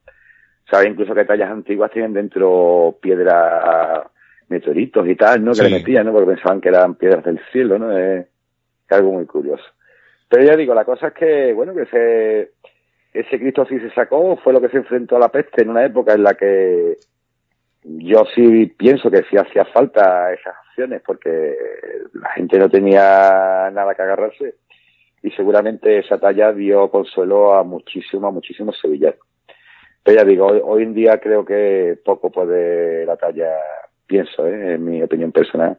Sabes 0.69 0.88
incluso 0.89 1.13
que 1.13 1.26
tallas 1.26 1.51
antiguas 1.51 1.91
tienen 1.91 2.13
dentro 2.13 2.97
piedra 3.01 4.09
meteoritos 4.47 5.07
y 5.07 5.15
tal, 5.15 5.43
¿no? 5.43 5.53
Que 5.53 5.63
le 5.63 5.69
metían, 5.69 6.05
¿no? 6.05 6.13
Porque 6.13 6.34
pensaban 6.34 6.61
que 6.61 6.69
eran 6.69 6.95
piedras 6.95 7.23
del 7.23 7.39
cielo, 7.51 7.77
¿no? 7.80 7.97
Es, 7.97 8.27
algo 8.89 9.13
muy 9.13 9.26
curioso. 9.26 9.63
Pero 10.29 10.43
ya 10.43 10.55
digo, 10.55 10.73
la 10.73 10.85
cosa 10.85 11.07
es 11.07 11.13
que, 11.13 11.53
bueno, 11.53 11.73
que 11.73 12.49
ese, 13.13 13.39
Cristo 13.39 13.65
sí 13.65 13.79
se 13.79 13.91
sacó, 13.91 14.37
fue 14.37 14.53
lo 14.53 14.61
que 14.61 14.69
se 14.69 14.77
enfrentó 14.77 15.17
a 15.17 15.19
la 15.19 15.29
peste 15.29 15.61
en 15.61 15.69
una 15.69 15.85
época 15.85 16.13
en 16.13 16.23
la 16.23 16.33
que 16.33 16.97
yo 17.83 18.23
sí 18.33 18.67
pienso 18.77 19.11
que 19.11 19.23
sí 19.29 19.37
hacía 19.37 19.65
falta 19.65 20.33
esas 20.33 20.55
acciones 20.67 21.01
porque 21.05 21.55
la 22.13 22.29
gente 22.29 22.57
no 22.57 22.69
tenía 22.69 23.69
nada 23.71 23.93
que 23.93 24.01
agarrarse 24.01 24.55
y 25.21 25.31
seguramente 25.31 25.99
esa 25.99 26.17
talla 26.17 26.51
dio 26.53 26.89
consuelo 26.89 27.53
a 27.53 27.63
muchísimos, 27.63 28.33
muchísimos 28.33 28.77
sevillanos. 28.79 29.19
Pero 30.03 30.17
ya 30.17 30.25
digo, 30.25 30.47
hoy, 30.47 30.61
hoy 30.63 30.83
en 30.83 30.93
día 30.93 31.19
creo 31.19 31.45
que 31.45 31.97
poco 32.03 32.29
puede 32.29 33.05
la 33.05 33.15
talla 33.15 33.51
pienso, 34.05 34.47
¿eh? 34.47 34.75
en 34.75 34.85
mi 34.85 35.01
opinión 35.01 35.31
personal, 35.31 35.77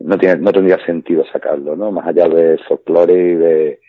no 0.00 0.18
tiene, 0.18 0.36
no 0.36 0.52
tendría 0.52 0.84
sentido 0.84 1.24
sacarlo, 1.32 1.76
¿no? 1.76 1.90
Más 1.90 2.06
allá 2.06 2.28
del 2.28 2.60
folclore 2.64 3.14
y 3.14 3.34
de, 3.34 3.80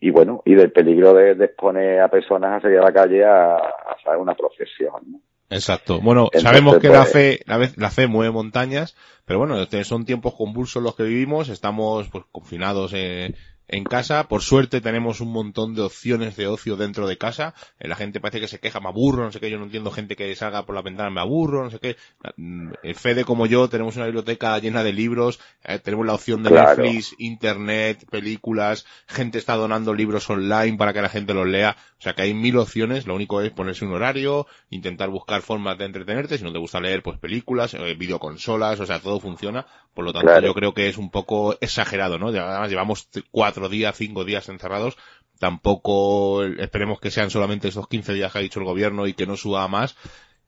y 0.00 0.10
bueno, 0.10 0.42
y 0.44 0.54
del 0.54 0.72
peligro 0.72 1.14
de, 1.14 1.32
exponer 1.32 2.00
a 2.00 2.08
personas 2.08 2.58
a 2.58 2.60
salir 2.60 2.78
a 2.78 2.84
la 2.84 2.92
calle 2.92 3.24
a, 3.24 3.56
hacer 3.56 4.16
una 4.18 4.34
procesión, 4.34 4.92
¿no? 5.06 5.20
Exacto. 5.50 6.00
Bueno, 6.00 6.30
sabemos 6.32 6.78
que 6.78 6.88
la 6.88 7.02
pues, 7.02 7.12
fe, 7.12 7.40
la, 7.46 7.58
la, 7.76 7.90
fe 7.90 8.06
mueve 8.06 8.32
montañas, 8.32 8.96
pero 9.24 9.38
bueno, 9.38 9.64
son 9.84 10.04
tiempos 10.04 10.34
convulsos 10.34 10.82
los 10.82 10.96
que 10.96 11.04
vivimos, 11.04 11.48
estamos 11.48 12.08
pues 12.08 12.24
confinados 12.32 12.92
eh, 12.94 13.34
en 13.68 13.84
casa. 13.84 14.28
Por 14.28 14.42
suerte 14.42 14.80
tenemos 14.80 15.20
un 15.20 15.32
montón 15.32 15.74
de 15.74 15.82
opciones 15.82 16.36
de 16.36 16.46
ocio 16.46 16.76
dentro 16.76 17.06
de 17.06 17.18
casa. 17.18 17.54
Eh, 17.78 17.88
la 17.88 17.96
gente 17.96 18.20
parece 18.20 18.40
que 18.40 18.48
se 18.48 18.60
queja, 18.60 18.80
me 18.80 18.88
aburro, 18.88 19.24
no 19.24 19.32
sé 19.32 19.40
qué. 19.40 19.50
Yo 19.50 19.58
no 19.58 19.64
entiendo 19.64 19.90
gente 19.90 20.16
que 20.16 20.34
salga 20.36 20.64
por 20.64 20.74
la 20.74 20.82
ventana, 20.82 21.10
me 21.10 21.20
aburro, 21.20 21.64
no 21.64 21.70
sé 21.70 21.78
qué. 21.78 21.96
Mm, 22.36 22.72
el 22.82 22.94
Fede 22.94 23.24
como 23.24 23.46
yo 23.46 23.68
tenemos 23.68 23.96
una 23.96 24.06
biblioteca 24.06 24.58
llena 24.58 24.82
de 24.82 24.92
libros, 24.92 25.40
eh, 25.64 25.78
tenemos 25.78 26.06
la 26.06 26.14
opción 26.14 26.42
de 26.42 26.50
Netflix, 26.50 27.14
internet, 27.18 28.06
películas, 28.10 28.86
gente 29.06 29.38
está 29.38 29.54
donando 29.54 29.94
libros 29.94 30.28
online 30.28 30.76
para 30.76 30.92
que 30.92 31.02
la 31.02 31.08
gente 31.08 31.34
los 31.34 31.46
lea. 31.46 31.76
O 31.98 32.02
sea 32.04 32.12
que 32.12 32.22
hay 32.22 32.34
mil 32.34 32.58
opciones, 32.58 33.06
lo 33.06 33.14
único 33.14 33.40
es 33.40 33.50
ponerse 33.50 33.84
un 33.84 33.92
horario, 33.92 34.46
intentar 34.68 35.08
buscar 35.08 35.40
formas 35.40 35.78
de 35.78 35.86
entretenerte. 35.86 36.36
Si 36.36 36.44
no 36.44 36.52
te 36.52 36.58
gusta 36.58 36.80
leer, 36.80 37.02
pues 37.02 37.18
películas, 37.18 37.72
eh, 37.74 37.94
videoconsolas, 37.94 38.78
o 38.80 38.86
sea, 38.86 39.00
todo 39.00 39.20
funciona. 39.20 39.66
Por 39.94 40.04
lo 40.04 40.12
tanto, 40.12 40.40
yo 40.40 40.54
creo 40.54 40.74
que 40.74 40.88
es 40.88 40.98
un 40.98 41.10
poco 41.10 41.56
exagerado, 41.60 42.18
¿no? 42.18 42.28
Además, 42.28 42.68
llevamos 42.68 43.08
cuatro 43.30 43.53
días, 43.68 43.96
cinco 43.96 44.24
días 44.24 44.48
encerrados. 44.48 44.96
Tampoco 45.38 46.44
esperemos 46.44 47.00
que 47.00 47.10
sean 47.10 47.30
solamente 47.30 47.68
esos 47.68 47.88
15 47.88 48.12
días 48.12 48.32
que 48.32 48.38
ha 48.38 48.42
dicho 48.42 48.60
el 48.60 48.66
gobierno 48.66 49.06
y 49.06 49.14
que 49.14 49.26
no 49.26 49.36
suba 49.36 49.66
más. 49.68 49.96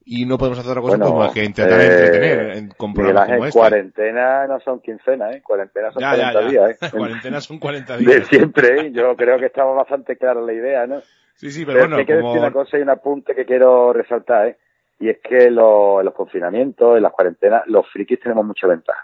y 0.08 0.24
no 0.24 0.38
podemos 0.38 0.60
hacer 0.60 0.70
otra 0.70 0.82
cosa 0.82 0.98
pues 0.98 1.12
más 1.14 1.32
que 1.32 1.44
intentar 1.44 1.80
entretener 1.80 2.56
en, 2.56 2.68
con 2.68 2.94
programas 2.94 3.28
como 3.28 3.46
este. 3.46 3.58
cuarentena 3.58 4.46
no 4.46 4.60
son 4.60 4.80
quincenas, 4.80 5.34
¿eh? 5.34 5.42
Cuarentena 5.42 5.90
son 5.90 6.00
40 6.00 6.48
días, 6.48 6.70
¿eh? 6.70 6.90
cuarentena 6.96 7.40
son 7.40 7.58
40 7.58 7.96
días. 7.96 8.14
De 8.14 8.24
siempre, 8.24 8.80
¿eh? 8.80 8.92
Yo 8.92 9.16
creo 9.16 9.36
que 9.38 9.46
estaba 9.46 9.72
bastante 9.74 10.16
clara 10.16 10.40
la 10.40 10.52
idea, 10.52 10.86
¿no? 10.86 11.00
Sí, 11.34 11.50
sí, 11.50 11.66
pero, 11.66 11.80
bueno, 11.80 11.96
hay 11.96 12.06
que 12.06 12.14
decir 12.14 12.38
una 12.38 12.52
cosa 12.52 12.78
y 12.78 12.82
un 12.82 12.90
apunte 12.90 13.34
que 13.34 13.44
quiero 13.44 13.92
resaltar, 13.92 14.46
¿eh? 14.46 14.56
Y 15.00 15.10
es 15.10 15.18
que 15.18 15.50
lo, 15.50 16.02
los 16.02 16.14
confinamientos, 16.14 16.96
en 16.96 17.02
las 17.02 17.12
cuarentenas, 17.12 17.64
los 17.66 17.86
frikis 17.90 18.20
tenemos 18.20 18.46
mucha 18.46 18.66
ventaja. 18.66 19.02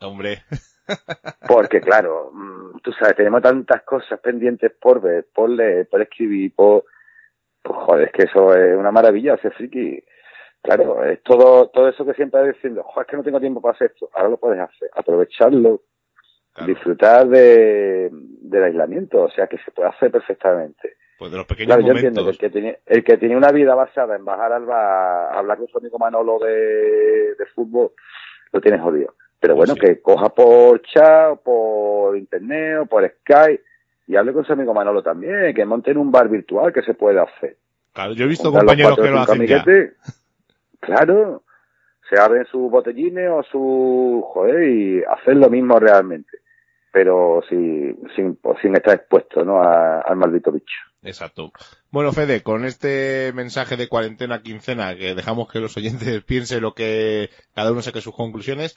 Hombre. 0.00 0.44
Porque, 1.46 1.80
claro, 1.80 2.30
tú 2.86 2.92
sabes, 2.92 3.16
tenemos 3.16 3.42
tantas 3.42 3.82
cosas 3.82 4.20
pendientes 4.20 4.70
por 4.80 5.00
ver, 5.00 5.26
por 5.34 5.50
leer, 5.50 5.88
por 5.88 6.00
escribir, 6.00 6.54
por... 6.54 6.84
Pues, 7.60 7.78
joder, 7.80 8.06
es 8.06 8.12
que 8.12 8.22
eso 8.22 8.54
es 8.54 8.76
una 8.76 8.92
maravilla, 8.92 9.36
ser 9.38 9.52
friki. 9.54 10.04
Claro, 10.62 11.04
es 11.04 11.20
todo, 11.24 11.68
todo 11.70 11.88
eso 11.88 12.06
que 12.06 12.14
siempre 12.14 12.40
estás 12.40 12.54
diciendo, 12.54 12.84
joder, 12.84 13.04
es 13.04 13.10
que 13.10 13.16
no 13.16 13.24
tengo 13.24 13.40
tiempo 13.40 13.60
para 13.60 13.74
hacer 13.74 13.90
esto. 13.92 14.08
Ahora 14.14 14.28
lo 14.28 14.36
puedes 14.36 14.60
hacer, 14.60 14.88
aprovecharlo, 14.94 15.82
disfrutar 16.64 17.26
de, 17.26 18.08
del 18.12 18.62
aislamiento, 18.62 19.24
o 19.24 19.30
sea 19.30 19.48
que 19.48 19.58
se 19.58 19.72
puede 19.72 19.88
hacer 19.88 20.12
perfectamente. 20.12 20.94
Pues 21.18 21.32
de 21.32 21.38
los 21.38 21.46
pequeños 21.46 21.78
momentos. 21.78 22.02
yo 22.02 22.08
entiendo 22.08 22.24
que 22.24 22.30
el 22.30 22.38
que, 22.38 22.50
tiene, 22.50 22.78
el 22.86 23.02
que 23.02 23.16
tiene 23.16 23.36
una 23.36 23.50
vida 23.50 23.74
basada 23.74 24.14
en 24.14 24.24
bajar 24.24 24.52
al 24.52 24.64
bar, 24.64 25.36
hablar 25.36 25.58
con 25.58 25.66
su 25.66 25.78
amigo 25.78 25.98
Manolo 25.98 26.38
de, 26.38 27.34
de 27.34 27.46
fútbol, 27.52 27.90
lo 28.52 28.60
tiene 28.60 28.78
jodido. 28.78 29.12
Pero 29.40 29.54
bueno, 29.54 29.74
que 29.74 30.00
coja 30.00 30.28
por 30.30 30.80
chat, 30.82 31.38
por 31.40 32.16
internet, 32.16 32.78
o 32.82 32.86
por 32.86 33.06
Skype, 33.06 33.62
y 34.06 34.16
hable 34.16 34.32
con 34.32 34.44
su 34.44 34.52
amigo 34.52 34.72
Manolo 34.72 35.02
también, 35.02 35.54
que 35.54 35.64
monten 35.64 35.98
un 35.98 36.10
bar 36.10 36.28
virtual 36.28 36.72
que 36.72 36.82
se 36.82 36.94
puede 36.94 37.20
hacer. 37.20 37.56
Claro, 37.92 38.12
yo 38.12 38.24
he 38.24 38.28
visto 38.28 38.52
compañeros 38.52 38.96
que 38.96 39.10
lo 39.10 39.20
hacen 39.20 39.46
ya. 39.46 39.64
Claro, 40.80 41.42
se 42.08 42.20
abren 42.20 42.46
sus 42.46 42.70
botellines 42.70 43.30
o 43.30 43.42
su... 43.42 44.24
joder, 44.28 44.68
y 44.68 45.02
hacer 45.02 45.36
lo 45.36 45.50
mismo 45.50 45.78
realmente. 45.78 46.38
Pero 46.92 47.42
sin, 47.48 47.98
sin, 48.14 48.38
sin 48.62 48.74
estar 48.74 48.94
expuesto, 48.94 49.44
¿no? 49.44 49.62
al 49.62 50.16
maldito 50.16 50.52
bicho. 50.52 50.76
Exacto. 51.06 51.52
Bueno, 51.90 52.12
Fede, 52.12 52.42
con 52.42 52.64
este 52.64 53.32
mensaje 53.34 53.76
de 53.76 53.88
cuarentena 53.88 54.42
quincena, 54.42 54.96
que 54.96 55.14
dejamos 55.14 55.50
que 55.50 55.60
los 55.60 55.76
oyentes 55.76 56.22
piensen 56.26 56.62
lo 56.62 56.74
que 56.74 57.30
cada 57.54 57.72
uno 57.72 57.82
saque 57.82 58.00
sus 58.00 58.14
conclusiones, 58.14 58.76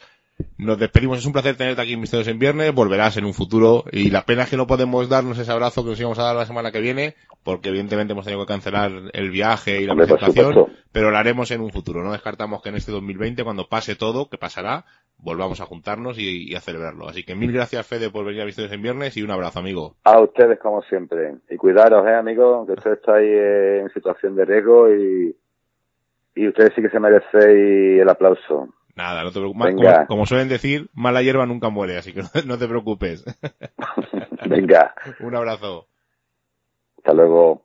nos 0.58 0.78
despedimos. 0.78 1.20
Es 1.20 1.26
un 1.26 1.34
placer 1.34 1.56
tenerte 1.56 1.82
aquí 1.82 1.94
en 1.94 2.02
Misterios 2.02 2.28
en 2.28 2.40
Viernes. 2.40 2.74
Volverás 2.74 3.18
en 3.18 3.26
un 3.26 3.34
futuro. 3.34 3.84
Y 3.92 4.10
la 4.10 4.26
pena 4.26 4.44
es 4.44 4.50
que 4.50 4.58
no 4.58 4.68
podemos 4.68 5.10
darnos 5.10 5.38
ese 5.38 5.52
abrazo 5.52 5.84
que 5.84 5.92
nos 5.92 6.00
íbamos 6.00 6.20
a 6.20 6.24
dar 6.24 6.36
la 6.36 6.46
semana 6.46 6.72
que 6.72 6.80
viene, 6.80 7.16
porque 7.44 7.70
evidentemente 7.70 8.14
hemos 8.14 8.26
tenido 8.26 8.46
que 8.46 8.54
cancelar 8.54 8.92
el 9.14 9.30
viaje 9.30 9.82
y 9.82 9.86
la 9.86 9.96
presentación, 9.96 10.68
pero 10.92 11.12
lo 11.12 11.18
haremos 11.18 11.52
en 11.52 11.62
un 11.62 11.72
futuro. 11.72 12.04
No 12.04 12.12
descartamos 12.12 12.62
que 12.62 12.70
en 12.70 12.76
este 12.76 12.92
2020, 12.92 13.44
cuando 13.44 13.68
pase 13.68 13.96
todo, 13.96 14.30
que 14.30 14.38
pasará, 14.38 14.86
volvamos 15.22 15.62
a 15.62 15.66
juntarnos 15.66 16.18
y, 16.18 16.56
a 16.56 16.62
celebrarlo. 16.62 17.08
Así 17.08 17.24
que 17.24 17.36
mil 17.36 17.52
gracias, 17.52 17.86
Fede, 17.86 18.10
por 18.10 18.26
venir 18.26 18.42
a 18.42 18.46
Misterios 18.46 18.74
en 18.74 18.82
Viernes 18.82 19.16
y 19.18 19.24
un 19.24 19.32
abrazo, 19.32 19.60
amigo. 19.60 19.96
A 20.04 20.20
ustedes, 20.22 20.60
como 20.60 20.82
siempre. 20.84 21.36
Y 21.50 21.58
cuidaros, 21.58 22.06
eh, 22.08 22.16
amigo, 22.16 22.66
que 22.66 22.74
usted 22.74 22.94
está 22.94 23.16
ahí 23.16 23.30
en 23.30 23.90
situación 23.90 24.36
de 24.36 24.46
riesgo 24.46 24.94
y, 24.94 25.36
y 26.36 26.48
ustedes 26.48 26.72
sí 26.76 26.82
que 26.82 26.90
se 26.90 27.00
merecen 27.00 28.00
el 28.00 28.10
aplauso. 28.10 28.70
Nada, 28.96 29.24
no 29.24 29.32
te 29.32 29.40
preocupes. 29.40 30.08
Como, 30.08 30.26
suelen 30.26 30.50
decir, 30.50 30.90
mala 30.94 31.22
hierba 31.22 31.46
nunca 31.46 31.70
muere, 31.70 31.98
así 31.98 32.14
que 32.14 32.22
no, 32.46 32.58
te 32.58 32.68
preocupes. 32.68 33.24
Venga. 34.50 34.94
Un 35.22 35.36
abrazo. 35.36 35.88
Hasta 36.98 37.14
luego 37.14 37.64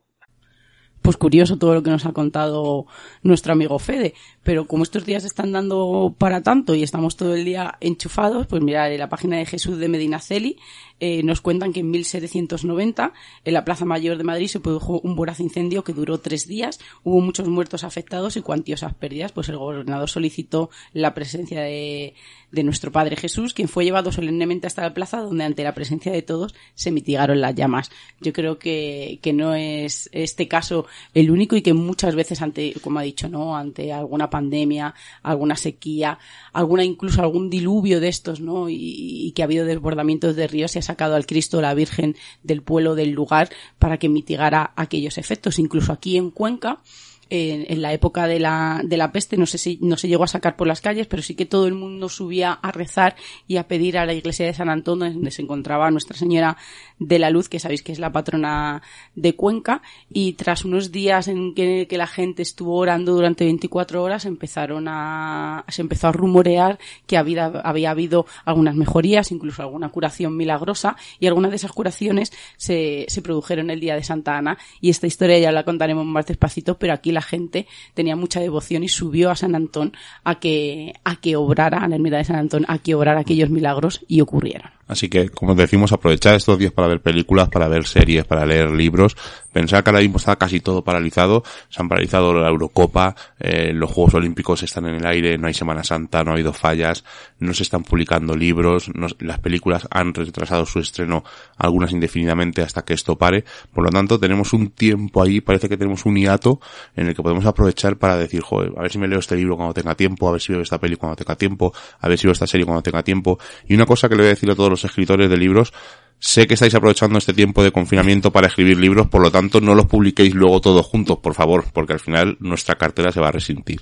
pues 1.05 1.17
curioso 1.17 1.57
todo 1.57 1.75
lo 1.75 1.83
que 1.83 1.91
nos 1.91 2.07
ha 2.07 2.13
contado 2.13 2.87
nuestro 3.21 3.53
amigo 3.53 3.77
Fede. 3.77 4.15
Pero 4.41 4.65
como 4.65 4.81
estos 4.81 5.05
días 5.05 5.23
están 5.23 5.51
dando 5.51 6.15
para 6.17 6.41
tanto 6.41 6.73
y 6.73 6.81
estamos 6.81 7.15
todo 7.15 7.35
el 7.35 7.45
día 7.45 7.77
enchufados, 7.79 8.47
pues 8.47 8.63
mirad, 8.63 8.91
en 8.91 8.97
la 8.97 9.07
página 9.07 9.37
de 9.37 9.45
Jesús 9.45 9.77
de 9.77 9.87
Medinaceli 9.87 10.57
eh, 10.99 11.21
nos 11.23 11.41
cuentan 11.41 11.73
que 11.73 11.81
en 11.81 11.91
1790 11.91 13.13
en 13.43 13.53
la 13.53 13.65
Plaza 13.65 13.85
Mayor 13.85 14.17
de 14.17 14.23
Madrid 14.23 14.47
se 14.47 14.61
produjo 14.61 14.99
un 15.01 15.15
voraz 15.15 15.41
incendio 15.41 15.83
que 15.83 15.93
duró 15.93 16.19
tres 16.19 16.47
días, 16.47 16.79
hubo 17.03 17.21
muchos 17.21 17.47
muertos 17.47 17.83
afectados 17.83 18.37
y 18.37 18.41
cuantiosas 18.41 18.93
pérdidas, 18.93 19.31
pues 19.31 19.49
el 19.49 19.57
gobernador 19.57 20.09
solicitó 20.09 20.69
la 20.93 21.13
presencia 21.13 21.61
de, 21.61 22.15
de 22.55 22.63
nuestro 22.63 22.91
Padre 22.91 23.15
Jesús, 23.15 23.53
quien 23.53 23.67
fue 23.67 23.83
llevado 23.83 24.11
solemnemente 24.11 24.65
hasta 24.65 24.81
la 24.81 24.93
plaza 24.93 25.19
donde 25.19 25.43
ante 25.43 25.63
la 25.63 25.75
presencia 25.75 26.11
de 26.11 26.21
todos 26.21 26.55
se 26.73 26.89
mitigaron 26.89 27.41
las 27.41 27.53
llamas. 27.53 27.91
Yo 28.21 28.33
creo 28.33 28.57
que, 28.57 29.19
que 29.21 29.33
no 29.33 29.53
es 29.53 30.09
este 30.11 30.47
caso 30.47 30.87
el 31.13 31.29
único 31.29 31.55
y 31.55 31.61
que 31.61 31.73
muchas 31.73 32.15
veces 32.15 32.41
ante, 32.41 32.73
como 32.81 32.99
ha 32.99 33.03
dicho, 33.03 33.29
¿no? 33.29 33.55
Ante 33.55 33.93
alguna 33.93 34.29
pandemia, 34.29 34.95
alguna 35.21 35.55
sequía, 35.55 36.17
alguna 36.53 36.83
incluso 36.83 37.21
algún 37.21 37.49
diluvio 37.49 37.99
de 37.99 38.07
estos, 38.07 38.39
¿no? 38.39 38.69
Y, 38.69 38.77
y 38.77 39.31
que 39.33 39.43
ha 39.43 39.45
habido 39.45 39.65
desbordamientos 39.65 40.35
de 40.35 40.47
ríos 40.47 40.75
y 40.75 40.81
sacado 40.81 41.15
al 41.15 41.25
Cristo 41.25 41.61
la 41.61 41.73
Virgen 41.73 42.15
del 42.43 42.61
pueblo 42.61 42.95
del 42.95 43.11
lugar 43.11 43.49
para 43.77 43.97
que 43.97 44.09
mitigara 44.09 44.71
aquellos 44.75 45.17
efectos. 45.17 45.59
Incluso 45.59 45.91
aquí 45.91 46.17
en 46.17 46.31
Cuenca, 46.31 46.81
en, 47.29 47.81
la 47.81 47.93
época 47.93 48.27
de 48.27 48.39
la, 48.39 48.81
de 48.83 48.97
la 48.97 49.11
peste, 49.11 49.37
no 49.37 49.45
sé 49.45 49.57
si 49.57 49.79
no 49.81 49.97
se 49.97 50.07
llegó 50.07 50.23
a 50.23 50.27
sacar 50.27 50.55
por 50.55 50.67
las 50.67 50.81
calles, 50.81 51.07
pero 51.07 51.21
sí 51.21 51.35
que 51.35 51.45
todo 51.45 51.67
el 51.67 51.73
mundo 51.73 52.09
subía 52.09 52.53
a 52.53 52.71
rezar 52.71 53.15
y 53.47 53.57
a 53.57 53.67
pedir 53.67 53.97
a 53.97 54.05
la 54.05 54.13
iglesia 54.13 54.45
de 54.45 54.53
San 54.53 54.69
Antonio, 54.69 55.11
donde 55.11 55.31
se 55.31 55.41
encontraba 55.41 55.89
Nuestra 55.91 56.17
Señora 56.17 56.57
de 56.99 57.19
la 57.19 57.29
Luz, 57.29 57.49
que 57.49 57.59
sabéis 57.59 57.83
que 57.83 57.91
es 57.91 57.99
la 57.99 58.11
patrona 58.11 58.81
de 59.15 59.35
Cuenca, 59.35 59.81
y 60.09 60.33
tras 60.33 60.65
unos 60.65 60.91
días 60.91 61.27
en 61.27 61.53
que, 61.55 61.87
que 61.89 61.97
la 61.97 62.07
gente 62.07 62.41
estuvo 62.41 62.77
orando 62.77 63.13
durante 63.13 63.45
24 63.45 64.03
horas, 64.03 64.25
empezaron 64.25 64.87
a, 64.87 65.65
se 65.67 65.81
empezó 65.81 66.07
a 66.07 66.11
rumorear 66.11 66.79
que 67.07 67.17
había, 67.17 67.45
había 67.45 67.91
habido 67.91 68.25
algunas 68.45 68.75
mejorías, 68.75 69.31
incluso 69.31 69.61
alguna 69.61 69.89
curación 69.89 70.37
milagrosa, 70.37 70.95
y 71.19 71.27
algunas 71.27 71.51
de 71.51 71.57
esas 71.57 71.71
curaciones 71.71 72.31
se, 72.57 73.05
se 73.07 73.21
produjeron 73.21 73.69
el 73.69 73.79
día 73.79 73.95
de 73.95 74.03
Santa 74.03 74.37
Ana, 74.37 74.57
y 74.79 74.89
esta 74.89 75.07
historia 75.07 75.39
ya 75.39 75.51
la 75.51 75.63
contaremos 75.63 76.05
más 76.05 76.27
despacito, 76.27 76.77
pero 76.77 76.93
aquí 76.93 77.11
la 77.15 77.23
gente 77.23 77.65
tenía 77.95 78.15
mucha 78.15 78.39
devoción 78.39 78.83
y 78.83 78.89
subió 78.89 79.31
a 79.31 79.35
San 79.35 79.55
Antón 79.55 79.93
a 80.23 80.39
que, 80.39 80.93
a 81.03 81.15
que 81.15 81.35
obrara, 81.35 81.79
a 81.79 81.87
la 81.87 81.95
ermita 81.95 82.17
de 82.17 82.25
San 82.25 82.35
Antón, 82.35 82.65
a 82.67 82.77
que 82.77 82.93
obrara 82.93 83.21
aquellos 83.21 83.49
milagros 83.49 84.05
y 84.07 84.21
ocurrieron. 84.21 84.74
Así 84.87 85.09
que, 85.09 85.29
como 85.29 85.55
decimos, 85.55 85.91
aprovechar 85.91 86.35
estos 86.35 86.59
días 86.59 86.71
para 86.71 86.87
ver 86.87 87.01
películas, 87.01 87.49
para 87.49 87.67
ver 87.67 87.85
series, 87.85 88.25
para 88.25 88.45
leer 88.45 88.69
libros. 88.69 89.15
Pensar 89.51 89.83
que 89.83 89.89
ahora 89.89 90.01
mismo 90.01 90.17
está 90.17 90.35
casi 90.35 90.59
todo 90.59 90.83
paralizado. 90.83 91.43
Se 91.69 91.81
han 91.81 91.89
paralizado 91.89 92.33
la 92.33 92.49
Eurocopa, 92.49 93.15
eh, 93.39 93.71
los 93.73 93.89
Juegos 93.89 94.15
Olímpicos 94.15 94.61
están 94.63 94.85
en 94.87 94.95
el 94.95 95.05
aire, 95.05 95.37
no 95.37 95.47
hay 95.47 95.53
Semana 95.53 95.83
Santa, 95.83 96.23
no 96.23 96.31
ha 96.31 96.33
habido 96.33 96.53
fallas, 96.53 97.03
no 97.39 97.53
se 97.53 97.63
están 97.63 97.83
publicando 97.83 98.35
libros, 98.35 98.91
las 99.19 99.39
películas 99.39 99.87
han 99.89 100.13
retrasado 100.13 100.65
su 100.65 100.79
estreno 100.79 101.23
algunas 101.57 101.91
indefinidamente 101.91 102.61
hasta 102.61 102.83
que 102.83 102.93
esto 102.93 103.17
pare. 103.17 103.45
Por 103.73 103.85
lo 103.85 103.89
tanto, 103.89 104.19
tenemos 104.19 104.53
un 104.53 104.71
tiempo 104.71 105.23
ahí, 105.23 105.41
parece 105.41 105.69
que 105.69 105.77
tenemos 105.77 106.05
un 106.05 106.15
hiato 106.17 106.59
en 106.95 107.07
el 107.07 107.15
que 107.15 107.23
podemos 107.23 107.45
aprovechar 107.45 107.97
para 107.97 108.17
decir, 108.17 108.41
joder, 108.41 108.73
a 108.77 108.81
ver 108.81 108.91
si 108.91 108.97
me 108.97 109.07
leo 109.07 109.19
este 109.19 109.35
libro 109.35 109.55
cuando 109.55 109.73
tenga 109.73 109.95
tiempo, 109.95 110.27
a 110.27 110.33
ver 110.33 110.41
si 110.41 110.51
veo 110.51 110.61
esta 110.61 110.79
peli 110.79 110.97
cuando 110.97 111.15
tenga 111.15 111.35
tiempo, 111.35 111.73
a 111.99 112.09
ver 112.09 112.17
si 112.19 112.27
veo 112.27 112.33
esta 112.33 112.45
serie 112.45 112.65
cuando 112.65 112.83
tenga 112.83 113.03
tiempo. 113.03 113.39
Y 113.67 113.73
una 113.73 113.85
cosa 113.85 114.09
que 114.09 114.15
le 114.15 114.21
voy 114.21 114.27
a 114.27 114.29
decir 114.31 114.51
a 114.51 114.55
todos 114.55 114.74
los 114.75 114.85
escritores 114.85 115.29
de 115.29 115.37
libros, 115.37 115.73
sé 116.19 116.47
que 116.47 116.53
estáis 116.55 116.75
aprovechando 116.75 117.17
este 117.17 117.33
tiempo 117.33 117.63
de 117.63 117.71
confinamiento 117.71 118.31
para 118.31 118.47
escribir 118.47 118.77
libros, 118.77 119.07
por 119.07 119.21
lo 119.21 119.31
tanto 119.31 119.61
no 119.61 119.75
los 119.75 119.85
publiquéis 119.85 120.33
luego 120.33 120.61
todos 120.61 120.85
juntos, 120.85 121.19
por 121.19 121.33
favor, 121.33 121.65
porque 121.73 121.93
al 121.93 121.99
final 121.99 122.37
nuestra 122.39 122.75
cartera 122.75 123.11
se 123.11 123.19
va 123.19 123.29
a 123.29 123.31
resentir. 123.31 123.81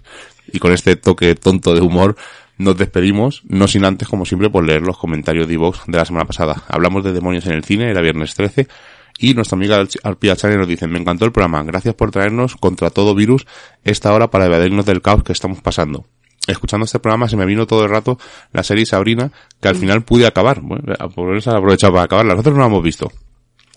Y 0.51 0.59
con 0.59 0.71
este 0.71 0.95
toque 0.95 1.35
tonto 1.35 1.73
de 1.73 1.81
humor, 1.81 2.15
nos 2.57 2.77
despedimos, 2.77 3.41
no 3.47 3.67
sin 3.67 3.85
antes, 3.85 4.07
como 4.07 4.25
siempre, 4.25 4.49
por 4.49 4.65
leer 4.65 4.81
los 4.81 4.97
comentarios 4.97 5.47
de 5.47 5.57
Vox 5.57 5.81
de 5.87 5.97
la 5.97 6.05
semana 6.05 6.25
pasada. 6.25 6.63
Hablamos 6.67 7.03
de 7.03 7.13
demonios 7.13 7.45
en 7.47 7.53
el 7.53 7.63
cine, 7.63 7.89
era 7.89 8.01
viernes 8.01 8.35
13, 8.35 8.67
y 9.17 9.33
nuestra 9.33 9.55
amiga 9.55 9.83
Alpia 10.03 10.35
Chane 10.35 10.57
nos 10.57 10.67
dice, 10.67 10.87
me 10.87 10.99
encantó 10.99 11.25
el 11.25 11.31
programa, 11.31 11.63
gracias 11.63 11.95
por 11.95 12.11
traernos 12.11 12.55
contra 12.55 12.89
todo 12.89 13.15
virus 13.15 13.45
esta 13.83 14.13
hora 14.13 14.29
para 14.29 14.45
evadirnos 14.45 14.85
del 14.85 15.01
caos 15.01 15.23
que 15.23 15.33
estamos 15.33 15.61
pasando 15.61 16.05
escuchando 16.47 16.85
este 16.85 16.99
programa 16.99 17.29
se 17.29 17.37
me 17.37 17.45
vino 17.45 17.65
todo 17.65 17.83
el 17.83 17.89
rato 17.89 18.17
la 18.51 18.63
serie 18.63 18.85
Sabrina, 18.85 19.31
que 19.61 19.67
al 19.67 19.75
final 19.75 20.03
pude 20.03 20.27
acabar. 20.27 20.61
Bueno, 20.61 20.83
por 21.15 21.35
eso 21.35 21.51
aprovechado 21.51 21.93
para 21.93 22.05
acabar. 22.05 22.25
Nosotros 22.25 22.55
no 22.55 22.61
la 22.61 22.67
hemos 22.67 22.83
visto. 22.83 23.11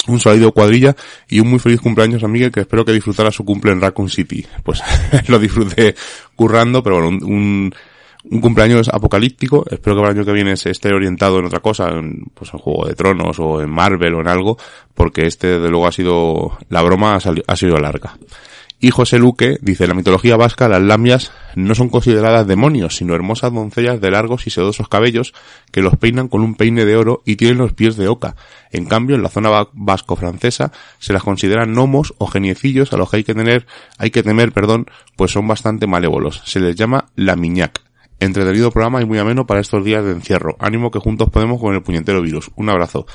Un 0.09 0.21
salido 0.21 0.53
cuadrilla 0.53 0.95
y 1.29 1.41
un 1.41 1.49
muy 1.49 1.59
feliz 1.59 1.81
cumpleaños 1.81 2.23
a 2.23 2.29
Miguel 2.29 2.53
que 2.53 2.61
espero 2.61 2.85
que 2.85 2.93
disfrutara 2.93 3.33
su 3.33 3.45
cumple 3.45 3.73
en 3.73 3.81
Raccoon 3.81 4.09
City. 4.09 4.47
Pues 4.63 4.81
lo 5.29 5.39
disfruté 5.39 5.95
currando, 6.37 6.83
pero 6.83 7.01
bueno, 7.01 7.27
un, 7.27 7.75
un, 8.31 8.41
cumpleaños 8.41 8.89
apocalíptico. 8.89 9.65
Espero 9.69 9.97
que 9.97 10.03
el 10.03 10.09
año 10.09 10.25
que 10.25 10.33
viene 10.33 10.57
se 10.57 10.71
esté 10.71 10.93
orientado 10.93 11.41
en 11.41 11.47
otra 11.47 11.61
cosa, 11.61 11.89
en, 11.89 12.25
pues 12.35 12.53
en 12.53 12.61
Juego 12.61 12.87
de 12.87 12.95
Tronos 12.95 13.39
o 13.41 13.61
en 13.61 13.71
Marvel 13.71 14.15
o 14.15 14.21
en 14.21 14.29
algo, 14.29 14.59
porque 14.95 15.27
este 15.27 15.59
desde 15.59 15.71
luego 15.71 15.89
ha 15.89 15.93
sido, 15.93 16.57
la 16.69 16.83
broma 16.83 17.17
ha 17.17 17.57
sido 17.57 17.79
larga. 17.79 18.17
Y 18.79 18.91
José 18.91 19.19
Luque 19.19 19.57
dice, 19.63 19.85
en 19.85 19.91
la 19.91 19.95
mitología 19.95 20.37
vasca 20.37 20.69
las 20.69 20.83
lamias 20.83 21.33
no 21.55 21.75
son 21.75 21.89
consideradas 21.89 22.47
demonios, 22.47 22.97
sino 22.97 23.15
hermosas 23.15 23.53
doncellas 23.53 24.03
de 24.03 24.11
largos 24.11 24.47
y 24.47 24.51
sedosos 24.51 24.89
cabellos 24.89 25.33
que 25.73 25.81
los 25.81 25.97
peinan 25.97 26.29
con 26.29 26.43
un 26.43 26.57
peine 26.57 26.85
de 26.85 26.95
oro 26.95 27.23
y 27.25 27.37
tienen 27.37 27.57
los 27.57 27.73
pies 27.73 27.97
de 27.97 28.09
oca. 28.09 28.37
En 28.71 28.85
cambio, 28.85 29.17
en 29.17 29.23
la 29.23 29.31
zona 29.31 29.67
vasco-francesa 29.73 30.73
se 30.99 31.15
las 31.15 31.23
consideran 31.23 31.73
gnomos 31.73 32.13
o 32.19 32.27
geniecillos 32.27 32.93
a 32.93 32.99
los 32.99 33.11
que 33.11 33.17
hay 33.17 33.25
que 33.25 33.35
tener, 33.35 33.67
hay 33.97 34.11
que 34.11 34.23
temer, 34.23 34.53
perdón, 34.53 34.87
pues 35.17 35.33
son 35.33 35.49
bastante 35.49 35.87
malévolos. 35.87 36.43
Se 36.45 36.61
les 36.61 36.77
llama 36.77 37.07
lamiñac. 37.17 37.81
Entretenido 38.21 38.71
programa 38.71 39.01
y 39.01 39.07
muy 39.07 39.19
ameno 39.19 39.47
para 39.47 39.61
estos 39.61 39.85
días 39.85 40.05
de 40.05 40.13
encierro. 40.13 40.57
Ánimo 40.59 40.91
que 40.91 40.99
juntos 40.99 41.31
podemos 41.31 41.61
con 41.61 41.75
el 41.75 41.83
puñetero 41.83 42.21
virus. 42.21 42.51
Un 42.57 42.69
abrazo. 42.69 43.07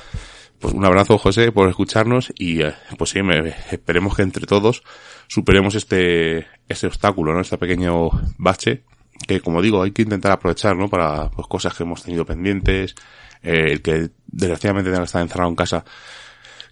Pues 0.61 0.75
un 0.75 0.85
abrazo, 0.85 1.17
José, 1.17 1.51
por 1.51 1.67
escucharnos 1.67 2.31
y 2.37 2.61
eh, 2.61 2.75
pues 2.95 3.09
sí, 3.09 3.19
esperemos 3.71 4.15
que 4.15 4.21
entre 4.21 4.45
todos 4.45 4.83
superemos 5.27 5.73
este, 5.73 6.45
este 6.67 6.85
obstáculo, 6.85 7.33
¿no? 7.33 7.41
Este 7.41 7.57
pequeño 7.57 8.11
bache 8.37 8.83
que, 9.27 9.41
como 9.41 9.61
digo, 9.63 9.81
hay 9.81 9.89
que 9.89 10.03
intentar 10.03 10.33
aprovechar, 10.33 10.75
¿no? 10.75 10.87
Para 10.87 11.31
pues, 11.31 11.47
cosas 11.47 11.73
que 11.73 11.81
hemos 11.81 12.03
tenido 12.03 12.25
pendientes, 12.25 12.93
eh, 13.41 13.69
el 13.71 13.81
que 13.81 14.11
desgraciadamente 14.27 14.91
tenga 14.91 15.01
que 15.01 15.05
estar 15.05 15.23
encerrado 15.23 15.49
en 15.49 15.55
casa 15.55 15.83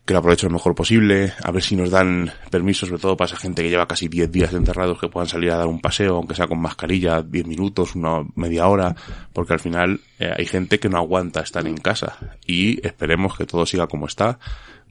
que 0.10 0.14
lo 0.14 0.22
aproveche 0.22 0.48
lo 0.48 0.54
mejor 0.54 0.74
posible, 0.74 1.34
a 1.44 1.52
ver 1.52 1.62
si 1.62 1.76
nos 1.76 1.92
dan 1.92 2.32
permiso, 2.50 2.88
sobre 2.88 3.00
todo 3.00 3.16
para 3.16 3.28
esa 3.28 3.38
gente 3.38 3.62
que 3.62 3.70
lleva 3.70 3.88
casi 3.88 4.08
10 4.08 4.32
días 4.32 4.54
enterrados, 4.54 5.00
que 5.00 5.08
puedan 5.08 5.28
salir 5.28 5.52
a 5.52 5.58
dar 5.58 5.68
un 5.68 5.80
paseo, 5.80 6.16
aunque 6.16 6.34
sea 6.34 6.48
con 6.48 6.60
mascarilla, 6.60 7.22
10 7.22 7.46
minutos, 7.46 7.94
una 7.94 8.26
media 8.34 8.68
hora, 8.68 8.96
porque 9.34 9.54
al 9.54 9.60
final 9.60 10.02
eh, 10.18 10.34
hay 10.36 10.48
gente 10.48 10.80
que 10.80 10.90
no 10.90 10.98
aguanta 10.98 11.42
estar 11.42 11.68
en 11.68 11.78
casa. 11.78 12.18
Y 12.48 12.84
esperemos 12.84 13.38
que 13.38 13.46
todo 13.46 13.68
siga 13.68 13.86
como 13.86 14.08
está 14.08 14.40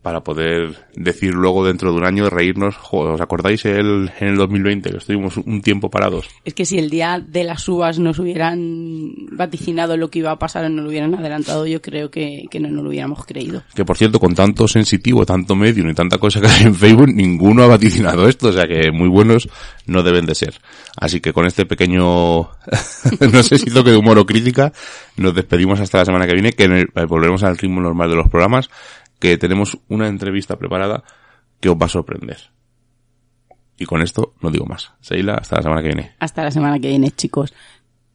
para 0.02 0.20
poder 0.20 0.76
decir 0.94 1.34
luego 1.34 1.66
dentro 1.66 1.90
de 1.90 1.98
un 1.98 2.04
año 2.04 2.30
reírnos, 2.30 2.76
¿os 2.90 3.20
acordáis 3.20 3.64
el, 3.64 4.10
en 4.20 4.28
el 4.28 4.36
2020 4.36 4.90
que 4.90 4.96
estuvimos 4.96 5.36
un 5.36 5.60
tiempo 5.60 5.90
parados? 5.90 6.28
Es 6.44 6.54
que 6.54 6.64
si 6.64 6.78
el 6.78 6.88
día 6.88 7.22
de 7.24 7.44
las 7.44 7.68
uvas 7.68 7.98
nos 7.98 8.18
hubieran 8.18 9.12
vaticinado 9.32 9.96
lo 9.96 10.08
que 10.08 10.20
iba 10.20 10.30
a 10.30 10.38
pasar 10.38 10.64
o 10.64 10.68
no 10.68 10.82
lo 10.82 10.88
hubieran 10.88 11.14
adelantado, 11.14 11.66
yo 11.66 11.82
creo 11.82 12.10
que, 12.10 12.44
que 12.50 12.60
no 12.60 12.68
nos 12.68 12.84
lo 12.84 12.90
hubiéramos 12.90 13.24
creído. 13.26 13.62
Que 13.74 13.84
por 13.84 13.96
cierto, 13.96 14.20
con 14.20 14.34
tanto 14.34 14.68
sensitivo, 14.68 15.26
tanto 15.26 15.56
medio 15.56 15.88
y 15.88 15.94
tanta 15.94 16.18
cosa 16.18 16.40
que 16.40 16.46
hay 16.46 16.64
en 16.64 16.74
Facebook, 16.74 17.08
ninguno 17.08 17.64
ha 17.64 17.66
vaticinado 17.66 18.28
esto, 18.28 18.48
o 18.48 18.52
sea 18.52 18.66
que 18.66 18.92
muy 18.92 19.08
buenos 19.08 19.48
no 19.86 20.02
deben 20.02 20.26
de 20.26 20.34
ser. 20.34 20.54
Así 20.96 21.20
que 21.20 21.32
con 21.32 21.44
este 21.46 21.66
pequeño, 21.66 22.02
no 23.32 23.42
sé 23.42 23.58
si 23.58 23.70
toque 23.70 23.90
de 23.90 23.96
humor 23.96 24.18
o 24.18 24.26
crítica, 24.26 24.72
nos 25.16 25.34
despedimos 25.34 25.80
hasta 25.80 25.98
la 25.98 26.04
semana 26.04 26.26
que 26.26 26.34
viene, 26.34 26.52
que 26.52 26.64
eh, 26.64 26.86
volveremos 27.06 27.42
al 27.42 27.58
ritmo 27.58 27.80
normal 27.80 28.10
de 28.10 28.16
los 28.16 28.28
programas 28.28 28.70
que 29.18 29.38
tenemos 29.38 29.78
una 29.88 30.08
entrevista 30.08 30.56
preparada 30.56 31.04
que 31.60 31.68
os 31.68 31.76
va 31.76 31.86
a 31.86 31.90
sorprender. 31.90 32.38
Y 33.78 33.86
con 33.86 34.02
esto 34.02 34.34
no 34.40 34.50
digo 34.50 34.66
más. 34.66 34.92
Seila, 35.00 35.34
hasta 35.34 35.56
la 35.56 35.62
semana 35.62 35.82
que 35.82 35.88
viene. 35.88 36.12
Hasta 36.18 36.42
la 36.42 36.50
semana 36.50 36.78
que 36.80 36.88
viene, 36.88 37.10
chicos. 37.12 37.54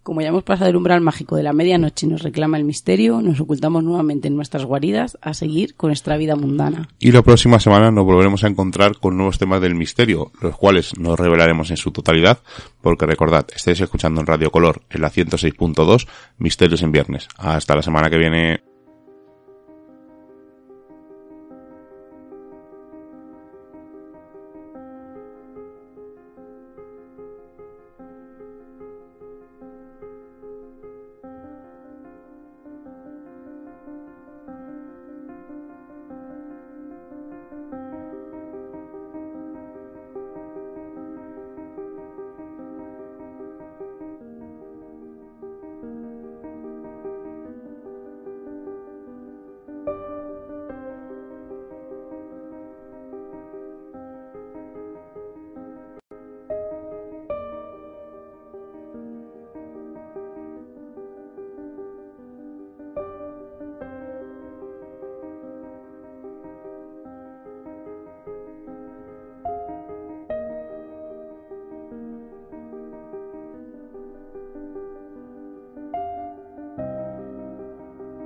Como 0.03 0.19
ya 0.19 0.27
hemos 0.27 0.43
pasado 0.43 0.69
el 0.69 0.75
umbral 0.75 0.99
mágico 0.99 1.38
de 1.38 1.43
la 1.43 1.53
medianoche 1.53 2.05
y 2.05 2.09
nos 2.09 2.23
reclama 2.23 2.57
el 2.57 2.65
misterio, 2.65 3.21
nos 3.21 3.39
ocultamos 3.39 3.85
nuevamente 3.85 4.27
en 4.27 4.35
nuestras 4.35 4.65
guaridas 4.65 5.17
a 5.21 5.34
seguir 5.34 5.75
con 5.75 5.88
nuestra 5.88 6.17
vida 6.17 6.35
mundana. 6.35 6.89
Y 6.99 7.13
la 7.13 7.21
próxima 7.21 7.61
semana 7.61 7.89
nos 7.89 8.03
volveremos 8.03 8.43
a 8.43 8.47
encontrar 8.47 8.97
con 8.97 9.15
nuevos 9.15 9.39
temas 9.39 9.61
del 9.61 9.75
misterio, 9.75 10.34
los 10.41 10.57
cuales 10.57 10.99
nos 10.99 11.17
revelaremos 11.17 11.71
en 11.71 11.77
su 11.77 11.91
totalidad, 11.91 12.39
porque 12.81 13.05
recordad, 13.05 13.47
estáis 13.55 13.80
escuchando 13.80 14.19
en 14.19 14.27
Radio 14.27 14.51
Color 14.51 14.81
en 14.89 14.99
la 14.99 15.09
106.2, 15.09 16.05
Misterios 16.38 16.81
en 16.81 16.91
Viernes. 16.91 17.30
Hasta 17.38 17.73
la 17.73 17.81
semana 17.81 18.09
que 18.09 18.17
viene. 18.17 18.72